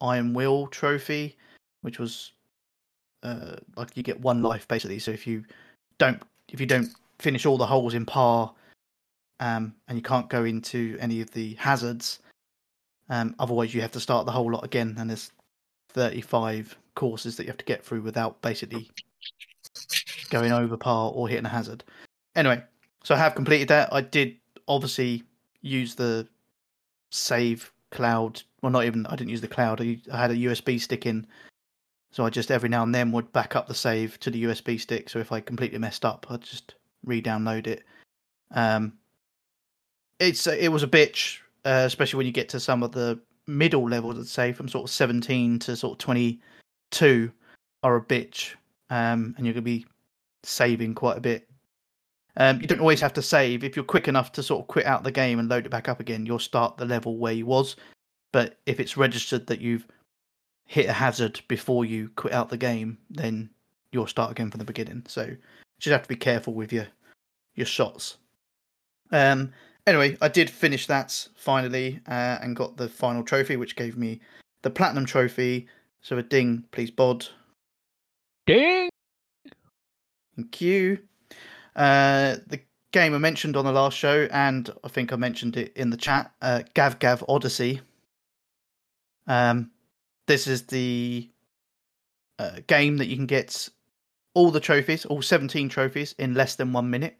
Iron 0.00 0.34
Will 0.34 0.68
trophy, 0.68 1.36
which 1.80 1.98
was 1.98 2.32
uh, 3.22 3.56
like 3.76 3.96
you 3.96 4.02
get 4.02 4.20
one 4.20 4.42
life 4.42 4.68
basically. 4.68 5.00
So 5.00 5.10
if 5.10 5.26
you 5.26 5.44
don't 5.98 6.22
if 6.48 6.60
you 6.60 6.66
don't 6.66 6.90
finish 7.18 7.44
all 7.44 7.58
the 7.58 7.66
holes 7.66 7.94
in 7.94 8.06
par, 8.06 8.54
um, 9.40 9.74
and 9.88 9.98
you 9.98 10.02
can't 10.02 10.28
go 10.28 10.44
into 10.44 10.96
any 11.00 11.20
of 11.20 11.30
the 11.32 11.54
hazards, 11.54 12.20
um, 13.08 13.34
otherwise 13.38 13.74
you 13.74 13.80
have 13.80 13.92
to 13.92 14.00
start 14.00 14.26
the 14.26 14.32
whole 14.32 14.50
lot 14.50 14.64
again. 14.64 14.96
And 14.98 15.10
there's 15.10 15.32
35 15.90 16.76
courses 16.94 17.36
that 17.36 17.44
you 17.44 17.48
have 17.48 17.58
to 17.58 17.64
get 17.64 17.84
through 17.84 18.02
without 18.02 18.40
basically 18.42 18.90
going 20.30 20.52
over 20.52 20.76
par 20.76 21.12
or 21.14 21.28
hitting 21.28 21.46
a 21.46 21.50
hazard. 21.50 21.84
Anyway, 22.34 22.62
so 23.04 23.14
I 23.14 23.18
have 23.18 23.34
completed 23.34 23.68
that. 23.68 23.92
I 23.92 24.00
did 24.00 24.36
obviously 24.66 25.24
use 25.62 25.94
the 25.94 26.28
save 27.10 27.72
cloud. 27.90 28.42
Well, 28.62 28.72
not 28.72 28.84
even. 28.84 29.06
I 29.06 29.16
didn't 29.16 29.30
use 29.30 29.40
the 29.40 29.48
cloud. 29.48 29.80
I, 29.80 29.98
had 30.14 30.30
a 30.30 30.36
USB 30.36 30.80
stick 30.80 31.06
in, 31.06 31.26
so 32.10 32.24
I 32.24 32.30
just 32.30 32.50
every 32.50 32.68
now 32.68 32.82
and 32.82 32.94
then 32.94 33.12
would 33.12 33.32
back 33.32 33.56
up 33.56 33.68
the 33.68 33.74
save 33.74 34.18
to 34.20 34.30
the 34.30 34.44
USB 34.44 34.80
stick. 34.80 35.08
So 35.08 35.18
if 35.18 35.32
I 35.32 35.40
completely 35.40 35.78
messed 35.78 36.04
up, 36.04 36.26
I'd 36.28 36.42
just 36.42 36.74
re-download 37.04 37.66
it. 37.66 37.84
Um, 38.50 38.94
it's 40.18 40.46
it 40.46 40.72
was 40.72 40.82
a 40.82 40.88
bitch, 40.88 41.38
uh, 41.68 41.84
especially 41.84 42.16
when 42.16 42.26
you 42.26 42.32
get 42.32 42.48
to 42.48 42.58
some 42.58 42.82
of 42.82 42.92
the 42.92 43.20
middle 43.46 43.86
levels. 43.86 44.18
I'd 44.18 44.26
say 44.26 44.52
from 44.52 44.68
sort 44.68 44.84
of 44.84 44.90
17 44.90 45.58
to 45.60 45.76
sort 45.76 45.92
of 45.92 45.98
22 45.98 47.30
are 47.82 47.96
a 47.96 48.00
bitch, 48.00 48.54
um, 48.88 49.34
and 49.36 49.44
you're 49.44 49.52
gonna 49.52 49.62
be 49.62 49.84
saving 50.42 50.94
quite 50.94 51.18
a 51.18 51.20
bit. 51.20 51.46
Um, 52.38 52.60
you 52.62 52.66
don't 52.66 52.80
always 52.80 53.02
have 53.02 53.12
to 53.14 53.22
save. 53.22 53.64
If 53.64 53.76
you're 53.76 53.84
quick 53.84 54.08
enough 54.08 54.32
to 54.32 54.42
sort 54.42 54.62
of 54.62 54.68
quit 54.68 54.86
out 54.86 55.04
the 55.04 55.12
game 55.12 55.38
and 55.38 55.48
load 55.48 55.66
it 55.66 55.70
back 55.70 55.90
up 55.90 56.00
again, 56.00 56.24
you'll 56.24 56.38
start 56.38 56.78
the 56.78 56.86
level 56.86 57.18
where 57.18 57.34
you 57.34 57.44
was. 57.44 57.76
But 58.32 58.56
if 58.64 58.80
it's 58.80 58.96
registered 58.96 59.46
that 59.48 59.60
you've 59.60 59.86
hit 60.64 60.86
a 60.86 60.92
hazard 60.92 61.40
before 61.48 61.84
you 61.84 62.10
quit 62.16 62.32
out 62.32 62.48
the 62.48 62.56
game, 62.56 62.96
then 63.10 63.50
you'll 63.92 64.06
start 64.06 64.30
again 64.30 64.50
from 64.50 64.58
the 64.58 64.64
beginning. 64.64 65.02
So 65.06 65.24
you 65.24 65.36
just 65.80 65.92
have 65.92 66.02
to 66.02 66.08
be 66.08 66.16
careful 66.16 66.54
with 66.54 66.72
your 66.72 66.86
your 67.56 67.66
shots. 67.66 68.16
Um. 69.12 69.52
Anyway, 69.88 70.18
I 70.20 70.28
did 70.28 70.50
finish 70.50 70.86
that 70.88 71.28
finally 71.34 71.98
uh, 72.06 72.36
and 72.42 72.54
got 72.54 72.76
the 72.76 72.90
final 72.90 73.22
trophy, 73.22 73.56
which 73.56 73.74
gave 73.74 73.96
me 73.96 74.20
the 74.60 74.68
platinum 74.68 75.06
trophy. 75.06 75.66
So 76.02 76.18
a 76.18 76.22
ding, 76.22 76.64
please, 76.72 76.90
bod. 76.90 77.26
Ding. 78.46 78.90
Thank 80.36 80.60
you. 80.60 80.98
Uh, 81.74 82.36
the 82.48 82.60
game 82.92 83.14
I 83.14 83.18
mentioned 83.18 83.56
on 83.56 83.64
the 83.64 83.72
last 83.72 83.96
show, 83.96 84.28
and 84.30 84.68
I 84.84 84.88
think 84.88 85.10
I 85.10 85.16
mentioned 85.16 85.56
it 85.56 85.72
in 85.74 85.88
the 85.88 85.96
chat, 85.96 86.32
uh, 86.42 86.64
Gav 86.74 86.98
Gav 86.98 87.24
Odyssey. 87.26 87.80
Um, 89.26 89.70
this 90.26 90.46
is 90.46 90.64
the 90.64 91.30
uh, 92.38 92.60
game 92.66 92.98
that 92.98 93.06
you 93.06 93.16
can 93.16 93.24
get 93.24 93.70
all 94.34 94.50
the 94.50 94.60
trophies, 94.60 95.06
all 95.06 95.22
17 95.22 95.70
trophies, 95.70 96.14
in 96.18 96.34
less 96.34 96.56
than 96.56 96.74
one 96.74 96.90
minute. 96.90 97.16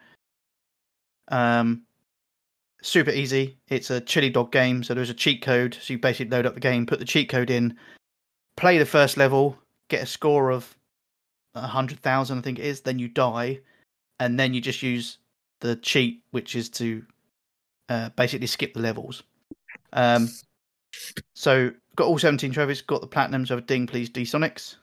Um, 1.28 1.86
super 2.82 3.10
easy. 3.10 3.58
It's 3.68 3.90
a 3.90 4.00
chili 4.00 4.30
dog 4.30 4.52
game, 4.52 4.82
so 4.82 4.94
there's 4.94 5.10
a 5.10 5.14
cheat 5.14 5.42
code. 5.42 5.76
So 5.80 5.92
you 5.92 5.98
basically 5.98 6.30
load 6.30 6.46
up 6.46 6.54
the 6.54 6.60
game, 6.60 6.86
put 6.86 6.98
the 6.98 7.04
cheat 7.04 7.28
code 7.28 7.50
in, 7.50 7.76
play 8.56 8.78
the 8.78 8.86
first 8.86 9.16
level, 9.16 9.58
get 9.88 10.02
a 10.02 10.06
score 10.06 10.50
of 10.50 10.76
a 11.54 11.66
hundred 11.66 12.00
thousand, 12.00 12.38
I 12.38 12.42
think 12.42 12.58
it 12.58 12.64
is. 12.64 12.80
Then 12.80 12.98
you 12.98 13.08
die, 13.08 13.60
and 14.20 14.38
then 14.38 14.54
you 14.54 14.60
just 14.60 14.82
use 14.82 15.18
the 15.60 15.76
cheat, 15.76 16.22
which 16.30 16.54
is 16.54 16.68
to 16.70 17.04
uh, 17.88 18.10
basically 18.10 18.46
skip 18.46 18.74
the 18.74 18.80
levels. 18.80 19.22
Um, 19.92 20.28
so 21.34 21.70
got 21.96 22.06
all 22.06 22.18
seventeen 22.18 22.52
trophies, 22.52 22.82
got 22.82 23.00
the 23.00 23.08
platinums. 23.08 23.50
Over 23.50 23.60
ding, 23.60 23.86
please, 23.86 24.08
D 24.08 24.22
Sonics. 24.22 24.76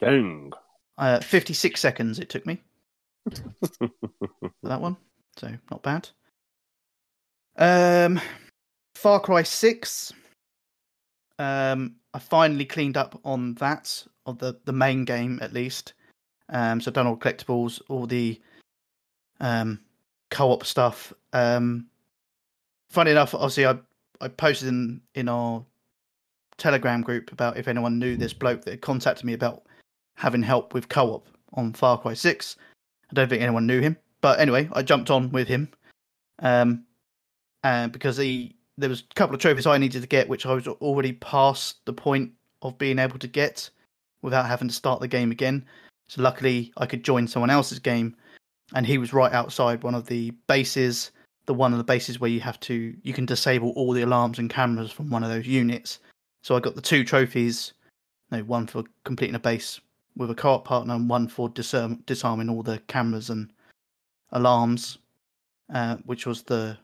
Dang. 0.00 0.52
Uh, 0.98 1.20
Fifty-six 1.20 1.80
seconds 1.80 2.18
it 2.18 2.28
took 2.28 2.44
me 2.44 2.60
that 4.62 4.80
one, 4.80 4.96
so 5.36 5.50
not 5.70 5.82
bad. 5.82 6.08
Um, 7.60 8.18
Far 8.94 9.20
Cry 9.20 9.42
Six. 9.42 10.12
Um, 11.38 11.96
I 12.14 12.18
finally 12.18 12.64
cleaned 12.64 12.96
up 12.96 13.20
on 13.24 13.54
that 13.54 14.04
of 14.26 14.38
the 14.38 14.58
the 14.64 14.72
main 14.72 15.04
game 15.04 15.38
at 15.42 15.52
least. 15.52 15.92
Um, 16.48 16.80
so 16.80 16.90
done 16.90 17.06
all 17.06 17.16
collectibles, 17.16 17.80
all 17.88 18.06
the 18.06 18.40
um 19.40 19.78
co-op 20.30 20.64
stuff. 20.64 21.12
Um, 21.32 21.86
funny 22.88 23.10
enough, 23.10 23.34
obviously, 23.34 23.66
I 23.66 23.78
I 24.20 24.28
posted 24.28 24.68
in 24.68 25.02
in 25.14 25.28
our 25.28 25.64
Telegram 26.56 27.02
group 27.02 27.30
about 27.30 27.58
if 27.58 27.68
anyone 27.68 27.98
knew 27.98 28.16
this 28.16 28.32
bloke 28.32 28.64
that 28.64 28.80
contacted 28.80 29.24
me 29.24 29.34
about 29.34 29.64
having 30.16 30.42
help 30.42 30.72
with 30.72 30.88
co-op 30.88 31.26
on 31.54 31.74
Far 31.74 31.98
Cry 31.98 32.14
Six. 32.14 32.56
I 33.10 33.14
don't 33.14 33.28
think 33.28 33.42
anyone 33.42 33.66
knew 33.66 33.80
him, 33.80 33.96
but 34.22 34.40
anyway, 34.40 34.68
I 34.72 34.82
jumped 34.82 35.10
on 35.10 35.30
with 35.30 35.48
him, 35.48 35.68
um, 36.38 36.84
and 37.62 37.92
because 37.92 38.16
he 38.16 38.56
there 38.78 38.88
was 38.88 39.02
a 39.10 39.14
couple 39.14 39.34
of 39.34 39.40
trophies 39.40 39.66
I 39.66 39.78
needed 39.78 40.02
to 40.02 40.08
get, 40.08 40.28
which 40.28 40.46
I 40.46 40.54
was 40.54 40.66
already 40.66 41.12
past 41.12 41.84
the 41.84 41.92
point 41.92 42.32
of 42.62 42.78
being 42.78 42.98
able 42.98 43.18
to 43.18 43.28
get 43.28 43.68
without 44.22 44.46
having 44.46 44.68
to 44.68 44.74
start 44.74 45.00
the 45.00 45.08
game 45.08 45.30
again. 45.30 45.66
So 46.08 46.22
luckily, 46.22 46.72
I 46.76 46.86
could 46.86 47.04
join 47.04 47.28
someone 47.28 47.50
else's 47.50 47.78
game, 47.78 48.16
and 48.74 48.86
he 48.86 48.98
was 48.98 49.12
right 49.12 49.32
outside 49.32 49.82
one 49.82 49.94
of 49.94 50.06
the 50.06 50.30
bases, 50.48 51.10
the 51.46 51.54
one 51.54 51.72
of 51.72 51.78
the 51.78 51.84
bases 51.84 52.20
where 52.20 52.30
you 52.30 52.40
have 52.40 52.58
to 52.60 52.94
you 53.02 53.12
can 53.12 53.26
disable 53.26 53.70
all 53.70 53.92
the 53.92 54.02
alarms 54.02 54.38
and 54.38 54.50
cameras 54.50 54.90
from 54.90 55.10
one 55.10 55.22
of 55.22 55.30
those 55.30 55.46
units. 55.46 55.98
So 56.42 56.56
I 56.56 56.60
got 56.60 56.74
the 56.74 56.80
two 56.80 57.04
trophies, 57.04 57.74
no, 58.30 58.42
one 58.44 58.66
for 58.66 58.84
completing 59.04 59.36
a 59.36 59.40
base 59.40 59.80
with 60.16 60.30
a 60.30 60.34
co-op 60.34 60.64
partner, 60.64 60.94
and 60.94 61.08
one 61.08 61.28
for 61.28 61.48
disarm, 61.48 62.02
disarming 62.06 62.48
all 62.48 62.62
the 62.62 62.78
cameras 62.88 63.30
and 63.30 63.52
alarms, 64.32 64.98
uh, 65.72 65.96
which 66.06 66.26
was 66.26 66.42
the 66.42 66.78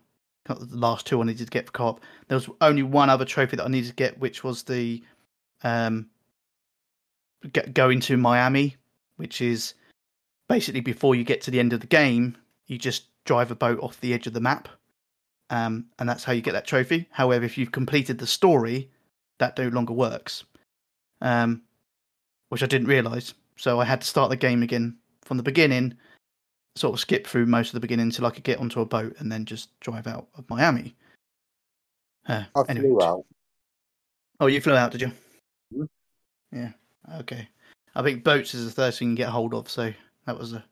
the 0.54 0.76
last 0.76 1.06
two 1.06 1.20
I 1.20 1.24
needed 1.24 1.46
to 1.46 1.50
get 1.50 1.66
for 1.66 1.72
co-op. 1.72 2.00
There 2.28 2.36
was 2.36 2.48
only 2.60 2.82
one 2.82 3.10
other 3.10 3.24
trophy 3.24 3.56
that 3.56 3.64
I 3.64 3.68
needed 3.68 3.88
to 3.88 3.94
get, 3.94 4.18
which 4.18 4.44
was 4.44 4.62
the 4.62 5.02
um, 5.62 6.06
get, 7.52 7.74
going 7.74 8.00
to 8.00 8.16
Miami, 8.16 8.76
which 9.16 9.40
is 9.40 9.74
basically 10.48 10.80
before 10.80 11.14
you 11.14 11.24
get 11.24 11.40
to 11.42 11.50
the 11.50 11.60
end 11.60 11.72
of 11.72 11.80
the 11.80 11.86
game, 11.86 12.36
you 12.66 12.78
just 12.78 13.06
drive 13.24 13.50
a 13.50 13.56
boat 13.56 13.80
off 13.80 14.00
the 14.00 14.14
edge 14.14 14.26
of 14.26 14.32
the 14.32 14.40
map, 14.40 14.68
um, 15.50 15.86
and 15.98 16.08
that's 16.08 16.24
how 16.24 16.32
you 16.32 16.40
get 16.40 16.52
that 16.52 16.66
trophy. 16.66 17.08
However, 17.10 17.44
if 17.44 17.58
you've 17.58 17.72
completed 17.72 18.18
the 18.18 18.26
story, 18.26 18.90
that 19.38 19.58
no 19.58 19.68
longer 19.68 19.92
works, 19.92 20.44
um, 21.20 21.62
which 22.48 22.62
I 22.62 22.66
didn't 22.66 22.88
realize. 22.88 23.34
So 23.56 23.80
I 23.80 23.84
had 23.84 24.02
to 24.02 24.06
start 24.06 24.30
the 24.30 24.36
game 24.36 24.62
again 24.62 24.98
from 25.22 25.36
the 25.36 25.42
beginning, 25.42 25.96
sort 26.76 26.94
of 26.94 27.00
skip 27.00 27.26
through 27.26 27.46
most 27.46 27.68
of 27.68 27.72
the 27.74 27.80
beginning 27.80 28.04
until 28.06 28.26
I 28.26 28.30
could 28.30 28.44
get 28.44 28.58
onto 28.58 28.80
a 28.80 28.86
boat 28.86 29.16
and 29.18 29.32
then 29.32 29.44
just 29.44 29.78
drive 29.80 30.06
out 30.06 30.28
of 30.36 30.48
Miami. 30.48 30.94
Uh, 32.28 32.44
I 32.54 32.62
anyway. 32.68 32.88
flew 32.88 33.02
out. 33.02 33.24
Oh, 34.40 34.46
you 34.46 34.60
flew 34.60 34.74
out, 34.74 34.92
did 34.92 35.00
you? 35.00 35.12
Mhm. 35.74 35.88
Yeah. 36.52 36.72
Okay. 37.20 37.48
I 37.94 38.02
think 38.02 38.24
boats 38.24 38.54
is 38.54 38.66
the 38.66 38.72
first 38.72 38.98
thing 38.98 39.08
you 39.08 39.16
can 39.16 39.24
get 39.24 39.30
hold 39.30 39.54
of, 39.54 39.70
so 39.70 39.92
that 40.26 40.38
was 40.38 40.52
a, 40.52 40.62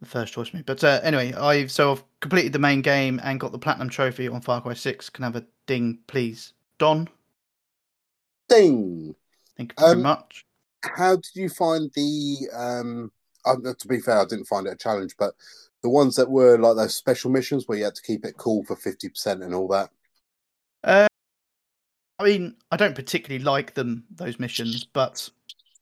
the 0.00 0.06
first 0.06 0.32
choice 0.32 0.48
for 0.48 0.56
me. 0.56 0.64
But 0.66 0.82
uh, 0.82 1.00
anyway, 1.04 1.32
I've 1.34 1.70
so 1.70 1.92
I've 1.92 2.04
completed 2.20 2.52
the 2.52 2.58
main 2.58 2.82
game 2.82 3.20
and 3.22 3.38
got 3.38 3.52
the 3.52 3.58
platinum 3.58 3.88
trophy 3.88 4.26
on 4.26 4.40
Far 4.40 4.60
Cry 4.60 4.74
Six. 4.74 5.08
Can 5.08 5.22
I 5.22 5.28
have 5.28 5.36
a 5.36 5.46
ding, 5.66 5.98
please, 6.08 6.54
Don? 6.78 7.08
Ding. 8.48 9.14
Thank 9.56 9.74
you 9.78 9.84
very 9.86 9.96
Um, 9.98 10.02
much. 10.02 10.44
How 10.82 11.14
did 11.16 11.30
you 11.34 11.48
find 11.48 11.90
the? 11.94 12.48
Um, 12.52 13.12
um, 13.44 13.62
to 13.62 13.88
be 13.88 14.00
fair, 14.00 14.20
I 14.20 14.24
didn't 14.24 14.46
find 14.46 14.66
it 14.66 14.72
a 14.72 14.76
challenge, 14.76 15.16
but 15.18 15.34
the 15.82 15.90
ones 15.90 16.16
that 16.16 16.30
were 16.30 16.58
like 16.58 16.76
those 16.76 16.96
special 16.96 17.30
missions 17.30 17.66
where 17.66 17.78
you 17.78 17.84
had 17.84 17.94
to 17.94 18.02
keep 18.02 18.24
it 18.24 18.36
cool 18.36 18.64
for 18.64 18.76
fifty 18.76 19.08
percent 19.08 19.42
and 19.42 19.54
all 19.54 19.68
that. 19.68 19.90
Uh, 20.84 21.06
I 22.18 22.24
mean, 22.24 22.56
I 22.70 22.76
don't 22.76 22.94
particularly 22.94 23.42
like 23.42 23.74
them 23.74 24.04
those 24.10 24.38
missions, 24.38 24.84
but 24.84 25.28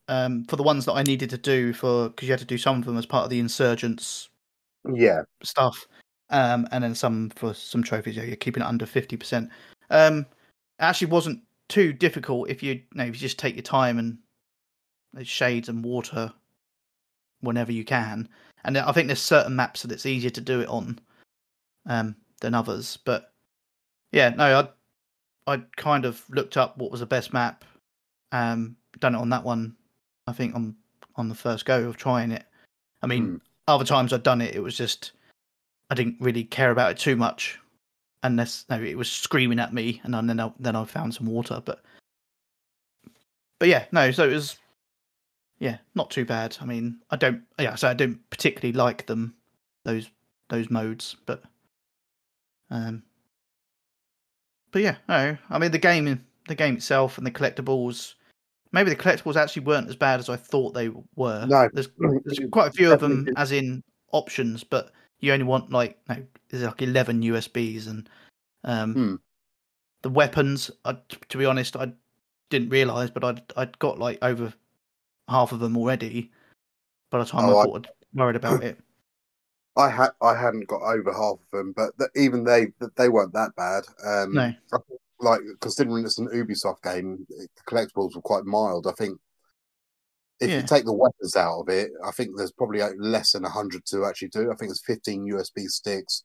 um, 0.09 0.45
for 0.45 0.57
the 0.57 0.63
ones 0.63 0.85
that 0.87 0.93
I 0.95 1.03
needed 1.03 1.31
to 1.31 1.39
do 1.39 1.73
for 1.73 2.09
because 2.09 2.29
you 2.29 2.33
had 2.33 2.41
to 2.41 2.47
do 2.47 2.59
some 2.59 2.79
of 2.79 2.85
them 2.85 2.97
as 2.97 3.07
part 3.07 3.25
of 3.25 3.31
the 3.31 3.41
insurgents 3.41 4.31
Yeah, 4.95 5.23
stuff, 5.43 5.87
um, 6.31 6.67
and 6.73 6.83
then 6.85 6.95
some 6.95 7.31
for 7.31 7.55
some 7.55 7.83
trophies. 7.83 8.17
Yeah, 8.17 8.25
you're 8.25 8.37
keeping 8.37 8.63
it 8.63 8.67
under 8.67 8.87
fifty 8.87 9.17
percent. 9.17 9.51
Um, 9.91 10.21
it 10.21 10.27
actually 10.85 11.09
wasn't 11.09 11.43
too 11.69 11.93
difficult 11.93 12.49
if 12.51 12.63
you, 12.63 12.75
you 12.75 12.83
know 12.95 13.05
if 13.05 13.15
you 13.15 13.21
just 13.21 13.39
take 13.39 13.55
your 13.55 13.63
time 13.63 13.99
and 13.99 14.19
there's 15.13 15.29
shades 15.29 15.69
and 15.69 15.85
water 15.85 16.33
whenever 17.41 17.73
you 17.73 17.85
can. 17.85 18.29
And 18.65 18.77
I 18.77 18.93
think 18.93 19.07
there's 19.07 19.23
certain 19.23 19.57
maps 19.57 19.83
that 19.83 19.93
it's 19.93 20.07
easier 20.07 20.31
to 20.31 20.41
do 20.41 20.61
it 20.61 20.69
on 20.69 20.99
um, 21.87 22.17
than 22.41 22.55
others. 22.55 22.99
But 23.05 23.33
yeah, 24.13 24.31
no, 24.31 24.71
I 25.47 25.53
I 25.55 25.63
kind 25.77 26.05
of 26.05 26.23
looked 26.31 26.57
up 26.57 26.77
what 26.77 26.91
was 26.91 27.01
the 27.01 27.07
best 27.07 27.33
map, 27.33 27.65
um, 28.33 28.77
done 28.99 29.15
it 29.15 29.19
on 29.19 29.31
that 29.31 29.45
one. 29.45 29.77
I 30.27 30.33
think 30.33 30.55
on 30.55 30.77
on 31.17 31.29
the 31.29 31.35
first 31.35 31.65
go 31.65 31.89
of 31.89 31.97
trying 31.97 32.33
it. 32.33 32.45
I 33.03 33.07
mean, 33.07 33.25
Hmm. 33.25 33.37
other 33.67 33.85
times 33.85 34.13
I'd 34.13 34.23
done 34.23 34.41
it, 34.41 34.55
it 34.55 34.61
was 34.61 34.77
just 34.77 35.13
I 35.91 35.95
didn't 35.95 36.17
really 36.21 36.45
care 36.45 36.71
about 36.71 36.91
it 36.91 36.99
too 36.99 37.17
much, 37.17 37.59
unless 38.23 38.67
no, 38.69 38.81
it 38.83 38.99
was 38.99 39.11
screaming 39.11 39.59
at 39.59 39.73
me, 39.73 40.01
and 40.05 40.13
then 40.13 40.39
I, 40.41 40.53
then 40.59 40.77
I 40.77 40.85
found 40.85 41.15
some 41.15 41.27
water. 41.27 41.63
But 41.65 41.83
but 43.59 43.69
yeah, 43.69 43.87
no, 43.93 44.11
so 44.11 44.29
it 44.29 44.35
was 44.35 44.59
yeah, 45.59 45.79
not 45.95 46.11
too 46.11 46.25
bad. 46.25 46.57
I 46.61 46.65
mean, 46.65 46.99
I 47.11 47.17
don't 47.17 47.43
yeah, 47.59 47.75
so 47.75 47.89
I 47.89 47.95
don't 47.95 48.19
particularly 48.31 48.73
like 48.73 49.07
them 49.07 49.35
those 49.85 50.11
those 50.49 50.71
modes, 50.71 51.17
but 51.27 51.43
um, 52.71 53.03
but 54.73 54.83
yeah, 54.83 54.97
no, 55.09 55.37
I 55.51 55.59
mean 55.59 55.71
the 55.71 55.79
game 55.79 56.25
the 56.49 56.55
game 56.55 56.77
itself 56.77 57.19
and 57.19 57.27
the 57.27 57.31
collectibles. 57.31 58.15
Maybe 58.71 58.91
the 58.91 58.97
collectibles 58.97 59.37
actually 59.37 59.65
weren't 59.65 59.89
as 59.89 59.97
bad 59.97 60.21
as 60.21 60.29
I 60.29 60.37
thought 60.37 60.75
they 60.75 60.91
were. 61.17 61.47
No. 61.47 61.69
there's 61.73 61.89
there's 62.25 62.41
quite 62.51 62.69
a 62.69 62.73
few 62.73 62.93
of 62.93 63.01
them 63.01 63.29
as 63.37 63.51
in 63.53 63.83
options, 64.13 64.63
but 64.63 64.93
you 65.21 65.33
only 65.33 65.45
want 65.45 65.71
like 65.71 65.99
no, 66.09 66.17
there's 66.51 66.65
like 66.65 66.83
eleven 66.83 67.23
USBs 67.23 67.89
and 67.89 68.09
um, 68.65 68.93
Hmm. 68.95 69.15
the 70.03 70.11
weapons. 70.11 70.71
I, 70.85 70.99
to 71.31 71.39
be 71.39 71.47
honest, 71.47 71.77
I 71.77 71.93
didn't 72.51 72.69
realize, 72.69 73.11
but 73.11 73.25
I'd 73.25 73.43
I'd 73.57 73.79
got 73.79 73.99
like 73.99 74.19
over 74.23 74.53
half 75.29 75.53
of 75.53 75.61
them 75.61 75.77
already. 75.77 76.31
By 77.11 77.19
the 77.19 77.25
time 77.25 77.45
Oh, 77.49 77.59
I 77.59 77.77
I'd 77.77 77.89
worried 78.15 78.37
about 78.37 78.63
it. 78.63 78.79
I 79.77 79.89
had 79.91 80.11
I 80.21 80.35
hadn't 80.35 80.67
got 80.67 80.83
over 80.83 81.13
half 81.13 81.39
of 81.41 81.51
them, 81.53 81.73
but 81.77 81.91
th- 81.99 82.11
even 82.17 82.45
they 82.45 82.69
they 82.97 83.09
weren't 83.09 83.33
that 83.35 83.53
bad. 83.57 83.85
Um, 84.05 84.35
No. 84.35 84.53
Like 85.21 85.41
considering 85.61 86.05
it's 86.05 86.19
an 86.19 86.29
Ubisoft 86.29 86.83
game, 86.83 87.27
the 87.29 87.49
collectibles 87.69 88.15
were 88.15 88.23
quite 88.23 88.45
mild. 88.45 88.87
I 88.87 88.93
think 88.93 89.19
if 90.41 90.49
Yeah. 90.49 90.61
you 90.61 90.67
take 90.67 90.85
the 90.85 90.93
weapons 90.93 91.35
out 91.35 91.61
of 91.61 91.69
it, 91.69 91.91
I 92.05 92.13
think 92.13 92.37
there's 92.37 92.53
probably 92.53 92.79
like 92.81 92.93
less 92.99 93.33
than 93.33 93.43
hundred 93.43 93.85
to 93.87 94.05
actually 94.05 94.29
do. 94.29 94.53
I 94.53 94.55
think 94.55 94.71
it's 94.71 94.85
15 94.85 95.27
USB 95.27 95.67
sticks. 95.67 96.23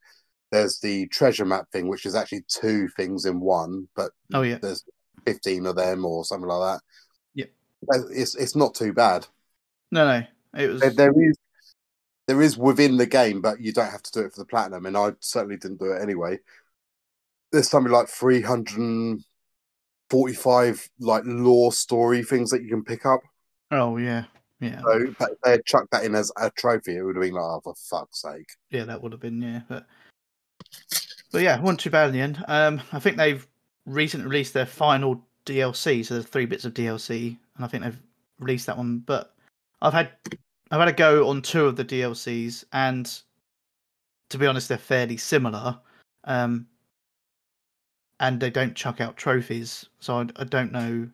There's 0.51 0.77
the 0.79 1.07
treasure 1.07 1.45
map 1.45 1.65
thing, 1.71 1.87
which 1.87 2.05
is 2.05 2.13
actually 2.13 2.43
two 2.47 2.87
things 2.89 3.25
in 3.25 3.39
one, 3.39 3.87
but 3.95 4.11
Oh 4.35 4.43
yeah, 4.43 4.59
there's 4.59 4.83
15 5.25 5.65
of 5.65 5.75
them 5.75 6.05
or 6.05 6.23
something 6.25 6.47
like 6.47 6.75
that. 6.75 6.83
It's 8.11 8.35
it's 8.35 8.55
not 8.55 8.75
too 8.75 8.93
bad. 8.93 9.25
no, 9.91 10.05
no, 10.05 10.23
it 10.57 10.67
was 10.67 10.81
There, 10.81 10.89
there 10.91 11.13
is 11.15 11.35
there 12.27 12.41
is 12.41 12.57
within 12.57 12.97
the 12.97 13.05
game, 13.05 13.41
but 13.41 13.59
you 13.59 13.73
don't 13.73 13.91
have 13.91 14.03
to 14.03 14.11
do 14.11 14.21
it 14.21 14.33
for 14.33 14.39
the 14.41 14.45
platinum, 14.45 14.85
and 14.85 14.95
I 14.97 15.11
certainly 15.19 15.57
didn't 15.57 15.79
do 15.79 15.91
it 15.91 16.01
anyway. 16.01 16.39
There's 17.51 17.69
something 17.69 17.91
like 17.91 18.07
345 18.07 20.89
like 20.99 21.23
lore 21.25 21.71
story 21.71 22.23
things 22.23 22.49
that 22.51 22.63
you 22.63 22.69
can 22.69 22.83
pick 22.83 23.05
up. 23.05 23.21
oh 23.71 23.97
yeah, 23.97 24.25
yeah, 24.59 24.81
So 24.81 25.13
but 25.19 25.31
if 25.31 25.41
they 25.43 25.51
had 25.51 25.65
chucked 25.65 25.91
that 25.91 26.03
in 26.05 26.15
as 26.15 26.31
a 26.37 26.49
trophy, 26.51 26.95
it 26.97 27.03
would 27.03 27.15
have 27.15 27.23
been 27.23 27.33
like, 27.33 27.43
oh, 27.43 27.61
for 27.63 27.75
fuck's 27.75 28.21
sake. 28.21 28.47
yeah, 28.69 28.85
that 28.85 29.01
would 29.03 29.11
have 29.11 29.21
been 29.21 29.41
yeah, 29.41 29.61
but 29.67 29.85
but 31.31 31.41
yeah, 31.41 31.59
wasn't 31.59 31.79
too 31.81 31.89
bad 31.89 32.07
in 32.07 32.13
the 32.13 32.21
end. 32.21 32.43
Um, 32.47 32.81
I 32.91 32.99
think 32.99 33.17
they've 33.17 33.45
recently 33.85 34.27
released 34.27 34.53
their 34.53 34.65
final 34.65 35.21
DLC, 35.45 36.05
so 36.05 36.13
there's 36.13 36.25
three 36.25 36.45
bits 36.45 36.63
of 36.65 36.73
DLC, 36.73 37.37
and 37.55 37.65
I 37.65 37.67
think 37.67 37.83
they've 37.83 38.01
released 38.39 38.65
that 38.67 38.77
one. 38.77 38.99
But 38.99 39.33
I've 39.81 39.93
had 39.93 40.11
I've 40.71 40.79
had 40.79 40.87
a 40.87 40.93
go 40.93 41.27
on 41.27 41.41
two 41.41 41.65
of 41.65 41.75
the 41.75 41.85
DLCs, 41.85 42.65
and 42.73 43.19
to 44.29 44.37
be 44.37 44.47
honest, 44.47 44.69
they're 44.69 44.77
fairly 44.77 45.17
similar. 45.17 45.77
Um, 46.25 46.67
and 48.19 48.39
they 48.39 48.49
don't 48.49 48.75
chuck 48.75 49.01
out 49.01 49.17
trophies, 49.17 49.85
so 49.99 50.19
I, 50.19 50.27
I 50.37 50.45
don't 50.45 50.71
know 50.71 51.09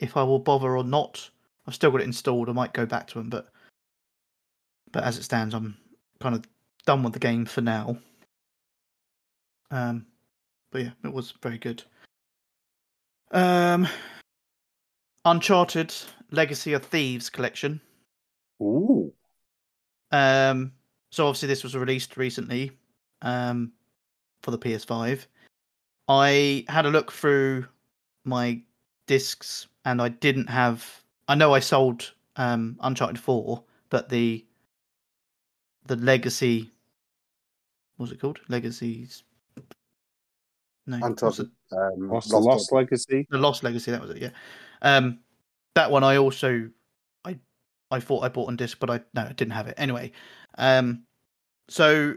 if 0.00 0.16
I 0.16 0.22
will 0.22 0.40
bother 0.40 0.76
or 0.76 0.82
not. 0.82 1.30
I've 1.66 1.74
still 1.74 1.90
got 1.90 2.00
it 2.00 2.04
installed. 2.04 2.48
I 2.48 2.52
might 2.52 2.72
go 2.72 2.86
back 2.86 3.06
to 3.08 3.18
them, 3.18 3.28
but 3.30 3.52
but 4.90 5.04
as 5.04 5.18
it 5.18 5.22
stands, 5.22 5.54
I'm 5.54 5.76
kind 6.20 6.34
of 6.34 6.44
done 6.86 7.02
with 7.02 7.12
the 7.12 7.18
game 7.18 7.44
for 7.44 7.60
now. 7.60 7.98
Um, 9.70 10.06
but 10.70 10.82
yeah, 10.82 10.90
it 11.04 11.12
was 11.12 11.34
very 11.42 11.58
good. 11.58 11.82
Um, 13.30 13.86
Uncharted 15.30 15.94
Legacy 16.30 16.72
of 16.72 16.84
Thieves 16.84 17.28
collection. 17.28 17.80
Ooh. 18.62 19.12
Um, 20.10 20.72
so 21.10 21.26
obviously 21.26 21.48
this 21.48 21.62
was 21.62 21.76
released 21.76 22.16
recently, 22.16 22.72
um, 23.20 23.72
for 24.40 24.52
the 24.52 24.58
PS5. 24.58 25.26
I 26.08 26.64
had 26.68 26.86
a 26.86 26.90
look 26.90 27.12
through 27.12 27.66
my 28.24 28.62
discs, 29.06 29.66
and 29.84 30.00
I 30.00 30.08
didn't 30.08 30.48
have. 30.48 31.02
I 31.28 31.34
know 31.34 31.52
I 31.52 31.60
sold 31.60 32.10
um, 32.36 32.78
Uncharted 32.80 33.18
Four, 33.18 33.64
but 33.90 34.08
the 34.08 34.46
the 35.84 35.96
Legacy, 35.96 36.70
what 37.96 38.04
was 38.04 38.12
it 38.12 38.20
called? 38.20 38.38
Legacies. 38.48 39.24
No, 40.86 40.98
Uncharted. 41.02 41.50
Um, 41.70 42.08
What's 42.08 42.30
the 42.30 42.38
Lost 42.38 42.72
Legacy? 42.72 43.26
the 43.28 43.36
Lost 43.36 43.62
Legacy. 43.62 43.90
That 43.90 44.00
was 44.00 44.10
it. 44.10 44.22
Yeah. 44.22 44.30
Um, 44.82 45.18
that 45.74 45.90
one 45.90 46.04
I 46.04 46.16
also 46.16 46.68
I 47.24 47.38
I 47.90 48.00
thought 48.00 48.24
I 48.24 48.28
bought 48.28 48.48
on 48.48 48.56
disc, 48.56 48.78
but 48.80 48.90
I 48.90 49.00
no, 49.14 49.22
I 49.22 49.32
didn't 49.32 49.52
have 49.52 49.68
it 49.68 49.74
anyway. 49.76 50.12
Um, 50.56 51.04
so 51.68 52.14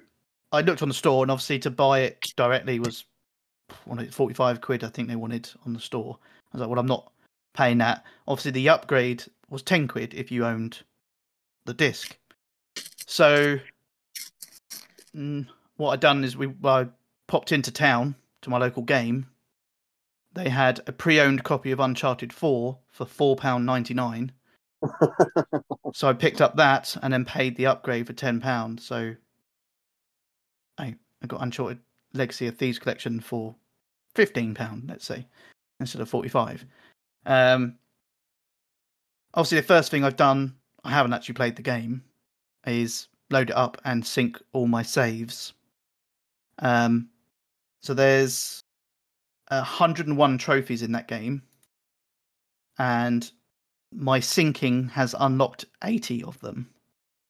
I 0.52 0.62
looked 0.62 0.82
on 0.82 0.88
the 0.88 0.94
store, 0.94 1.24
and 1.24 1.32
obviously 1.32 1.60
to 1.60 1.70
buy 1.70 2.02
it 2.02 2.34
directly 2.36 2.80
was 2.80 3.06
what, 3.86 4.14
45 4.14 4.62
quid. 4.62 4.84
I 4.84 4.90
think 4.90 5.08
they 5.08 5.16
wanted 5.16 5.50
on 5.66 5.74
the 5.74 5.80
store. 5.80 6.18
I 6.22 6.58
was 6.58 6.62
like, 6.62 6.70
well, 6.70 6.80
I'm 6.80 6.88
not 6.88 7.12
paying 7.54 7.78
that. 7.80 8.04
Obviously, 8.28 8.52
the 8.52 8.70
upgrade 8.70 9.24
was 9.50 9.64
10 9.64 9.88
quid 9.88 10.14
if 10.14 10.32
you 10.32 10.46
owned 10.46 10.80
the 11.66 11.74
disc. 11.74 12.18
So 13.06 13.60
mm, 15.16 15.48
what 15.78 15.92
I 15.92 15.96
done 15.98 16.24
is 16.24 16.38
we 16.38 16.54
I 16.64 16.88
popped 17.28 17.52
into 17.52 17.72
town 17.72 18.16
to 18.42 18.50
my 18.50 18.58
local 18.58 18.84
game. 18.84 19.28
They 20.34 20.50
had 20.50 20.80
a 20.88 20.92
pre-owned 20.92 21.44
copy 21.44 21.72
of 21.72 21.80
Uncharted 21.80 22.32
4 22.32 22.78
for 22.90 23.06
four 23.06 23.36
pound 23.36 23.66
ninety 23.66 23.94
nine. 23.94 24.32
So 25.94 26.08
I 26.08 26.14
picked 26.14 26.42
up 26.42 26.56
that 26.56 26.96
and 27.02 27.12
then 27.12 27.26
paid 27.26 27.58
the 27.58 27.66
upgrade 27.66 28.08
for 28.08 28.14
ten 28.14 28.40
pounds. 28.40 28.86
So 28.86 29.14
I 30.78 30.96
I 31.22 31.28
got 31.28 31.42
Uncharted 31.42 31.80
Legacy 32.14 32.48
of 32.48 32.58
Thieves 32.58 32.80
collection 32.80 33.20
for 33.20 33.56
fifteen 34.16 34.54
pound, 34.54 34.86
let's 34.88 35.06
say, 35.06 35.28
instead 35.80 36.02
of 36.02 36.10
forty 36.10 36.30
five. 36.30 36.66
Um, 37.26 37.78
obviously, 39.34 39.58
the 39.60 39.68
first 39.68 39.92
thing 39.92 40.04
I've 40.04 40.16
done, 40.16 40.56
I 40.84 40.92
haven't 40.92 41.14
actually 41.14 41.36
played 41.36 41.56
the 41.56 41.62
game, 41.62 42.04
is 42.66 43.08
load 43.30 43.50
it 43.50 43.56
up 43.56 43.78
and 43.84 44.06
sync 44.06 44.42
all 44.54 44.68
my 44.68 44.84
saves. 44.84 45.54
Um, 46.60 47.10
so 47.82 47.94
there's 47.94 48.61
101 49.60 50.38
trophies 50.38 50.82
in 50.82 50.94
that 50.94 51.08
game, 51.08 51.44
and 52.80 53.30
my 53.94 54.20
syncing 54.20 54.90
has 54.92 55.16
unlocked 55.20 55.66
80 55.84 56.24
of 56.24 56.40
them. 56.40 56.70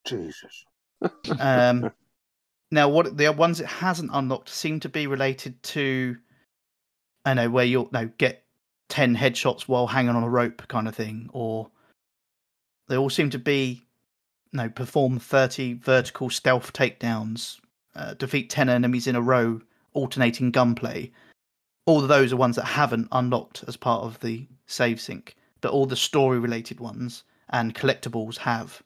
Jesus. 0.06 0.65
Um, 1.39 1.91
now, 2.72 2.88
what 2.88 3.18
the 3.18 3.34
ones 3.34 3.60
it 3.60 3.65
hasn't 3.65 4.11
unlocked 4.14 4.49
seem 4.49 4.80
to 4.81 4.89
be 4.89 5.07
related 5.07 5.61
to, 5.64 6.15
I 7.26 7.34
know 7.34 7.49
where 7.49 7.65
you'll 7.65 7.89
no 7.91 8.07
get 8.19 8.43
ten 8.88 9.15
headshots 9.15 9.64
while 9.64 9.88
hanging 9.88 10.15
on 10.15 10.22
a 10.22 10.30
rope, 10.30 10.61
kind 10.68 10.88
of 10.88 10.93
thing, 10.93 11.27
or 11.34 11.72
they 12.88 12.98
all 12.98 13.10
seem 13.10 13.31
to 13.31 13.39
be, 13.39 13.88
no, 14.53 14.69
perform 14.69 15.18
thirty 15.18 15.73
vertical 15.73 16.30
stealth 16.30 16.72
takedowns, 16.72 17.60
uh, 17.95 18.14
defeat 18.14 18.52
ten 18.52 18.69
enemies 18.69 19.07
in 19.07 19.15
a 19.15 19.22
row, 19.22 19.60
alternating 19.93 20.52
gunplay. 20.52 21.11
All 21.86 22.02
of 22.02 22.08
those 22.08 22.32
are 22.32 22.38
ones 22.38 22.56
that 22.56 22.66
haven't 22.66 23.08
unlocked 23.12 23.64
as 23.68 23.76
part 23.76 24.03
of 24.03 24.20
the 24.20 24.48
save 24.68 25.02
sync, 25.02 25.36
but 25.62 25.72
all 25.72 25.86
the 25.86 25.95
story 25.95 26.40
related 26.40 26.80
ones 26.80 27.24
and 27.49 27.76
collectibles 27.76 28.38
have. 28.38 28.82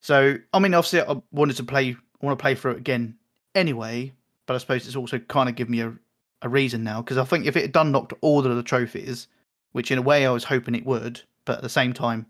So, 0.00 0.36
I 0.52 0.58
mean, 0.58 0.74
obviously, 0.74 1.02
I 1.02 1.20
wanted 1.32 1.56
to 1.56 1.64
play, 1.64 1.90
I 1.90 2.26
want 2.26 2.38
to 2.38 2.42
play 2.42 2.54
through 2.54 2.72
it 2.72 2.78
again 2.78 3.16
anyway, 3.54 4.12
but 4.46 4.54
I 4.54 4.58
suppose 4.58 4.86
it's 4.86 4.96
also 4.96 5.18
kind 5.18 5.48
of 5.48 5.56
given 5.56 5.72
me 5.72 5.80
a, 5.80 5.94
a 6.42 6.48
reason 6.48 6.82
now 6.82 7.02
because 7.02 7.18
I 7.18 7.24
think 7.24 7.46
if 7.46 7.56
it 7.56 7.62
had 7.62 7.76
unlocked 7.76 8.14
all 8.20 8.46
of 8.46 8.56
the 8.56 8.62
trophies, 8.62 9.28
which 9.72 9.90
in 9.90 9.98
a 9.98 10.02
way 10.02 10.26
I 10.26 10.30
was 10.30 10.44
hoping 10.44 10.74
it 10.74 10.86
would, 10.86 11.20
but 11.44 11.58
at 11.58 11.62
the 11.62 11.68
same 11.68 11.92
time, 11.92 12.26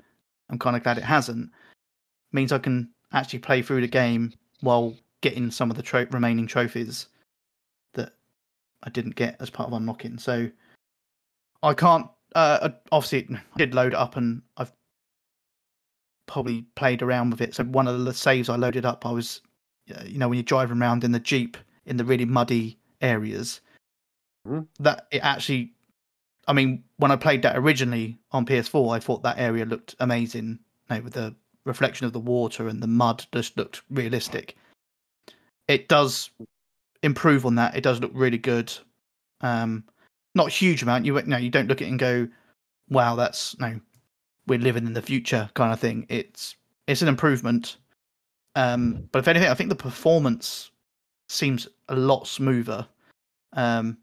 I'm 0.49 0.59
kind 0.59 0.77
of 0.77 0.83
glad 0.83 0.99
it 0.99 1.05
hasn't, 1.05 1.51
means 2.33 2.53
I 2.53 2.59
can 2.59 2.91
actually 3.13 3.39
play 3.41 3.63
through 3.63 3.81
the 3.81 3.89
game 3.89 4.33
while 4.61 4.95
getting 5.21 5.51
some 5.51 5.71
of 5.71 5.77
the 5.77 5.83
tro- 5.83 6.07
remaining 6.11 6.47
trophies 6.47 7.07
I 8.83 8.91
didn't 8.91 9.15
get 9.15 9.37
as 9.41 9.51
part 9.51 9.69
of 9.69 9.73
unlocking. 9.75 10.19
So 10.19 10.51
I 11.63 11.75
can't. 11.75 12.07
Uh, 12.35 12.71
obviously, 12.93 13.37
I 13.37 13.59
did 13.59 13.75
load 13.75 13.95
up, 13.95 14.17
and 14.17 14.43
I've 14.57 14.73
probably 16.27 16.63
played 16.77 17.03
around 17.03 17.31
with 17.31 17.41
it. 17.41 17.55
So 17.55 17.65
one 17.65 17.89
of 17.89 18.05
the 18.05 18.15
saves 18.15 18.49
I 18.49 18.57
loaded 18.57 18.85
up, 18.87 19.05
I 19.05 19.11
was, 19.11 19.41
uh, 19.95 20.05
you 20.05 20.19
know, 20.19 20.29
when 20.29 20.37
you're 20.37 20.45
driving 20.45 20.81
around 20.81 21.03
in 21.03 21.13
the 21.13 21.19
jeep 21.19 21.57
in 21.87 21.97
the 21.97 22.05
really 22.05 22.25
muddy 22.25 22.79
areas, 23.01 23.61
Mhm. 24.47 24.69
that 24.79 25.09
it 25.11 25.19
actually. 25.19 25.75
I 26.49 26.53
mean, 26.53 26.85
when 26.97 27.11
I 27.13 27.17
played 27.17 27.43
that 27.43 27.57
originally 27.57 28.19
on 28.33 28.45
PS4, 28.47 28.95
I 28.95 28.99
thought 28.99 29.23
that 29.23 29.39
area 29.39 29.65
looked 29.65 29.95
amazing. 30.01 30.59
You 30.89 30.97
know, 30.97 31.03
with 31.03 31.13
the 31.13 31.37
reflection 31.65 32.07
of 32.07 32.13
the 32.13 32.21
water 32.21 32.67
and 32.67 32.83
the 32.83 32.87
mud 32.87 33.27
just 33.33 33.57
looked 33.57 33.83
realistic. 33.91 34.57
It 35.69 35.89
does 35.89 36.31
improve 37.03 37.47
on 37.47 37.57
that. 37.57 37.77
It 37.77 37.83
does 37.83 38.01
look 38.01 38.13
really 38.15 38.39
good. 38.39 38.73
Um, 39.41 39.85
not 40.35 40.49
a 40.49 40.51
huge 40.51 40.83
amount. 40.83 41.07
You 41.07 41.21
no, 41.23 41.37
you 41.37 41.51
don't 41.51 41.69
look 41.69 41.81
at 41.81 41.87
it 41.87 41.91
and 41.91 41.99
go, 41.99 42.29
"Wow, 42.89 43.17
that's 43.17 43.59
no, 43.59 43.81
we're 44.47 44.59
living 44.59 44.87
in 44.87 44.93
the 44.93 45.03
future" 45.03 45.51
kind 45.55 45.73
of 45.73 45.81
thing. 45.81 46.07
It's 46.09 46.57
it's 46.87 47.03
an 47.03 47.09
improvement. 47.09 47.77
Um, 48.57 49.09
but 49.13 49.21
if 49.21 49.29
anything, 49.29 49.49
I 49.49 49.55
think 49.55 49.69
the 49.69 49.77
performance 49.77 50.71
seems 51.29 51.69
a 51.89 51.97
lot 51.97 52.27
smoother. 52.27 52.87
Um, 53.53 53.99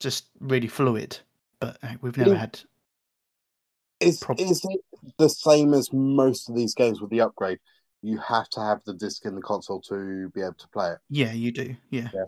just 0.00 0.26
really 0.40 0.68
fluid. 0.68 1.18
But 1.60 1.78
uh, 1.82 1.94
we've 2.00 2.16
never 2.16 2.36
had. 2.36 2.60
Is 4.00 4.22
is 4.38 4.64
it 4.64 4.80
the 5.18 5.28
same 5.28 5.74
as 5.74 5.92
most 5.92 6.48
of 6.48 6.54
these 6.54 6.74
games 6.74 7.00
with 7.00 7.10
the 7.10 7.20
upgrade? 7.20 7.58
You 8.02 8.18
have 8.18 8.48
to 8.50 8.60
have 8.60 8.82
the 8.84 8.94
disc 8.94 9.24
in 9.24 9.34
the 9.34 9.42
console 9.42 9.80
to 9.82 10.28
be 10.30 10.40
able 10.40 10.54
to 10.54 10.68
play 10.68 10.92
it. 10.92 10.98
Yeah, 11.10 11.32
you 11.32 11.50
do. 11.50 11.74
Yeah. 11.90 12.08
Yeah. 12.14 12.24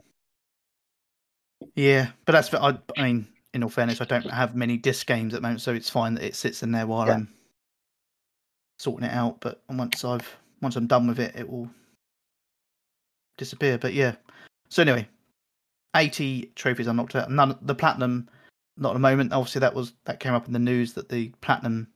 Yeah, 1.74 2.10
but 2.24 2.32
that's. 2.32 2.52
I, 2.55 2.78
I 2.97 3.02
mean, 3.02 3.28
in 3.52 3.62
all 3.62 3.68
fairness, 3.68 4.01
I 4.01 4.05
don't 4.05 4.28
have 4.30 4.56
many 4.56 4.76
disc 4.76 5.06
games 5.06 5.34
at 5.34 5.38
the 5.38 5.42
moment, 5.42 5.60
so 5.60 5.72
it's 5.72 5.90
fine 5.90 6.14
that 6.14 6.24
it 6.24 6.34
sits 6.34 6.62
in 6.62 6.72
there 6.72 6.86
while 6.86 7.06
Yeah. 7.06 7.14
I'm 7.14 7.28
sorting 8.78 9.06
it 9.06 9.12
out. 9.12 9.40
But 9.40 9.62
once 9.68 10.05
I've 10.05 10.36
once 10.62 10.76
I'm 10.76 10.86
done 10.86 11.06
with 11.06 11.20
it, 11.20 11.34
it 11.36 11.48
will 11.48 11.68
disappear. 13.36 13.78
But 13.78 13.92
yeah. 13.92 14.14
So 14.70 14.82
anyway, 14.82 15.06
eighty 15.94 16.51
trophies 16.56 16.86
unlocked. 16.86 17.14
out. 17.14 17.30
None 17.30 17.59
the 17.62 17.74
platinum, 17.74 18.28
not 18.76 18.90
at 18.90 18.94
the 18.94 18.98
moment. 19.01 19.32
Obviously, 19.32 19.60
that 19.60 19.74
was 19.74 19.92
that 20.06 20.18
came 20.18 20.34
up 20.34 20.47
in 20.47 20.52
the 20.52 20.59
news 20.59 20.94
that 20.94 21.09
the 21.09 21.28
platinum. 21.42 21.88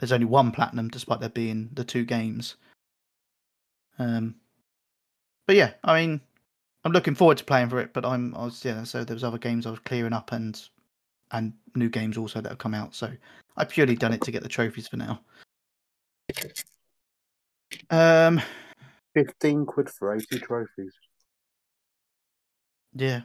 There's 0.00 0.12
only 0.12 0.26
one 0.26 0.50
platinum, 0.50 0.88
despite 0.88 1.20
there 1.20 1.28
being 1.28 1.70
the 1.72 1.84
two 1.84 2.04
games. 2.04 2.56
Um, 3.98 4.36
but 5.46 5.56
yeah, 5.56 5.72
I 5.84 6.00
mean, 6.00 6.20
I'm 6.84 6.92
looking 6.92 7.14
forward 7.14 7.38
to 7.38 7.44
playing 7.44 7.68
for 7.68 7.80
it. 7.80 7.92
But 7.92 8.04
I'm, 8.04 8.34
I 8.34 8.44
was, 8.44 8.64
yeah. 8.64 8.84
So 8.84 9.04
there 9.04 9.14
was 9.14 9.24
other 9.24 9.38
games 9.38 9.66
I 9.66 9.70
was 9.70 9.80
clearing 9.80 10.12
up, 10.12 10.32
and 10.32 10.60
and 11.30 11.52
new 11.74 11.88
games 11.88 12.16
also 12.16 12.40
that 12.40 12.48
have 12.48 12.58
come 12.58 12.74
out. 12.74 12.94
So 12.94 13.10
I 13.56 13.64
purely 13.64 13.96
done 13.96 14.12
it 14.12 14.22
to 14.22 14.30
get 14.30 14.42
the 14.42 14.48
trophies 14.48 14.88
for 14.88 14.96
now. 14.96 15.20
Um, 17.90 18.40
Fifteen 19.14 19.66
quid 19.66 19.90
for 19.90 20.14
eighty 20.14 20.38
trophies. 20.38 20.94
yeah, 22.94 23.22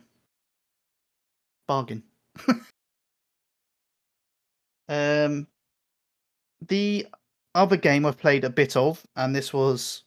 bargain. 1.67 2.03
um, 4.89 5.47
the 6.67 7.07
other 7.55 7.77
game 7.77 8.05
I've 8.05 8.17
played 8.17 8.43
a 8.43 8.49
bit 8.49 8.75
of, 8.75 9.05
and 9.15 9.35
this 9.35 9.53
was 9.53 10.03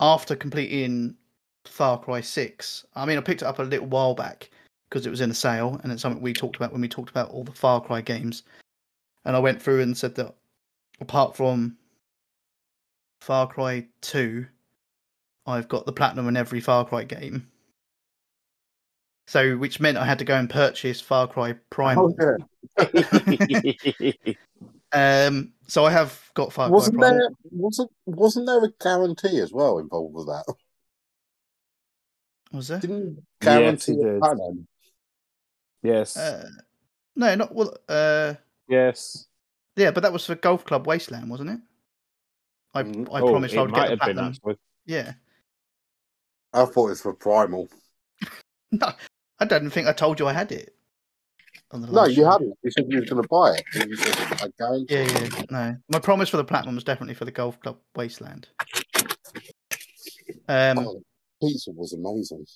after 0.00 0.36
completing 0.36 1.16
Far 1.64 1.98
Cry 1.98 2.20
Six. 2.20 2.84
I 2.94 3.06
mean, 3.06 3.18
I 3.18 3.20
picked 3.20 3.42
it 3.42 3.46
up 3.46 3.58
a 3.58 3.62
little 3.62 3.86
while 3.86 4.14
back 4.14 4.50
because 4.88 5.06
it 5.06 5.10
was 5.10 5.20
in 5.20 5.30
a 5.30 5.34
sale, 5.34 5.80
and 5.82 5.92
it's 5.92 6.02
something 6.02 6.22
we 6.22 6.32
talked 6.32 6.56
about 6.56 6.72
when 6.72 6.80
we 6.80 6.88
talked 6.88 7.10
about 7.10 7.30
all 7.30 7.44
the 7.44 7.52
Far 7.52 7.80
Cry 7.80 8.00
games. 8.00 8.42
And 9.24 9.36
I 9.36 9.38
went 9.38 9.62
through 9.62 9.82
and 9.82 9.96
said 9.96 10.14
that 10.16 10.34
apart 11.00 11.36
from 11.36 11.76
Far 13.20 13.46
Cry 13.46 13.86
Two, 14.00 14.46
I've 15.46 15.68
got 15.68 15.86
the 15.86 15.92
platinum 15.92 16.28
in 16.28 16.36
every 16.36 16.60
Far 16.60 16.84
Cry 16.84 17.04
game. 17.04 17.48
So, 19.28 19.56
which 19.56 19.80
meant 19.80 19.96
I 19.96 20.04
had 20.04 20.18
to 20.18 20.24
go 20.24 20.36
and 20.36 20.50
purchase 20.50 21.00
Far 21.00 21.28
Cry 21.28 21.54
Primal. 21.70 22.14
Oh, 22.20 22.36
yeah. 22.92 24.12
Um, 24.92 25.52
so 25.66 25.84
I 25.86 25.90
have 25.90 26.20
got 26.34 26.52
five. 26.52 26.70
wasn't 26.70 27.00
there 27.00 27.30
wasn't 27.50 27.90
wasn't 28.04 28.46
there 28.46 28.62
a 28.64 28.70
guarantee 28.80 29.38
as 29.40 29.52
well 29.52 29.78
involved 29.78 30.14
with 30.14 30.26
that? 30.26 30.44
Was 32.52 32.68
there? 32.68 32.78
Didn't 32.80 33.16
Yes, 33.42 33.86
guarantee 33.86 33.92
it 33.92 34.06
a 34.06 34.12
did. 34.12 34.20
platinum? 34.20 34.68
Yes. 35.82 36.16
Uh, 36.16 36.48
no, 37.16 37.34
not 37.34 37.54
well. 37.54 37.76
Uh, 37.88 38.34
yes. 38.68 39.26
yeah, 39.76 39.90
but 39.90 40.02
that 40.02 40.12
was 40.12 40.26
for 40.26 40.34
Golf 40.34 40.64
Club 40.64 40.86
Wasteland, 40.86 41.30
wasn't 41.30 41.50
it? 41.50 41.60
I 42.74 42.82
Mm. 42.82 43.08
I 43.12 43.20
Oh, 43.20 43.30
promised 43.30 43.54
I 43.56 43.62
would 43.62 43.74
get 43.74 43.84
the 43.84 43.90
have 43.90 43.98
platinum. 44.00 44.34
Yeah, 44.84 45.14
I 46.52 46.64
thought 46.66 46.86
it 46.86 46.90
was 46.90 47.00
for 47.02 47.14
Primal. 47.14 47.68
no, 48.72 48.92
I 49.38 49.44
don't 49.44 49.70
think 49.70 49.86
I 49.88 49.92
told 49.92 50.20
you 50.20 50.26
I 50.26 50.32
had 50.32 50.52
it. 50.52 50.74
No, 51.72 52.04
you 52.04 52.16
show. 52.16 52.30
hadn't. 52.30 52.58
You 52.62 52.70
said 52.70 52.84
you 52.88 53.00
were 53.00 53.06
going 53.06 53.22
to 53.22 53.28
buy 53.28 53.54
it. 53.54 53.64
And 53.74 53.90
you 53.90 53.96
said, 53.96 54.14
I 54.42 54.48
guarantee. 54.58 54.94
Yeah, 54.94 55.28
yeah, 55.36 55.42
no. 55.50 55.76
My 55.88 55.98
promise 55.98 56.28
for 56.28 56.36
the 56.36 56.44
platinum 56.44 56.74
was 56.74 56.84
definitely 56.84 57.14
for 57.14 57.24
the 57.24 57.30
Golf 57.30 57.58
Club 57.60 57.78
Wasteland. 57.96 58.48
Um, 60.48 60.78
Oh, 60.78 61.02
pizza 61.40 61.70
was 61.70 61.92
amazing. 61.92 62.46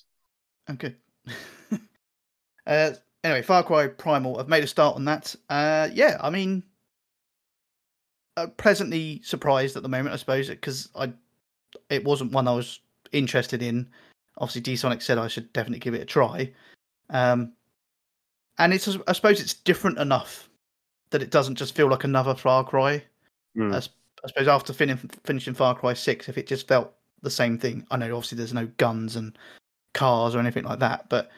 I'm 0.67 0.75
good. 0.75 0.95
Uh, 2.67 2.91
anyway, 3.23 3.41
Far 3.41 3.63
Cry 3.63 3.87
Primal. 3.87 4.41
I've 4.41 4.49
made 4.49 4.61
a 4.61 4.67
start 4.67 4.97
on 4.97 5.05
that. 5.05 5.33
Uh, 5.49 5.87
yeah, 5.93 6.17
I 6.19 6.29
mean, 6.29 6.63
uh, 8.35 8.47
pleasantly 8.57 9.21
surprised 9.23 9.77
at 9.77 9.83
the 9.83 9.89
moment, 9.89 10.13
I 10.13 10.17
suppose, 10.17 10.49
because 10.49 10.89
I 10.93 11.13
it 11.89 12.03
wasn't 12.03 12.33
one 12.33 12.45
I 12.45 12.53
was 12.53 12.81
interested 13.13 13.63
in. 13.63 13.87
Obviously, 14.37 14.61
D 14.61 14.75
Sonic 14.75 15.01
said 15.01 15.17
I 15.17 15.29
should 15.29 15.53
definitely 15.53 15.79
give 15.79 15.93
it 15.93 16.01
a 16.01 16.05
try. 16.05 16.51
Um, 17.09 17.53
and 18.57 18.73
it's 18.73 18.87
I 19.07 19.13
suppose 19.13 19.41
it's 19.41 19.53
different 19.53 19.99
enough 19.99 20.49
that 21.09 21.21
it 21.21 21.31
doesn't 21.31 21.55
just 21.55 21.75
feel 21.75 21.87
like 21.87 22.03
another 22.03 22.35
Far 22.35 22.63
Cry. 22.63 23.03
Mm. 23.55 23.73
I, 23.73 23.77
I 23.77 24.27
suppose 24.27 24.47
after 24.47 24.73
fin- 24.73 24.97
finishing 25.23 25.53
Far 25.53 25.75
Cry 25.75 25.93
Six, 25.93 26.29
if 26.29 26.37
it 26.37 26.47
just 26.47 26.67
felt 26.67 26.93
the 27.21 27.29
same 27.29 27.57
thing, 27.57 27.85
I 27.91 27.97
know 27.97 28.15
obviously 28.15 28.37
there's 28.37 28.53
no 28.53 28.67
guns 28.77 29.15
and 29.15 29.37
cars 29.93 30.35
or 30.35 30.39
anything 30.39 30.63
like 30.63 30.79
that, 30.79 31.09
but 31.09 31.31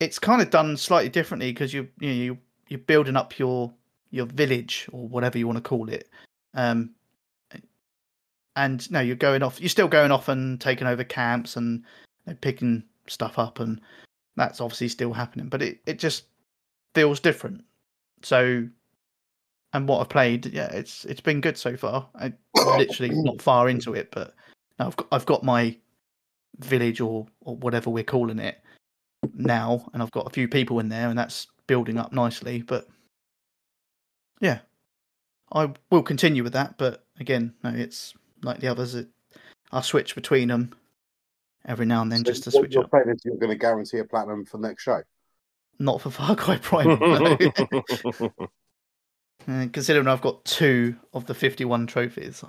it's 0.00 0.18
kind 0.18 0.40
of 0.40 0.50
done 0.50 0.76
slightly 0.76 1.10
differently 1.10 1.52
because 1.52 1.74
you 1.74 1.88
you 2.00 2.08
know, 2.08 2.14
you 2.14 2.38
you're 2.68 2.78
building 2.78 3.16
up 3.16 3.38
your 3.38 3.72
your 4.10 4.26
village 4.26 4.88
or 4.92 5.06
whatever 5.08 5.38
you 5.38 5.46
want 5.46 5.56
to 5.56 5.68
call 5.68 5.88
it, 5.88 6.08
um, 6.54 6.90
and 8.56 8.90
no, 8.90 9.00
you're 9.00 9.16
going 9.16 9.42
off. 9.42 9.60
You're 9.60 9.68
still 9.68 9.88
going 9.88 10.10
off 10.10 10.28
and 10.28 10.60
taking 10.60 10.86
over 10.86 11.04
camps 11.04 11.56
and 11.56 11.84
you 12.26 12.32
know, 12.32 12.38
picking 12.40 12.82
stuff 13.06 13.38
up, 13.38 13.60
and 13.60 13.80
that's 14.40 14.62
obviously 14.62 14.88
still 14.88 15.12
happening. 15.12 15.48
But 15.48 15.60
it 15.60 15.80
it 15.84 15.98
just 15.98 16.24
feels 16.94 17.20
different. 17.20 17.62
So, 18.22 18.66
and 19.74 19.86
what 19.86 20.00
I've 20.00 20.08
played, 20.08 20.46
yeah, 20.46 20.72
it's 20.72 21.04
it's 21.04 21.20
been 21.20 21.42
good 21.42 21.58
so 21.58 21.76
far. 21.76 22.08
I 22.14 22.32
literally 22.56 23.10
not 23.14 23.42
far 23.42 23.68
into 23.68 23.94
it, 23.94 24.08
but 24.10 24.34
I've 24.78 24.96
got 24.96 25.06
I've 25.12 25.26
got 25.26 25.44
my 25.44 25.76
village 26.58 27.02
or 27.02 27.26
or 27.42 27.56
whatever 27.56 27.90
we're 27.90 28.02
calling 28.02 28.38
it 28.38 28.62
now, 29.34 29.86
and 29.92 30.02
I've 30.02 30.10
got 30.10 30.26
a 30.26 30.30
few 30.30 30.48
people 30.48 30.80
in 30.80 30.88
there, 30.88 31.10
and 31.10 31.18
that's 31.18 31.46
building 31.66 31.98
up 31.98 32.12
nicely. 32.12 32.62
But 32.62 32.88
yeah, 34.40 34.60
I 35.52 35.70
will 35.90 36.02
continue 36.02 36.42
with 36.42 36.54
that. 36.54 36.78
But 36.78 37.04
again, 37.20 37.52
no, 37.62 37.70
it's 37.70 38.14
like 38.42 38.60
the 38.60 38.68
others. 38.68 38.94
It, 38.94 39.08
I'll 39.70 39.82
switch 39.82 40.14
between 40.14 40.48
them 40.48 40.72
every 41.66 41.86
now 41.86 42.02
and 42.02 42.10
then 42.10 42.18
So 42.20 42.24
just 42.24 42.44
to 42.44 42.50
switch 42.50 42.74
you're 42.74 42.84
up. 42.84 43.06
is 43.06 43.20
you're 43.24 43.36
going 43.36 43.50
to 43.50 43.58
guarantee 43.58 43.98
a 43.98 44.04
platinum 44.04 44.44
for 44.44 44.58
the 44.58 44.68
next 44.68 44.82
show. 44.82 45.02
Not 45.78 46.00
for 46.00 46.10
Far 46.10 46.36
Cry 46.36 46.58
Primal, 46.58 46.98
no. 46.98 47.38
Uh, 49.48 49.66
considering 49.72 50.06
I've 50.06 50.20
got 50.20 50.44
two 50.44 50.94
of 51.14 51.24
the 51.24 51.32
51 51.32 51.86
trophies. 51.86 52.44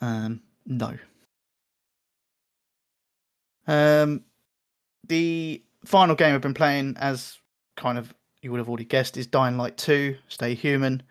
Um, 0.00 0.40
no. 0.64 0.96
Um, 3.66 4.24
the 5.08 5.62
final 5.84 6.14
game 6.14 6.34
I've 6.34 6.40
been 6.40 6.54
playing, 6.54 6.96
as 7.00 7.38
kind 7.76 7.98
of 7.98 8.14
you 8.40 8.52
would 8.52 8.58
have 8.58 8.68
already 8.68 8.84
guessed, 8.84 9.16
is 9.16 9.26
Dying 9.26 9.56
Light 9.56 9.76
2, 9.76 10.16
Stay 10.28 10.54
Human. 10.54 11.02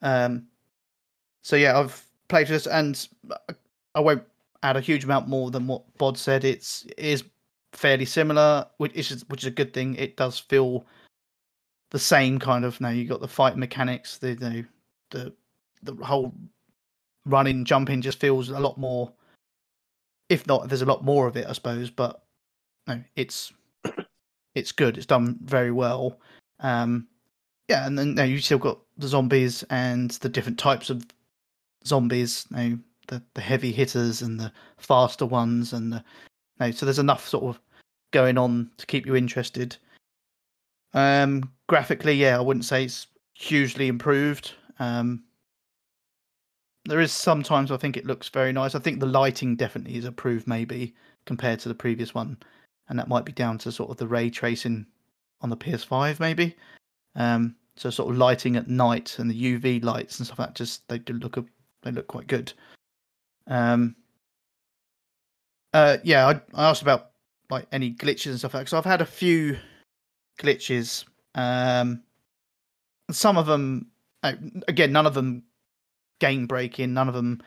Um, 0.00 0.46
so 1.42 1.56
yeah, 1.56 1.78
I've 1.78 2.02
played 2.28 2.48
this, 2.48 2.66
and 2.66 3.08
I 3.94 4.00
won't 4.00 4.24
add 4.62 4.76
a 4.76 4.80
huge 4.80 5.04
amount 5.04 5.28
more 5.28 5.50
than 5.50 5.66
what 5.66 5.82
Bod 5.98 6.18
said. 6.18 6.44
It's 6.44 6.84
it 6.96 7.04
is 7.04 7.24
fairly 7.72 8.04
similar, 8.04 8.66
which 8.78 8.96
is 9.10 9.24
which 9.28 9.42
is 9.42 9.48
a 9.48 9.52
good 9.52 9.72
thing. 9.72 9.94
It 9.94 10.16
does 10.16 10.38
feel 10.38 10.86
the 11.90 11.98
same 11.98 12.38
kind 12.38 12.64
of. 12.64 12.80
Now 12.80 12.90
you 12.90 13.04
got 13.04 13.20
the 13.20 13.28
fight 13.28 13.56
mechanics, 13.56 14.18
the 14.18 14.34
the 14.34 14.66
the, 15.10 15.32
the 15.82 16.04
whole 16.04 16.34
running, 17.26 17.64
jumping 17.64 18.00
just 18.00 18.20
feels 18.20 18.50
a 18.50 18.60
lot 18.60 18.78
more. 18.78 19.12
If 20.28 20.46
not, 20.46 20.68
there's 20.68 20.82
a 20.82 20.86
lot 20.86 21.04
more 21.04 21.26
of 21.26 21.36
it, 21.36 21.46
I 21.48 21.52
suppose. 21.52 21.90
But 21.90 22.22
no, 22.86 23.02
it's 23.16 23.52
it's 24.54 24.72
good. 24.72 24.96
It's 24.96 25.06
done 25.06 25.38
very 25.42 25.72
well. 25.72 26.20
Um, 26.60 27.08
yeah, 27.68 27.86
and 27.86 27.98
then 27.98 28.14
now 28.14 28.24
you 28.24 28.38
still 28.38 28.58
got 28.58 28.80
the 28.98 29.08
zombies 29.08 29.64
and 29.70 30.10
the 30.10 30.28
different 30.28 30.58
types 30.58 30.90
of 30.90 31.04
zombies. 31.86 32.46
Now 32.50 32.76
the 33.10 33.22
the 33.34 33.40
heavy 33.42 33.72
hitters 33.72 34.22
and 34.22 34.40
the 34.40 34.50
faster 34.78 35.26
ones, 35.26 35.74
and 35.74 35.92
the 35.92 36.04
no, 36.58 36.70
so 36.70 36.86
there's 36.86 36.98
enough 36.98 37.28
sort 37.28 37.44
of 37.44 37.60
going 38.12 38.38
on 38.38 38.70
to 38.78 38.86
keep 38.86 39.04
you 39.04 39.14
interested. 39.14 39.76
Um, 40.94 41.50
graphically, 41.68 42.14
yeah, 42.14 42.38
I 42.38 42.40
wouldn't 42.40 42.64
say 42.64 42.84
it's 42.84 43.06
hugely 43.34 43.88
improved. 43.88 44.52
Um, 44.78 45.24
there 46.86 47.00
is 47.00 47.12
sometimes 47.12 47.70
I 47.70 47.76
think 47.76 47.96
it 47.96 48.06
looks 48.06 48.28
very 48.28 48.52
nice. 48.52 48.74
I 48.74 48.78
think 48.78 49.00
the 49.00 49.06
lighting 49.06 49.56
definitely 49.56 49.96
is 49.96 50.06
improved, 50.06 50.46
maybe 50.46 50.94
compared 51.26 51.60
to 51.60 51.68
the 51.68 51.74
previous 51.74 52.14
one, 52.14 52.38
and 52.88 52.98
that 52.98 53.08
might 53.08 53.24
be 53.24 53.32
down 53.32 53.58
to 53.58 53.72
sort 53.72 53.90
of 53.90 53.98
the 53.98 54.06
ray 54.06 54.30
tracing 54.30 54.86
on 55.42 55.50
the 55.50 55.56
PS5, 55.56 56.20
maybe. 56.20 56.56
Um, 57.16 57.56
so 57.76 57.90
sort 57.90 58.10
of 58.10 58.18
lighting 58.18 58.56
at 58.56 58.68
night 58.68 59.18
and 59.18 59.30
the 59.30 59.58
UV 59.58 59.82
lights 59.82 60.18
and 60.18 60.26
stuff 60.26 60.38
like 60.38 60.48
that 60.48 60.54
just 60.54 60.86
they 60.88 60.98
do 60.98 61.14
look 61.14 61.36
a, 61.36 61.44
they 61.82 61.90
look 61.90 62.06
quite 62.08 62.26
good. 62.26 62.52
Um, 63.46 63.96
uh, 65.72 65.98
yeah, 66.02 66.26
I, 66.26 66.40
I 66.54 66.68
asked 66.68 66.82
about 66.82 67.10
like 67.50 67.66
any 67.72 67.92
glitches 67.92 68.30
and 68.30 68.38
stuff 68.38 68.54
like. 68.54 68.68
So 68.68 68.78
I've 68.78 68.84
had 68.84 69.00
a 69.00 69.06
few 69.06 69.56
glitches. 70.38 71.04
Um, 71.34 72.02
some 73.10 73.36
of 73.36 73.46
them, 73.46 73.88
again, 74.22 74.92
none 74.92 75.06
of 75.06 75.14
them 75.14 75.42
game 76.20 76.46
breaking. 76.46 76.94
None 76.94 77.08
of 77.08 77.14
them 77.14 77.42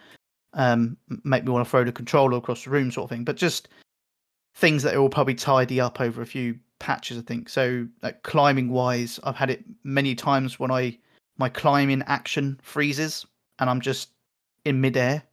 um, 0.53 0.97
make 1.23 1.43
me 1.43 1.51
want 1.51 1.65
to 1.65 1.69
throw 1.69 1.83
the 1.83 1.91
controller 1.91 2.37
across 2.37 2.63
the 2.63 2.69
room, 2.69 2.91
sort 2.91 3.05
of 3.05 3.09
thing. 3.09 3.23
But 3.23 3.37
just 3.37 3.69
things 4.55 4.83
that 4.83 4.95
will 4.95 5.09
probably 5.09 5.35
tidy 5.35 5.79
up 5.79 5.99
over 5.99 6.21
a 6.21 6.25
few 6.25 6.59
patches, 6.79 7.17
I 7.17 7.21
think. 7.21 7.49
So, 7.49 7.87
like 8.01 8.23
climbing 8.23 8.69
wise, 8.69 9.19
I've 9.23 9.35
had 9.35 9.49
it 9.49 9.63
many 9.83 10.15
times 10.15 10.59
when 10.59 10.71
I 10.71 10.97
my 11.37 11.49
climbing 11.49 12.03
action 12.05 12.59
freezes 12.61 13.25
and 13.59 13.69
I'm 13.69 13.81
just 13.81 14.09
in 14.65 14.81
midair. 14.81 15.23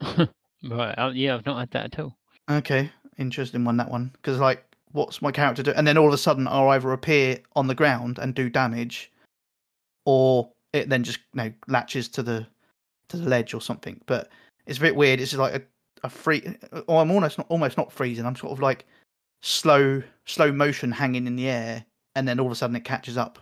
right. 0.64 0.94
Oh, 0.98 1.10
yeah, 1.10 1.34
I've 1.34 1.46
not 1.46 1.58
had 1.58 1.70
that 1.72 1.84
at 1.86 1.98
all. 1.98 2.16
Okay, 2.50 2.90
interesting 3.18 3.64
one 3.64 3.76
that 3.76 3.90
one 3.90 4.10
because 4.14 4.38
like, 4.38 4.64
what's 4.92 5.22
my 5.22 5.30
character 5.30 5.62
do? 5.62 5.72
And 5.72 5.86
then 5.86 5.98
all 5.98 6.08
of 6.08 6.14
a 6.14 6.18
sudden, 6.18 6.48
I'll 6.48 6.68
either 6.70 6.92
appear 6.92 7.38
on 7.54 7.66
the 7.66 7.74
ground 7.74 8.18
and 8.18 8.34
do 8.34 8.48
damage, 8.48 9.12
or 10.04 10.50
it 10.72 10.88
then 10.88 11.04
just 11.04 11.20
you 11.34 11.42
know 11.42 11.52
latches 11.68 12.08
to 12.08 12.22
the 12.22 12.46
to 13.08 13.16
the 13.16 13.28
ledge 13.28 13.54
or 13.54 13.60
something. 13.60 14.00
But 14.06 14.30
it's 14.66 14.78
a 14.78 14.82
bit 14.82 14.96
weird. 14.96 15.20
It's 15.20 15.34
like 15.34 15.54
a, 15.54 15.62
a 16.02 16.10
free, 16.10 16.56
or 16.86 17.00
I'm 17.00 17.10
almost 17.10 17.38
not 17.38 17.46
almost 17.48 17.76
not 17.76 17.92
freezing. 17.92 18.26
I'm 18.26 18.36
sort 18.36 18.52
of 18.52 18.60
like 18.60 18.86
slow 19.42 20.02
slow 20.26 20.50
motion 20.50 20.90
hanging 20.90 21.26
in 21.26 21.36
the 21.36 21.48
air, 21.48 21.84
and 22.16 22.26
then 22.26 22.40
all 22.40 22.46
of 22.46 22.52
a 22.52 22.56
sudden 22.56 22.76
it 22.76 22.84
catches 22.84 23.16
up, 23.16 23.38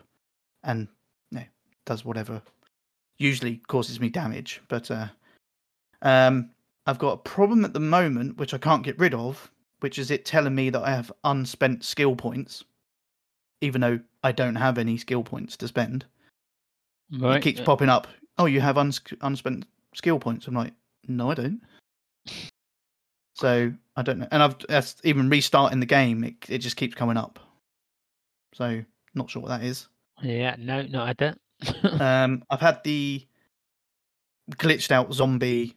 and 0.65 0.89
you 1.31 1.39
know, 1.39 1.47
does 1.87 2.05
whatever. 2.05 2.43
Usually 3.19 3.57
causes 3.67 3.99
me 3.99 4.09
damage, 4.09 4.61
but 4.69 4.91
uh, 4.91 5.09
um, 6.03 6.51
I've 6.87 6.99
got 6.99 7.13
a 7.13 7.17
problem 7.19 7.65
at 7.65 7.73
the 7.73 7.81
moment 7.81 8.39
which 8.39 8.55
I 8.55 8.59
can't 8.59 8.83
get 8.83 8.99
rid 8.99 9.15
of, 9.15 9.51
which 9.81 9.99
is 9.99 10.11
it 10.11 10.25
telling 10.25 10.55
me 10.55 10.71
that 10.71 10.83
I 10.83 10.91
have 10.91 11.13
unspent 11.25 11.85
skill 11.85 12.17
points, 12.17 12.65
even 13.61 13.81
though 13.81 14.01
I 14.23 14.33
don't 14.33 14.57
have 14.57 14.79
any 14.79 14.97
skill 14.97 15.23
points 15.23 15.57
to 15.59 15.69
spend. 15.69 16.05
Right. 17.13 17.37
It 17.37 17.43
keeps 17.43 17.61
uh, 17.61 17.65
popping 17.65 17.89
up. 17.89 18.07
Oh, 18.39 18.47
you 18.47 18.61
have 18.61 18.79
uns- 18.79 19.01
unspent 19.21 19.67
skill 19.95 20.19
points. 20.19 20.47
I'm 20.47 20.55
like, 20.55 20.73
no, 21.07 21.31
I 21.31 21.35
don't. 21.35 21.61
So 23.35 23.73
I 23.95 24.03
don't 24.03 24.19
know, 24.19 24.27
and 24.33 24.43
I've 24.43 24.57
that's 24.69 24.97
even 25.05 25.31
restarting 25.31 25.79
the 25.79 25.87
game. 25.87 26.25
It 26.25 26.35
it 26.49 26.59
just 26.59 26.77
keeps 26.77 26.97
coming 26.97 27.17
up. 27.17 27.39
So 28.53 28.83
not 29.15 29.31
sure 29.31 29.41
what 29.41 29.51
that 29.51 29.63
is. 29.63 29.87
Yeah. 30.21 30.57
No, 30.59 30.83
not 30.83 31.07
had 31.07 31.19
that. 31.19 32.01
Um, 32.01 32.43
I've 32.51 32.61
had 32.61 32.83
the 32.83 33.25
glitched 34.51 34.91
out 34.91 35.13
zombie 35.15 35.77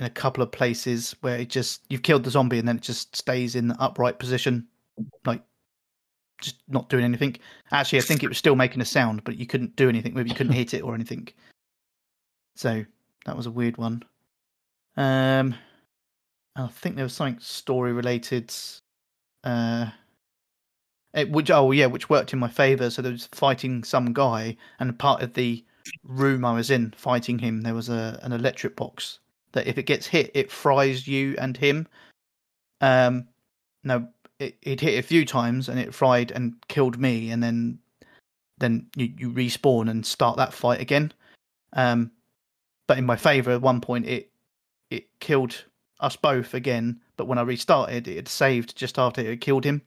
in 0.00 0.06
a 0.06 0.10
couple 0.10 0.42
of 0.42 0.50
places 0.50 1.14
where 1.20 1.38
it 1.38 1.50
just 1.50 1.82
you've 1.90 2.02
killed 2.02 2.24
the 2.24 2.30
zombie 2.30 2.58
and 2.58 2.66
then 2.66 2.76
it 2.76 2.82
just 2.82 3.14
stays 3.14 3.54
in 3.54 3.68
the 3.68 3.76
upright 3.78 4.18
position, 4.18 4.66
like 5.26 5.42
just 6.40 6.56
not 6.68 6.88
doing 6.88 7.04
anything. 7.04 7.36
Actually, 7.70 7.98
I 7.98 8.02
think 8.02 8.22
it 8.22 8.28
was 8.28 8.38
still 8.38 8.56
making 8.56 8.80
a 8.80 8.86
sound, 8.86 9.22
but 9.24 9.36
you 9.36 9.46
couldn't 9.46 9.76
do 9.76 9.90
anything. 9.90 10.14
Maybe 10.14 10.30
you 10.30 10.34
couldn't 10.34 10.54
hit 10.54 10.72
it 10.72 10.80
or 10.80 10.94
anything. 10.94 11.28
So 12.56 12.82
that 13.26 13.36
was 13.36 13.44
a 13.44 13.50
weird 13.50 13.76
one. 13.76 14.02
Um, 14.96 15.54
I 16.56 16.66
think 16.68 16.96
there 16.96 17.04
was 17.04 17.12
something 17.12 17.38
story 17.38 17.92
related. 17.92 18.54
Uh, 19.44 19.90
it, 21.12 21.30
which 21.30 21.50
oh 21.50 21.72
yeah, 21.72 21.86
which 21.86 22.08
worked 22.08 22.32
in 22.32 22.38
my 22.38 22.48
favor. 22.48 22.88
So 22.88 23.02
there 23.02 23.12
was 23.12 23.28
fighting 23.32 23.84
some 23.84 24.14
guy, 24.14 24.56
and 24.78 24.98
part 24.98 25.20
of 25.20 25.34
the 25.34 25.62
room 26.04 26.46
I 26.46 26.54
was 26.54 26.70
in 26.70 26.94
fighting 26.96 27.38
him, 27.38 27.60
there 27.60 27.74
was 27.74 27.90
a 27.90 28.18
an 28.22 28.32
electric 28.32 28.76
box 28.76 29.18
that 29.52 29.66
if 29.66 29.78
it 29.78 29.84
gets 29.84 30.06
hit, 30.06 30.30
it 30.34 30.50
fries 30.50 31.06
you 31.06 31.34
and 31.38 31.56
him. 31.56 31.86
Um, 32.80 33.28
no, 33.84 34.08
it 34.38 34.56
it 34.62 34.80
hit 34.80 34.98
a 34.98 35.06
few 35.06 35.24
times 35.24 35.68
and 35.68 35.78
it 35.78 35.94
fried 35.94 36.30
and 36.30 36.54
killed 36.68 36.98
me, 36.98 37.30
and 37.30 37.42
then 37.42 37.78
then 38.58 38.86
you 38.96 39.12
you 39.18 39.30
respawn 39.30 39.90
and 39.90 40.04
start 40.04 40.36
that 40.36 40.52
fight 40.52 40.80
again. 40.80 41.12
Um, 41.72 42.10
but 42.86 42.98
in 42.98 43.06
my 43.06 43.16
favor, 43.16 43.52
at 43.52 43.62
one 43.62 43.80
point 43.80 44.06
it 44.06 44.30
it 44.90 45.08
killed 45.20 45.64
us 46.00 46.16
both 46.16 46.54
again. 46.54 47.00
But 47.16 47.26
when 47.26 47.38
I 47.38 47.42
restarted, 47.42 48.08
it 48.08 48.16
had 48.16 48.28
saved 48.28 48.76
just 48.76 48.98
after 48.98 49.20
it 49.20 49.26
had 49.26 49.40
killed 49.40 49.64
him. 49.64 49.82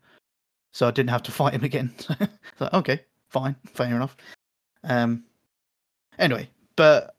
so 0.72 0.88
I 0.88 0.92
didn't 0.92 1.10
have 1.10 1.24
to 1.24 1.32
fight 1.40 1.54
him 1.54 1.64
again. 1.64 1.94
so 2.60 2.70
okay, 2.74 3.02
fine, 3.30 3.56
fair 3.74 3.96
enough. 3.96 4.16
Um, 4.84 5.24
anyway, 6.20 6.50
but 6.76 7.13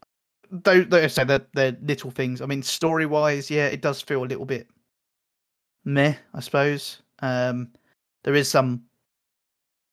though, 0.63 0.83
though 0.83 1.03
I 1.03 1.07
say 1.09 1.25
they're, 1.25 1.47
they're 1.55 1.77
little 1.83 2.11
things. 2.11 2.41
I 2.41 2.47
mean, 2.47 2.63
story 2.63 3.07
wise, 3.07 3.51
yeah, 3.51 3.67
it 3.67 3.83
does 3.83 4.01
feel 4.01 4.25
a 4.25 4.27
little 4.27 4.45
bit 4.45 4.69
meh, 5.85 6.15
I 6.33 6.41
suppose. 6.41 7.03
Um, 7.21 7.73
there 8.23 8.35
is 8.35 8.49
some 8.49 8.85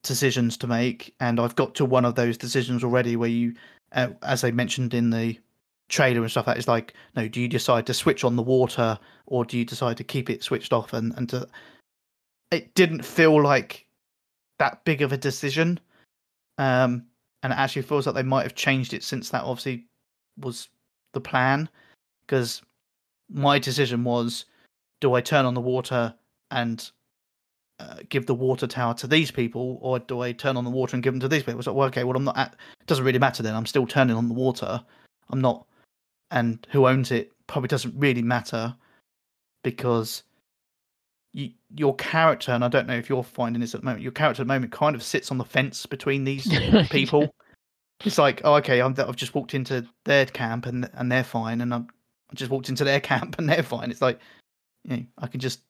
decisions 0.04 0.58
to 0.58 0.68
make, 0.68 1.14
and 1.20 1.40
I've 1.40 1.56
got 1.56 1.76
to 1.76 1.86
one 1.86 2.06
of 2.06 2.16
those 2.16 2.38
decisions 2.38 2.84
already 2.84 3.16
where 3.16 3.30
you, 3.30 3.56
uh, 3.94 4.10
as 4.24 4.44
I 4.44 4.52
mentioned 4.52 4.94
in 4.94 5.10
the 5.10 5.38
trailer 5.90 6.22
and 6.22 6.32
stuff, 6.32 6.46
that 6.46 6.58
is 6.58 6.68
like, 6.68 6.94
no, 7.16 7.28
do 7.28 7.42
you 7.42 7.48
decide 7.48 7.86
to 7.88 7.94
switch 7.94 8.24
on 8.24 8.36
the 8.36 8.44
water 8.44 8.98
or 9.26 9.46
do 9.46 9.58
you 9.58 9.66
decide 9.66 9.98
to 9.98 10.04
keep 10.04 10.30
it 10.30 10.44
switched 10.44 10.74
off 10.74 10.94
and 10.94 11.14
and 11.18 11.30
to? 11.30 11.48
It 12.52 12.74
didn't 12.76 13.04
feel 13.04 13.42
like 13.42 13.86
that 14.60 14.84
big 14.86 15.02
of 15.02 15.12
a 15.12 15.18
decision, 15.18 15.80
um, 16.58 17.06
and 17.44 17.54
it 17.54 17.60
actually 17.60 17.84
feels 17.84 18.06
like 18.06 18.16
they 18.16 18.24
might 18.24 18.44
have 18.44 18.56
changed 18.56 18.94
it 18.94 19.04
since 19.04 19.30
that 19.30 19.44
obviously 19.44 19.88
was 20.41 20.69
the 21.13 21.22
plan, 21.22 21.69
because 22.22 22.61
my 23.30 23.59
decision 23.59 24.03
was, 24.03 24.45
do 24.99 25.13
I 25.13 25.22
turn 25.22 25.45
on 25.45 25.53
the 25.53 25.61
water 25.61 26.13
and 26.51 26.89
uh, 27.80 27.95
give 28.09 28.26
the 28.26 28.35
water 28.35 28.68
tower 28.68 28.93
to 28.93 29.07
these 29.07 29.31
people, 29.31 29.80
or 29.81 29.99
do 29.99 30.22
I 30.22 30.31
turn 30.31 30.57
on 30.57 30.63
the 30.63 30.69
water 30.69 30.95
and 30.95 31.03
give 31.03 31.13
them 31.13 31.19
to 31.22 31.27
these 31.27 31.43
people? 31.43 31.59
It's 31.59 31.68
like, 31.68 31.76
well, 31.76 31.88
okay, 31.88 32.03
well, 32.03 32.15
I'm 32.15 32.23
not. 32.23 32.38
At, 32.38 32.53
it 32.80 32.88
doesn't 32.88 33.05
really 33.05 33.19
matter 33.19 33.41
then. 33.41 33.55
I'm 33.55 33.65
still 33.65 33.88
turning 33.88 34.15
on 34.15 34.27
the 34.27 34.34
water. 34.34 34.84
I'm 35.30 35.41
not, 35.41 35.65
and 36.30 36.65
who 36.69 36.88
owns 36.88 37.11
it 37.11 37.31
probably 37.47 37.69
doesn't 37.69 37.93
really 37.97 38.22
matter 38.22 38.76
because 39.63 40.23
you, 41.34 41.51
your 41.76 41.95
character, 41.95 42.51
and 42.51 42.63
I 42.63 42.68
don't 42.68 42.88
know 42.88 42.95
if 42.95 43.09
you're 43.09 43.23
finding 43.23 43.61
this 43.61 43.73
at 43.73 43.81
the 43.81 43.85
moment. 43.85 44.03
Your 44.03 44.11
character 44.11 44.41
at 44.41 44.47
the 44.47 44.53
moment 44.53 44.72
kind 44.72 44.95
of 44.95 45.03
sits 45.03 45.31
on 45.31 45.38
the 45.38 45.45
fence 45.45 45.85
between 45.85 46.23
these 46.23 46.47
people. 46.89 47.34
It's 48.06 48.18
like, 48.18 48.41
oh, 48.44 48.56
okay, 48.56 48.82
I'm, 48.82 48.95
I've 48.98 49.15
just 49.15 49.36
walked 49.36 49.53
into 49.53 49.86
their 50.06 50.26
camp 50.26 50.65
and 50.65 50.90
and 50.94 51.11
they're 51.11 51.23
fine, 51.23 51.61
and 51.61 51.73
I'm, 51.73 51.88
I 52.32 52.36
just 52.36 52.52
walked 52.52 52.69
into 52.69 52.84
their 52.84 52.99
camp 53.11 53.38
and 53.38 53.48
they're 53.49 53.64
fine. 53.64 53.91
It's 53.91 54.02
like, 54.02 54.19
you 54.84 54.98
know, 54.98 55.03
I 55.19 55.28
can 55.28 55.40
just 55.40 55.61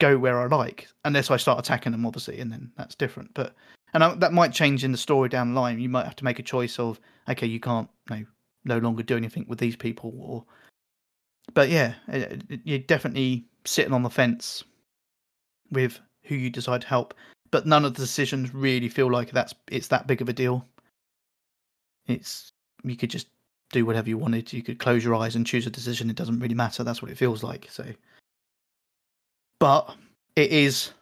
go 0.00 0.18
where 0.18 0.38
I 0.40 0.46
like, 0.46 0.88
unless 1.04 1.30
I 1.30 1.36
start 1.38 1.58
attacking 1.58 1.92
them, 1.92 2.04
obviously, 2.06 2.40
and 2.40 2.50
then 2.52 2.70
that's 2.76 2.94
different. 2.94 3.32
But 3.34 3.54
and 3.94 4.02
I, 4.04 4.14
that 4.16 4.32
might 4.32 4.52
change 4.52 4.84
in 4.84 4.92
the 4.92 4.98
story 4.98 5.28
down 5.28 5.54
the 5.54 5.60
line. 5.60 5.78
You 5.80 5.88
might 5.88 6.04
have 6.04 6.16
to 6.16 6.24
make 6.24 6.38
a 6.38 6.42
choice 6.42 6.78
of, 6.78 7.00
okay, 7.28 7.46
you 7.46 7.60
can't 7.60 7.88
no 8.10 8.24
no 8.64 8.78
longer 8.78 9.02
do 9.02 9.16
anything 9.16 9.46
with 9.48 9.58
these 9.58 9.76
people, 9.76 10.12
or. 10.18 10.44
But 11.54 11.68
yeah, 11.68 11.94
it, 12.08 12.42
it- 12.48 12.60
you're 12.64 12.78
definitely 12.80 13.46
sitting 13.64 13.92
on 13.92 14.02
the 14.02 14.10
fence 14.10 14.64
with 15.70 16.00
who 16.24 16.34
you 16.34 16.50
decide 16.50 16.80
to 16.82 16.86
help. 16.88 17.14
But 17.52 17.66
none 17.66 17.84
of 17.84 17.94
the 17.94 18.00
decisions 18.02 18.52
really 18.52 18.88
feel 18.88 19.10
like 19.10 19.30
that's 19.30 19.54
it's 19.70 19.88
that 19.88 20.06
big 20.08 20.20
of 20.20 20.28
a 20.28 20.32
deal. 20.32 20.66
It's 22.06 22.52
you 22.84 22.96
could 22.96 23.10
just 23.10 23.28
do 23.72 23.84
whatever 23.84 24.08
you 24.08 24.18
wanted. 24.18 24.52
You 24.52 24.62
could 24.62 24.78
close 24.78 25.04
your 25.04 25.14
eyes 25.14 25.36
and 25.36 25.46
choose 25.46 25.66
a 25.66 25.70
decision. 25.70 26.10
It 26.10 26.16
doesn't 26.16 26.38
really 26.38 26.54
matter. 26.54 26.84
That's 26.84 27.02
what 27.02 27.10
it 27.10 27.18
feels 27.18 27.42
like. 27.42 27.68
So, 27.70 27.84
but 29.58 29.94
it 30.36 30.50
is 30.50 30.92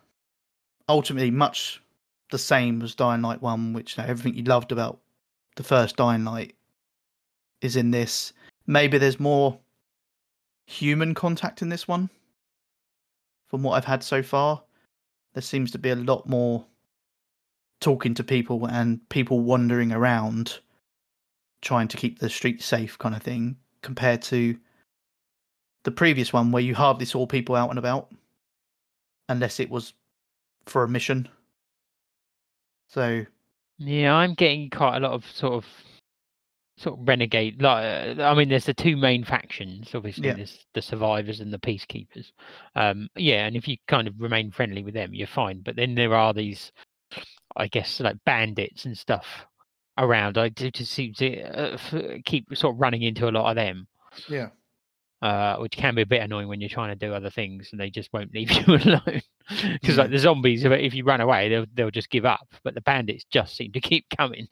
ultimately 0.89 1.31
much 1.31 1.83
the 2.31 2.39
same 2.39 2.83
as 2.83 2.95
Dying 2.95 3.23
Light 3.23 3.43
One, 3.43 3.73
which 3.73 3.97
you 3.97 4.03
know, 4.03 4.09
everything 4.09 4.35
you 4.35 4.45
loved 4.45 4.73
about 4.73 4.99
the 5.57 5.63
first 5.63 5.97
Dying 5.97 6.25
Light 6.25 6.55
is 7.61 7.77
in 7.77 7.91
this. 7.91 8.33
Maybe 8.67 8.99
there's 8.99 9.21
more 9.21 9.59
human 10.67 11.15
contact 11.15 11.63
in 11.63 11.69
this 11.69 11.87
one. 11.87 12.09
From 13.49 13.63
what 13.63 13.75
I've 13.75 13.85
had 13.85 14.03
so 14.03 14.23
far, 14.23 14.63
there 15.35 15.43
seems 15.43 15.71
to 15.73 15.79
be 15.79 15.91
a 15.91 15.97
lot 15.97 16.29
more 16.29 16.65
talking 17.81 18.15
to 18.15 18.25
people 18.25 18.67
and 18.67 19.07
people 19.11 19.41
wandering 19.41 19.93
around 19.93 20.59
trying 21.65 21.89
to 21.89 21.97
keep 21.97 22.19
the 22.19 22.29
streets 22.29 22.65
safe 22.65 22.97
kind 22.99 23.15
of 23.15 23.23
thing 23.23 23.57
compared 23.83 24.23
to 24.23 24.57
the 25.85 25.91
previous 25.91 26.33
one 26.33 26.53
where 26.53 26.63
you 26.63 26.75
hardly 26.75 27.07
saw 27.07 27.27
people 27.27 27.57
out 27.57 27.71
and 27.71 27.79
about 27.79 28.11
unless 29.29 29.59
it 29.59 29.71
was 29.71 29.95
for 30.67 30.85
a 30.85 30.89
mission. 30.89 31.29
So 32.89 33.25
Yeah, 33.79 34.15
I'm 34.15 34.35
getting 34.35 34.71
quite 34.71 34.99
a 34.99 35.01
lot 35.01 35.13
of 35.13 35.25
sort 35.31 35.55
of 35.55 35.67
sort 36.77 36.99
of 36.99 37.07
renegade. 37.07 37.63
Like, 37.63 38.19
uh, 38.19 38.23
I 38.23 38.35
mean, 38.35 38.49
there's 38.49 38.67
the 38.67 38.75
two 38.75 38.97
main 38.97 39.25
factions. 39.25 39.95
Obviously, 39.95 40.27
Yeah. 40.29 40.35
there's 40.35 40.67
the 40.75 40.83
survivors 40.83 41.41
and 41.41 41.53
the 41.53 41.59
peacekeepers. 41.59 42.33
Um, 42.75 43.09
yeah, 43.17 43.47
and 43.47 43.57
if 43.57 43.69
you 43.69 43.77
kind 43.87 44.09
of 44.09 44.21
remain 44.21 44.51
friendly 44.51 44.83
with 44.83 44.95
them, 44.95 45.15
you're 45.15 45.27
fine. 45.27 45.61
But 45.61 45.77
then 45.77 45.95
there 45.95 46.15
are 46.15 46.35
these, 46.35 46.73
I 47.57 47.69
guess, 47.69 48.01
like 48.01 48.17
bandits 48.25 48.87
and 48.87 48.99
stuff 48.99 49.47
around. 49.99 50.39
I 50.39 50.49
do 50.49 50.71
just 50.71 50.93
seem 50.93 51.15
to 51.15 51.43
uh, 51.43 51.75
f- 51.75 52.25
keep 52.25 52.57
sort 52.57 52.75
of 52.75 52.81
running 52.81 53.03
into 53.03 53.29
a 53.29 53.31
lot 53.31 53.51
of 53.51 53.57
them. 53.57 53.87
yeah, 54.29 54.49
uh, 55.23 55.57
which 55.57 55.77
can 55.77 55.95
be 55.95 56.03
a 56.03 56.07
bit 56.07 56.23
annoying 56.23 56.49
when 56.49 56.61
you're 56.61 56.69
trying 56.69 56.91
to 56.97 57.07
do 57.07 57.15
other 57.15 57.31
things 57.31 57.69
and 57.73 57.81
they 57.81 57.91
just 57.91 58.13
won't 58.13 58.35
leave 58.35 58.51
you 58.67 58.75
alone. 58.75 59.23
Because 59.49 59.97
Yeah. 59.97 60.03
like 60.03 60.11
the 60.11 60.19
zombies, 60.19 60.65
if, 60.65 60.95
you 60.95 61.05
run 61.05 61.21
away, 61.21 61.49
they'll 61.49 61.67
they'll 61.75 61.91
just 61.91 62.11
give 62.11 62.25
up. 62.25 62.47
But 62.63 62.75
the 62.75 62.81
bandits 62.81 63.25
just 63.31 63.57
seem 63.57 63.73
to 63.73 63.81
keep 63.81 64.07
coming. 64.17 64.49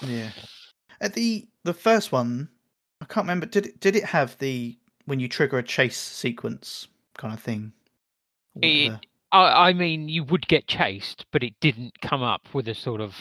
yeah. 0.00 0.30
At 1.00 1.14
the 1.14 1.46
the 1.64 1.74
first 1.74 2.12
one, 2.12 2.48
I 3.00 3.04
can't 3.06 3.24
remember. 3.24 3.46
Did 3.46 3.66
it 3.66 3.80
did 3.80 3.96
it 3.96 4.04
have 4.04 4.38
the 4.38 4.78
when 5.06 5.18
you 5.20 5.28
trigger 5.28 5.58
a 5.58 5.62
chase 5.62 5.98
sequence 5.98 6.86
kind 7.18 7.34
of 7.34 7.40
thing? 7.40 7.72
It- 8.60 8.92
I, 9.34 9.70
I 9.70 9.72
mean, 9.72 10.10
you 10.10 10.24
would 10.24 10.46
get 10.46 10.66
chased, 10.66 11.24
but 11.32 11.42
it 11.42 11.54
didn't 11.58 11.98
come 12.02 12.22
up 12.22 12.42
with 12.52 12.68
a 12.68 12.74
sort 12.74 13.00
of 13.00 13.14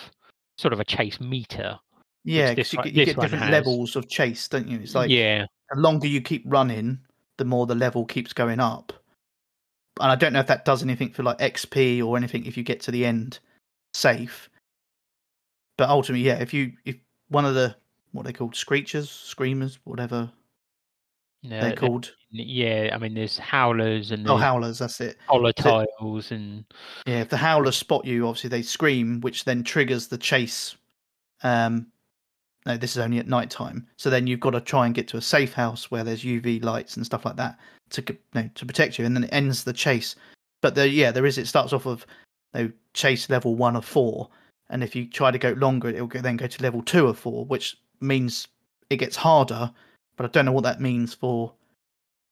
sort 0.61 0.73
of 0.73 0.79
a 0.79 0.85
chase 0.85 1.19
meter. 1.19 1.79
Yeah, 2.23 2.53
this 2.53 2.69
because 2.69 2.73
you, 2.73 2.83
get- 2.83 2.93
you 2.93 3.05
get 3.05 3.19
different 3.19 3.43
has. 3.45 3.51
levels 3.51 3.95
of 3.95 4.07
chase, 4.07 4.47
don't 4.47 4.67
you? 4.67 4.79
It's 4.79 4.93
like 4.95 5.09
yeah, 5.09 5.45
the 5.73 5.79
longer 5.79 6.07
you 6.07 6.21
keep 6.21 6.43
running, 6.45 6.99
the 7.37 7.45
more 7.45 7.65
the 7.65 7.75
level 7.75 8.05
keeps 8.05 8.31
going 8.31 8.59
up. 8.59 8.93
And 9.99 10.11
I 10.11 10.15
don't 10.15 10.31
know 10.33 10.39
if 10.39 10.47
that 10.47 10.63
does 10.65 10.83
anything 10.83 11.11
for 11.11 11.23
like 11.23 11.39
XP 11.39 12.03
or 12.05 12.15
anything 12.15 12.45
if 12.45 12.55
you 12.55 12.63
get 12.63 12.79
to 12.81 12.91
the 12.91 13.05
end 13.05 13.39
safe. 13.93 14.49
But 15.77 15.89
ultimately, 15.89 16.25
yeah, 16.25 16.39
if 16.39 16.53
you 16.53 16.73
if 16.85 16.95
one 17.29 17.45
of 17.45 17.55
the 17.55 17.75
what 18.11 18.25
they 18.25 18.33
called 18.33 18.53
screechers, 18.53 19.07
screamers, 19.07 19.79
whatever 19.83 20.31
no, 21.43 21.59
they're 21.61 21.75
called. 21.75 22.11
yeah. 22.31 22.91
I 22.93 22.97
mean, 22.97 23.13
there's 23.13 23.37
howlers 23.37 24.11
and 24.11 24.27
Oh, 24.29 24.37
howlers, 24.37 24.79
that's 24.79 25.01
it. 25.01 25.17
volatiles 25.27 26.31
and 26.31 26.63
Yeah, 27.05 27.21
if 27.21 27.29
the 27.29 27.37
howlers 27.37 27.75
spot 27.75 28.05
you, 28.05 28.27
obviously 28.27 28.49
they 28.49 28.61
scream, 28.61 29.21
which 29.21 29.43
then 29.45 29.63
triggers 29.63 30.07
the 30.07 30.17
chase. 30.17 30.75
Um, 31.43 31.87
no, 32.65 32.77
this 32.77 32.91
is 32.91 32.99
only 32.99 33.17
at 33.17 33.27
night 33.27 33.49
time. 33.49 33.87
So 33.97 34.09
then 34.11 34.27
you've 34.27 34.39
got 34.39 34.51
to 34.51 34.61
try 34.61 34.85
and 34.85 34.93
get 34.93 35.07
to 35.09 35.17
a 35.17 35.21
safe 35.21 35.53
house 35.53 35.89
where 35.89 36.03
there's 36.03 36.23
UV 36.23 36.63
lights 36.63 36.95
and 36.95 37.05
stuff 37.05 37.25
like 37.25 37.35
that 37.37 37.57
to 37.89 38.03
c- 38.07 38.19
no, 38.35 38.47
to 38.53 38.65
protect 38.65 38.99
you, 38.99 39.05
and 39.05 39.15
then 39.15 39.23
it 39.23 39.33
ends 39.33 39.63
the 39.63 39.73
chase. 39.73 40.15
But 40.61 40.75
there, 40.75 40.85
yeah, 40.85 41.09
there 41.11 41.25
is. 41.25 41.39
It 41.39 41.47
starts 41.47 41.73
off 41.73 41.87
of 41.87 42.05
you 42.53 42.63
know, 42.65 42.71
chase 42.93 43.29
level 43.31 43.55
one 43.55 43.75
of 43.75 43.83
four, 43.83 44.29
and 44.69 44.83
if 44.83 44.95
you 44.95 45.07
try 45.07 45.31
to 45.31 45.39
go 45.39 45.53
longer, 45.53 45.89
it'll 45.89 46.07
then 46.07 46.37
go 46.37 46.45
to 46.45 46.61
level 46.63 46.83
two 46.83 47.07
of 47.07 47.17
four, 47.17 47.45
which 47.45 47.77
means 47.99 48.47
it 48.91 48.97
gets 48.97 49.15
harder. 49.15 49.71
But 50.17 50.25
I 50.25 50.29
don't 50.29 50.45
know 50.45 50.51
what 50.51 50.63
that 50.63 50.81
means 50.81 51.13
for 51.13 51.53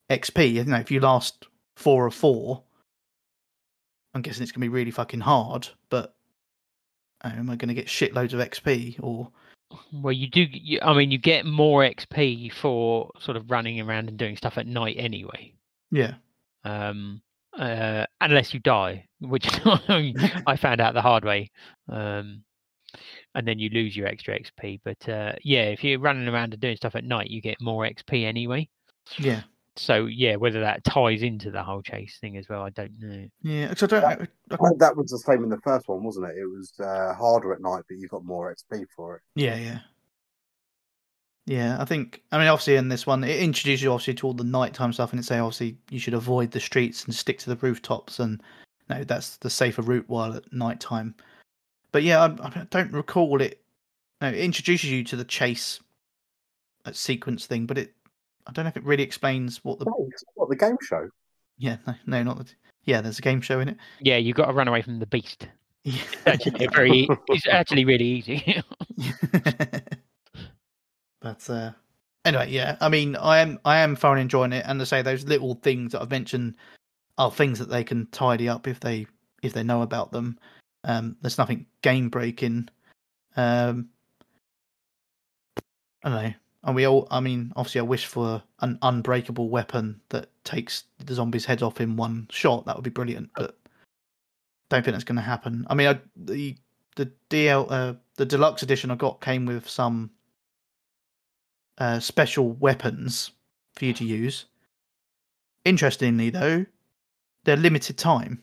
XP. 0.10 0.54
You 0.54 0.64
know, 0.66 0.78
if 0.78 0.92
you 0.92 1.00
last 1.00 1.48
four 1.76 2.06
of 2.06 2.14
four, 2.14 2.64
I'm 4.14 4.22
guessing 4.22 4.44
it's 4.44 4.52
gonna 4.52 4.64
be 4.64 4.70
really 4.70 4.92
fucking 4.92 5.22
hard. 5.22 5.70
But 5.90 6.16
uh, 7.24 7.32
am 7.36 7.50
I 7.50 7.56
gonna 7.56 7.74
get 7.74 7.88
shitloads 7.88 8.34
of 8.34 8.40
XP 8.40 9.02
or? 9.02 9.32
well, 9.94 10.14
you 10.14 10.28
do. 10.28 10.42
You, 10.42 10.80
I 10.82 10.94
mean, 10.94 11.12
you 11.12 11.18
get 11.18 11.46
more 11.46 11.82
XP 11.82 12.54
for 12.54 13.12
sort 13.20 13.38
of 13.38 13.50
running 13.52 13.80
around 13.80 14.10
and 14.10 14.18
doing 14.18 14.36
stuff 14.36 14.58
at 14.58 14.68
night 14.68 14.96
anyway. 14.98 15.54
Yeah, 15.92 16.16
um, 16.64 17.22
uh, 17.58 18.06
unless 18.22 18.54
you 18.54 18.60
die, 18.60 19.06
which 19.22 19.48
I 19.66 20.58
found 20.60 20.82
out 20.82 20.94
the 20.94 21.02
hard 21.02 21.26
way. 21.26 21.52
Um, 21.88 22.44
and 23.36 23.48
then 23.48 23.60
you 23.60 23.70
lose 23.70 23.96
your 23.96 24.08
extra 24.08 24.40
XP. 24.40 24.82
But 24.84 25.08
uh, 25.10 25.34
yeah, 25.44 25.64
if 25.66 25.84
you're 25.84 26.00
running 26.00 26.28
around 26.28 26.54
and 26.54 26.62
doing 26.62 26.78
stuff 26.78 26.96
at 26.96 27.04
night, 27.04 27.30
you 27.30 27.42
get 27.42 27.62
more 27.62 27.84
XP 27.86 28.26
anyway. 28.26 28.68
yeah, 29.18 29.42
So 29.76 30.06
yeah, 30.06 30.36
whether 30.36 30.62
that 30.62 30.84
ties 30.84 31.22
into 31.22 31.52
the 31.52 31.64
whole 31.64 31.82
chase 31.82 32.18
thing 32.20 32.38
as 32.38 32.50
well, 32.50 32.64
I 32.64 32.70
don't 32.70 33.00
know. 33.00 33.28
yeah. 33.42 33.68
Because 33.70 33.84
I 33.84 33.88
don't. 33.88 34.04
I, 34.04 34.12
I, 34.52 34.56
I 34.56 34.70
that 34.78 34.96
was 34.98 35.12
the 35.12 35.20
same 35.20 35.44
in 35.44 35.50
the 35.50 35.62
first 35.62 35.88
one, 35.88 36.04
wasn't 36.04 36.28
it? 36.28 36.38
It 36.38 36.46
was 36.46 36.74
uh, 36.80 37.14
harder 37.14 37.54
at 37.54 37.62
night, 37.62 37.84
but 37.88 37.98
you 37.98 38.08
got 38.08 38.26
more 38.26 38.54
XP 38.54 38.86
for 38.96 39.18
it. 39.18 39.22
Yeah, 39.36 39.56
yeah. 39.56 39.80
Yeah, 41.46 41.78
I 41.82 41.86
think 41.86 42.22
I 42.32 42.38
mean 42.38 42.48
obviously 42.48 42.76
in 42.76 42.90
this 42.90 43.08
one 43.08 43.24
it 43.24 43.40
introduces 43.40 43.82
you 43.82 43.92
obviously 43.92 44.14
to 44.16 44.28
all 44.28 44.34
the 44.34 44.44
nighttime 44.44 44.94
stuff 44.94 45.10
and 45.12 45.20
it 45.20 45.24
say 45.24 45.40
obviously 45.40 45.78
you 45.90 45.98
should 45.98 46.14
avoid 46.14 46.52
the 46.52 46.60
streets 46.60 47.06
and 47.06 47.16
stick 47.16 47.40
to 47.40 47.50
the 47.50 47.56
rooftops 47.56 48.20
and 48.20 48.44
no 48.88 49.04
that's 49.04 49.38
the 49.38 49.50
safer 49.50 49.82
route 49.82 50.06
while 50.08 50.36
at 50.36 50.54
nighttime. 50.54 51.16
But 51.92 52.04
yeah, 52.04 52.22
I, 52.24 52.48
I 52.48 52.68
don't 52.70 52.92
recall 52.92 53.42
it. 53.42 53.62
No, 54.22 54.28
it 54.28 54.36
introduces 54.36 54.92
you 54.92 55.04
to 55.06 55.16
the 55.16 55.24
chase 55.24 55.80
uh, 56.86 56.92
sequence 56.92 57.46
thing, 57.46 57.66
but 57.66 57.78
it 57.78 57.94
I 58.48 58.52
don't 58.52 58.66
know 58.66 58.70
if 58.70 58.78
it 58.78 58.84
really 58.84 59.04
explains 59.04 59.64
what 59.64 59.80
the 59.80 59.86
Oh, 59.88 60.10
what 60.36 60.50
the 60.50 60.56
game 60.56 60.78
show? 60.82 61.10
Yeah, 61.58 61.78
no, 61.86 61.94
no, 62.06 62.24
not 62.24 62.38
the. 62.40 62.46
Yeah, 62.86 63.02
there's 63.02 63.20
a 63.20 63.22
game 63.22 63.42
show 63.42 63.60
in 63.60 63.70
it. 63.70 63.78
Yeah, 64.00 64.18
you've 64.18 64.36
got 64.36 64.48
to 64.48 64.54
run 64.54 64.68
away 64.68 64.82
from 64.82 65.00
the 65.00 65.06
beast. 65.06 65.48
Yeah. 65.84 66.02
Actually, 66.26 66.68
very. 66.68 67.08
It's 67.28 67.48
actually 67.48 67.86
really 67.86 68.06
easy. 68.06 68.62
but 71.22 71.50
uh, 71.50 71.72
anyway, 72.26 72.50
yeah. 72.50 72.78
I 72.82 72.90
mean, 72.90 73.16
I 73.16 73.40
am 73.40 73.60
I 73.66 73.80
am 73.80 73.96
thoroughly 73.96 74.22
enjoying 74.22 74.54
it, 74.54 74.66
and 74.68 74.80
to 74.80 74.86
say 74.86 75.02
those 75.02 75.26
little 75.26 75.56
things 75.56 75.92
that 75.92 76.02
I've 76.02 76.12
mentioned 76.12 76.56
are 77.18 77.32
things 77.32 77.60
that 77.60 77.70
they 77.70 77.84
can 77.84 78.08
tidy 78.08 78.50
up 78.50 78.68
if 78.68 78.80
they 78.80 79.08
if 79.44 79.54
they 79.54 79.64
know 79.64 79.82
about 79.82 80.12
them. 80.12 80.40
Um, 80.90 81.16
there's 81.22 81.38
nothing 81.38 81.68
game 81.84 82.10
breaking. 82.10 82.68
Um, 83.38 83.90
I 86.04 86.10
don't 86.10 86.24
know. 86.24 86.34
And 86.64 86.76
we 86.76 86.88
all, 86.88 87.08
I 87.12 87.20
mean, 87.20 87.54
obviously, 87.56 87.80
I 87.80 87.84
wish 87.84 88.08
for 88.08 88.42
an 88.62 88.80
unbreakable 88.82 89.50
weapon 89.50 90.02
that 90.10 90.30
takes 90.44 90.86
the 91.06 91.14
zombies' 91.14 91.46
heads 91.46 91.62
off 91.62 91.80
in 91.80 91.96
one 91.96 92.28
shot. 92.32 92.66
That 92.66 92.76
would 92.76 92.84
be 92.84 92.90
brilliant, 92.90 93.30
but 93.36 93.56
don't 94.70 94.84
think 94.84 94.96
that's 94.96 95.04
going 95.04 95.18
to 95.18 95.22
happen. 95.22 95.68
I 95.70 95.76
mean, 95.76 95.90
I, 95.90 96.00
the 96.16 96.58
the 96.96 97.12
DL 97.30 97.68
uh, 97.70 97.94
the 98.16 98.26
deluxe 98.26 98.64
edition 98.64 98.90
I 98.90 98.96
got 98.96 99.22
came 99.22 99.46
with 99.46 99.70
some 99.70 100.10
uh, 101.78 102.00
special 102.00 102.52
weapons 102.54 103.30
for 103.76 103.86
you 103.86 103.94
to 103.94 104.06
use. 104.06 104.46
Interestingly, 105.66 106.32
though, 106.32 106.66
they're 107.44 107.58
limited 107.58 107.98
time. 107.98 108.42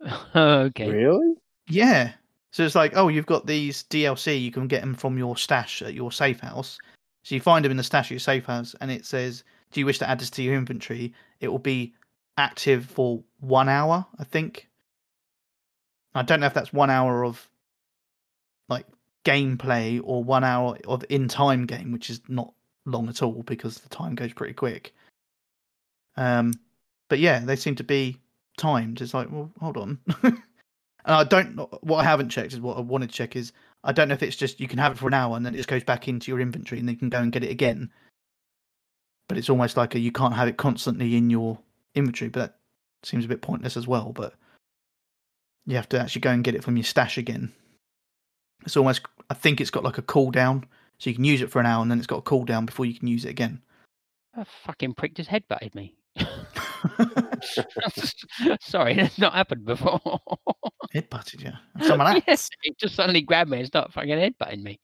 okay. 0.34 0.90
Really? 0.90 1.34
Yeah. 1.70 2.12
So 2.50 2.64
it's 2.64 2.74
like, 2.74 2.96
oh, 2.96 3.08
you've 3.08 3.26
got 3.26 3.46
these 3.46 3.84
DLC. 3.84 4.40
You 4.40 4.50
can 4.50 4.66
get 4.66 4.80
them 4.80 4.94
from 4.94 5.16
your 5.16 5.36
stash 5.36 5.82
at 5.82 5.94
your 5.94 6.10
safe 6.10 6.40
house. 6.40 6.78
So 7.22 7.34
you 7.34 7.40
find 7.40 7.64
them 7.64 7.70
in 7.70 7.76
the 7.76 7.82
stash 7.82 8.06
at 8.06 8.10
your 8.10 8.18
safe 8.18 8.46
house, 8.46 8.74
and 8.80 8.90
it 8.90 9.06
says, 9.06 9.44
"Do 9.70 9.80
you 9.80 9.86
wish 9.86 9.98
to 9.98 10.08
add 10.08 10.18
this 10.18 10.30
to 10.30 10.42
your 10.42 10.54
inventory?" 10.54 11.14
It 11.40 11.48
will 11.48 11.58
be 11.58 11.94
active 12.36 12.86
for 12.86 13.22
one 13.38 13.68
hour, 13.68 14.06
I 14.18 14.24
think. 14.24 14.68
I 16.14 16.22
don't 16.22 16.40
know 16.40 16.46
if 16.46 16.54
that's 16.54 16.72
one 16.72 16.90
hour 16.90 17.24
of 17.24 17.48
like 18.68 18.86
gameplay 19.24 20.00
or 20.02 20.24
one 20.24 20.44
hour 20.44 20.76
of 20.88 21.04
in-time 21.08 21.66
game, 21.66 21.92
which 21.92 22.10
is 22.10 22.20
not 22.28 22.52
long 22.84 23.08
at 23.08 23.22
all 23.22 23.42
because 23.44 23.78
the 23.78 23.88
time 23.90 24.14
goes 24.14 24.32
pretty 24.32 24.54
quick. 24.54 24.92
Um, 26.16 26.54
but 27.08 27.18
yeah, 27.18 27.40
they 27.40 27.56
seem 27.56 27.76
to 27.76 27.84
be 27.84 28.16
timed. 28.56 29.00
It's 29.00 29.14
like, 29.14 29.30
well, 29.30 29.50
hold 29.60 29.76
on. 29.76 29.98
and 31.04 31.14
I 31.14 31.24
don't. 31.24 31.56
What 31.82 31.98
I 31.98 32.04
haven't 32.04 32.28
checked 32.28 32.52
is 32.52 32.60
what 32.60 32.76
I 32.76 32.80
wanted 32.80 33.10
to 33.10 33.14
check 33.14 33.36
is 33.36 33.52
I 33.82 33.92
don't 33.92 34.08
know 34.08 34.14
if 34.14 34.22
it's 34.22 34.36
just 34.36 34.60
you 34.60 34.68
can 34.68 34.78
have 34.78 34.92
it 34.92 34.98
for 34.98 35.08
an 35.08 35.14
hour 35.14 35.36
and 35.36 35.44
then 35.44 35.54
it 35.54 35.58
just 35.58 35.68
goes 35.68 35.84
back 35.84 36.08
into 36.08 36.30
your 36.30 36.40
inventory 36.40 36.78
and 36.78 36.88
then 36.88 36.94
you 36.94 36.98
can 36.98 37.08
go 37.08 37.18
and 37.18 37.32
get 37.32 37.44
it 37.44 37.50
again. 37.50 37.90
But 39.28 39.38
it's 39.38 39.48
almost 39.48 39.76
like 39.76 39.94
a, 39.94 39.98
you 39.98 40.12
can't 40.12 40.34
have 40.34 40.48
it 40.48 40.56
constantly 40.56 41.16
in 41.16 41.30
your 41.30 41.58
inventory. 41.94 42.28
But 42.28 42.40
that 42.40 42.58
seems 43.06 43.24
a 43.24 43.28
bit 43.28 43.42
pointless 43.42 43.76
as 43.76 43.86
well. 43.86 44.12
But 44.12 44.34
you 45.66 45.76
have 45.76 45.88
to 45.90 46.00
actually 46.00 46.22
go 46.22 46.30
and 46.30 46.44
get 46.44 46.54
it 46.54 46.64
from 46.64 46.76
your 46.76 46.84
stash 46.84 47.16
again. 47.16 47.52
It's 48.64 48.76
almost. 48.76 49.02
I 49.30 49.34
think 49.34 49.60
it's 49.60 49.70
got 49.70 49.84
like 49.84 49.98
a 49.98 50.02
cooldown, 50.02 50.64
so 50.98 51.08
you 51.08 51.14
can 51.14 51.24
use 51.24 51.40
it 51.40 51.50
for 51.50 51.60
an 51.60 51.66
hour 51.66 51.80
and 51.80 51.90
then 51.90 51.98
it's 51.98 52.06
got 52.06 52.18
a 52.18 52.22
cooldown 52.22 52.66
before 52.66 52.84
you 52.84 52.98
can 52.98 53.08
use 53.08 53.24
it 53.24 53.30
again. 53.30 53.62
A 54.34 54.44
fucking 54.66 54.94
prick 54.94 55.14
just 55.14 55.30
headbutted 55.30 55.74
me. 55.74 55.94
Sorry, 58.60 58.94
that's 58.96 59.18
not 59.18 59.32
happened 59.34 59.64
before. 59.64 60.00
It 60.92 61.08
butted 61.08 61.42
you. 61.42 61.52
Someone 61.82 62.16
else. 62.16 62.24
yes, 62.26 62.50
it 62.64 62.76
just 62.76 62.96
suddenly 62.96 63.20
grabbed 63.22 63.48
me 63.48 63.58
and 63.58 63.66
started 63.68 63.92
fucking 63.92 64.10
headbutting 64.10 64.62
me. 64.64 64.80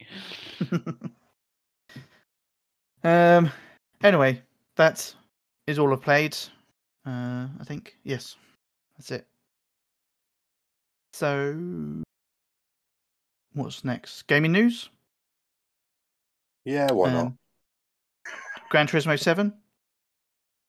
um. 3.02 3.50
Anyway, 4.04 4.40
that 4.76 5.12
is 5.66 5.80
all 5.80 5.92
I've 5.92 6.02
played. 6.02 6.36
Uh, 7.04 7.48
I 7.60 7.64
think 7.64 7.96
yes, 8.04 8.36
that's 8.96 9.10
it. 9.10 9.26
So, 11.12 11.56
what's 13.54 13.84
next? 13.84 14.28
Gaming 14.28 14.52
news. 14.52 14.90
Yeah, 16.64 16.92
why 16.92 17.10
not? 17.12 17.26
Um, 17.26 17.38
Gran 18.70 18.86
Turismo 18.86 19.18
Seven. 19.18 19.54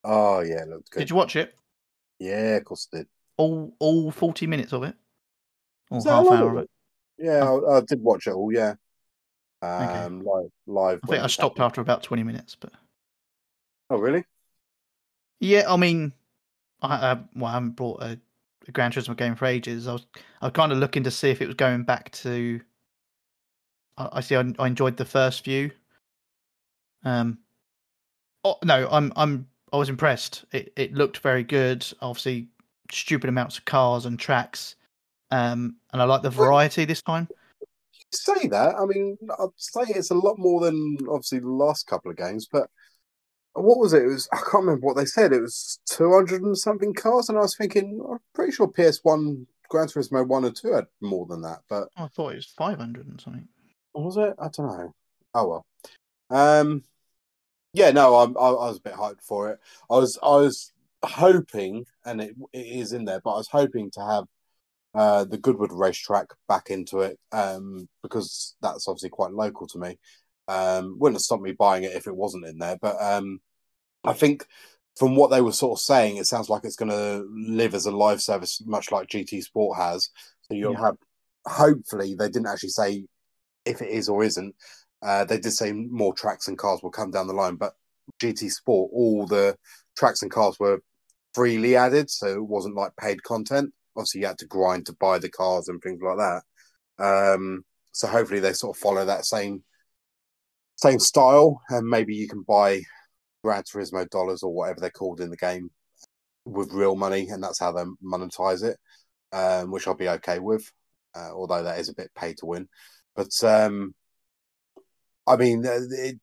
Oh 0.09 0.39
yeah, 0.39 0.63
looked 0.63 0.91
good. 0.91 1.01
Did 1.01 1.09
you 1.09 1.15
watch 1.17 1.35
it? 1.35 1.53
Yeah, 2.19 2.55
of 2.55 2.65
course 2.65 2.87
I 2.93 2.97
did. 2.97 3.07
All 3.35 3.73
all 3.79 4.09
forty 4.11 4.47
minutes 4.47 4.73
of 4.73 4.83
it, 4.83 4.95
or 5.91 6.01
half 6.01 6.31
hour 6.31 6.51
of 6.51 6.57
it? 6.63 6.69
Yeah, 7.19 7.43
I, 7.43 7.77
I 7.77 7.81
did 7.81 8.01
watch 8.01 8.27
it 8.27 8.31
all. 8.33 8.51
Yeah. 8.53 8.75
Okay. 9.61 10.05
Um, 10.05 10.23
live, 10.23 10.49
live. 10.65 10.99
I 11.03 11.07
think 11.07 11.23
I 11.23 11.27
stopped 11.27 11.57
happened. 11.57 11.65
after 11.65 11.81
about 11.81 12.03
twenty 12.03 12.23
minutes, 12.23 12.55
but 12.55 12.71
Oh 13.89 13.97
really? 13.97 14.23
yeah, 15.39 15.71
I 15.71 15.77
mean, 15.77 16.13
I, 16.81 17.11
I 17.11 17.19
well, 17.35 17.45
I 17.45 17.53
haven't 17.53 17.71
brought 17.71 18.01
a, 18.01 18.19
a 18.67 18.71
Gran 18.71 18.91
Turismo 18.91 19.15
game 19.17 19.35
for 19.35 19.45
ages. 19.45 19.87
I 19.87 19.93
was 19.93 20.05
I 20.41 20.47
was 20.47 20.53
kind 20.53 20.71
of 20.71 20.77
looking 20.79 21.03
to 21.03 21.11
see 21.11 21.29
if 21.29 21.41
it 21.41 21.47
was 21.47 21.55
going 21.55 21.83
back 21.83 22.11
to. 22.11 22.61
I, 23.97 24.09
I 24.13 24.21
see. 24.21 24.35
I, 24.35 24.53
I 24.59 24.67
enjoyed 24.67 24.97
the 24.97 25.05
first 25.05 25.43
few. 25.43 25.71
Um. 27.03 27.39
Oh 28.43 28.57
no, 28.63 28.87
I'm 28.91 29.11
I'm 29.15 29.47
I 29.73 29.77
was 29.77 29.89
impressed. 29.89 30.45
It 30.51 30.71
it 30.75 30.93
looked 30.93 31.19
very 31.19 31.43
good. 31.43 31.85
Obviously, 32.01 32.47
stupid 32.91 33.29
amounts 33.29 33.57
of 33.57 33.65
cars 33.65 34.05
and 34.05 34.19
tracks. 34.19 34.75
Um, 35.31 35.75
and 35.91 36.01
I 36.01 36.05
like 36.05 36.21
the 36.21 36.29
variety 36.29 36.85
this 36.85 37.01
time. 37.01 37.27
say 38.13 38.47
that. 38.47 38.75
I 38.75 38.85
mean, 38.85 39.17
I'd 39.39 39.49
say 39.57 39.81
it's 39.89 40.11
a 40.11 40.15
lot 40.15 40.37
more 40.37 40.61
than 40.61 40.97
obviously 41.09 41.39
the 41.39 41.49
last 41.49 41.87
couple 41.87 42.09
of 42.09 42.17
games, 42.17 42.47
but 42.49 42.69
what 43.53 43.79
was 43.79 43.93
it? 43.93 44.03
It 44.03 44.07
was 44.07 44.29
I 44.31 44.37
can't 44.37 44.65
remember 44.65 44.85
what 44.85 44.95
they 44.95 45.05
said. 45.05 45.33
It 45.33 45.41
was 45.41 45.79
two 45.85 46.11
hundred 46.13 46.43
and 46.43 46.57
something 46.57 46.93
cars, 46.93 47.29
and 47.29 47.37
I 47.37 47.41
was 47.41 47.57
thinking, 47.57 48.01
I'm 48.09 48.19
pretty 48.33 48.51
sure 48.53 48.67
PS 48.67 48.99
One, 49.03 49.47
Gran 49.69 49.87
Turismo 49.87 50.25
One 50.25 50.45
or 50.45 50.51
Two 50.51 50.73
had 50.73 50.85
more 51.01 51.25
than 51.25 51.41
that, 51.41 51.59
but 51.69 51.89
I 51.97 52.07
thought 52.07 52.33
it 52.33 52.35
was 52.35 52.45
five 52.45 52.77
hundred 52.77 53.07
and 53.07 53.19
something. 53.19 53.47
was 53.93 54.17
it? 54.17 54.33
I 54.39 54.47
don't 54.49 54.67
know. 54.67 54.93
Oh 55.33 55.47
well. 55.47 55.65
Um, 56.29 56.83
yeah, 57.77 57.91
no, 57.91 58.15
I'm, 58.17 58.35
I, 58.37 58.41
I 58.41 58.67
was 58.69 58.77
a 58.77 58.81
bit 58.81 58.93
hyped 58.93 59.21
for 59.23 59.49
it. 59.51 59.59
I 59.89 59.97
was, 59.97 60.17
I 60.23 60.29
was 60.35 60.71
hoping, 61.03 61.85
and 62.05 62.21
it, 62.21 62.35
it 62.53 62.65
is 62.65 62.91
in 62.91 63.05
there, 63.05 63.21
but 63.23 63.33
I 63.33 63.37
was 63.37 63.49
hoping 63.49 63.91
to 63.91 64.01
have 64.01 64.23
uh, 64.95 65.25
the 65.25 65.37
Goodwood 65.37 65.71
racetrack 65.71 66.27
back 66.47 66.69
into 66.71 67.01
it 67.01 67.19
um, 67.31 67.87
because 68.01 68.55
that's 68.61 68.87
obviously 68.87 69.09
quite 69.09 69.31
local 69.31 69.67
to 69.67 69.77
me. 69.79 69.99
Um, 70.47 70.97
wouldn't 70.97 71.17
have 71.17 71.21
stopped 71.23 71.43
me 71.43 71.51
buying 71.51 71.83
it 71.83 71.93
if 71.95 72.07
it 72.07 72.15
wasn't 72.15 72.45
in 72.45 72.57
there, 72.57 72.77
but 72.81 72.99
um, 73.01 73.39
I 74.03 74.13
think 74.13 74.45
from 74.97 75.15
what 75.15 75.29
they 75.29 75.41
were 75.41 75.51
sort 75.51 75.77
of 75.77 75.83
saying, 75.83 76.17
it 76.17 76.25
sounds 76.25 76.49
like 76.49 76.63
it's 76.63 76.75
going 76.75 76.91
to 76.91 77.27
live 77.31 77.75
as 77.75 77.85
a 77.85 77.91
live 77.91 78.21
service, 78.21 78.61
much 78.65 78.91
like 78.91 79.09
GT 79.09 79.43
Sport 79.43 79.77
has. 79.77 80.09
So 80.43 80.55
you'll 80.55 80.73
Yeah. 80.73 80.85
have, 80.85 80.95
hopefully, 81.45 82.15
they 82.15 82.29
didn't 82.29 82.47
actually 82.47 82.69
say 82.69 83.05
if 83.65 83.81
it 83.81 83.89
is 83.89 84.09
or 84.09 84.23
isn't. 84.23 84.55
Uh, 85.01 85.25
they 85.25 85.39
did 85.39 85.51
say 85.51 85.71
more 85.71 86.13
tracks 86.13 86.47
and 86.47 86.57
cars 86.57 86.81
will 86.81 86.91
come 86.91 87.11
down 87.11 87.27
the 87.27 87.33
line, 87.33 87.55
but 87.55 87.73
GT 88.21 88.49
Sport, 88.49 88.91
all 88.93 89.27
the 89.27 89.55
tracks 89.97 90.21
and 90.21 90.31
cars 90.31 90.57
were 90.59 90.79
freely 91.33 91.75
added, 91.75 92.09
so 92.09 92.27
it 92.27 92.47
wasn't 92.47 92.75
like 92.75 92.95
paid 92.99 93.23
content. 93.23 93.73
Obviously, 93.95 94.21
you 94.21 94.27
had 94.27 94.37
to 94.39 94.47
grind 94.47 94.85
to 94.87 94.93
buy 94.93 95.19
the 95.19 95.29
cars 95.29 95.67
and 95.67 95.81
things 95.81 96.01
like 96.01 96.17
that. 96.17 96.43
Um, 97.03 97.63
so 97.91 98.07
hopefully, 98.07 98.39
they 98.39 98.53
sort 98.53 98.75
of 98.75 98.81
follow 98.81 99.05
that 99.05 99.25
same 99.25 99.63
same 100.77 100.99
style, 100.99 101.61
and 101.69 101.87
maybe 101.87 102.15
you 102.15 102.27
can 102.27 102.43
buy 102.43 102.81
Gran 103.43 103.63
Turismo 103.63 104.07
dollars 104.09 104.43
or 104.43 104.53
whatever 104.53 104.79
they're 104.79 104.89
called 104.89 105.21
in 105.21 105.29
the 105.29 105.37
game 105.37 105.69
with 106.45 106.73
real 106.73 106.95
money, 106.95 107.27
and 107.29 107.43
that's 107.43 107.59
how 107.59 107.71
they 107.71 107.83
monetize 108.03 108.63
it, 108.63 108.77
um, 109.31 109.71
which 109.71 109.87
I'll 109.87 109.95
be 109.95 110.09
okay 110.09 110.39
with. 110.39 110.71
Uh, 111.15 111.31
although 111.33 111.63
that 111.63 111.79
is 111.79 111.89
a 111.89 111.95
bit 111.95 112.11
pay 112.15 112.33
to 112.35 112.45
win, 112.45 112.67
but 113.15 113.31
um, 113.43 113.95
I 115.27 115.35
mean, 115.35 115.65
uh, 115.65 115.79
it, 115.91 116.19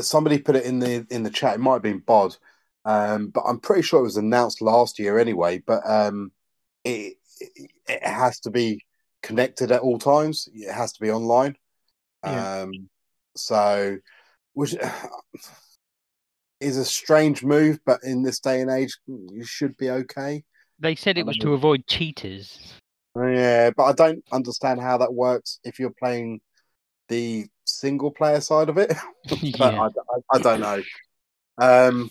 somebody 0.00 0.38
put 0.38 0.56
it 0.56 0.64
in 0.64 0.78
the 0.78 1.06
in 1.10 1.22
the 1.22 1.30
chat. 1.30 1.54
It 1.54 1.60
might 1.60 1.74
have 1.74 1.82
been 1.82 2.00
Bod, 2.00 2.36
um, 2.84 3.28
but 3.28 3.44
I'm 3.46 3.60
pretty 3.60 3.82
sure 3.82 4.00
it 4.00 4.04
was 4.04 4.16
announced 4.16 4.60
last 4.60 4.98
year 4.98 5.18
anyway. 5.18 5.62
But 5.64 5.88
um, 5.88 6.32
it 6.84 7.16
it 7.40 7.70
it 7.88 8.02
has 8.02 8.40
to 8.40 8.50
be 8.50 8.84
connected 9.22 9.70
at 9.70 9.80
all 9.80 9.98
times. 9.98 10.48
It 10.52 10.72
has 10.72 10.92
to 10.94 11.00
be 11.00 11.10
online. 11.10 11.56
Yeah. 12.24 12.62
Um, 12.62 12.72
so, 13.36 13.98
which 14.52 14.76
is 16.60 16.76
a 16.76 16.84
strange 16.84 17.42
move, 17.42 17.78
but 17.84 18.00
in 18.02 18.22
this 18.22 18.40
day 18.40 18.60
and 18.60 18.70
age, 18.70 18.96
you 19.06 19.44
should 19.44 19.76
be 19.76 19.90
okay. 19.90 20.44
They 20.78 20.94
said 20.94 21.18
it 21.18 21.26
was 21.26 21.36
to 21.38 21.52
avoid 21.52 21.86
cheaters. 21.86 22.74
Yeah, 23.16 23.70
but 23.76 23.84
I 23.84 23.92
don't 23.92 24.24
understand 24.32 24.80
how 24.80 24.98
that 24.98 25.12
works 25.12 25.58
if 25.64 25.78
you're 25.78 25.92
playing 25.98 26.40
the 27.08 27.46
single 27.78 28.10
player 28.10 28.40
side 28.40 28.68
of 28.68 28.78
it. 28.78 28.92
but 29.28 29.42
yeah. 29.42 29.80
I, 29.80 29.86
I, 29.86 30.36
I 30.36 30.38
don't 30.38 30.60
know. 30.60 30.82
Um, 31.58 32.10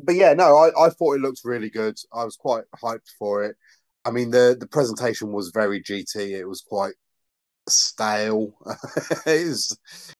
but 0.00 0.14
yeah, 0.14 0.34
no, 0.34 0.56
I, 0.56 0.86
I 0.86 0.90
thought 0.90 1.14
it 1.14 1.20
looked 1.20 1.40
really 1.44 1.70
good. 1.70 1.96
I 2.12 2.24
was 2.24 2.36
quite 2.36 2.64
hyped 2.82 3.10
for 3.18 3.44
it. 3.44 3.56
I 4.04 4.10
mean, 4.10 4.30
the 4.30 4.56
the 4.58 4.66
presentation 4.66 5.32
was 5.32 5.50
very 5.54 5.82
GT. 5.82 6.30
It 6.30 6.44
was 6.44 6.60
quite 6.60 6.94
stale. 7.68 8.54
was, 9.26 9.76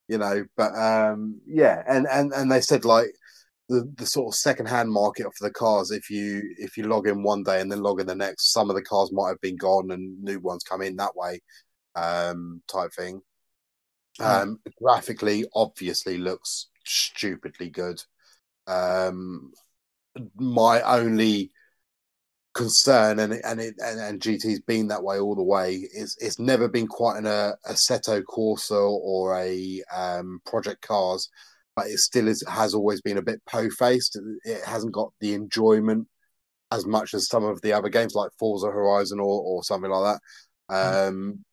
you 0.08 0.18
know, 0.18 0.44
but 0.56 0.74
um, 0.74 1.40
yeah, 1.46 1.82
and 1.86 2.06
and 2.10 2.32
and 2.32 2.50
they 2.50 2.60
said 2.60 2.84
like 2.84 3.12
the, 3.68 3.90
the 3.96 4.06
sort 4.06 4.32
of 4.32 4.38
second 4.38 4.66
hand 4.66 4.90
market 4.90 5.26
for 5.36 5.46
the 5.46 5.52
cars. 5.52 5.90
If 5.90 6.10
you 6.10 6.42
if 6.58 6.76
you 6.76 6.84
log 6.84 7.06
in 7.08 7.22
one 7.22 7.42
day 7.42 7.60
and 7.60 7.70
then 7.70 7.82
log 7.82 8.00
in 8.00 8.06
the 8.06 8.14
next, 8.14 8.52
some 8.52 8.70
of 8.70 8.76
the 8.76 8.82
cars 8.82 9.12
might 9.12 9.28
have 9.28 9.40
been 9.40 9.56
gone 9.56 9.90
and 9.90 10.22
new 10.22 10.40
ones 10.40 10.64
come 10.64 10.82
in 10.82 10.96
that 10.96 11.16
way, 11.16 11.40
um, 11.94 12.62
type 12.68 12.92
thing. 12.92 13.20
Um, 14.20 14.60
graphically, 14.80 15.44
obviously, 15.54 16.18
looks 16.18 16.68
stupidly 16.84 17.70
good. 17.70 18.02
Um, 18.66 19.52
my 20.36 20.80
only 20.82 21.50
concern, 22.54 23.18
and 23.18 23.34
and 23.44 23.60
it 23.60 23.74
and, 23.78 24.00
and 24.00 24.20
GT's 24.20 24.60
been 24.60 24.88
that 24.88 25.02
way 25.02 25.18
all 25.18 25.34
the 25.34 25.42
way, 25.42 25.74
is 25.74 26.16
it's 26.20 26.38
never 26.38 26.68
been 26.68 26.86
quite 26.86 27.18
an 27.18 27.26
a 27.26 27.56
Seto 27.70 28.22
Corsa 28.22 28.80
or 28.80 29.36
a 29.36 29.82
um, 29.94 30.40
Project 30.46 30.82
Cars, 30.82 31.28
but 31.74 31.86
it 31.86 31.98
still 31.98 32.28
is 32.28 32.44
has 32.48 32.74
always 32.74 33.00
been 33.00 33.18
a 33.18 33.22
bit 33.22 33.42
po 33.46 33.68
faced. 33.70 34.18
It 34.44 34.64
hasn't 34.64 34.92
got 34.92 35.12
the 35.20 35.34
enjoyment 35.34 36.06
as 36.70 36.86
much 36.86 37.14
as 37.14 37.28
some 37.28 37.44
of 37.44 37.60
the 37.62 37.72
other 37.72 37.88
games 37.88 38.14
like 38.14 38.30
Forza 38.38 38.68
Horizon 38.68 39.20
or 39.20 39.42
or 39.42 39.64
something 39.64 39.90
like 39.90 40.18
that. 40.68 41.08
Um, 41.08 41.44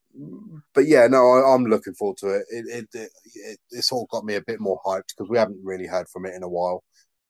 but 0.74 0.88
yeah, 0.88 1.08
no, 1.08 1.18
I, 1.18 1.54
I'm 1.54 1.66
looking 1.66 1.94
forward 1.94 2.18
to 2.18 2.36
it. 2.36 2.46
It, 2.50 2.66
it, 2.68 2.88
it, 2.94 3.12
it. 3.36 3.60
It's 3.72 3.92
all 3.92 4.08
got 4.12 4.26
me 4.26 4.36
a 4.36 4.42
bit 4.42 4.60
more 4.60 4.80
hyped 4.86 5.10
because 5.10 5.30
we 5.30 5.38
haven't 5.38 5.64
really 5.64 5.88
heard 5.88 6.08
from 6.10 6.26
it 6.26 6.36
in 6.36 6.44
a 6.44 6.50
while. 6.50 6.84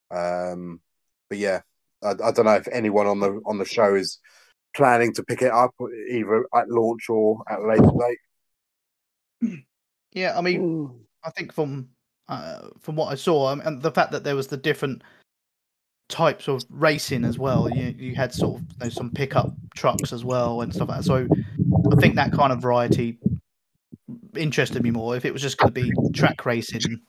Um, 0.10 0.82
but 1.30 1.38
yeah, 1.38 1.62
I, 2.04 2.12
I 2.12 2.32
don't 2.32 2.46
know 2.46 2.56
if 2.56 2.68
anyone 2.72 3.08
on 3.08 3.20
the 3.20 3.42
on 3.46 3.58
the 3.58 3.66
show 3.66 3.96
is 3.96 4.20
planning 4.76 5.14
to 5.14 5.24
pick 5.24 5.42
it 5.42 5.52
up 5.52 5.74
either 6.10 6.46
at 6.56 6.70
launch 6.70 7.10
or 7.10 7.44
at 7.50 7.60
a 7.60 7.68
later 7.68 7.92
date. 9.42 9.60
Yeah, 10.14 10.38
I 10.38 10.42
mean, 10.42 11.06
I 11.24 11.30
think 11.30 11.54
from 11.54 11.88
uh, 12.28 12.68
from 12.82 12.98
what 12.98 13.14
I 13.14 13.16
saw, 13.16 13.54
and 13.54 13.82
the 13.82 13.92
fact 13.92 14.12
that 14.12 14.26
there 14.26 14.36
was 14.36 14.48
the 14.48 14.58
different 14.58 15.04
types 16.12 16.48
of 16.48 16.64
racing 16.70 17.24
as 17.24 17.40
well. 17.40 17.70
You 17.70 17.96
you 17.98 18.14
had 18.14 18.34
sort 18.34 18.60
of 18.60 18.62
you 18.62 18.78
know, 18.82 18.90
some 18.90 19.10
pickup 19.10 19.54
trucks 19.76 20.14
as 20.14 20.24
well 20.24 20.62
and 20.62 20.76
stuff 20.76 20.90
like 20.90 21.00
that. 21.00 21.06
So 21.06 21.28
I 21.92 21.96
think 21.96 22.16
that 22.16 22.32
kind 22.32 22.54
of 22.54 22.62
variety 22.62 23.20
interested 24.36 24.82
me 24.84 24.92
more. 24.92 25.16
If 25.16 25.26
it 25.26 25.34
was 25.34 25.42
just 25.42 25.58
going 25.58 25.74
to 25.74 25.82
be 25.82 25.92
track 26.14 26.46
racing 26.46 27.02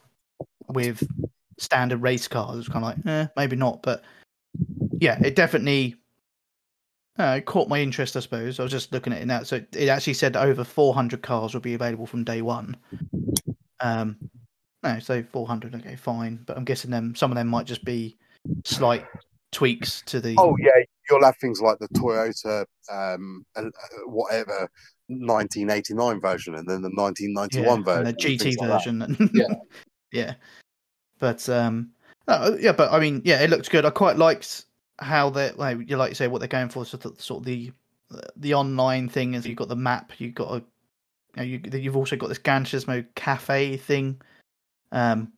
with 0.68 1.06
standard 1.58 2.02
race 2.02 2.28
cars, 2.28 2.54
it 2.54 2.58
was 2.58 2.68
kind 2.68 2.84
of 2.84 2.96
like, 2.96 3.06
eh, 3.06 3.26
maybe 3.36 3.56
not. 3.56 3.82
But 3.82 4.02
yeah, 4.98 5.18
it 5.22 5.36
definitely 5.36 5.96
uh, 7.18 7.40
caught 7.44 7.68
my 7.68 7.80
interest. 7.80 8.16
I 8.16 8.20
suppose 8.20 8.58
I 8.58 8.62
was 8.62 8.72
just 8.72 8.92
looking 8.92 9.12
at 9.12 9.22
it 9.22 9.26
now. 9.26 9.42
So 9.42 9.60
it 9.72 9.88
actually 9.88 10.14
said 10.14 10.36
over 10.36 10.64
400 10.64 11.22
cars 11.22 11.54
will 11.54 11.60
be 11.60 11.74
available 11.74 12.06
from 12.06 12.24
day 12.24 12.42
one. 12.42 12.76
Um, 13.80 14.16
no, 14.82 14.98
so 14.98 15.22
400. 15.22 15.74
Okay, 15.76 15.96
fine. 15.96 16.42
But 16.46 16.56
I'm 16.56 16.64
guessing 16.64 16.90
them 16.90 17.14
some 17.14 17.30
of 17.30 17.36
them 17.36 17.48
might 17.48 17.66
just 17.66 17.84
be 17.84 18.16
slight 18.64 19.04
tweaks 19.52 20.02
to 20.06 20.20
the. 20.20 20.34
Oh 20.38 20.56
yeah, 20.58 20.82
you'll 21.12 21.24
have 21.24 21.36
things 21.36 21.60
like 21.60 21.78
the 21.78 21.88
Toyota, 21.88 22.64
um, 22.90 23.44
uh, 23.56 23.64
whatever, 24.06 24.68
1989 25.08 26.20
version, 26.20 26.54
and 26.54 26.66
then 26.66 26.82
the 26.82 26.90
1991 26.90 27.78
yeah, 27.78 27.84
version, 27.84 28.06
and 28.06 28.18
the 28.18 28.26
and 28.26 28.40
GT 28.40 28.56
like 28.58 28.70
version. 28.70 29.02
and- 29.02 29.30
Yeah. 29.32 29.54
yeah. 30.12 30.34
But 31.18 31.48
um, 31.48 31.90
uh, 32.28 32.52
yeah, 32.58 32.72
but 32.72 32.92
I 32.92 32.98
mean, 32.98 33.22
yeah, 33.24 33.40
it 33.42 33.50
looked 33.50 33.70
good. 33.70 33.84
I 33.84 33.90
quite 33.90 34.16
liked 34.16 34.64
how 34.98 35.30
they, 35.30 35.50
like 35.52 35.88
you 35.88 35.96
like 35.96 36.10
you 36.10 36.14
say, 36.14 36.28
what 36.28 36.40
they're 36.40 36.48
going 36.48 36.68
for. 36.68 36.84
Sort 36.84 37.04
of, 37.04 37.20
sort 37.20 37.40
of 37.40 37.44
the 37.46 37.72
the 38.36 38.54
online 38.54 39.08
thing 39.08 39.34
is 39.34 39.46
you've 39.46 39.56
got 39.56 39.68
the 39.68 39.76
map, 39.76 40.12
you've 40.18 40.34
got 40.34 40.50
a, 40.50 40.54
you 40.56 40.62
know, 41.36 41.42
you, 41.42 41.60
you've 41.80 41.96
also 41.96 42.16
got 42.16 42.28
this 42.28 42.38
Gran 42.38 42.64
Turismo 42.64 43.04
cafe 43.14 43.76
thing, 43.76 44.20
um, 44.90 45.32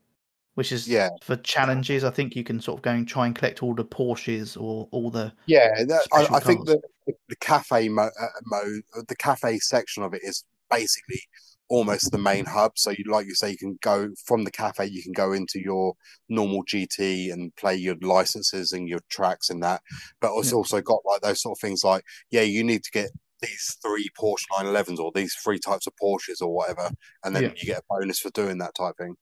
which 0.55 0.73
is 0.73 0.89
Yeah. 0.89 1.11
for 1.23 1.37
challenges. 1.37 2.05
I 2.05 2.11
think 2.11 2.37
you 2.37 2.45
can 2.45 2.61
sort 2.61 2.79
of 2.79 2.83
go 2.83 2.91
and 2.93 3.07
try 3.07 3.27
and 3.27 3.35
collect 3.35 3.63
all 3.63 3.75
the 3.75 3.85
Porsches 3.85 4.61
or 4.61 4.89
all 4.93 5.11
the 5.11 5.33
Yeah, 5.47 5.85
that, 5.85 6.07
I, 6.13 6.37
I 6.37 6.41
think 6.41 6.67
the, 6.67 6.81
the 7.07 7.37
cafe 7.41 7.89
mo- 7.89 8.11
uh, 8.21 8.27
mode, 8.47 8.83
the 9.09 9.17
cafe 9.17 9.59
section 9.59 10.03
of 10.03 10.15
it 10.15 10.23
is 10.25 10.45
basically 10.71 11.21
almost 11.69 12.13
the 12.13 12.19
main 12.19 12.45
hub. 12.45 12.73
So, 12.77 12.91
you 12.91 13.05
like 13.11 13.27
you 13.27 13.35
say, 13.35 13.51
you 13.51 13.57
can 13.59 13.79
go 13.83 14.11
from 14.27 14.45
the 14.45 14.51
cafe, 14.51 14.87
you 14.87 15.03
can 15.03 15.13
go 15.13 15.33
into 15.33 15.61
your 15.61 15.95
normal 16.29 16.63
GT 16.65 17.33
and 17.33 17.55
play 17.57 17.75
your 17.75 17.97
licenses 18.03 18.73
and 18.73 18.89
your 18.89 19.01
tracks 19.09 19.51
and 19.51 19.63
that. 19.63 19.83
But 20.21 20.37
it's 20.39 20.51
Yeah. 20.51 20.57
also 20.57 20.81
got 20.81 21.01
like 21.05 21.23
those 21.23 21.43
sort 21.43 21.57
of 21.59 21.61
things 21.61 21.83
like, 21.85 22.05
yeah, 22.31 22.43
you 22.43 22.63
need 22.65 22.85
to 22.85 22.91
get 22.91 23.11
these 23.41 23.77
three 23.83 24.09
Porsche 24.19 24.45
911s 24.53 25.01
or 25.01 25.11
these 25.15 25.35
three 25.35 25.59
types 25.59 25.87
of 25.87 25.95
Porsches 26.01 26.41
or 26.41 26.55
whatever, 26.55 26.91
and 27.25 27.35
then 27.35 27.43
Yeah. 27.45 27.53
you 27.57 27.67
get 27.67 27.79
a 27.81 27.85
bonus 27.91 28.21
for 28.21 28.31
doing 28.31 28.59
that 28.59 28.75
type 28.75 28.97
thing. 28.99 29.17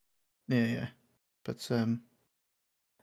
Yeah, 0.48 0.64
yeah. 0.66 0.86
But 1.44 1.66
um 1.70 2.02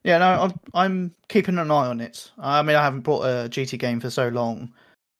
yeah, 0.03 0.17
no, 0.17 0.43
I'm 0.43 0.59
I'm 0.73 1.15
keeping 1.27 1.57
an 1.57 1.71
eye 1.71 1.87
on 1.87 2.01
it. 2.01 2.31
I 2.37 2.61
mean, 2.61 2.75
I 2.75 2.83
haven't 2.83 3.01
bought 3.01 3.23
a 3.23 3.49
GT 3.49 3.79
game 3.79 3.99
for 3.99 4.09
so 4.09 4.29
long. 4.29 4.73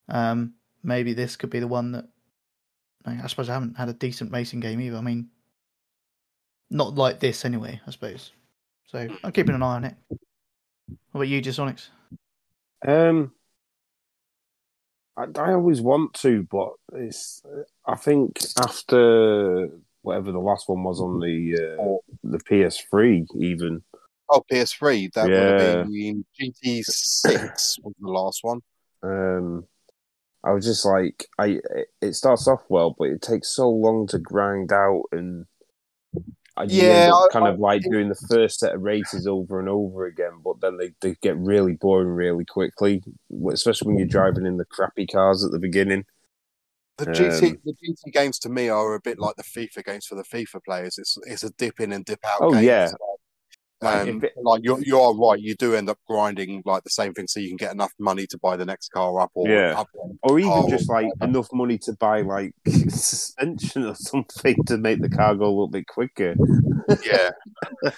Um 0.08 0.54
maybe 0.84 1.14
this 1.14 1.36
could 1.36 1.50
be 1.50 1.60
the 1.60 1.68
one 1.68 1.92
that 1.92 2.06
I, 3.06 3.12
mean, 3.12 3.22
I 3.22 3.28
suppose 3.28 3.50
I 3.50 3.54
haven't 3.54 3.78
had 3.78 3.90
a 3.90 3.94
decent 3.94 4.32
racing 4.32 4.60
game 4.60 4.82
either. 4.82 4.98
I 4.98 5.02
mean, 5.02 5.30
not 6.70 6.96
like 6.96 7.20
this 7.20 7.46
anyway, 7.46 7.80
I 7.88 7.92
suppose. 7.92 8.32
So 8.88 9.08
I'm 9.24 9.32
keeping 9.32 9.56
an 9.56 9.64
eye 9.64 9.76
on 9.76 9.86
it. 9.86 9.96
What 11.12 11.22
about 11.22 11.28
you, 11.28 11.42
Onyx? 11.60 11.90
Um, 12.88 13.32
I, 15.18 15.26
I 15.36 15.54
always 15.54 15.82
want 15.82 16.14
to, 16.16 16.48
but 16.50 16.74
it's. 16.94 17.42
I 17.86 17.96
think 17.96 18.40
after 18.58 19.70
whatever 20.02 20.32
the 20.32 20.40
last 20.40 20.68
one 20.70 20.84
was 20.84 21.00
on 21.02 21.20
the 21.20 21.56
uh, 21.80 22.18
the 22.24 22.40
PS3, 22.40 23.26
even 23.40 23.84
Oh, 24.32 24.44
PS3, 24.52 25.12
that 25.14 25.28
Yeah. 25.28 25.40
would 25.52 25.62
have 25.62 25.88
been 25.88 26.24
GT6 26.40 27.80
was 27.84 27.94
the 28.00 28.08
last 28.12 28.40
one. 28.44 28.60
um, 29.04 29.66
I 30.44 30.52
was 30.54 30.66
just 30.66 30.86
like, 30.86 31.26
I. 31.38 31.60
It 32.02 32.14
starts 32.14 32.48
off 32.48 32.62
well, 32.70 32.96
but 32.98 33.10
it 33.10 33.22
takes 33.22 33.50
so 33.54 33.70
long 33.70 34.08
to 34.08 34.20
grind 34.20 34.72
out, 34.72 35.04
and 35.12 35.46
I 36.56 36.64
Yeah, 36.64 36.84
end 36.84 37.12
up 37.12 37.20
I- 37.24 37.34
kind 37.34 37.46
I 37.46 37.50
of 37.50 37.60
like 37.60 37.82
think- 37.82 37.94
doing 37.94 38.08
the 38.10 38.28
first 38.30 38.60
set 38.60 38.74
of 38.76 38.82
races 38.82 39.28
over 39.28 39.60
and 39.60 39.68
over 39.68 40.06
again. 40.06 40.40
But 40.44 40.62
then 40.62 40.78
they, 40.78 40.92
they 41.02 41.16
get 41.22 41.36
really 41.38 41.74
boring 41.74 42.08
really 42.10 42.46
quickly, 42.46 43.02
especially 43.52 43.88
when 43.88 43.98
you're 43.98 44.08
driving 44.08 44.46
in 44.46 44.58
the 44.58 44.66
crappy 44.66 45.08
cars 45.08 45.44
at 45.44 45.52
the 45.52 45.60
beginning. 45.60 46.06
The 47.00 47.06
GT, 47.08 47.52
Um, 47.52 47.58
the 47.66 47.74
GT 47.74 48.12
games 48.14 48.40
to 48.40 48.50
me 48.50 48.70
are 48.70 48.94
a 48.96 49.00
bit 49.02 49.20
like 49.20 49.36
the 49.36 49.44
FIFA 49.44 49.86
games 49.86 50.06
for 50.06 50.16
the 50.16 50.24
FIFA 50.24 50.64
players. 50.66 50.98
It's 50.98 51.18
it's 51.26 51.44
a 51.44 51.50
dip 51.52 51.80
in 51.80 51.92
and 51.94 52.04
dip 52.06 52.20
out. 52.26 52.40
Oh, 52.42 52.52
game, 52.54 52.64
yeah. 52.64 52.88
so, 52.88 52.98
Um, 53.82 54.22
it- 54.24 54.34
like 54.44 54.62
you 54.64 54.78
you 54.86 55.00
are 55.00 55.16
right. 55.16 55.40
You 55.40 55.56
do 55.56 55.74
end 55.76 55.90
up 55.90 55.98
grinding 56.08 56.62
like 56.66 56.84
the 56.84 56.90
same 56.90 57.14
thing, 57.14 57.28
so 57.28 57.40
you 57.40 57.48
can 57.48 57.56
get 57.58 57.72
enough 57.72 57.94
money 57.98 58.28
to 58.28 58.38
buy 58.38 58.58
the 58.58 58.66
next 58.66 58.90
car 58.90 59.20
up, 59.22 59.32
or 59.34 59.48
Yeah. 59.48 59.80
upgrade. 59.80 60.18
or 60.24 60.38
even 60.40 60.70
just 60.70 60.90
like 60.90 61.06
whatever. 61.08 61.30
enough 61.30 61.48
money 61.54 61.78
to 61.80 61.94
buy 61.94 62.22
like 62.22 62.54
suspension 62.90 63.86
or 63.86 63.96
something 64.12 64.58
to 64.66 64.78
make 64.78 65.02
the 65.02 65.10
car 65.10 65.34
go 65.36 65.46
a 65.46 65.56
little 65.58 65.70
bit 65.70 65.88
quicker. 65.88 66.36
yeah. 67.06 67.30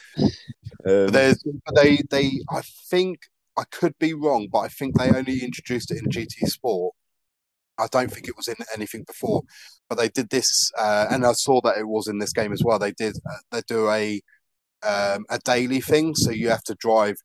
Um, 0.83 1.07
there's 1.09 1.43
they 1.75 1.97
they 2.09 2.41
I 2.49 2.61
think 2.89 3.19
I 3.57 3.63
could 3.69 3.97
be 3.99 4.13
wrong, 4.15 4.47
but 4.51 4.59
I 4.59 4.67
think 4.67 4.97
they 4.97 5.09
only 5.09 5.43
introduced 5.43 5.91
it 5.91 5.99
in 6.01 6.09
GT 6.09 6.47
Sport. 6.47 6.95
I 7.81 7.87
don't 7.91 8.11
think 8.11 8.27
it 8.27 8.37
was 8.37 8.47
in 8.47 8.55
anything 8.73 9.03
before, 9.05 9.43
but 9.89 9.97
they 9.97 10.09
did 10.09 10.29
this, 10.29 10.71
uh, 10.77 11.07
and 11.09 11.25
I 11.25 11.33
saw 11.33 11.61
that 11.61 11.77
it 11.77 11.87
was 11.87 12.07
in 12.07 12.19
this 12.19 12.33
game 12.33 12.53
as 12.53 12.63
well. 12.63 12.79
They 12.79 12.91
did 12.91 13.15
uh, 13.29 13.37
they 13.51 13.61
do 13.67 13.89
a 13.89 14.21
um, 14.83 15.25
a 15.29 15.39
daily 15.43 15.81
thing, 15.81 16.15
so 16.15 16.31
you 16.31 16.49
have 16.49 16.63
to 16.63 16.75
drive 16.75 17.15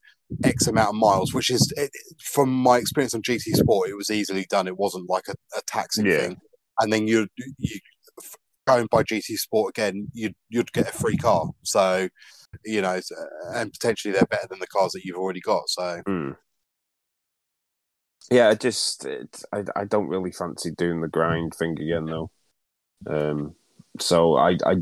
X 0.44 0.66
amount 0.66 0.90
of 0.90 0.94
miles, 0.96 1.32
which 1.32 1.50
is 1.50 1.72
it, 1.76 1.90
from 2.22 2.50
my 2.50 2.78
experience 2.78 3.14
on 3.14 3.22
GT 3.22 3.54
Sport, 3.54 3.88
it 3.88 3.96
was 3.96 4.10
easily 4.10 4.46
done. 4.50 4.66
It 4.66 4.78
wasn't 4.78 5.08
like 5.08 5.24
a, 5.28 5.34
a 5.56 5.60
taxing 5.66 6.06
Yeah. 6.06 6.18
thing, 6.20 6.36
and 6.80 6.92
then 6.92 7.06
you 7.06 7.28
you 7.58 7.78
going 8.66 8.88
by 8.90 9.02
GT 9.02 9.36
Sport 9.36 9.76
again, 9.76 10.08
you'd 10.12 10.34
you'd 10.48 10.72
get 10.72 10.88
a 10.88 10.92
free 10.92 11.16
car. 11.16 11.50
So 11.62 12.08
you 12.64 12.80
know, 12.80 12.96
uh, 12.96 13.52
and 13.54 13.72
potentially 13.72 14.12
they're 14.12 14.26
better 14.26 14.46
than 14.48 14.58
the 14.58 14.66
cars 14.66 14.92
that 14.92 15.04
you've 15.04 15.18
already 15.18 15.40
got. 15.40 15.68
So 15.68 16.02
hmm. 16.06 16.30
Yeah, 18.30 18.48
I 18.48 18.54
just 18.54 19.04
it, 19.04 19.42
I 19.52 19.64
I 19.74 19.84
don't 19.84 20.08
really 20.08 20.32
fancy 20.32 20.70
doing 20.70 21.00
the 21.00 21.08
grind 21.08 21.54
thing 21.54 21.80
again 21.80 22.06
though. 22.06 22.30
Um, 23.06 23.54
so 24.00 24.36
I 24.36 24.56
I 24.64 24.76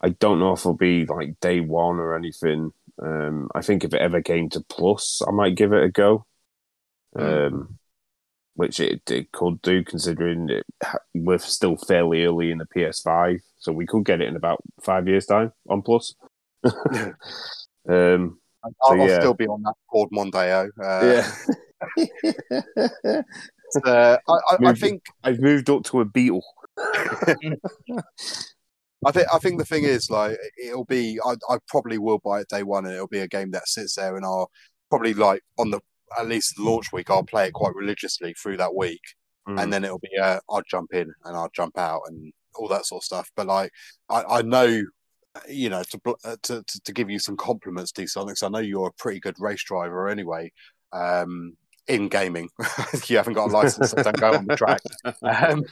I 0.00 0.10
don't 0.10 0.38
know 0.38 0.52
if 0.52 0.60
it'll 0.60 0.74
be 0.74 1.06
like 1.06 1.40
day 1.40 1.60
one 1.60 1.98
or 1.98 2.14
anything. 2.14 2.72
Um, 3.00 3.48
I 3.54 3.62
think 3.62 3.84
if 3.84 3.94
it 3.94 4.00
ever 4.00 4.22
came 4.22 4.48
to 4.50 4.60
plus, 4.60 5.22
I 5.26 5.30
might 5.30 5.56
give 5.56 5.72
it 5.72 5.82
a 5.82 5.88
go. 5.88 6.26
Um, 7.16 7.78
which 8.54 8.80
it, 8.80 9.08
it 9.10 9.32
could 9.32 9.62
do 9.62 9.82
considering 9.82 10.50
it, 10.50 10.66
we're 11.14 11.38
still 11.38 11.76
fairly 11.76 12.24
early 12.24 12.50
in 12.50 12.58
the 12.58 12.66
PS5, 12.66 13.40
so 13.56 13.72
we 13.72 13.86
could 13.86 14.04
get 14.04 14.20
it 14.20 14.28
in 14.28 14.36
about 14.36 14.60
five 14.82 15.08
years' 15.08 15.26
time 15.26 15.52
on 15.68 15.80
plus. 15.80 16.14
um, 16.64 18.38
I'll, 18.64 18.72
So, 18.82 19.00
I'll 19.00 19.20
still 19.20 19.34
be 19.34 19.46
on 19.46 19.62
that 19.62 19.74
Ford 19.90 20.10
Mondeo. 20.10 20.68
Uh, 20.80 21.06
yeah. 21.06 21.54
uh, 23.84 24.16
I, 24.28 24.32
I, 24.32 24.56
I 24.64 24.72
think 24.74 25.04
I've 25.24 25.40
moved 25.40 25.70
up 25.70 25.84
to 25.84 26.00
a 26.00 26.04
Beetle. 26.04 26.44
I 29.06 29.12
think 29.12 29.28
I 29.32 29.38
think 29.38 29.58
the 29.58 29.64
thing 29.64 29.84
is 29.84 30.10
like 30.10 30.36
it'll 30.62 30.84
be 30.84 31.20
I, 31.24 31.34
I 31.48 31.58
probably 31.68 31.98
will 31.98 32.18
buy 32.18 32.40
it 32.40 32.48
day 32.48 32.62
one 32.64 32.84
and 32.84 32.94
it'll 32.94 33.06
be 33.06 33.20
a 33.20 33.28
game 33.28 33.52
that 33.52 33.68
sits 33.68 33.94
there 33.94 34.16
and 34.16 34.24
I'll 34.24 34.50
probably 34.90 35.14
like 35.14 35.42
on 35.58 35.70
the 35.70 35.80
at 36.18 36.26
least 36.26 36.56
the 36.56 36.64
launch 36.64 36.92
week 36.92 37.10
I'll 37.10 37.22
play 37.22 37.46
it 37.46 37.52
quite 37.52 37.74
religiously 37.74 38.34
through 38.34 38.56
that 38.56 38.74
week 38.74 39.02
Mm. 39.48 39.62
and 39.62 39.72
then 39.72 39.84
it'll 39.84 39.98
be 39.98 40.16
uh, 40.20 40.40
I'll 40.50 40.62
jump 40.68 40.92
in 40.92 41.10
and 41.24 41.36
I'll 41.36 41.50
jump 41.54 41.78
out 41.78 42.02
and 42.06 42.32
all 42.54 42.68
that 42.68 42.84
sort 42.84 43.00
of 43.00 43.04
stuff. 43.04 43.30
But 43.34 43.46
like 43.46 43.72
I, 44.10 44.22
I 44.22 44.42
know 44.42 44.82
you 45.48 45.70
know 45.70 45.82
to, 45.84 46.00
uh, 46.24 46.36
to 46.42 46.62
to 46.62 46.80
to 46.82 46.92
give 46.92 47.08
you 47.08 47.18
some 47.18 47.36
compliments, 47.36 47.92
D 47.92 48.04
Sonics. 48.04 48.42
I 48.42 48.48
know 48.48 48.58
you're 48.58 48.88
a 48.88 48.92
pretty 49.02 49.20
good 49.20 49.36
race 49.38 49.62
driver 49.64 50.08
anyway. 50.08 50.52
Um, 50.92 51.56
in 51.88 52.08
gaming, 52.08 52.48
you 53.06 53.16
haven't 53.16 53.34
got 53.34 53.48
a 53.50 53.52
license, 53.52 53.90
so 53.90 54.02
don't 54.02 54.16
go 54.18 54.32
on 54.34 54.46
the 54.46 54.56
track. 54.56 54.80
Um, 55.22 55.64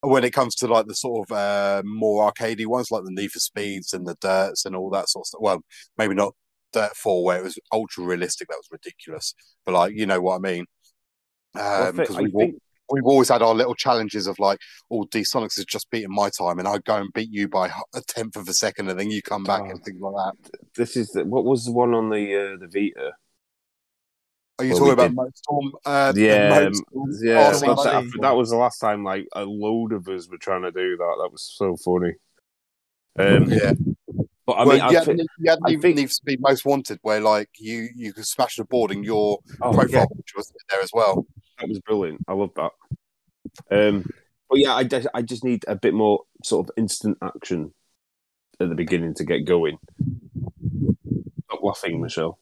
when 0.00 0.22
it 0.22 0.32
comes 0.32 0.54
to 0.56 0.68
like 0.68 0.86
the 0.86 0.94
sort 0.94 1.28
of 1.28 1.36
uh, 1.36 1.82
more 1.84 2.30
arcadey 2.30 2.66
ones, 2.66 2.90
like 2.92 3.02
the 3.04 3.10
Need 3.10 3.32
for 3.32 3.40
Speeds 3.40 3.92
and 3.92 4.06
the 4.06 4.14
Dirts 4.20 4.64
and 4.64 4.76
all 4.76 4.90
that 4.90 5.08
sort 5.08 5.22
of 5.24 5.26
stuff. 5.26 5.40
Well, 5.42 5.60
maybe 5.96 6.14
not 6.14 6.34
Dirt 6.72 6.94
Four, 6.96 7.24
where 7.24 7.38
it 7.38 7.42
was 7.44 7.58
ultra 7.72 8.04
realistic. 8.04 8.46
That 8.48 8.58
was 8.58 8.68
ridiculous. 8.70 9.34
But 9.66 9.72
like, 9.74 9.94
you 9.96 10.06
know 10.06 10.20
what 10.20 10.36
I 10.36 10.38
mean? 10.38 10.66
Well, 11.54 11.88
Um, 11.88 12.00
I 12.00 12.20
we've, 12.22 12.32
think 12.32 12.62
we've 12.92 13.04
always 13.04 13.28
had 13.28 13.42
our 13.42 13.54
little 13.54 13.74
challenges 13.74 14.28
of 14.28 14.38
like, 14.38 14.58
oh, 14.90 15.04
D 15.10 15.22
Sonics 15.22 15.56
has 15.56 15.64
just 15.64 15.90
beaten 15.90 16.14
my 16.14 16.30
time, 16.30 16.60
and 16.60 16.68
I 16.68 16.78
go 16.78 16.94
and 16.94 17.12
beat 17.12 17.32
you 17.32 17.48
by 17.48 17.68
a 17.92 18.00
tenth 18.06 18.36
of 18.36 18.46
a 18.48 18.52
second, 18.54 18.88
and 18.90 19.00
then 19.00 19.10
you 19.10 19.20
come 19.20 19.42
back 19.42 19.62
Oh. 19.64 19.70
and 19.70 19.82
things 19.84 20.00
like 20.00 20.14
that. 20.14 20.50
this 20.76 20.96
is 20.96 21.08
the, 21.08 21.24
what 21.24 21.44
was 21.44 21.64
the 21.64 21.72
one 21.72 21.92
on 21.94 22.08
the 22.10 22.36
uh, 22.36 22.56
the 22.60 22.68
Vita? 22.72 23.12
Are 24.58 24.64
you 24.64 24.72
Well, 24.72 24.78
talking 24.80 24.92
about 24.92 25.12
Motorstorm? 25.12 25.70
Uh, 25.84 26.12
Yeah, 26.16 26.50
Motorstorm 26.50 27.06
Yeah, 27.22 27.32
Oh, 27.32 27.50
that's 27.50 27.62
well, 27.62 27.76
what- 27.76 27.86
I 27.86 28.00
that, 28.02 28.18
that 28.22 28.36
was 28.36 28.50
the 28.50 28.56
last 28.56 28.78
time 28.78 29.04
like 29.04 29.28
a 29.34 29.44
load 29.44 29.92
of 29.92 30.08
us 30.08 30.28
were 30.28 30.38
trying 30.38 30.62
to 30.62 30.72
do 30.72 30.96
that. 30.96 31.16
That 31.22 31.30
was 31.30 31.42
so 31.42 31.76
funny. 31.76 32.14
Um, 33.18 33.44
Yeah. 33.50 33.72
but 34.46 34.52
I 34.54 34.64
well, 34.64 34.66
mean, 34.76 34.80
I 34.80 34.90
you 34.90 34.96
had, 34.96 35.04
thi- 35.06 35.26
you 35.38 35.50
had 35.50 35.58
I 35.64 35.70
Need, 35.70 35.82
think- 35.82 35.96
Need 35.96 36.06
for 36.06 36.12
Speed 36.12 36.40
Most 36.40 36.64
Wanted, 36.64 36.98
where 37.02 37.20
like 37.20 37.50
you 37.58 37.88
you 37.94 38.12
could 38.12 38.26
smash 38.26 38.56
the 38.56 38.64
board 38.64 38.90
and 38.90 39.04
your 39.04 39.38
oh, 39.62 39.72
profile 39.72 39.88
yeah, 39.90 40.04
picture 40.16 40.34
was 40.36 40.52
there 40.70 40.80
as 40.80 40.90
well. 40.92 41.26
that 41.58 41.68
was 41.68 41.78
brilliant. 41.80 42.22
I 42.26 42.32
love 42.32 42.50
that. 42.56 42.72
Um, 43.70 44.04
but 44.50 44.58
yeah, 44.58 44.74
I 44.74 44.84
just, 44.84 45.06
I 45.14 45.22
just 45.22 45.44
need 45.44 45.64
a 45.68 45.74
bit 45.76 45.94
more 45.94 46.22
sort 46.42 46.66
of 46.68 46.74
instant 46.76 47.18
action 47.22 47.74
at 48.60 48.68
the 48.68 48.74
beginning 48.74 49.14
to 49.14 49.24
get 49.24 49.44
going. 49.44 49.78
Stop 51.44 51.62
laughing, 51.62 52.00
Michelle. 52.00 52.38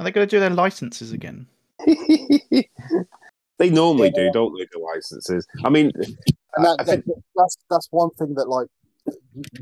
Are 0.00 0.04
they 0.04 0.12
going 0.12 0.26
to 0.26 0.36
do 0.36 0.40
their 0.40 0.48
licenses 0.48 1.12
again? 1.12 1.46
they 1.86 3.68
normally 3.68 4.10
do, 4.10 4.30
don't 4.32 4.56
they? 4.58 4.66
The 4.72 4.78
licenses. 4.78 5.46
I 5.62 5.68
mean, 5.68 5.92
And 5.94 6.64
that, 6.64 6.76
I 6.78 6.84
think- 6.84 7.04
that's 7.36 7.58
that's 7.68 7.86
one 7.90 8.08
thing 8.18 8.32
that 8.36 8.48
like 8.48 8.68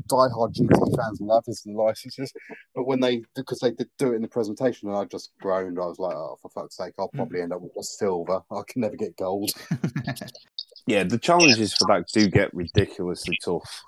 diehard 0.07 0.53
GT 0.55 0.95
fans 0.95 1.19
love 1.19 1.43
is 1.47 1.61
the 1.63 1.73
licenses. 1.73 2.31
But 2.73 2.87
when 2.87 3.01
they 3.01 3.21
because 3.35 3.59
they 3.59 3.71
did 3.71 3.89
do 3.97 4.13
it 4.13 4.15
in 4.15 4.21
the 4.21 4.29
presentation, 4.29 4.87
and 4.87 4.97
I 4.97 5.03
just 5.03 5.33
groaned. 5.41 5.77
I 5.77 5.85
was 5.85 5.99
like, 5.99 6.15
oh, 6.15 6.37
for 6.41 6.49
fuck's 6.51 6.77
sake, 6.77 6.93
I'll 6.97 7.07
hmm. 7.07 7.17
probably 7.17 7.41
end 7.41 7.51
up 7.51 7.59
with 7.59 7.75
just 7.75 7.99
silver. 7.99 8.41
I 8.49 8.61
can 8.65 8.83
never 8.83 8.95
get 8.95 9.17
gold. 9.17 9.51
yeah, 10.87 11.03
the 11.03 11.19
challenges 11.19 11.73
for 11.73 11.85
that 11.89 12.07
do 12.13 12.29
get 12.29 12.53
ridiculously 12.53 13.37
tough. 13.43 13.83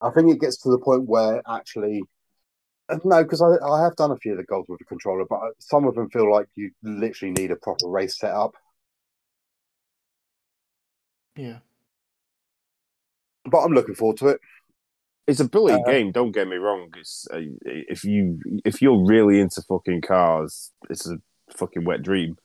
I 0.00 0.10
think 0.10 0.32
it 0.32 0.40
gets 0.40 0.56
to 0.62 0.70
the 0.70 0.78
point 0.78 1.06
where 1.06 1.42
actually. 1.46 2.02
Uh, 2.88 2.98
No, 3.04 3.22
because 3.22 3.40
I, 3.42 3.56
I 3.64 3.82
have 3.82 3.96
done 3.96 4.10
a 4.10 4.16
few 4.16 4.32
of 4.32 4.38
the 4.38 4.44
golds 4.44 4.68
with 4.68 4.78
the 4.78 4.84
controller, 4.84 5.24
but 5.28 5.36
uh, 5.36 5.50
some 5.58 5.86
of 5.86 5.94
them 5.94 6.10
feel 6.10 6.30
like 6.30 6.46
you 6.54 6.70
literally 6.82 7.32
need 7.32 7.50
a 7.50 7.56
proper 7.56 7.88
race 7.88 8.18
setup. 8.18 8.54
yeah. 11.36 11.58
But 13.50 13.58
I'm 13.58 13.72
looking 13.72 13.94
forward 13.94 14.16
to 14.18 14.28
it. 14.28 14.40
It's 15.26 15.40
a 15.40 15.48
brilliant 15.48 15.86
Uh, 15.86 15.90
game. 15.90 16.12
Don't 16.12 16.32
get 16.32 16.48
me 16.48 16.56
wrong. 16.56 16.90
It's 16.96 17.26
uh, 17.32 17.40
if 17.64 18.04
you 18.04 18.40
if 18.64 18.80
you're 18.82 19.04
really 19.06 19.40
into 19.40 19.62
fucking 19.62 20.02
cars, 20.02 20.70
it's 20.90 21.08
a 21.08 21.16
fucking 21.56 21.84
wet 21.84 22.02
dream. 22.02 22.36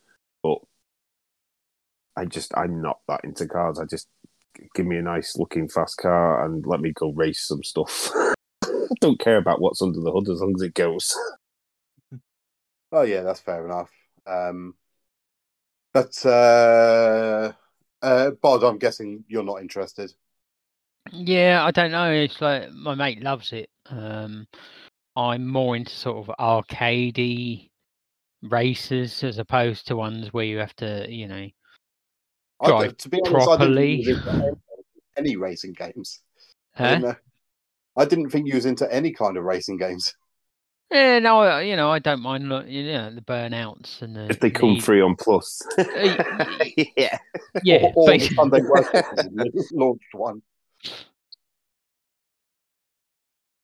But 0.44 0.60
I 2.16 2.26
just 2.26 2.52
I'm 2.58 2.82
not 2.82 3.00
that 3.08 3.22
into 3.24 3.48
cars. 3.48 3.80
I 3.80 3.86
just 3.86 4.08
give 4.76 4.86
me 4.86 4.98
a 4.98 5.02
nice 5.02 5.38
looking 5.38 5.68
fast 5.70 5.98
car 5.98 6.44
and 6.46 6.66
let 6.66 6.80
me 6.82 6.92
go 6.92 7.12
race 7.12 7.48
some 7.48 7.64
stuff. 7.64 8.12
I 8.90 8.94
don't 9.02 9.20
care 9.20 9.38
about 9.38 9.62
what's 9.62 9.82
under 9.82 10.00
the 10.00 10.12
hood 10.12 10.30
as 10.30 10.42
long 10.42 10.56
as 10.56 10.62
it 10.62 10.74
goes. 10.74 11.16
Oh 12.92 13.04
yeah, 13.04 13.22
that's 13.22 13.40
fair 13.40 13.64
enough. 13.66 13.92
Um, 14.26 14.74
but 15.94 16.26
uh, 16.26 17.52
uh, 18.02 18.32
Bod, 18.32 18.64
I'm 18.64 18.80
guessing 18.80 19.24
you're 19.28 19.44
not 19.44 19.62
interested. 19.62 20.12
Yeah, 21.12 21.64
I 21.64 21.72
don't 21.72 21.92
know. 21.92 22.12
It's 22.12 22.42
like 22.42 22.72
my 22.72 22.96
mate 22.96 23.22
loves 23.22 23.54
it. 23.54 23.70
Um, 23.90 24.48
I'm 25.16 25.48
more 25.48 25.76
into 25.76 25.92
sort 25.92 26.28
of 26.28 26.36
arcadey 26.40 27.70
races 28.42 29.24
as 29.24 29.38
opposed 29.38 29.88
to 29.88 29.96
ones 29.96 30.34
where 30.34 30.46
you 30.46 30.58
have 30.58 30.76
to, 30.78 31.06
you 31.10 31.28
know. 31.28 31.48
I, 32.62 32.68
Drive 32.68 32.98
to 32.98 33.10
be 33.10 33.22
honest, 33.22 33.48
I 33.48 33.58
didn't 33.58 34.04
think 34.04 34.24
properly. 34.24 34.42
any, 34.42 34.52
any 35.18 35.36
racing 35.36 35.74
games. 35.74 36.22
I 36.78 36.96
Huh? 36.96 37.16
Didn't, 37.98 37.98
know- 37.98 38.02
I 38.02 38.06
didn't 38.06 38.30
think 38.32 38.48
you 38.48 38.56
was 38.56 38.66
into 38.66 38.92
any 38.94 39.12
kind 39.12 39.38
of 39.38 39.44
racing 39.44 39.78
games. 39.78 40.14
Yeah, 40.92 41.20
no, 41.20 41.60
you 41.60 41.76
know, 41.76 41.92
I 41.92 42.00
don't 42.00 42.20
mind. 42.24 42.50
Look, 42.50 42.66
you 42.68 42.92
know, 42.92 43.14
the 43.14 43.22
burnouts 43.22 44.02
and 44.02 44.16
the 44.16 44.26
If 44.28 44.40
they 44.40 44.50
come 44.50 44.74
need- 44.74 44.84
free 44.84 45.02
on 45.02 45.16
plus, 45.16 45.62
uh, 45.78 45.84
y- 45.88 46.92
yeah. 46.98 47.16
Yeah, 47.64 47.92
or, 47.94 48.10
or 48.10 48.18
the 48.18 48.28
Sunday 49.16 49.50
launched 49.72 50.04
one. 50.14 50.42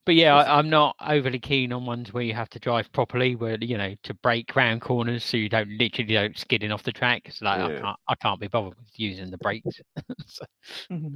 But 0.06 0.14
yeah, 0.14 0.36
I, 0.36 0.60
I'm 0.60 0.70
not 0.70 0.96
overly 1.02 1.40
keen 1.40 1.74
on 1.74 1.88
ones 1.88 2.14
where 2.14 2.22
you 2.22 2.36
have 2.36 2.50
to 2.52 2.60
drive 2.60 2.92
properly, 2.92 3.36
where 3.36 3.58
you 3.60 3.76
know 3.80 3.96
to 4.04 4.14
brake 4.14 4.56
round 4.56 4.82
corners 4.82 5.24
so 5.24 5.36
you 5.36 5.50
don't 5.50 5.70
literally 5.80 6.14
don't 6.14 6.38
skidding 6.38 6.72
off 6.72 6.84
the 6.84 6.92
track. 6.92 7.24
It's 7.26 7.42
like 7.42 7.60
I 7.60 7.82
can't, 7.82 7.98
I 8.08 8.16
can't 8.16 8.40
be 8.40 8.50
bothered 8.50 8.78
with 8.78 9.00
using 9.00 9.32
the 9.32 9.40
brakes. 9.40 9.80
So, 10.28 10.46
mm-hmm. 10.92 11.16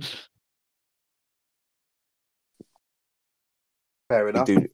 Fair 4.10 4.26
we 4.26 4.32
enough. 4.32 4.48
do 4.48 4.68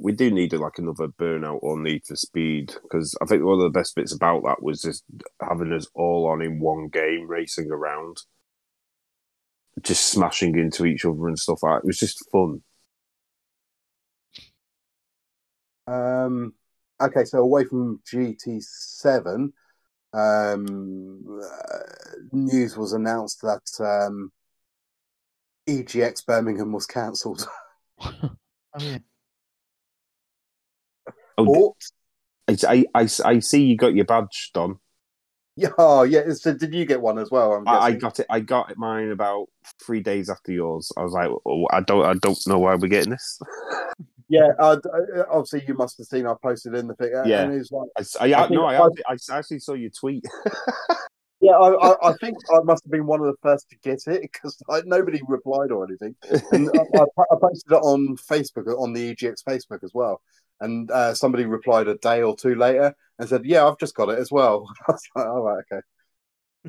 we 0.00 0.12
do 0.12 0.30
need 0.30 0.52
like 0.52 0.78
another 0.78 1.08
burnout 1.08 1.58
or 1.62 1.80
need 1.80 2.04
for 2.04 2.16
speed 2.16 2.72
because 2.82 3.16
I 3.20 3.24
think 3.24 3.42
one 3.42 3.58
of 3.58 3.64
the 3.64 3.78
best 3.78 3.96
bits 3.96 4.14
about 4.14 4.44
that 4.44 4.62
was 4.62 4.80
just 4.80 5.04
having 5.40 5.72
us 5.72 5.88
all 5.94 6.26
on 6.26 6.40
in 6.40 6.60
one 6.60 6.88
game 6.88 7.26
racing 7.26 7.70
around, 7.70 8.18
just 9.82 10.04
smashing 10.10 10.56
into 10.56 10.86
each 10.86 11.04
other 11.04 11.26
and 11.26 11.38
stuff 11.38 11.62
like. 11.62 11.78
It 11.78 11.86
was 11.86 11.98
just 11.98 12.30
fun. 12.30 12.62
Um, 15.88 16.54
okay, 17.00 17.24
so 17.24 17.38
away 17.38 17.64
from 17.64 18.00
GT7, 18.12 19.52
um, 20.12 21.40
uh, 21.42 21.78
news 22.32 22.76
was 22.76 22.92
announced 22.92 23.40
that 23.42 23.62
um, 23.80 24.30
EGX 25.68 26.24
Birmingham 26.24 26.72
was 26.72 26.86
cancelled. 26.86 27.48
Oh 28.74 28.82
yeah. 28.82 28.98
Oh, 31.38 31.76
I, 32.48 32.56
I, 32.68 32.84
I, 32.94 33.08
I 33.24 33.38
see 33.38 33.64
you 33.64 33.76
got 33.76 33.94
your 33.94 34.04
badge, 34.04 34.50
done. 34.52 34.76
yeah, 35.56 35.68
oh, 35.78 36.02
yeah. 36.02 36.22
So 36.32 36.52
did 36.52 36.74
you 36.74 36.84
get 36.84 37.00
one 37.00 37.18
as 37.18 37.30
well? 37.30 37.52
I'm 37.52 37.68
I, 37.68 37.78
I 37.78 37.92
got 37.92 38.18
it. 38.18 38.26
I 38.28 38.40
got 38.40 38.70
it 38.72 38.78
mine 38.78 39.10
about 39.10 39.46
three 39.84 40.00
days 40.00 40.28
after 40.30 40.50
yours. 40.52 40.90
I 40.96 41.02
was 41.02 41.12
like, 41.12 41.30
oh, 41.46 41.66
I 41.70 41.80
don't, 41.80 42.04
I 42.04 42.14
don't 42.14 42.38
know 42.46 42.58
why 42.58 42.74
we're 42.74 42.88
getting 42.88 43.10
this. 43.12 43.38
Yeah, 44.30 44.48
uh, 44.58 44.76
d- 44.76 44.90
uh, 45.16 45.22
obviously 45.30 45.64
you 45.66 45.72
must 45.72 45.96
have 45.96 46.06
seen 46.06 46.26
I 46.26 46.34
posted 46.42 46.74
in 46.74 46.86
the 46.86 46.94
thing. 46.96 47.14
uh, 47.16 47.22
Yeah. 47.24 47.44
and 47.44 47.54
it 47.54 47.58
was 47.60 47.72
like, 47.72 47.88
I, 47.96 48.00
s- 48.00 48.16
I, 48.20 48.24
I 48.34 48.40
think 48.42 48.50
no, 48.60 48.66
I, 48.66 48.74
I- 48.76 48.86
actually, 48.86 49.34
I 49.34 49.38
actually 49.38 49.58
saw 49.60 49.72
your 49.72 49.88
tweet. 49.88 50.22
yeah, 51.40 51.52
I, 51.52 51.90
I, 51.90 52.10
I 52.10 52.12
think 52.14 52.36
I 52.52 52.60
must 52.64 52.84
have 52.84 52.90
been 52.90 53.06
one 53.06 53.20
of 53.20 53.26
the 53.26 53.36
first 53.42 53.70
to 53.70 53.76
get 53.78 54.00
it 54.06 54.22
because 54.22 54.60
nobody 54.84 55.20
replied 55.28 55.70
or 55.70 55.84
anything. 55.84 56.16
And 56.52 56.68
I, 56.74 57.00
I, 57.00 57.36
posted 57.40 57.72
it 57.72 57.76
on 57.76 58.16
Facebook 58.16 58.66
on 58.76 58.92
the 58.92 59.14
EGX 59.14 59.44
Facebook 59.44 59.84
as 59.84 59.92
well. 59.94 60.20
And 60.60 60.90
uh, 60.90 61.14
somebody 61.14 61.44
replied 61.44 61.86
a 61.86 61.96
day 61.96 62.22
or 62.22 62.36
two 62.36 62.56
later 62.56 62.92
and 63.18 63.28
said, 63.28 63.44
"Yeah, 63.44 63.66
I've 63.66 63.78
just 63.78 63.94
got 63.94 64.08
it 64.08 64.18
as 64.18 64.32
well." 64.32 64.68
I 64.88 64.92
was 64.92 65.02
like, 65.14 65.26
"All 65.26 65.42
right, 65.42 65.64
okay." 65.72 65.82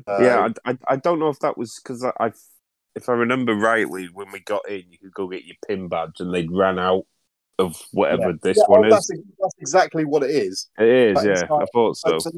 Uh, 0.06 0.22
yeah, 0.22 0.48
I, 0.64 0.70
I, 0.70 0.78
I 0.88 0.96
don't 0.96 1.18
know 1.18 1.28
if 1.28 1.40
that 1.40 1.58
was 1.58 1.80
because 1.82 2.04
I, 2.04 2.12
I, 2.20 2.32
if 2.94 3.08
I 3.08 3.12
remember 3.12 3.56
rightly, 3.56 4.06
when 4.12 4.30
we 4.30 4.38
got 4.38 4.68
in, 4.68 4.84
you 4.88 4.98
could 4.98 5.12
go 5.12 5.26
get 5.26 5.44
your 5.44 5.56
pin 5.66 5.88
badge, 5.88 6.20
and 6.20 6.32
they'd 6.32 6.52
ran 6.52 6.78
out 6.78 7.06
of 7.58 7.82
whatever 7.90 8.32
this 8.40 8.56
yeah, 8.56 8.64
one 8.68 8.84
oh, 8.84 8.86
is. 8.86 8.92
that's, 8.92 9.10
that's 9.40 9.54
exactly 9.58 10.04
what 10.04 10.22
it 10.22 10.30
is. 10.30 10.68
It 10.78 10.88
is, 10.88 11.24
yeah. 11.24 11.46
like- 11.50 11.62
I 11.62 11.66
thought 11.72 11.96
so. 11.96 12.20
So 12.20 12.30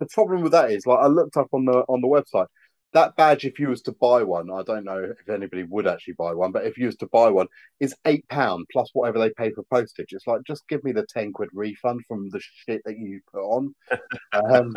the 0.00 0.06
problem 0.06 0.42
with 0.42 0.52
that 0.52 0.72
is, 0.72 0.86
like, 0.86 0.98
I 0.98 1.06
looked 1.06 1.36
up 1.36 1.48
on 1.52 1.64
the 1.66 1.84
on 1.88 2.00
the 2.00 2.08
website. 2.08 2.46
That 2.92 3.14
badge, 3.14 3.44
if 3.44 3.60
you 3.60 3.68
was 3.68 3.82
to 3.82 3.92
buy 3.92 4.24
one, 4.24 4.50
I 4.50 4.64
don't 4.64 4.84
know 4.84 4.98
if 4.98 5.28
anybody 5.28 5.62
would 5.62 5.86
actually 5.86 6.14
buy 6.14 6.34
one, 6.34 6.50
but 6.50 6.66
if 6.66 6.76
you 6.76 6.86
was 6.86 6.96
to 6.96 7.06
buy 7.06 7.30
one, 7.30 7.46
is 7.78 7.94
eight 8.04 8.26
pound 8.28 8.66
plus 8.72 8.90
whatever 8.94 9.20
they 9.20 9.30
pay 9.30 9.52
for 9.52 9.62
postage. 9.70 10.12
It's 10.12 10.26
like 10.26 10.40
just 10.44 10.66
give 10.66 10.82
me 10.82 10.90
the 10.90 11.06
ten 11.06 11.32
quid 11.32 11.50
refund 11.52 12.00
from 12.08 12.30
the 12.30 12.40
shit 12.40 12.82
that 12.84 12.98
you 12.98 13.20
put 13.32 13.42
on. 13.42 13.74
Um, 14.32 14.76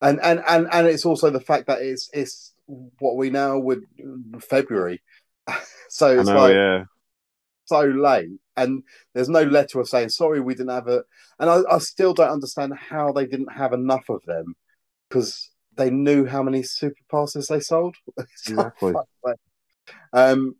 and, 0.00 0.20
and 0.22 0.42
and 0.46 0.68
and 0.70 0.86
it's 0.86 1.06
also 1.06 1.30
the 1.30 1.40
fact 1.40 1.66
that 1.66 1.80
it's 1.80 2.10
it's 2.12 2.52
what 2.66 3.16
we 3.16 3.30
now 3.30 3.58
with 3.58 3.84
February. 4.40 5.02
so 5.88 6.18
it's 6.18 6.28
know, 6.28 6.36
like 6.36 6.54
yeah. 6.54 6.84
So 7.66 7.80
late, 7.82 8.28
and 8.56 8.82
there's 9.14 9.28
no 9.28 9.42
letter 9.42 9.80
of 9.80 9.88
saying 9.88 10.10
sorry 10.10 10.40
we 10.40 10.54
didn't 10.54 10.72
have 10.72 10.88
it 10.88 11.04
And 11.38 11.48
I, 11.48 11.60
I 11.70 11.78
still 11.78 12.14
don't 12.14 12.30
understand 12.30 12.74
how 12.74 13.12
they 13.12 13.26
didn't 13.26 13.52
have 13.52 13.72
enough 13.72 14.08
of 14.08 14.22
them 14.26 14.54
because 15.08 15.50
they 15.76 15.90
knew 15.90 16.26
how 16.26 16.42
many 16.42 16.62
super 16.62 17.00
passes 17.10 17.46
they 17.46 17.60
sold. 17.60 17.96
Exactly. 18.46 18.94
um, 20.12 20.56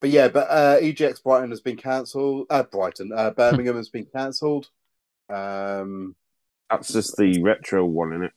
but 0.00 0.10
yeah, 0.10 0.28
but 0.28 0.48
uh, 0.48 0.78
EGX 0.80 1.22
Brighton 1.22 1.50
has 1.50 1.60
been 1.60 1.76
cancelled. 1.76 2.46
Uh, 2.50 2.62
Brighton, 2.62 3.10
uh, 3.14 3.30
Birmingham 3.30 3.76
has 3.76 3.88
been 3.88 4.06
cancelled. 4.14 4.68
Um, 5.28 6.14
That's 6.70 6.92
just 6.92 7.16
the 7.16 7.42
retro 7.42 7.84
one, 7.84 8.12
in 8.12 8.22
it? 8.24 8.32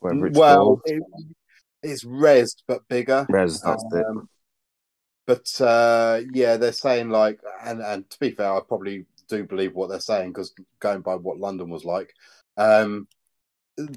Whatever 0.00 0.26
it's 0.26 0.38
well, 0.38 0.80
it, 0.84 1.02
it's 1.82 2.04
Rezzed 2.04 2.62
but 2.66 2.86
bigger. 2.88 3.26
Res, 3.28 3.60
that's 3.60 3.84
it. 3.92 4.04
Um, 4.06 4.28
But 5.26 5.60
uh, 5.60 6.20
yeah, 6.32 6.56
they're 6.56 6.72
saying 6.72 7.10
like, 7.10 7.40
and 7.64 7.80
and 7.80 8.08
to 8.10 8.18
be 8.18 8.30
fair, 8.32 8.52
I 8.52 8.60
probably 8.66 9.06
do 9.28 9.44
believe 9.44 9.74
what 9.74 9.88
they're 9.88 10.00
saying 10.00 10.30
because 10.30 10.52
going 10.80 11.00
by 11.00 11.14
what 11.14 11.38
London 11.38 11.70
was 11.70 11.84
like, 11.84 12.12
um, 12.56 13.06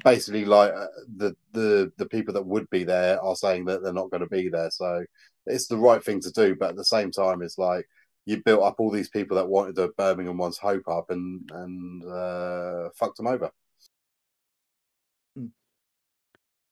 basically 0.04 0.46
like 0.46 0.72
uh, 0.74 0.88
the 1.18 1.36
the 1.52 1.92
the 1.98 2.06
people 2.06 2.34
that 2.34 2.46
would 2.46 2.70
be 2.70 2.84
there 2.84 3.22
are 3.22 3.36
saying 3.36 3.66
that 3.66 3.84
they're 3.84 3.94
not 3.94 4.12
going 4.12 4.22
to 4.22 4.30
be 4.30 4.50
there. 4.50 4.70
So 4.72 5.04
it's 5.46 5.68
the 5.68 5.78
right 5.78 6.04
thing 6.04 6.22
to 6.22 6.32
do, 6.32 6.56
but 6.56 6.70
at 6.70 6.76
the 6.76 6.86
same 6.86 7.12
time, 7.12 7.42
it's 7.42 7.58
like 7.58 7.88
you 8.26 8.42
built 8.44 8.64
up 8.64 8.76
all 8.80 8.92
these 8.92 9.10
people 9.10 9.38
that 9.38 9.48
wanted 9.48 9.76
the 9.76 9.90
Birmingham 9.98 10.38
one's 10.38 10.58
hope 10.58 10.88
up 10.88 11.10
and 11.10 11.50
and 11.54 12.04
uh, 12.06 12.90
fucked 12.96 13.18
them 13.18 13.28
over. 13.28 13.52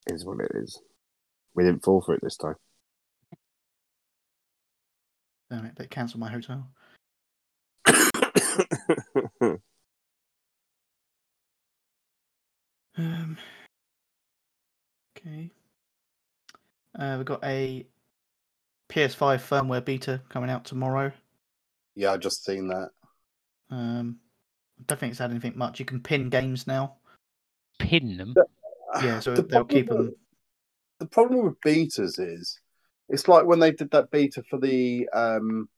Is 0.07 0.25
what 0.25 0.41
it 0.41 0.51
is. 0.55 0.81
We 1.55 1.63
didn't 1.63 1.83
fall 1.83 2.01
for 2.01 2.13
it 2.13 2.21
this 2.21 2.37
time. 2.37 2.55
Damn 5.49 5.65
it, 5.65 5.75
they 5.75 5.87
cancelled 5.87 6.21
my 6.21 6.29
hotel. 6.31 6.69
Um, 12.97 13.37
okay. 15.17 15.49
Uh, 16.97 17.15
we've 17.17 17.25
got 17.25 17.43
a 17.43 17.85
PS5 18.89 19.39
firmware 19.39 19.83
beta 19.83 20.21
coming 20.29 20.49
out 20.49 20.65
tomorrow. 20.65 21.11
Yeah, 21.95 22.11
I 22.13 22.17
just 22.17 22.45
seen 22.45 22.67
that. 22.67 22.89
Um, 23.71 24.19
I 24.79 24.83
don't 24.87 24.99
think 24.99 25.11
it's 25.11 25.19
had 25.19 25.31
anything 25.31 25.53
much. 25.55 25.79
You 25.79 25.85
can 25.85 26.01
pin 26.01 26.29
games 26.29 26.67
now. 26.67 26.97
Pin 27.79 28.17
them. 28.17 28.35
Yeah, 29.01 29.19
so 29.19 29.33
The 29.33 29.41
they'll 29.43 29.65
keep 29.65 29.87
problem 29.87 30.07
them. 30.07 30.15
the 30.99 31.05
problem 31.07 31.45
with 31.45 31.59
betas 31.61 32.19
is 32.19 32.59
it's 33.09 33.27
like 33.27 33.45
when 33.45 33.59
they 33.59 33.71
did 33.71 33.91
that 33.91 34.11
beta 34.11 34.43
for 34.49 34.59
the 34.59 35.07
um 35.13 35.69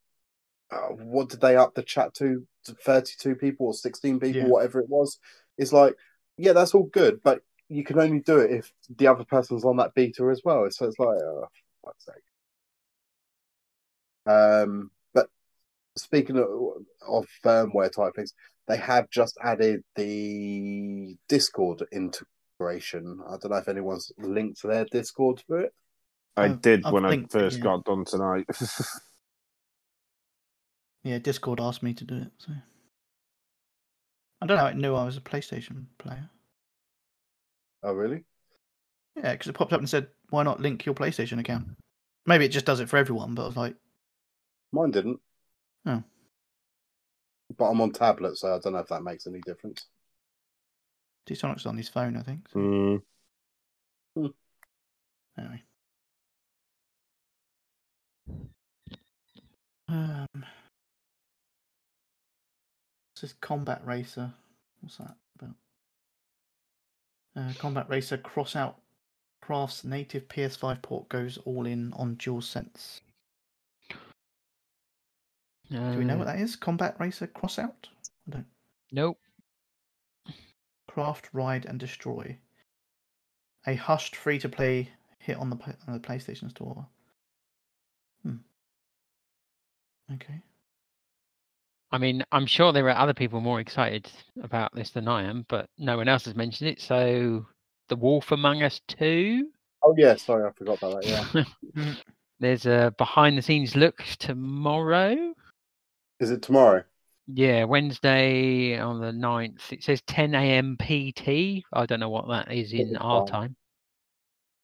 uh, 0.72 0.88
what 0.94 1.30
did 1.30 1.42
they 1.42 1.56
up 1.56 1.76
the 1.76 1.84
chat 1.84 2.14
to, 2.16 2.46
to 2.64 2.74
32 2.74 3.36
people 3.36 3.68
or 3.68 3.74
16 3.74 4.20
people 4.20 4.42
Yeah. 4.42 4.48
whatever 4.48 4.80
it 4.80 4.90
was. 4.90 5.20
It's 5.58 5.74
like 5.74 5.96
yeah 6.38 6.54
that's 6.54 6.74
all 6.74 6.84
good 6.84 7.22
but 7.24 7.42
you 7.70 7.84
can 7.84 8.00
only 8.00 8.20
do 8.20 8.40
it 8.40 8.52
if 8.52 8.72
the 8.96 9.08
other 9.08 9.24
person's 9.24 9.66
on 9.66 9.78
that 9.78 9.94
beta 9.96 10.28
as 10.30 10.42
well. 10.44 10.68
So 10.70 10.86
it's 10.86 11.00
like 11.00 11.18
oh 11.18 11.48
fuck's 11.84 12.06
sake. 12.06 12.16
Um 14.32 14.92
but 15.14 15.28
speaking 15.98 16.38
of, 16.38 16.48
of 17.08 17.28
firmware 17.44 17.92
type 17.92 18.16
things 18.16 18.34
they 18.68 18.78
have 18.78 19.10
just 19.12 19.38
added 19.44 19.84
the 19.96 21.16
discord 21.30 21.84
integration. 21.92 23.20
I 23.28 23.38
don't 23.38 23.52
know 23.52 23.58
if 23.58 23.68
anyone's 23.68 24.12
linked 24.18 24.62
to 24.62 24.68
their 24.68 24.86
discord 24.86 25.44
for 25.48 25.60
it 25.62 25.74
I 26.38 26.46
I've- 26.46 26.60
did 26.62 26.86
I've 26.86 26.94
when 26.94 27.06
I 27.06 27.14
it, 27.14 27.32
first 27.32 27.58
yeah. 27.58 27.64
got 27.64 27.86
done 27.86 28.06
tonight. 28.06 28.48
Yeah, 31.04 31.20
Discord 31.20 31.60
asked 31.62 31.84
me 31.84 31.94
to 31.94 32.04
do 32.04 32.16
it. 32.18 32.32
So 32.40 32.52
I 34.42 34.46
don't 34.48 34.58
know. 34.58 34.64
how 34.64 34.70
It 34.70 34.76
knew 34.76 34.96
I 34.96 35.06
was 35.06 35.18
a 35.18 35.22
PlayStation 35.22 35.86
player. 36.00 36.28
oh 37.84 37.94
really 37.94 38.24
Yeah, 39.16 39.34
because 39.34 39.48
it 39.48 39.54
popped 39.54 39.72
up 39.72 39.80
and 39.80 39.88
said, 39.88 40.08
"Why 40.32 40.42
not 40.42 40.62
link 40.62 40.84
your 40.84 40.96
PlayStation 40.96 41.40
account?" 41.40 41.68
Maybe 42.26 42.46
it 42.46 42.50
just 42.50 42.66
does 42.66 42.80
it 42.80 42.90
for 42.90 42.98
everyone, 42.98 43.36
but 43.36 43.44
I 43.44 43.48
was 43.48 43.56
like, 43.56 43.76
Mine 44.72 44.90
didn't. 44.90 45.22
Oh. 45.86 46.02
But 47.56 47.70
I'm 47.70 47.82
on 47.82 47.92
tablet, 47.92 48.36
so 48.40 48.56
I 48.56 48.60
don't 48.60 48.74
know 48.74 48.80
if 48.80 48.88
that 48.88 49.04
makes 49.04 49.28
any 49.28 49.42
difference. 49.42 49.86
"D 51.28 51.36
Sonic's 51.36 51.68
on 51.68 51.78
his 51.78 51.88
phone, 51.88 52.18
I 52.18 52.24
think." 52.24 52.50
So, 52.50 52.58
Mm, 54.18 54.34
Anyway. 55.38 55.62
Um, 59.88 60.28
this 63.16 63.24
is 63.24 63.34
Combat 63.42 63.82
Racer. 63.86 64.32
What's 64.82 64.98
that 64.98 65.16
about? 65.40 65.56
Uh, 67.36 67.54
Combat 67.60 67.88
Racer 67.90 68.18
Crossout 68.18 68.76
Craft's 69.46 69.84
native 69.84 70.28
PS5 70.28 70.82
port 70.82 71.10
goes 71.10 71.38
all 71.46 71.68
in 71.68 71.94
on 71.94 72.16
DualSense. 72.16 73.02
Do 75.70 75.98
we 75.98 76.04
know 76.06 76.18
what 76.18 76.28
that 76.28 76.40
is? 76.40 76.56
Combat 76.56 76.96
Racer 77.00 77.28
Crossout? 77.28 77.90
I 78.28 78.32
don't. 78.32 78.46
Nope. 78.92 79.20
Craft, 80.88 81.30
Ride, 81.34 81.66
and 81.66 81.80
Destroy. 81.80 82.38
A 83.68 83.76
hushed 83.76 84.16
free 84.16 84.40
to 84.40 84.50
play 84.50 84.90
hit 85.20 85.38
on 85.38 85.50
the, 85.50 85.58
on 85.88 85.94
the 85.94 86.00
PlayStation 86.00 86.50
Store. 86.50 86.88
Okay. 90.14 90.42
I 91.92 91.98
mean, 91.98 92.24
I'm 92.32 92.46
sure 92.46 92.74
there 92.74 92.90
are 92.90 92.98
other 92.98 93.14
people 93.14 93.40
more 93.42 93.60
excited 93.60 94.10
about 94.42 94.76
this 94.76 94.90
than 94.90 95.08
I 95.08 95.24
am, 95.24 95.46
but 95.48 95.70
no 95.78 95.98
one 95.98 96.08
else 96.08 96.26
has 96.26 96.36
mentioned 96.36 96.70
it. 96.70 96.82
So, 96.82 97.46
The 97.90 97.96
Wolf 97.96 98.32
Among 98.32 98.64
Us 98.64 98.82
2. 98.88 99.48
Oh 99.84 99.96
yeah, 99.98 100.16
sorry, 100.16 100.48
I 100.48 100.52
forgot 100.52 100.80
about 100.80 101.04
that. 101.04 101.46
Yeah, 101.76 101.94
There's 102.40 102.66
a 102.66 102.94
behind 102.98 103.38
the 103.38 103.42
scenes 103.42 103.76
look 103.76 104.04
tomorrow. 104.20 105.34
is 106.20 106.32
it 106.32 106.42
tomorrow? 106.42 106.84
Yeah, 107.28 107.64
Wednesday 107.64 108.78
on 108.78 109.00
the 109.00 109.12
9th. 109.12 109.72
It 109.72 109.84
says 109.84 110.02
10 110.08 110.36
a.m. 110.36 110.78
PT. 110.78 111.64
I 111.74 111.86
don't 111.86 112.00
know 112.00 112.10
what 112.10 112.28
that 112.28 112.52
is 112.52 112.74
in 112.74 112.80
Pacific 112.80 113.02
our 113.02 113.26
time. 113.26 113.56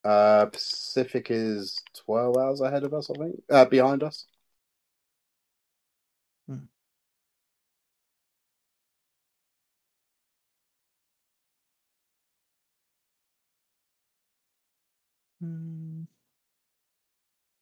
time. 0.04 0.12
Uh, 0.12 0.46
Pacific 0.48 1.28
is 1.30 1.80
twelve 2.06 2.36
hours 2.36 2.60
ahead 2.60 2.84
of 2.84 2.94
us, 2.94 3.10
I 3.12 3.14
think. 3.20 3.36
Uh, 3.50 3.66
behind 3.66 4.02
us. 4.02 4.26
Hmm. 6.48 6.66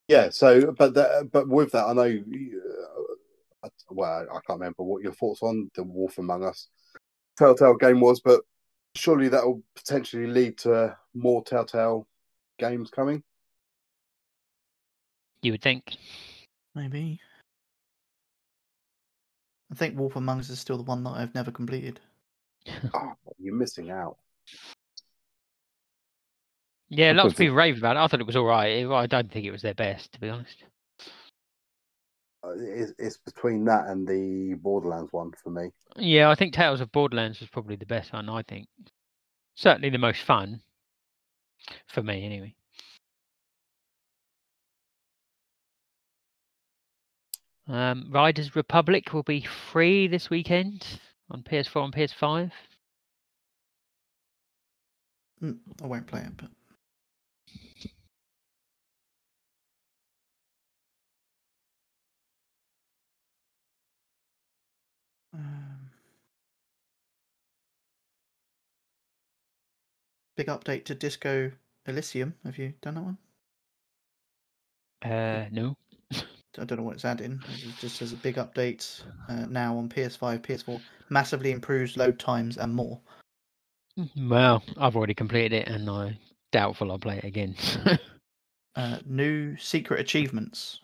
Yeah. 0.08 0.30
So, 0.30 0.72
but 0.72 0.94
the, 0.94 1.28
but 1.32 1.48
with 1.48 1.72
that, 1.72 1.86
I 1.86 1.92
know. 1.92 2.18
Uh, 3.62 3.68
well, 3.90 4.26
I 4.30 4.40
can't 4.46 4.60
remember 4.60 4.82
what 4.82 5.02
your 5.02 5.12
thoughts 5.12 5.42
on 5.42 5.70
the 5.74 5.82
Wolf 5.82 6.18
Among 6.18 6.44
Us 6.44 6.68
Telltale 7.36 7.76
game 7.76 8.00
was, 8.00 8.20
but 8.20 8.40
surely 8.94 9.28
that 9.28 9.44
will 9.44 9.62
potentially 9.74 10.26
lead 10.26 10.58
to 10.58 10.96
more 11.14 11.42
Telltale 11.44 12.06
games 12.58 12.90
coming. 12.90 13.22
You 15.42 15.52
would 15.52 15.62
think. 15.62 15.96
Maybe. 16.74 17.20
I 19.70 19.74
think 19.74 19.96
Wolf 19.98 20.16
Among 20.16 20.40
Us 20.40 20.50
is 20.50 20.58
still 20.58 20.76
the 20.76 20.82
one 20.82 21.04
that 21.04 21.10
I've 21.10 21.34
never 21.34 21.50
completed. 21.50 22.00
Oh, 22.94 23.12
you're 23.38 23.54
missing 23.54 23.90
out. 23.90 24.18
Yeah, 26.90 27.12
lots 27.12 27.18
of 27.18 27.30
Because 27.30 27.38
people 27.38 27.54
rave 27.56 27.78
about 27.78 27.96
it. 27.96 28.00
I 28.00 28.06
thought 28.06 28.20
it 28.20 28.26
was 28.26 28.36
all 28.36 28.44
right. 28.44 28.66
It- 28.66 28.90
I 28.90 29.06
don't 29.06 29.30
think 29.30 29.46
it 29.46 29.50
was 29.52 29.62
their 29.62 29.74
best, 29.74 30.12
to 30.12 30.20
be 30.20 30.28
honest. 30.28 30.64
Uh, 32.44 32.50
It's, 32.58 32.92
it's 32.98 33.16
between 33.18 33.64
that 33.66 33.86
and 33.86 34.06
the 34.06 34.54
Borderlands 34.60 35.12
one 35.12 35.32
for 35.42 35.50
me. 35.50 35.70
Yeah, 35.96 36.28
I 36.30 36.34
think 36.34 36.52
Tales 36.52 36.80
of 36.80 36.92
Borderlands 36.92 37.40
was 37.40 37.48
probably 37.48 37.76
the 37.76 37.86
best 37.86 38.12
one. 38.12 38.28
I 38.28 38.42
think 38.42 38.66
certainly 39.54 39.88
the 39.90 39.98
most 39.98 40.22
fun 40.22 40.60
for 41.86 42.02
me, 42.02 42.24
anyway. 42.24 42.54
Um, 47.70 48.08
Riders 48.10 48.56
Republic 48.56 49.12
will 49.12 49.22
be 49.22 49.42
free 49.42 50.08
this 50.08 50.28
weekend 50.28 50.84
on 51.30 51.44
PS4 51.44 51.84
and 51.84 51.94
PS5. 51.94 52.50
Mm, 55.40 55.58
I 55.80 55.86
won't 55.86 56.08
play 56.08 56.22
it, 56.22 56.36
but 56.36 56.50
um, 65.32 65.90
big 70.36 70.48
update 70.48 70.86
to 70.86 70.96
Disco 70.96 71.52
Elysium. 71.86 72.34
Have 72.44 72.58
you 72.58 72.74
done 72.82 72.94
that 72.96 73.04
one? 73.04 73.18
Uh, 75.02 75.46
no. 75.52 75.76
I 76.60 76.64
don't 76.64 76.78
know 76.78 76.84
what 76.84 76.94
it's 76.94 77.04
adding. 77.04 77.42
It 77.62 77.74
just 77.78 77.96
says 77.96 78.12
a 78.12 78.16
big 78.16 78.36
update 78.36 79.02
uh, 79.28 79.46
now 79.48 79.76
on 79.76 79.88
PS5, 79.88 80.40
PS4, 80.40 80.80
massively 81.08 81.52
improves 81.52 81.96
load 81.96 82.18
times 82.18 82.58
and 82.58 82.74
more. 82.74 83.00
Well, 84.16 84.62
I've 84.76 84.96
already 84.96 85.14
completed 85.14 85.52
it, 85.52 85.68
and 85.68 85.88
I 85.88 86.18
doubtful 86.52 86.90
I'll 86.90 86.98
play 86.98 87.18
it 87.18 87.24
again. 87.24 87.56
Uh, 88.76 88.98
new 89.04 89.56
secret 89.56 89.98
achievements. 89.98 90.80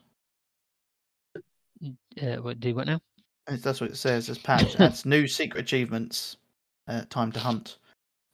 uh, 2.20 2.36
what 2.42 2.58
do 2.58 2.74
what 2.74 2.86
now? 2.86 3.00
Uh, 3.46 3.56
That's 3.62 3.80
what 3.80 3.90
it 3.90 3.96
says. 3.96 4.26
This 4.26 4.38
patch 4.38 4.78
adds 4.80 5.06
new 5.06 5.28
secret 5.28 5.60
achievements. 5.60 6.36
Uh, 6.88 7.02
time 7.10 7.30
to 7.32 7.38
hunt. 7.38 7.78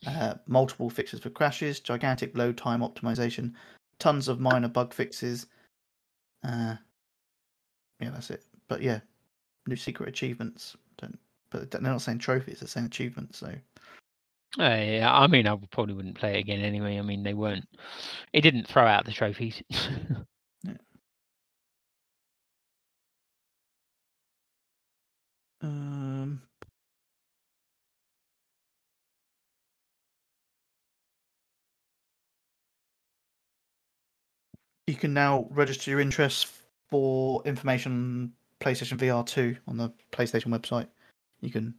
Uh, 0.07 0.35
multiple 0.47 0.89
fixes 0.91 1.21
for 1.21 1.31
crashes, 1.31 1.81
gigantic 1.81 2.37
load 2.37 2.57
time 2.57 2.81
optimization, 2.81 3.53
tons 3.99 4.27
of 4.27 4.41
minor 4.41 4.69
bug 4.69 4.93
fixes. 4.93 5.47
Uh, 6.43 6.77
yeah, 8.03 8.11
that's 8.11 8.31
it. 8.31 8.45
But 8.69 8.83
yeah, 8.83 9.01
new 9.67 9.77
secret 9.77 10.09
achievements. 10.09 10.77
Don't, 10.99 11.19
but 11.51 11.71
they're 11.71 11.81
not 11.81 12.03
saying 12.03 12.19
trophies; 12.19 12.61
they're 12.61 12.69
saying 12.69 12.87
achievements. 12.87 13.39
So 13.39 13.55
Uh, 14.59 14.65
yeah, 14.65 15.11
I 15.13 15.27
mean, 15.29 15.47
I 15.47 15.57
probably 15.71 15.95
wouldn't 15.95 16.19
play 16.19 16.37
it 16.37 16.41
again 16.41 16.61
anyway. 16.61 16.99
I 16.99 17.03
mean, 17.03 17.23
they 17.23 17.35
weren't. 17.35 17.67
It 18.33 18.43
didn't 18.43 18.69
throw 18.69 18.87
out 18.87 19.05
the 19.07 19.13
trophies. 19.13 19.63
Um, 25.63 26.43
you 34.89 34.97
can 34.97 35.15
now 35.15 35.47
register 35.51 35.91
your 35.91 36.01
interest 36.01 36.49
for 36.93 37.43
information 37.47 38.31
PlayStation 38.61 38.99
VR 38.99 39.25
2 39.25 39.57
on 39.67 39.79
the 39.79 39.91
PlayStation 40.13 40.49
website. 40.49 40.87
You 41.41 41.51
can 41.51 41.75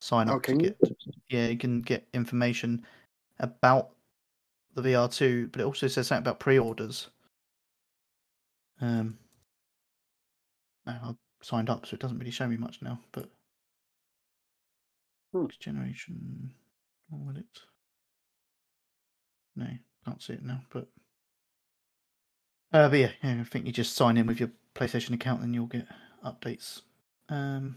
sign 0.00 0.28
Oh, 0.28 0.34
up 0.34 0.42
to 0.42 0.48
can 0.48 0.58
you? 0.58 0.70
get 0.70 0.90
yeah, 1.28 1.46
you 1.46 1.56
can 1.56 1.82
get 1.82 2.04
information 2.12 2.84
about 3.38 3.90
the 4.74 4.82
VR 4.82 5.08
2, 5.08 5.50
but 5.52 5.60
it 5.60 5.64
also 5.64 5.86
says 5.86 6.08
something 6.08 6.24
about 6.24 6.40
pre-orders. 6.40 7.10
Um, 8.80 9.16
no, 10.84 10.98
I've 11.00 11.16
signed 11.42 11.70
up, 11.70 11.86
so 11.86 11.94
it 11.94 12.00
doesn't 12.00 12.18
really 12.18 12.32
show 12.32 12.48
me 12.48 12.56
much 12.56 12.82
now. 12.82 12.98
But 13.12 13.30
Hmm. 15.32 15.42
next 15.44 15.60
generation, 15.60 16.52
what 17.08 17.20
will 17.24 17.36
it? 17.40 17.60
No, 19.54 19.68
can't 20.04 20.20
see 20.20 20.32
it 20.32 20.42
now. 20.42 20.60
But 20.70 20.88
uh, 22.72 22.88
but 22.88 22.98
yeah, 22.98 23.10
yeah, 23.22 23.40
I 23.40 23.44
think 23.44 23.66
you 23.66 23.72
just 23.72 23.94
sign 23.94 24.16
in 24.16 24.26
with 24.26 24.40
your 24.40 24.50
PlayStation 24.74 25.14
account, 25.14 25.42
and 25.42 25.54
you'll 25.54 25.66
get 25.66 25.86
updates. 26.24 26.82
Um, 27.28 27.76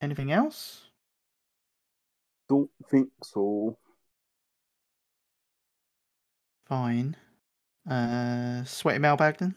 anything 0.00 0.32
else? 0.32 0.82
Don't 2.48 2.70
think 2.90 3.08
so. 3.22 3.78
Fine. 6.66 7.16
Uh, 7.88 8.64
sweaty 8.64 8.98
mailbag 8.98 9.38
then. 9.38 9.54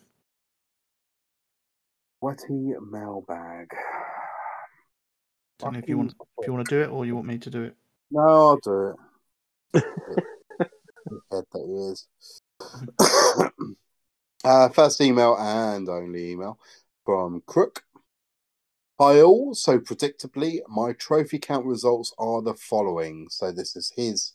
Sweaty 2.19 2.73
mailbag. 2.91 3.67
Don't 5.59 5.73
know 5.73 5.79
if 5.79 5.87
you 5.87 5.97
want 5.97 6.13
if 6.39 6.47
you 6.47 6.53
want 6.53 6.67
to 6.67 6.75
do 6.75 6.81
it 6.81 6.89
or 6.89 7.05
you 7.05 7.15
want 7.15 7.27
me 7.27 7.37
to 7.37 7.49
do 7.49 7.63
it. 7.63 7.75
No, 8.11 8.21
I'll 8.21 8.57
do 8.57 8.95
it. 9.73 9.83
Head 11.31 11.43
that 11.51 11.65
he 11.65 11.91
is. 11.91 12.07
uh, 14.43 14.69
first 14.69 15.01
email 15.01 15.37
and 15.37 15.87
only 15.89 16.31
email 16.31 16.59
from 17.05 17.41
Crook. 17.45 17.83
Hi 18.99 19.21
all. 19.21 19.53
So 19.53 19.79
predictably, 19.79 20.59
my 20.69 20.93
trophy 20.93 21.37
count 21.37 21.65
results 21.65 22.13
are 22.17 22.41
the 22.41 22.53
following. 22.53 23.27
So 23.29 23.51
this 23.51 23.75
is 23.75 23.91
his 23.95 24.33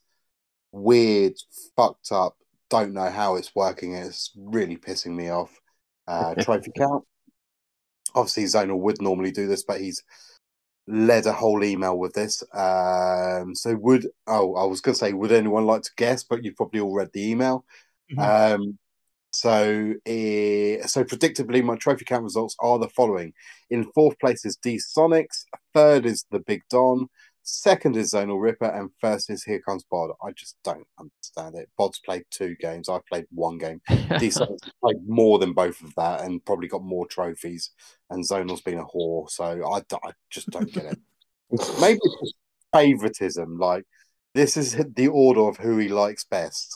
weird, 0.73 1.35
fucked 1.77 2.13
up. 2.13 2.37
Don't 2.69 2.93
know 2.93 3.11
how 3.11 3.37
it's 3.37 3.55
working. 3.55 3.95
It's 3.95 4.33
really 4.37 4.77
pissing 4.77 5.15
me 5.15 5.31
off. 5.31 5.59
Uh, 6.07 6.35
trophy 6.41 6.73
count. 6.77 7.05
Obviously, 8.15 8.45
Zonal 8.45 8.81
would 8.81 9.01
normally 9.01 9.31
do 9.31 9.47
this, 9.47 9.63
but 9.63 9.81
he's 9.81 10.03
led 10.87 11.27
a 11.27 11.33
whole 11.33 11.63
email 11.65 11.97
with 11.97 12.13
this. 12.13 12.43
Um, 12.53 13.55
so 13.55 13.77
would 13.77 14.09
oh, 14.27 14.57
I 14.57 14.65
was 14.65 14.81
going 14.81 14.95
to 14.95 14.99
say, 14.99 15.13
would 15.13 15.33
anyone 15.33 15.65
like 15.65 15.83
to 15.83 15.91
guess? 15.97 16.23
But 16.23 16.45
you've 16.45 16.57
probably 16.57 16.81
all 16.81 16.95
read 16.95 17.11
the 17.13 17.31
email. 17.31 17.65
Um, 18.19 18.79
so, 19.33 19.95
uh, 20.07 20.87
so 20.87 21.05
predictably, 21.05 21.63
my 21.63 21.77
trophy 21.77 22.05
count 22.05 22.25
results 22.25 22.57
are 22.61 22.79
the 22.79 22.89
following: 22.89 23.33
in 23.71 23.91
fourth 23.93 24.19
place 24.19 24.45
is 24.45 24.57
D 24.57 24.79
Sonics, 24.79 25.45
third 25.73 26.05
is 26.05 26.25
the 26.31 26.41
Big 26.41 26.63
Don, 26.69 27.09
second 27.43 27.97
is 27.97 28.13
Zonal 28.13 28.43
Ripper, 28.43 28.67
and 28.67 28.91
first 29.01 29.31
is 29.31 29.45
Here 29.45 29.61
Comes 29.61 29.85
Bod. 29.85 30.11
I 30.23 30.33
just 30.33 30.57
don't 30.65 30.87
understand 30.99 31.55
it. 31.57 31.69
Bod's 31.79 32.01
played 32.01 32.25
two 32.31 32.57
games. 32.57 32.89
I've 32.89 33.07
played 33.07 33.27
one 33.31 33.59
game. 33.59 33.81
D 33.89 33.95
Sonics 34.29 34.71
played 34.83 35.07
more 35.07 35.39
than 35.39 35.53
both 35.53 35.81
of 35.83 35.95
that, 35.97 36.23
and 36.23 36.45
probably 36.45 36.69
got 36.69 36.83
more 36.83 37.07
trophies. 37.07 37.71
And 38.11 38.25
Zonal's 38.25 38.63
been 38.63 38.79
a 38.79 38.85
whore, 38.85 39.31
so 39.31 39.45
I 39.73 39.83
just 40.31 40.51
don't 40.51 40.73
get 40.73 40.87
it. 40.87 40.99
Maybe 41.81 42.01
it's 42.03 42.21
just 42.21 42.35
favoritism. 42.73 43.59
Like 43.59 43.85
this 44.35 44.57
is 44.57 44.77
the 44.95 45.09
order 45.09 45.41
of 45.41 45.57
who 45.57 45.79
he 45.79 45.89
likes 45.89 46.25
best. 46.25 46.73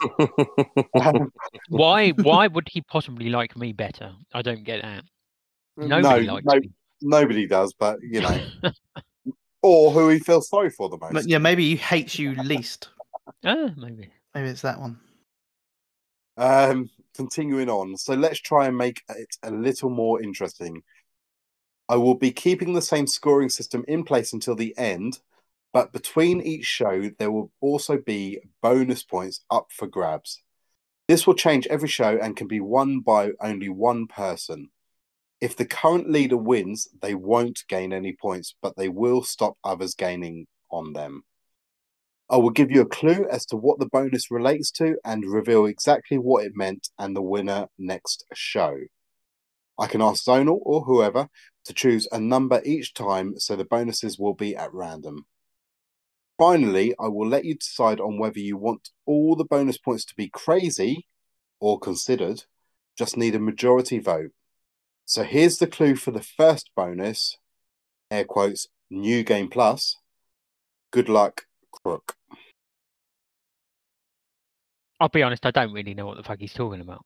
Um, 1.01 1.33
why? 1.69 2.11
Why 2.11 2.47
would 2.47 2.69
he 2.71 2.83
possibly 2.83 3.29
like 3.29 3.57
me 3.57 3.73
better? 3.73 4.13
I 4.33 4.43
don't 4.43 4.65
get 4.65 4.83
that. 4.83 5.05
Nobody 5.77 6.27
likes 6.27 6.45
no, 6.47 6.55
me. 6.55 6.71
nobody 7.03 7.47
does, 7.47 7.73
but 7.79 7.99
you 8.03 8.21
know, 8.21 8.41
or 9.63 9.91
who 9.93 10.09
he 10.09 10.19
feels 10.19 10.49
sorry 10.49 10.71
for 10.71 10.89
the 10.89 10.99
most. 10.99 11.13
But 11.13 11.29
yeah, 11.29 11.39
maybe 11.39 11.69
he 11.69 11.77
hates 11.77 12.19
you 12.19 12.35
least. 12.35 12.89
Ah, 13.45 13.71
maybe. 13.77 14.11
Maybe 14.35 14.49
it's 14.49 14.63
that 14.63 14.81
one. 14.81 14.99
Um, 16.37 16.91
continuing 17.17 17.69
on, 17.69 17.97
so 17.97 18.15
let's 18.15 18.41
try 18.41 18.67
and 18.67 18.77
make 18.77 19.03
it 19.09 19.37
a 19.45 19.51
little 19.51 19.91
more 19.91 20.21
interesting. 20.21 20.83
I 21.89 21.97
will 21.97 22.17
be 22.17 22.33
keeping 22.33 22.73
the 22.73 22.83
same 22.83 23.07
scoring 23.07 23.49
system 23.49 23.85
in 23.87 24.05
place 24.05 24.33
until 24.33 24.57
the 24.57 24.77
end, 24.77 25.21
but 25.75 25.93
between 25.93 26.41
each 26.41 26.67
show, 26.67 27.11
there 27.19 27.33
will 27.33 27.51
also 27.61 27.99
be 27.99 28.39
bonus 28.63 29.03
points 29.03 29.41
up 29.51 29.67
for 29.73 29.89
grabs. 29.89 30.41
This 31.09 31.27
will 31.27 31.35
change 31.35 31.67
every 31.67 31.89
show 31.89 32.17
and 32.17 32.37
can 32.37 32.47
be 32.47 32.61
won 32.61 33.01
by 33.01 33.33
only 33.41 33.69
one 33.69 34.07
person. 34.07 34.71
If 35.41 35.57
the 35.57 35.67
current 35.67 36.09
leader 36.09 36.37
wins, 36.37 36.87
they 37.03 37.17
won't 37.17 37.65
gain 37.69 37.93
any 37.93 38.13
points, 38.13 38.55
but 38.63 38.77
they 38.77 38.89
will 38.89 39.25
stop 39.25 39.59
others 39.65 39.97
gaining 39.97 40.47
on 40.71 40.93
them. 40.93 41.25
I 42.31 42.37
will 42.37 42.51
give 42.51 42.71
you 42.71 42.83
a 42.83 42.87
clue 42.87 43.27
as 43.29 43.45
to 43.47 43.57
what 43.57 43.81
the 43.81 43.87
bonus 43.87 44.31
relates 44.31 44.71
to 44.73 44.97
and 45.05 45.25
reveal 45.27 45.67
exactly 45.67 46.19
what 46.19 46.47
it 46.47 46.53
meant 46.55 46.89
and 47.01 47.17
the 47.17 47.21
winner 47.21 47.67
next 47.79 48.25
show. 48.33 48.79
I 49.77 49.89
can 49.89 50.01
ask 50.01 50.25
Zonal 50.25 50.61
or 50.63 50.83
whoever 50.83 51.29
to 51.65 51.75
choose 51.75 52.07
a 52.13 52.21
number 52.21 52.63
each 52.65 52.95
time 52.95 53.41
so 53.41 53.57
the 53.57 53.65
bonuses 53.65 54.21
will 54.21 54.35
be 54.35 54.55
at 54.55 54.73
random. 54.73 55.27
Finally, 56.39 56.95
I 56.99 57.07
will 57.09 57.29
let 57.29 57.45
you 57.45 57.55
decide 57.55 58.01
on 58.01 58.19
whether 58.19 58.41
you 58.41 58.57
want 58.57 58.91
all 59.07 59.37
the 59.37 59.45
bonus 59.45 59.79
points 59.79 60.05
to 60.07 60.15
be 60.17 60.29
crazy 60.29 61.07
or 61.61 61.79
considered. 61.79 62.45
Just 62.99 63.17
need 63.17 63.35
a 63.35 63.41
majority 63.41 63.99
vote. 63.99 64.33
So 65.05 65.23
here's 65.23 65.59
the 65.59 65.67
clue 65.67 65.95
for 65.95 66.11
the 66.11 66.23
first 66.23 66.71
bonus 66.75 67.37
air 68.11 68.25
quotes, 68.25 68.69
new 68.91 69.23
game 69.23 69.49
plus. 69.49 69.97
Good 70.91 71.09
luck, 71.09 71.47
Crook. 71.71 72.15
I'll 75.01 75.09
be 75.09 75.23
honest. 75.23 75.45
I 75.47 75.51
don't 75.51 75.73
really 75.73 75.95
know 75.95 76.07
what 76.07 76.17
the 76.17 76.23
fuck 76.23 76.39
he's 76.39 76.53
talking 76.53 76.81
about. 76.81 77.05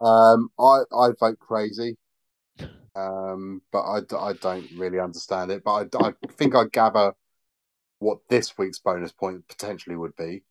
Um, 0.00 0.50
I 0.58 0.80
I 0.92 1.08
vote 1.18 1.38
crazy, 1.38 1.96
um, 2.94 3.62
but 3.72 3.82
I, 3.82 4.00
I 4.18 4.32
don't 4.34 4.68
really 4.76 4.98
understand 4.98 5.50
it. 5.50 5.62
But 5.64 5.94
I, 5.94 6.08
I 6.08 6.12
think 6.36 6.54
I 6.54 6.64
gather 6.72 7.12
what 8.00 8.18
this 8.28 8.58
week's 8.58 8.80
bonus 8.80 9.12
point 9.12 9.46
potentially 9.48 9.94
would 9.94 10.16
be. 10.16 10.42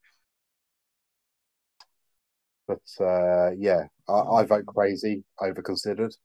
But 2.67 3.03
uh, 3.03 3.51
yeah, 3.57 3.87
I, 4.07 4.13
I 4.13 4.43
vote 4.45 4.65
crazy 4.67 5.23
over 5.41 5.61
considered. 5.61 6.15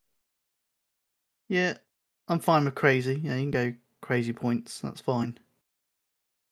Yeah, 1.49 1.75
I'm 2.29 2.39
fine 2.39 2.65
with 2.67 2.75
crazy. 2.75 3.21
Yeah, 3.23 3.37
you 3.37 3.43
can 3.43 3.51
go 3.51 3.75
crazy 4.01 4.33
points. 4.33 4.81
That's 4.81 5.01
fine. 5.01 5.39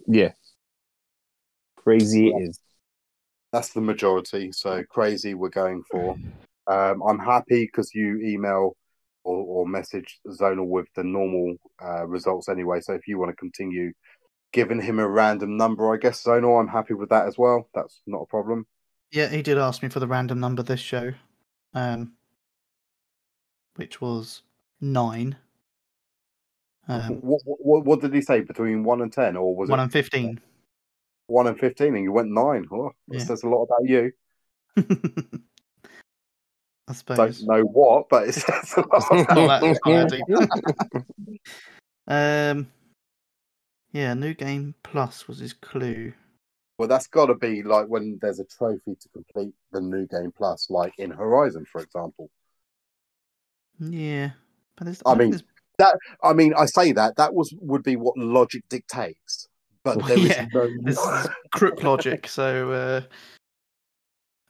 Yeah. 0.06 0.32
Crazy 1.76 2.28
is. 2.28 2.58
That's 3.52 3.74
the 3.74 3.82
majority. 3.82 4.50
So 4.52 4.82
crazy, 4.88 5.34
we're 5.34 5.50
going 5.50 5.82
for. 5.90 6.16
Um, 6.66 7.02
I'm 7.02 7.18
happy 7.18 7.66
because 7.66 7.94
you 7.94 8.20
email 8.20 8.76
or, 9.24 9.36
or 9.36 9.66
message 9.66 10.20
Zonal 10.26 10.66
with 10.66 10.86
the 10.96 11.04
normal 11.04 11.56
uh, 11.84 12.06
results 12.06 12.48
anyway. 12.48 12.80
So 12.80 12.94
if 12.94 13.06
you 13.06 13.18
want 13.18 13.30
to 13.30 13.36
continue 13.36 13.92
giving 14.52 14.80
him 14.80 14.98
a 14.98 15.08
random 15.08 15.56
number, 15.56 15.92
I 15.92 15.96
guess 15.96 16.22
Zonal, 16.22 16.60
I'm 16.60 16.68
happy 16.68 16.94
with 16.94 17.08
that 17.08 17.26
as 17.26 17.36
well. 17.38 17.68
That's 17.74 18.02
not 18.06 18.22
a 18.22 18.26
problem. 18.26 18.66
Yeah, 19.10 19.28
he 19.28 19.42
did 19.42 19.58
ask 19.58 19.82
me 19.82 19.88
for 19.88 20.00
the 20.00 20.06
random 20.06 20.40
number 20.40 20.62
this 20.62 20.80
show, 20.80 21.12
um, 21.74 22.12
which 23.76 24.00
was 24.00 24.42
nine. 24.80 25.36
Um, 26.88 27.20
what, 27.20 27.40
what, 27.44 27.84
what 27.84 28.00
did 28.00 28.14
he 28.14 28.20
say? 28.22 28.40
Between 28.40 28.84
one 28.84 29.02
and 29.02 29.12
ten, 29.12 29.36
or 29.36 29.54
was 29.54 29.68
one 29.68 29.78
it 29.80 29.84
and 29.84 29.92
fifteen. 29.92 30.40
one 31.26 31.46
and 31.46 31.58
fifteen? 31.58 31.94
And 31.94 32.04
you 32.04 32.12
went 32.12 32.30
nine. 32.30 32.66
Oh, 32.72 32.90
that 33.08 33.18
Yeah. 33.18 33.24
says 33.24 33.42
a 33.42 33.48
lot 33.48 33.64
about 33.64 33.88
you. 33.88 34.12
I 36.88 36.94
suppose. 36.94 37.40
Don't 37.40 37.46
know 37.46 37.62
what, 37.64 38.08
but 38.08 38.28
it 38.28 38.32
says 38.34 38.74
a 38.76 38.80
lot. 38.80 39.06
About 39.30 39.62
you. 39.62 39.74
not 39.84 40.10
that 40.10 40.26
deep. 40.90 41.02
um, 42.08 42.66
yeah, 43.92 44.14
new 44.14 44.34
game 44.34 44.74
plus 44.82 45.28
was 45.28 45.38
his 45.38 45.52
clue. 45.52 46.12
Well, 46.78 46.88
that's 46.88 47.06
got 47.06 47.26
to 47.26 47.34
be 47.34 47.62
like 47.62 47.86
when 47.86 48.18
there's 48.20 48.40
a 48.40 48.44
trophy 48.44 48.96
to 48.98 49.08
complete 49.10 49.54
the 49.70 49.80
new 49.80 50.06
game 50.06 50.32
plus, 50.36 50.68
like 50.68 50.92
in 50.98 51.10
Horizon, 51.10 51.64
for 51.70 51.80
example. 51.80 52.30
Yeah, 53.78 54.30
but 54.76 54.86
there's. 54.86 55.02
I 55.06 55.14
think 55.16 55.34
mean, 55.34 55.42
I 56.22 56.32
mean, 56.32 56.54
I 56.56 56.66
say 56.66 56.92
that 56.92 57.16
that 57.16 57.34
was 57.34 57.54
would 57.60 57.82
be 57.82 57.96
what 57.96 58.16
logic 58.16 58.62
dictates, 58.68 59.48
but 59.84 59.98
Well, 59.98 60.06
there 60.08 60.18
is 60.18 60.28
yeah, 60.28 60.46
no. 60.52 60.68
there's, 60.82 60.96
there's 61.04 61.28
crook 61.52 61.82
logic. 61.82 62.26
So, 62.26 62.70
uh, 62.70 63.00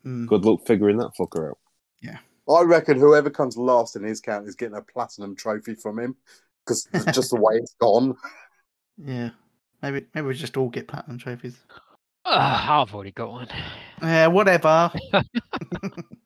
mm, 0.06 0.26
Good 0.26 0.44
luck 0.44 0.60
figuring 0.66 0.98
that 0.98 1.12
fucker 1.18 1.50
out. 1.50 1.58
Yeah, 2.00 2.18
I 2.48 2.62
reckon 2.62 2.98
whoever 2.98 3.30
comes 3.30 3.56
last 3.56 3.96
in 3.96 4.04
his 4.04 4.20
count 4.20 4.48
is 4.48 4.54
getting 4.54 4.76
a 4.76 4.82
platinum 4.82 5.34
trophy 5.34 5.74
from 5.74 5.98
him 5.98 6.16
because 6.64 6.86
just 7.12 7.30
the 7.30 7.40
way 7.40 7.54
it's 7.56 7.74
gone. 7.80 8.16
Yeah, 8.98 9.30
maybe 9.82 10.06
maybe 10.14 10.26
we 10.26 10.34
just 10.34 10.56
all 10.56 10.68
get 10.68 10.88
platinum 10.88 11.18
trophies. 11.18 11.58
Ah, 12.24 12.82
I've 12.82 12.94
already 12.94 13.12
got 13.12 13.30
one. 13.30 13.48
Yeah, 14.02 14.26
whatever. 14.28 14.90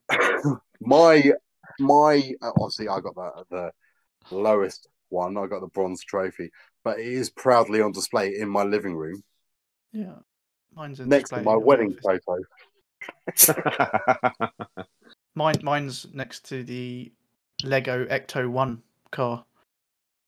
my 0.80 1.32
my 1.78 2.32
uh, 2.43 2.51
obviously 2.60 2.88
I 2.88 3.01
got 3.01 3.14
that 3.16 3.32
at 3.40 3.48
the 3.51 3.72
lowest 4.36 4.88
one. 5.10 5.36
I 5.36 5.47
got 5.47 5.60
the 5.60 5.68
bronze 5.68 6.05
trophy, 6.05 6.51
but 6.84 6.98
it 7.01 7.06
is 7.06 7.30
proudly 7.30 7.80
on 7.80 7.93
display 7.93 8.36
in 8.38 8.48
my 8.48 8.64
living 8.64 8.97
room 8.97 9.22
Yeah, 9.93 10.20
mine's 10.74 11.01
in 11.01 11.09
next 11.10 11.30
to 11.32 11.40
my 11.40 11.56
wedding 11.56 11.94
office. 11.94 12.05
photo. 12.05 12.43
Mine, 15.36 15.60
mine's 15.62 16.12
next 16.12 16.44
to 16.47 16.64
the 16.64 17.12
Lego 17.62 18.06
Ecto 18.06 18.51
One 18.51 18.82
car, 19.12 19.44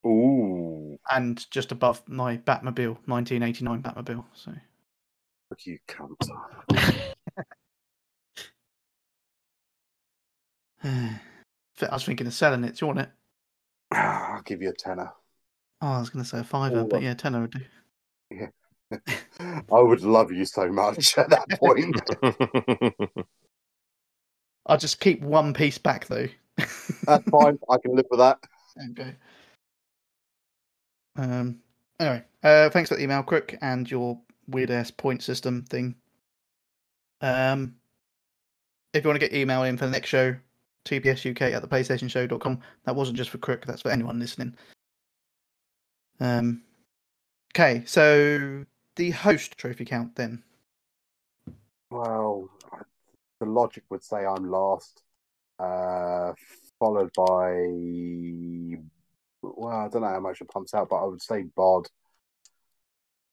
Ooh, 0.04 0.67
and 1.10 1.50
just 1.50 1.72
above 1.72 2.02
my 2.08 2.36
Batmobile, 2.38 2.98
1989 3.06 3.82
Batmobile. 3.82 4.24
So, 4.34 4.52
look 5.50 5.66
you 5.66 5.78
cunt! 5.88 6.16
I 10.84 11.20
was 11.92 12.04
thinking 12.04 12.26
of 12.26 12.34
selling 12.34 12.64
it. 12.64 12.76
Do 12.76 12.84
you 12.84 12.86
want 12.88 13.00
it? 13.00 13.10
I'll 13.92 14.42
give 14.42 14.62
you 14.62 14.70
a 14.70 14.74
tenner. 14.74 15.12
Oh, 15.80 15.88
I 15.88 16.00
was 16.00 16.10
going 16.10 16.24
to 16.24 16.28
say 16.28 16.40
a 16.40 16.44
fiver, 16.44 16.80
Oh, 16.80 16.88
but 16.88 17.02
yeah, 17.02 17.14
tenner 17.14 17.40
would 17.40 17.52
do. 17.52 17.60
Yeah. 18.30 18.48
I 19.40 19.80
would 19.80 20.02
love 20.02 20.32
you 20.32 20.44
so 20.44 20.70
much 20.70 21.16
at 21.16 21.30
that 21.30 21.48
point. 21.60 21.94
I'll 24.66 24.78
just 24.78 25.00
keep 25.00 25.22
one 25.22 25.54
piece 25.54 25.78
back 25.78 26.06
though. 26.06 26.28
That's 27.06 27.28
fine. 27.30 27.58
I 27.70 27.76
can 27.78 27.94
live 27.94 28.06
with 28.10 28.20
that. 28.20 28.38
Okay. 28.92 29.16
Um. 31.18 31.58
Anyway, 32.00 32.24
uh, 32.44 32.70
thanks 32.70 32.88
for 32.88 32.94
the 32.94 33.02
email, 33.02 33.24
Crook, 33.24 33.54
and 33.60 33.90
your 33.90 34.18
weird 34.46 34.70
ass 34.70 34.90
point 34.90 35.22
system 35.22 35.64
thing. 35.68 35.96
Um, 37.20 37.74
if 38.94 39.02
you 39.04 39.08
want 39.08 39.20
to 39.20 39.28
get 39.28 39.36
email 39.36 39.64
in 39.64 39.76
for 39.76 39.86
the 39.86 39.90
next 39.90 40.08
show, 40.08 40.36
tpsuk 40.84 41.40
at 41.42 41.60
the 41.60 41.68
playstationshow.com. 41.68 42.60
That 42.84 42.94
wasn't 42.94 43.18
just 43.18 43.30
for 43.30 43.38
Crook, 43.38 43.66
that's 43.66 43.82
for 43.82 43.90
anyone 43.90 44.20
listening. 44.20 44.54
Um. 46.20 46.62
Okay, 47.52 47.82
so 47.84 48.64
the 48.94 49.10
host 49.10 49.58
trophy 49.58 49.84
count 49.84 50.14
then. 50.14 50.44
Well, 51.90 52.48
the 53.40 53.46
logic 53.46 53.84
would 53.90 54.04
say 54.04 54.24
I'm 54.24 54.48
last, 54.50 55.02
uh, 55.58 56.32
followed 56.78 57.10
by. 57.16 58.67
Well, 59.56 59.76
I 59.76 59.88
don't 59.88 60.02
know 60.02 60.08
how 60.08 60.20
much 60.20 60.40
it 60.40 60.48
pumps 60.48 60.74
out, 60.74 60.88
but 60.88 60.96
I 60.96 61.06
would 61.06 61.22
say 61.22 61.42
Bod. 61.56 61.86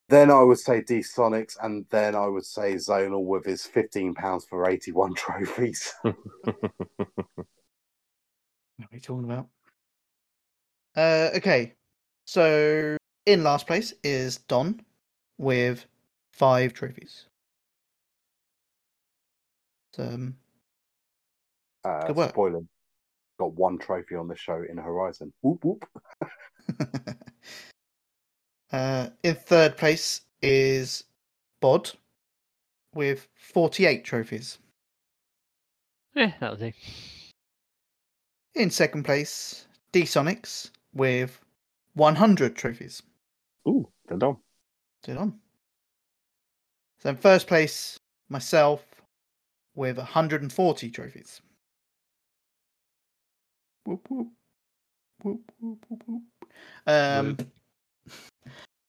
Then 0.08 0.30
I 0.30 0.40
would 0.42 0.58
say 0.58 0.82
D 0.82 0.98
Sonics, 1.00 1.56
and 1.60 1.84
then 1.90 2.14
I 2.14 2.26
would 2.28 2.44
say 2.44 2.74
Zonal 2.74 3.24
with 3.24 3.44
his 3.44 3.66
fifteen 3.66 4.14
pounds 4.14 4.44
for 4.48 4.68
eighty-one 4.68 5.14
trophies. 5.16 5.92
What 8.78 8.84
are 8.84 8.88
we 8.92 9.00
talking 9.00 9.24
about? 9.24 9.48
Uh, 10.94 11.30
okay, 11.36 11.72
so 12.26 12.96
in 13.24 13.42
last 13.42 13.66
place 13.66 13.94
is 14.04 14.36
Don 14.36 14.82
with 15.38 15.86
five 16.32 16.74
trophies. 16.74 17.24
So, 19.94 20.02
um, 20.04 20.36
Uh, 21.84 22.06
Good 22.08 22.16
work. 22.16 22.30
spoiler: 22.30 22.60
got 23.38 23.52
one 23.54 23.78
trophy 23.78 24.14
on 24.14 24.28
the 24.28 24.36
show 24.36 24.64
in 24.68 24.76
Horizon. 24.76 25.32
Whoop 25.42 25.64
whoop. 25.64 25.88
uh, 28.72 29.08
in 29.22 29.34
third 29.34 29.76
place 29.76 30.22
is 30.42 31.04
Bod 31.60 31.90
with 32.94 33.28
48 33.34 34.04
trophies. 34.04 34.58
Yeah, 36.14 36.32
that'll 36.40 36.56
do. 36.56 36.72
In 38.54 38.70
second 38.70 39.04
place, 39.04 39.66
D 39.92 40.02
Sonics 40.02 40.70
with 40.94 41.38
100 41.94 42.56
trophies. 42.56 43.02
Ooh, 43.68 43.88
dead 44.08 44.22
on. 44.22 44.38
Dead 45.02 45.18
on. 45.18 45.38
So 46.98 47.10
in 47.10 47.16
first 47.16 47.46
place, 47.46 47.98
myself 48.28 48.82
with 49.74 49.98
140 49.98 50.90
trophies. 50.90 51.42
Whoop, 53.86 54.06
whoop. 54.10 54.28
Whoop, 55.22 55.52
whoop, 55.60 55.86
whoop, 55.88 56.02
whoop. 56.06 56.22
Um, 56.86 57.36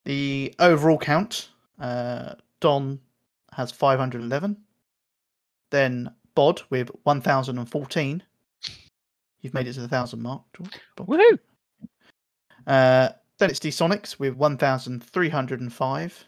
the 0.06 0.54
overall 0.60 0.98
count, 0.98 1.50
uh, 1.80 2.34
Don 2.60 3.00
has 3.54 3.72
511. 3.72 4.58
Then 5.70 6.10
Bod 6.34 6.64
with 6.70 6.90
1014. 7.04 8.24
You've 9.42 9.54
made 9.54 9.68
it 9.68 9.74
to 9.74 9.82
the 9.82 9.88
thousand 9.88 10.20
mark. 10.22 10.42
George. 10.56 10.80
Bod. 10.96 11.08
Woohoo! 11.08 11.38
Uh, 12.66 13.10
then 13.38 13.52
it's 13.52 13.60
D 13.60 13.70
Sonics 13.70 14.18
with 14.20 14.36
1,305. 14.36 16.26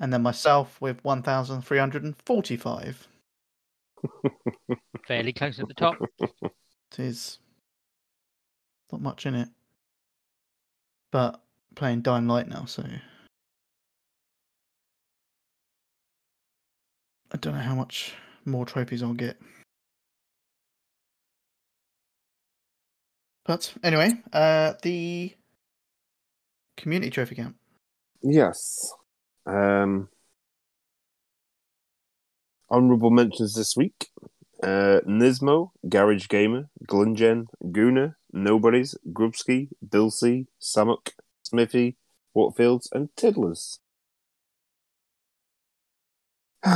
And 0.00 0.12
then 0.12 0.22
myself 0.22 0.80
with 0.80 1.04
1,345. 1.04 3.08
Fairly 5.06 5.32
close 5.32 5.60
at 5.60 5.68
the 5.68 5.74
top. 5.74 5.96
It 6.92 7.00
is 7.00 7.38
not 8.92 9.00
much 9.00 9.26
in 9.26 9.34
it. 9.34 9.48
But 11.10 11.40
playing 11.74 12.02
Dying 12.02 12.28
Light 12.28 12.48
now, 12.48 12.64
so. 12.64 12.84
I 17.32 17.36
don't 17.36 17.54
know 17.54 17.60
how 17.60 17.74
much 17.74 18.14
more 18.44 18.64
trophies 18.64 19.02
I'll 19.02 19.12
get. 19.12 19.36
But 23.44 23.74
anyway, 23.82 24.12
uh, 24.32 24.74
the 24.82 25.34
community 26.76 27.10
trophy 27.10 27.34
count. 27.34 27.56
Yes. 28.22 28.92
Um, 29.46 30.08
honorable 32.70 33.10
mentions 33.10 33.54
this 33.54 33.76
week. 33.76 34.08
Uh, 34.64 35.00
Nismo, 35.06 35.72
Garage 35.90 36.26
Gamer, 36.28 36.70
Glingen, 36.88 37.48
Gooner, 37.62 38.14
Nobodies, 38.32 38.96
Grubsky, 39.12 39.68
Bill 39.86 40.10
C, 40.10 40.46
Samuk, 40.58 41.10
Smithy, 41.42 41.98
Waterfields, 42.34 42.88
and 42.90 43.10
Tiddlers. 43.14 43.80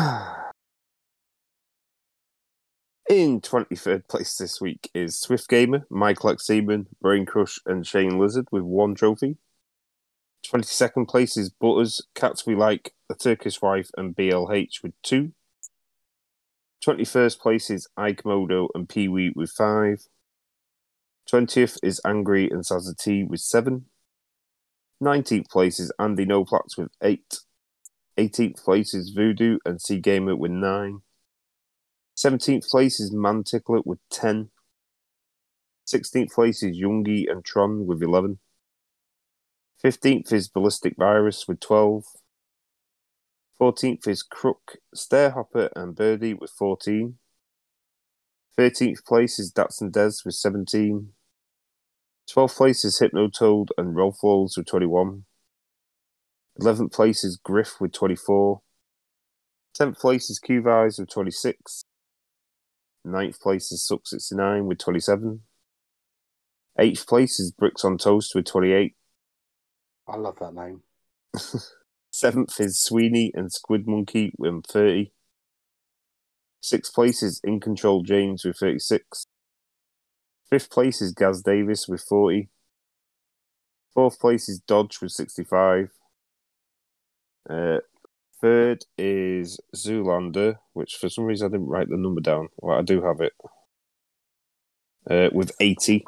In 3.09 3.40
23rd 3.40 4.06
place 4.06 4.36
this 4.36 4.60
week 4.60 4.90
is 4.93 5.19
Swift 5.19 5.48
Gamer, 5.48 5.86
Michael 5.89 6.28
X. 6.28 6.47
Seaman, 6.47 6.89
Brain 7.01 7.24
Crush, 7.24 7.59
and 7.65 7.86
Shane 7.86 8.19
Lizard 8.19 8.48
with 8.52 8.65
one 8.65 8.94
trophy. 8.94 9.39
22nd 10.47 11.09
place 11.09 11.39
is 11.39 11.48
Butters, 11.48 12.02
Cats 12.15 12.44
We 12.44 12.55
Like, 12.55 12.93
The 13.09 13.15
Turkish 13.15 13.62
Wife, 13.62 13.89
and 13.97 14.15
BLH 14.15 14.82
with 14.82 14.93
two. 15.02 15.32
21st 16.86 17.40
place 17.40 17.70
is 17.70 17.88
Ike 17.96 18.24
Modo 18.24 18.68
and 18.74 18.88
Pee 18.88 19.09
Wee 19.09 19.32
with 19.34 19.50
five. 19.50 20.06
20th 21.30 21.78
is 21.82 22.00
Angry 22.06 22.48
and 22.48 22.64
Sazza 22.64 22.96
T 22.96 23.24
with 23.24 23.40
seven. 23.40 23.86
19th 25.02 25.48
place 25.50 25.80
is 25.80 25.92
Andy 25.98 26.24
Noplatz 26.24 26.78
with 26.78 26.90
eight. 27.02 27.40
18th 28.16 28.64
place 28.64 28.94
is 28.94 29.10
Voodoo 29.10 29.59
and 29.64 29.80
C 29.80 29.98
Gamer 29.98 30.36
with 30.36 30.50
nine. 30.50 31.02
17th 32.16 32.68
place 32.68 32.98
is 32.98 33.12
Manticlet 33.12 33.86
with 33.86 33.98
10. 34.10 34.50
16th 35.86 36.32
place 36.32 36.62
is 36.62 36.76
Youngie 36.76 37.30
and 37.30 37.44
Tron 37.44 37.86
with 37.86 38.02
11. 38.02 38.38
15th 39.84 40.32
is 40.32 40.48
Ballistic 40.48 40.96
Virus 40.96 41.46
with 41.46 41.60
12. 41.60 42.05
14th 43.60 44.06
is 44.06 44.22
Crook, 44.22 44.76
Stairhopper, 44.94 45.70
and 45.74 45.97
Birdie 45.97 46.35
with 46.35 46.51
14. 46.51 47.18
13th 48.56 49.05
place 49.05 49.39
is 49.39 49.52
Datsun 49.52 49.90
Des 49.90 50.22
with 50.24 50.35
17. 50.35 51.10
12th 52.30 52.56
place 52.56 52.85
is 52.85 53.01
Hypnotoad 53.01 53.68
and 53.76 53.97
Rolf 53.97 54.18
Walls 54.22 54.56
with 54.56 54.66
21. 54.66 55.24
11th 56.60 56.93
place 56.93 57.24
is 57.24 57.36
Griff 57.36 57.80
with 57.80 57.93
24. 57.93 58.60
10th 59.78 59.98
place 59.98 60.28
is 60.28 60.40
Qvise 60.40 60.98
with 60.98 61.09
26. 61.09 61.85
9th 63.06 63.40
place 63.40 63.72
is 63.72 63.89
Suck69 63.90 64.64
with 64.66 64.78
27. 64.78 65.40
8th 66.78 67.06
place 67.06 67.40
is 67.40 67.51
Bricks 67.51 67.85
on 67.85 67.97
Toast 67.97 68.35
with 68.35 68.44
28. 68.44 68.94
I 70.09 70.16
love 70.16 70.39
that 70.40 70.55
name. 70.55 70.82
7th 72.19 72.61
is 72.61 72.81
Sweeney 72.81 73.31
and 73.35 73.53
Squid 73.53 73.86
Monkey 73.86 74.32
with 74.39 74.66
30. 74.66 75.12
6th 76.62 76.93
place 76.93 77.23
is 77.23 77.40
In 77.45 77.61
Control 77.61 78.03
James 78.03 78.45
with 78.45 78.57
36. 78.57 79.27
5th 80.53 80.70
place 80.70 81.01
is 81.01 81.12
Gaz 81.12 81.43
Davis 81.43 81.86
with 81.86 82.01
40. 82.01 82.49
4th 83.97 84.19
place 84.19 84.49
is 84.49 84.59
Dodge 84.59 85.01
with 85.01 85.12
65. 85.12 85.90
Uh, 87.49 87.78
third 88.40 88.85
is 88.97 89.61
Zoolander, 89.77 90.57
which 90.73 90.97
for 90.97 91.09
some 91.09 91.24
reason 91.24 91.47
I 91.47 91.51
didn't 91.51 91.69
write 91.69 91.89
the 91.89 91.97
number 91.97 92.20
down. 92.20 92.49
Well, 92.57 92.77
I 92.77 92.82
do 92.82 93.03
have 93.03 93.20
it. 93.20 93.32
Uh, 95.09 95.31
with 95.32 95.53
80. 95.61 96.05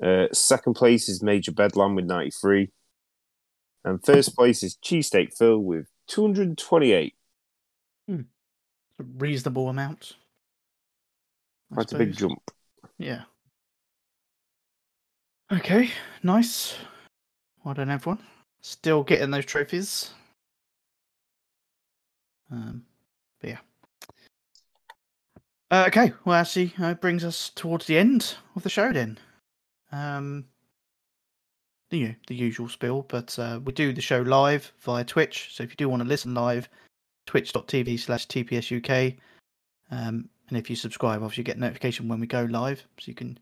Uh, 0.00 0.26
second 0.32 0.74
place 0.74 1.08
is 1.08 1.24
Major 1.24 1.50
Bedlam 1.50 1.96
with 1.96 2.04
93. 2.04 2.70
And 3.88 4.04
first 4.04 4.36
place 4.36 4.62
is 4.62 4.76
Cheesesteak 4.76 5.34
Phil 5.34 5.58
with 5.58 5.86
228. 6.08 7.14
A 8.10 9.04
reasonable 9.16 9.68
amount. 9.68 10.16
That's 11.70 11.92
a 11.92 11.98
big 11.98 12.14
jump. 12.14 12.50
Yeah. 12.98 13.22
Okay, 15.50 15.90
nice. 16.22 16.76
Well 17.64 17.74
done, 17.74 17.90
everyone. 17.90 18.18
Still 18.60 19.04
getting 19.04 19.30
those 19.30 19.46
trophies. 19.46 20.10
Um, 22.50 22.84
but 23.40 23.50
yeah. 23.50 23.58
Uh, 25.70 25.84
okay, 25.86 26.12
well, 26.24 26.36
actually, 26.36 26.74
uh, 26.78 26.88
it 26.88 27.00
brings 27.00 27.24
us 27.24 27.50
towards 27.54 27.86
the 27.86 27.96
end 27.96 28.34
of 28.54 28.62
the 28.62 28.70
show 28.70 28.92
then. 28.92 29.18
Um, 29.92 30.46
you 31.90 32.08
know, 32.08 32.14
the 32.26 32.34
usual 32.34 32.68
spiel, 32.68 33.06
but 33.08 33.38
uh, 33.38 33.60
we 33.64 33.72
do 33.72 33.92
the 33.92 34.00
show 34.00 34.20
live 34.20 34.72
via 34.80 35.04
Twitch. 35.04 35.50
So 35.52 35.62
if 35.62 35.70
you 35.70 35.76
do 35.76 35.88
want 35.88 36.02
to 36.02 36.08
listen 36.08 36.34
live, 36.34 36.68
twitch.tv 37.26 37.98
slash 37.98 38.26
tpsuk. 38.26 39.16
Um, 39.90 40.28
and 40.48 40.58
if 40.58 40.68
you 40.68 40.76
subscribe, 40.76 41.22
obviously 41.22 41.42
you 41.42 41.46
get 41.46 41.58
notification 41.58 42.08
when 42.08 42.20
we 42.20 42.26
go 42.26 42.44
live. 42.44 42.84
So 42.98 43.08
you 43.08 43.14
can 43.14 43.38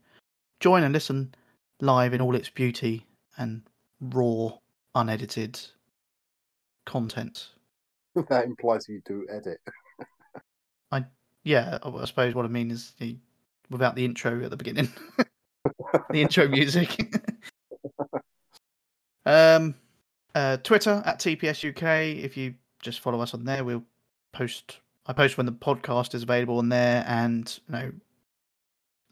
join 0.61 0.83
and 0.83 0.93
listen 0.93 1.35
live 1.81 2.15
in 2.15 2.21
all 2.21 2.35
its 2.35 2.49
beauty 2.49 3.07
and 3.37 3.63
raw, 4.01 4.51
unedited 4.95 5.61
content. 6.85 7.49
that 8.29 8.45
implies 8.45 8.89
you 8.89 9.03
do 9.05 9.27
edit. 9.31 9.61
I 10.93 11.05
yeah, 11.45 11.79
I 11.83 11.89
I 11.89 12.05
suppose 12.05 12.35
what 12.35 12.45
I 12.45 12.49
mean 12.49 12.71
is 12.71 12.93
the, 12.99 13.17
without 13.71 13.95
the 13.95 14.05
intro 14.05 14.43
at 14.45 14.51
the 14.51 14.57
beginning, 14.57 14.89
the 16.11 16.23
intro 16.23 16.49
music. 16.49 16.97
Um, 19.27 19.75
uh, 20.35 20.57
Twitter 20.59 21.03
at 21.05 21.19
TPS 21.19 21.69
UK. 21.69 22.17
If 22.25 22.37
you 22.37 22.55
just 22.81 23.01
follow 23.01 23.21
us 23.21 23.35
on 23.35 23.45
there, 23.45 23.65
we'll 23.65 23.85
post. 24.33 24.79
I 25.07 25.13
post 25.13 25.37
when 25.37 25.47
the 25.47 25.53
podcast 25.53 26.15
is 26.15 26.23
available 26.23 26.59
on 26.59 26.69
there, 26.69 27.05
and 27.07 27.59
you 27.69 27.73
know, 27.73 27.93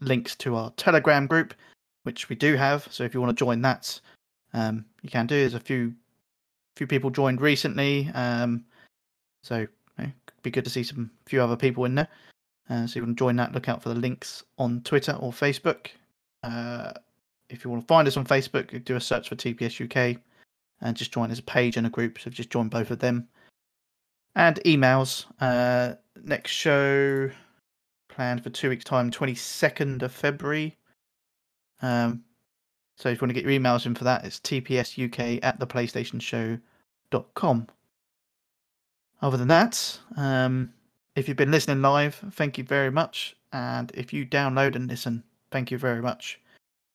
links 0.01 0.35
to 0.36 0.57
our 0.57 0.70
Telegram 0.73 1.27
group, 1.27 1.55
which 2.05 2.28
we 2.28 2.36
do 2.36 2.57
have. 2.57 2.89
So 2.91 3.05
if 3.05 3.15
you 3.15 3.20
want 3.20 3.36
to 3.36 3.45
join 3.45 3.62
that, 3.62 4.01
um, 4.53 4.85
you 5.03 5.11
can 5.11 5.27
do. 5.27 5.36
There's 5.36 5.55
a 5.55 5.61
few, 5.61 5.95
few 6.77 6.86
people 6.86 7.11
joined 7.11 7.41
recently. 7.41 8.11
Um, 8.15 8.65
so 9.43 9.59
you 9.59 9.69
know, 9.99 10.12
be 10.43 10.51
good 10.51 10.65
to 10.65 10.70
see 10.70 10.82
some 10.82 11.11
few 11.27 11.43
other 11.43 11.57
people 11.57 11.85
in 11.85 11.95
there. 11.95 12.09
Uh, 12.70 12.86
so 12.86 12.99
you 12.99 13.05
want 13.05 13.16
to 13.16 13.23
join 13.23 13.36
that, 13.36 13.53
look 13.53 13.69
out 13.69 13.82
for 13.82 13.91
the 13.91 13.95
links 13.95 14.43
on 14.59 14.81
Twitter 14.82 15.12
or 15.20 15.32
Facebook. 15.32 15.89
Uh, 16.43 16.93
if 17.48 17.64
you 17.64 17.70
want 17.70 17.82
to 17.82 17.86
find 17.86 18.08
us 18.08 18.16
on 18.16 18.24
Facebook, 18.24 18.84
do 18.84 18.96
a 18.96 19.00
search 19.00 19.28
for 19.28 19.36
TPS 19.36 19.84
UK 19.84 20.20
and 20.80 20.96
just 20.96 21.12
join 21.12 21.30
as 21.30 21.38
a 21.38 21.42
page 21.42 21.76
and 21.76 21.86
a 21.86 21.90
group. 21.90 22.18
So 22.18 22.30
just 22.30 22.50
join 22.50 22.68
both 22.68 22.90
of 22.90 22.98
them. 22.98 23.28
And 24.34 24.56
emails. 24.64 25.26
Uh, 25.40 25.94
next 26.22 26.50
show 26.50 27.30
planned 28.08 28.42
for 28.42 28.50
two 28.50 28.68
weeks' 28.68 28.84
time, 28.84 29.10
22nd 29.10 30.02
of 30.02 30.12
February. 30.12 30.76
Um, 31.82 32.24
so 32.96 33.08
if 33.08 33.16
you 33.16 33.26
want 33.26 33.30
to 33.30 33.40
get 33.40 33.50
your 33.50 33.58
emails 33.58 33.86
in 33.86 33.94
for 33.94 34.04
that, 34.04 34.24
it's 34.24 34.38
tpsuk 34.40 35.40
at 35.42 35.58
theplaystationshow.com. 35.58 37.66
Other 39.22 39.36
than 39.36 39.48
that, 39.48 39.98
um, 40.16 40.72
if 41.16 41.28
you've 41.28 41.36
been 41.36 41.50
listening 41.50 41.82
live, 41.82 42.20
thank 42.32 42.58
you 42.58 42.64
very 42.64 42.90
much. 42.90 43.36
And 43.52 43.90
if 43.94 44.12
you 44.12 44.26
download 44.26 44.76
and 44.76 44.88
listen, 44.88 45.24
thank 45.50 45.70
you 45.70 45.78
very 45.78 46.02
much. 46.02 46.40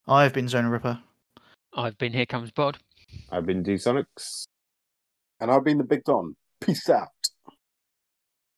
I've 0.09 0.33
been 0.33 0.47
Zonal 0.47 0.71
Ripper. 0.71 0.99
I've 1.71 1.95
been 1.99 2.11
Here 2.11 2.25
Comes 2.25 2.49
Bod. 2.49 2.79
I've 3.31 3.45
been 3.45 3.61
D 3.61 3.75
Sonics. 3.75 4.47
And 5.39 5.51
I've 5.51 5.63
been 5.63 5.77
the 5.77 5.83
Big 5.83 6.03
Don. 6.03 6.35
Peace 6.59 6.89
out. 6.89 7.09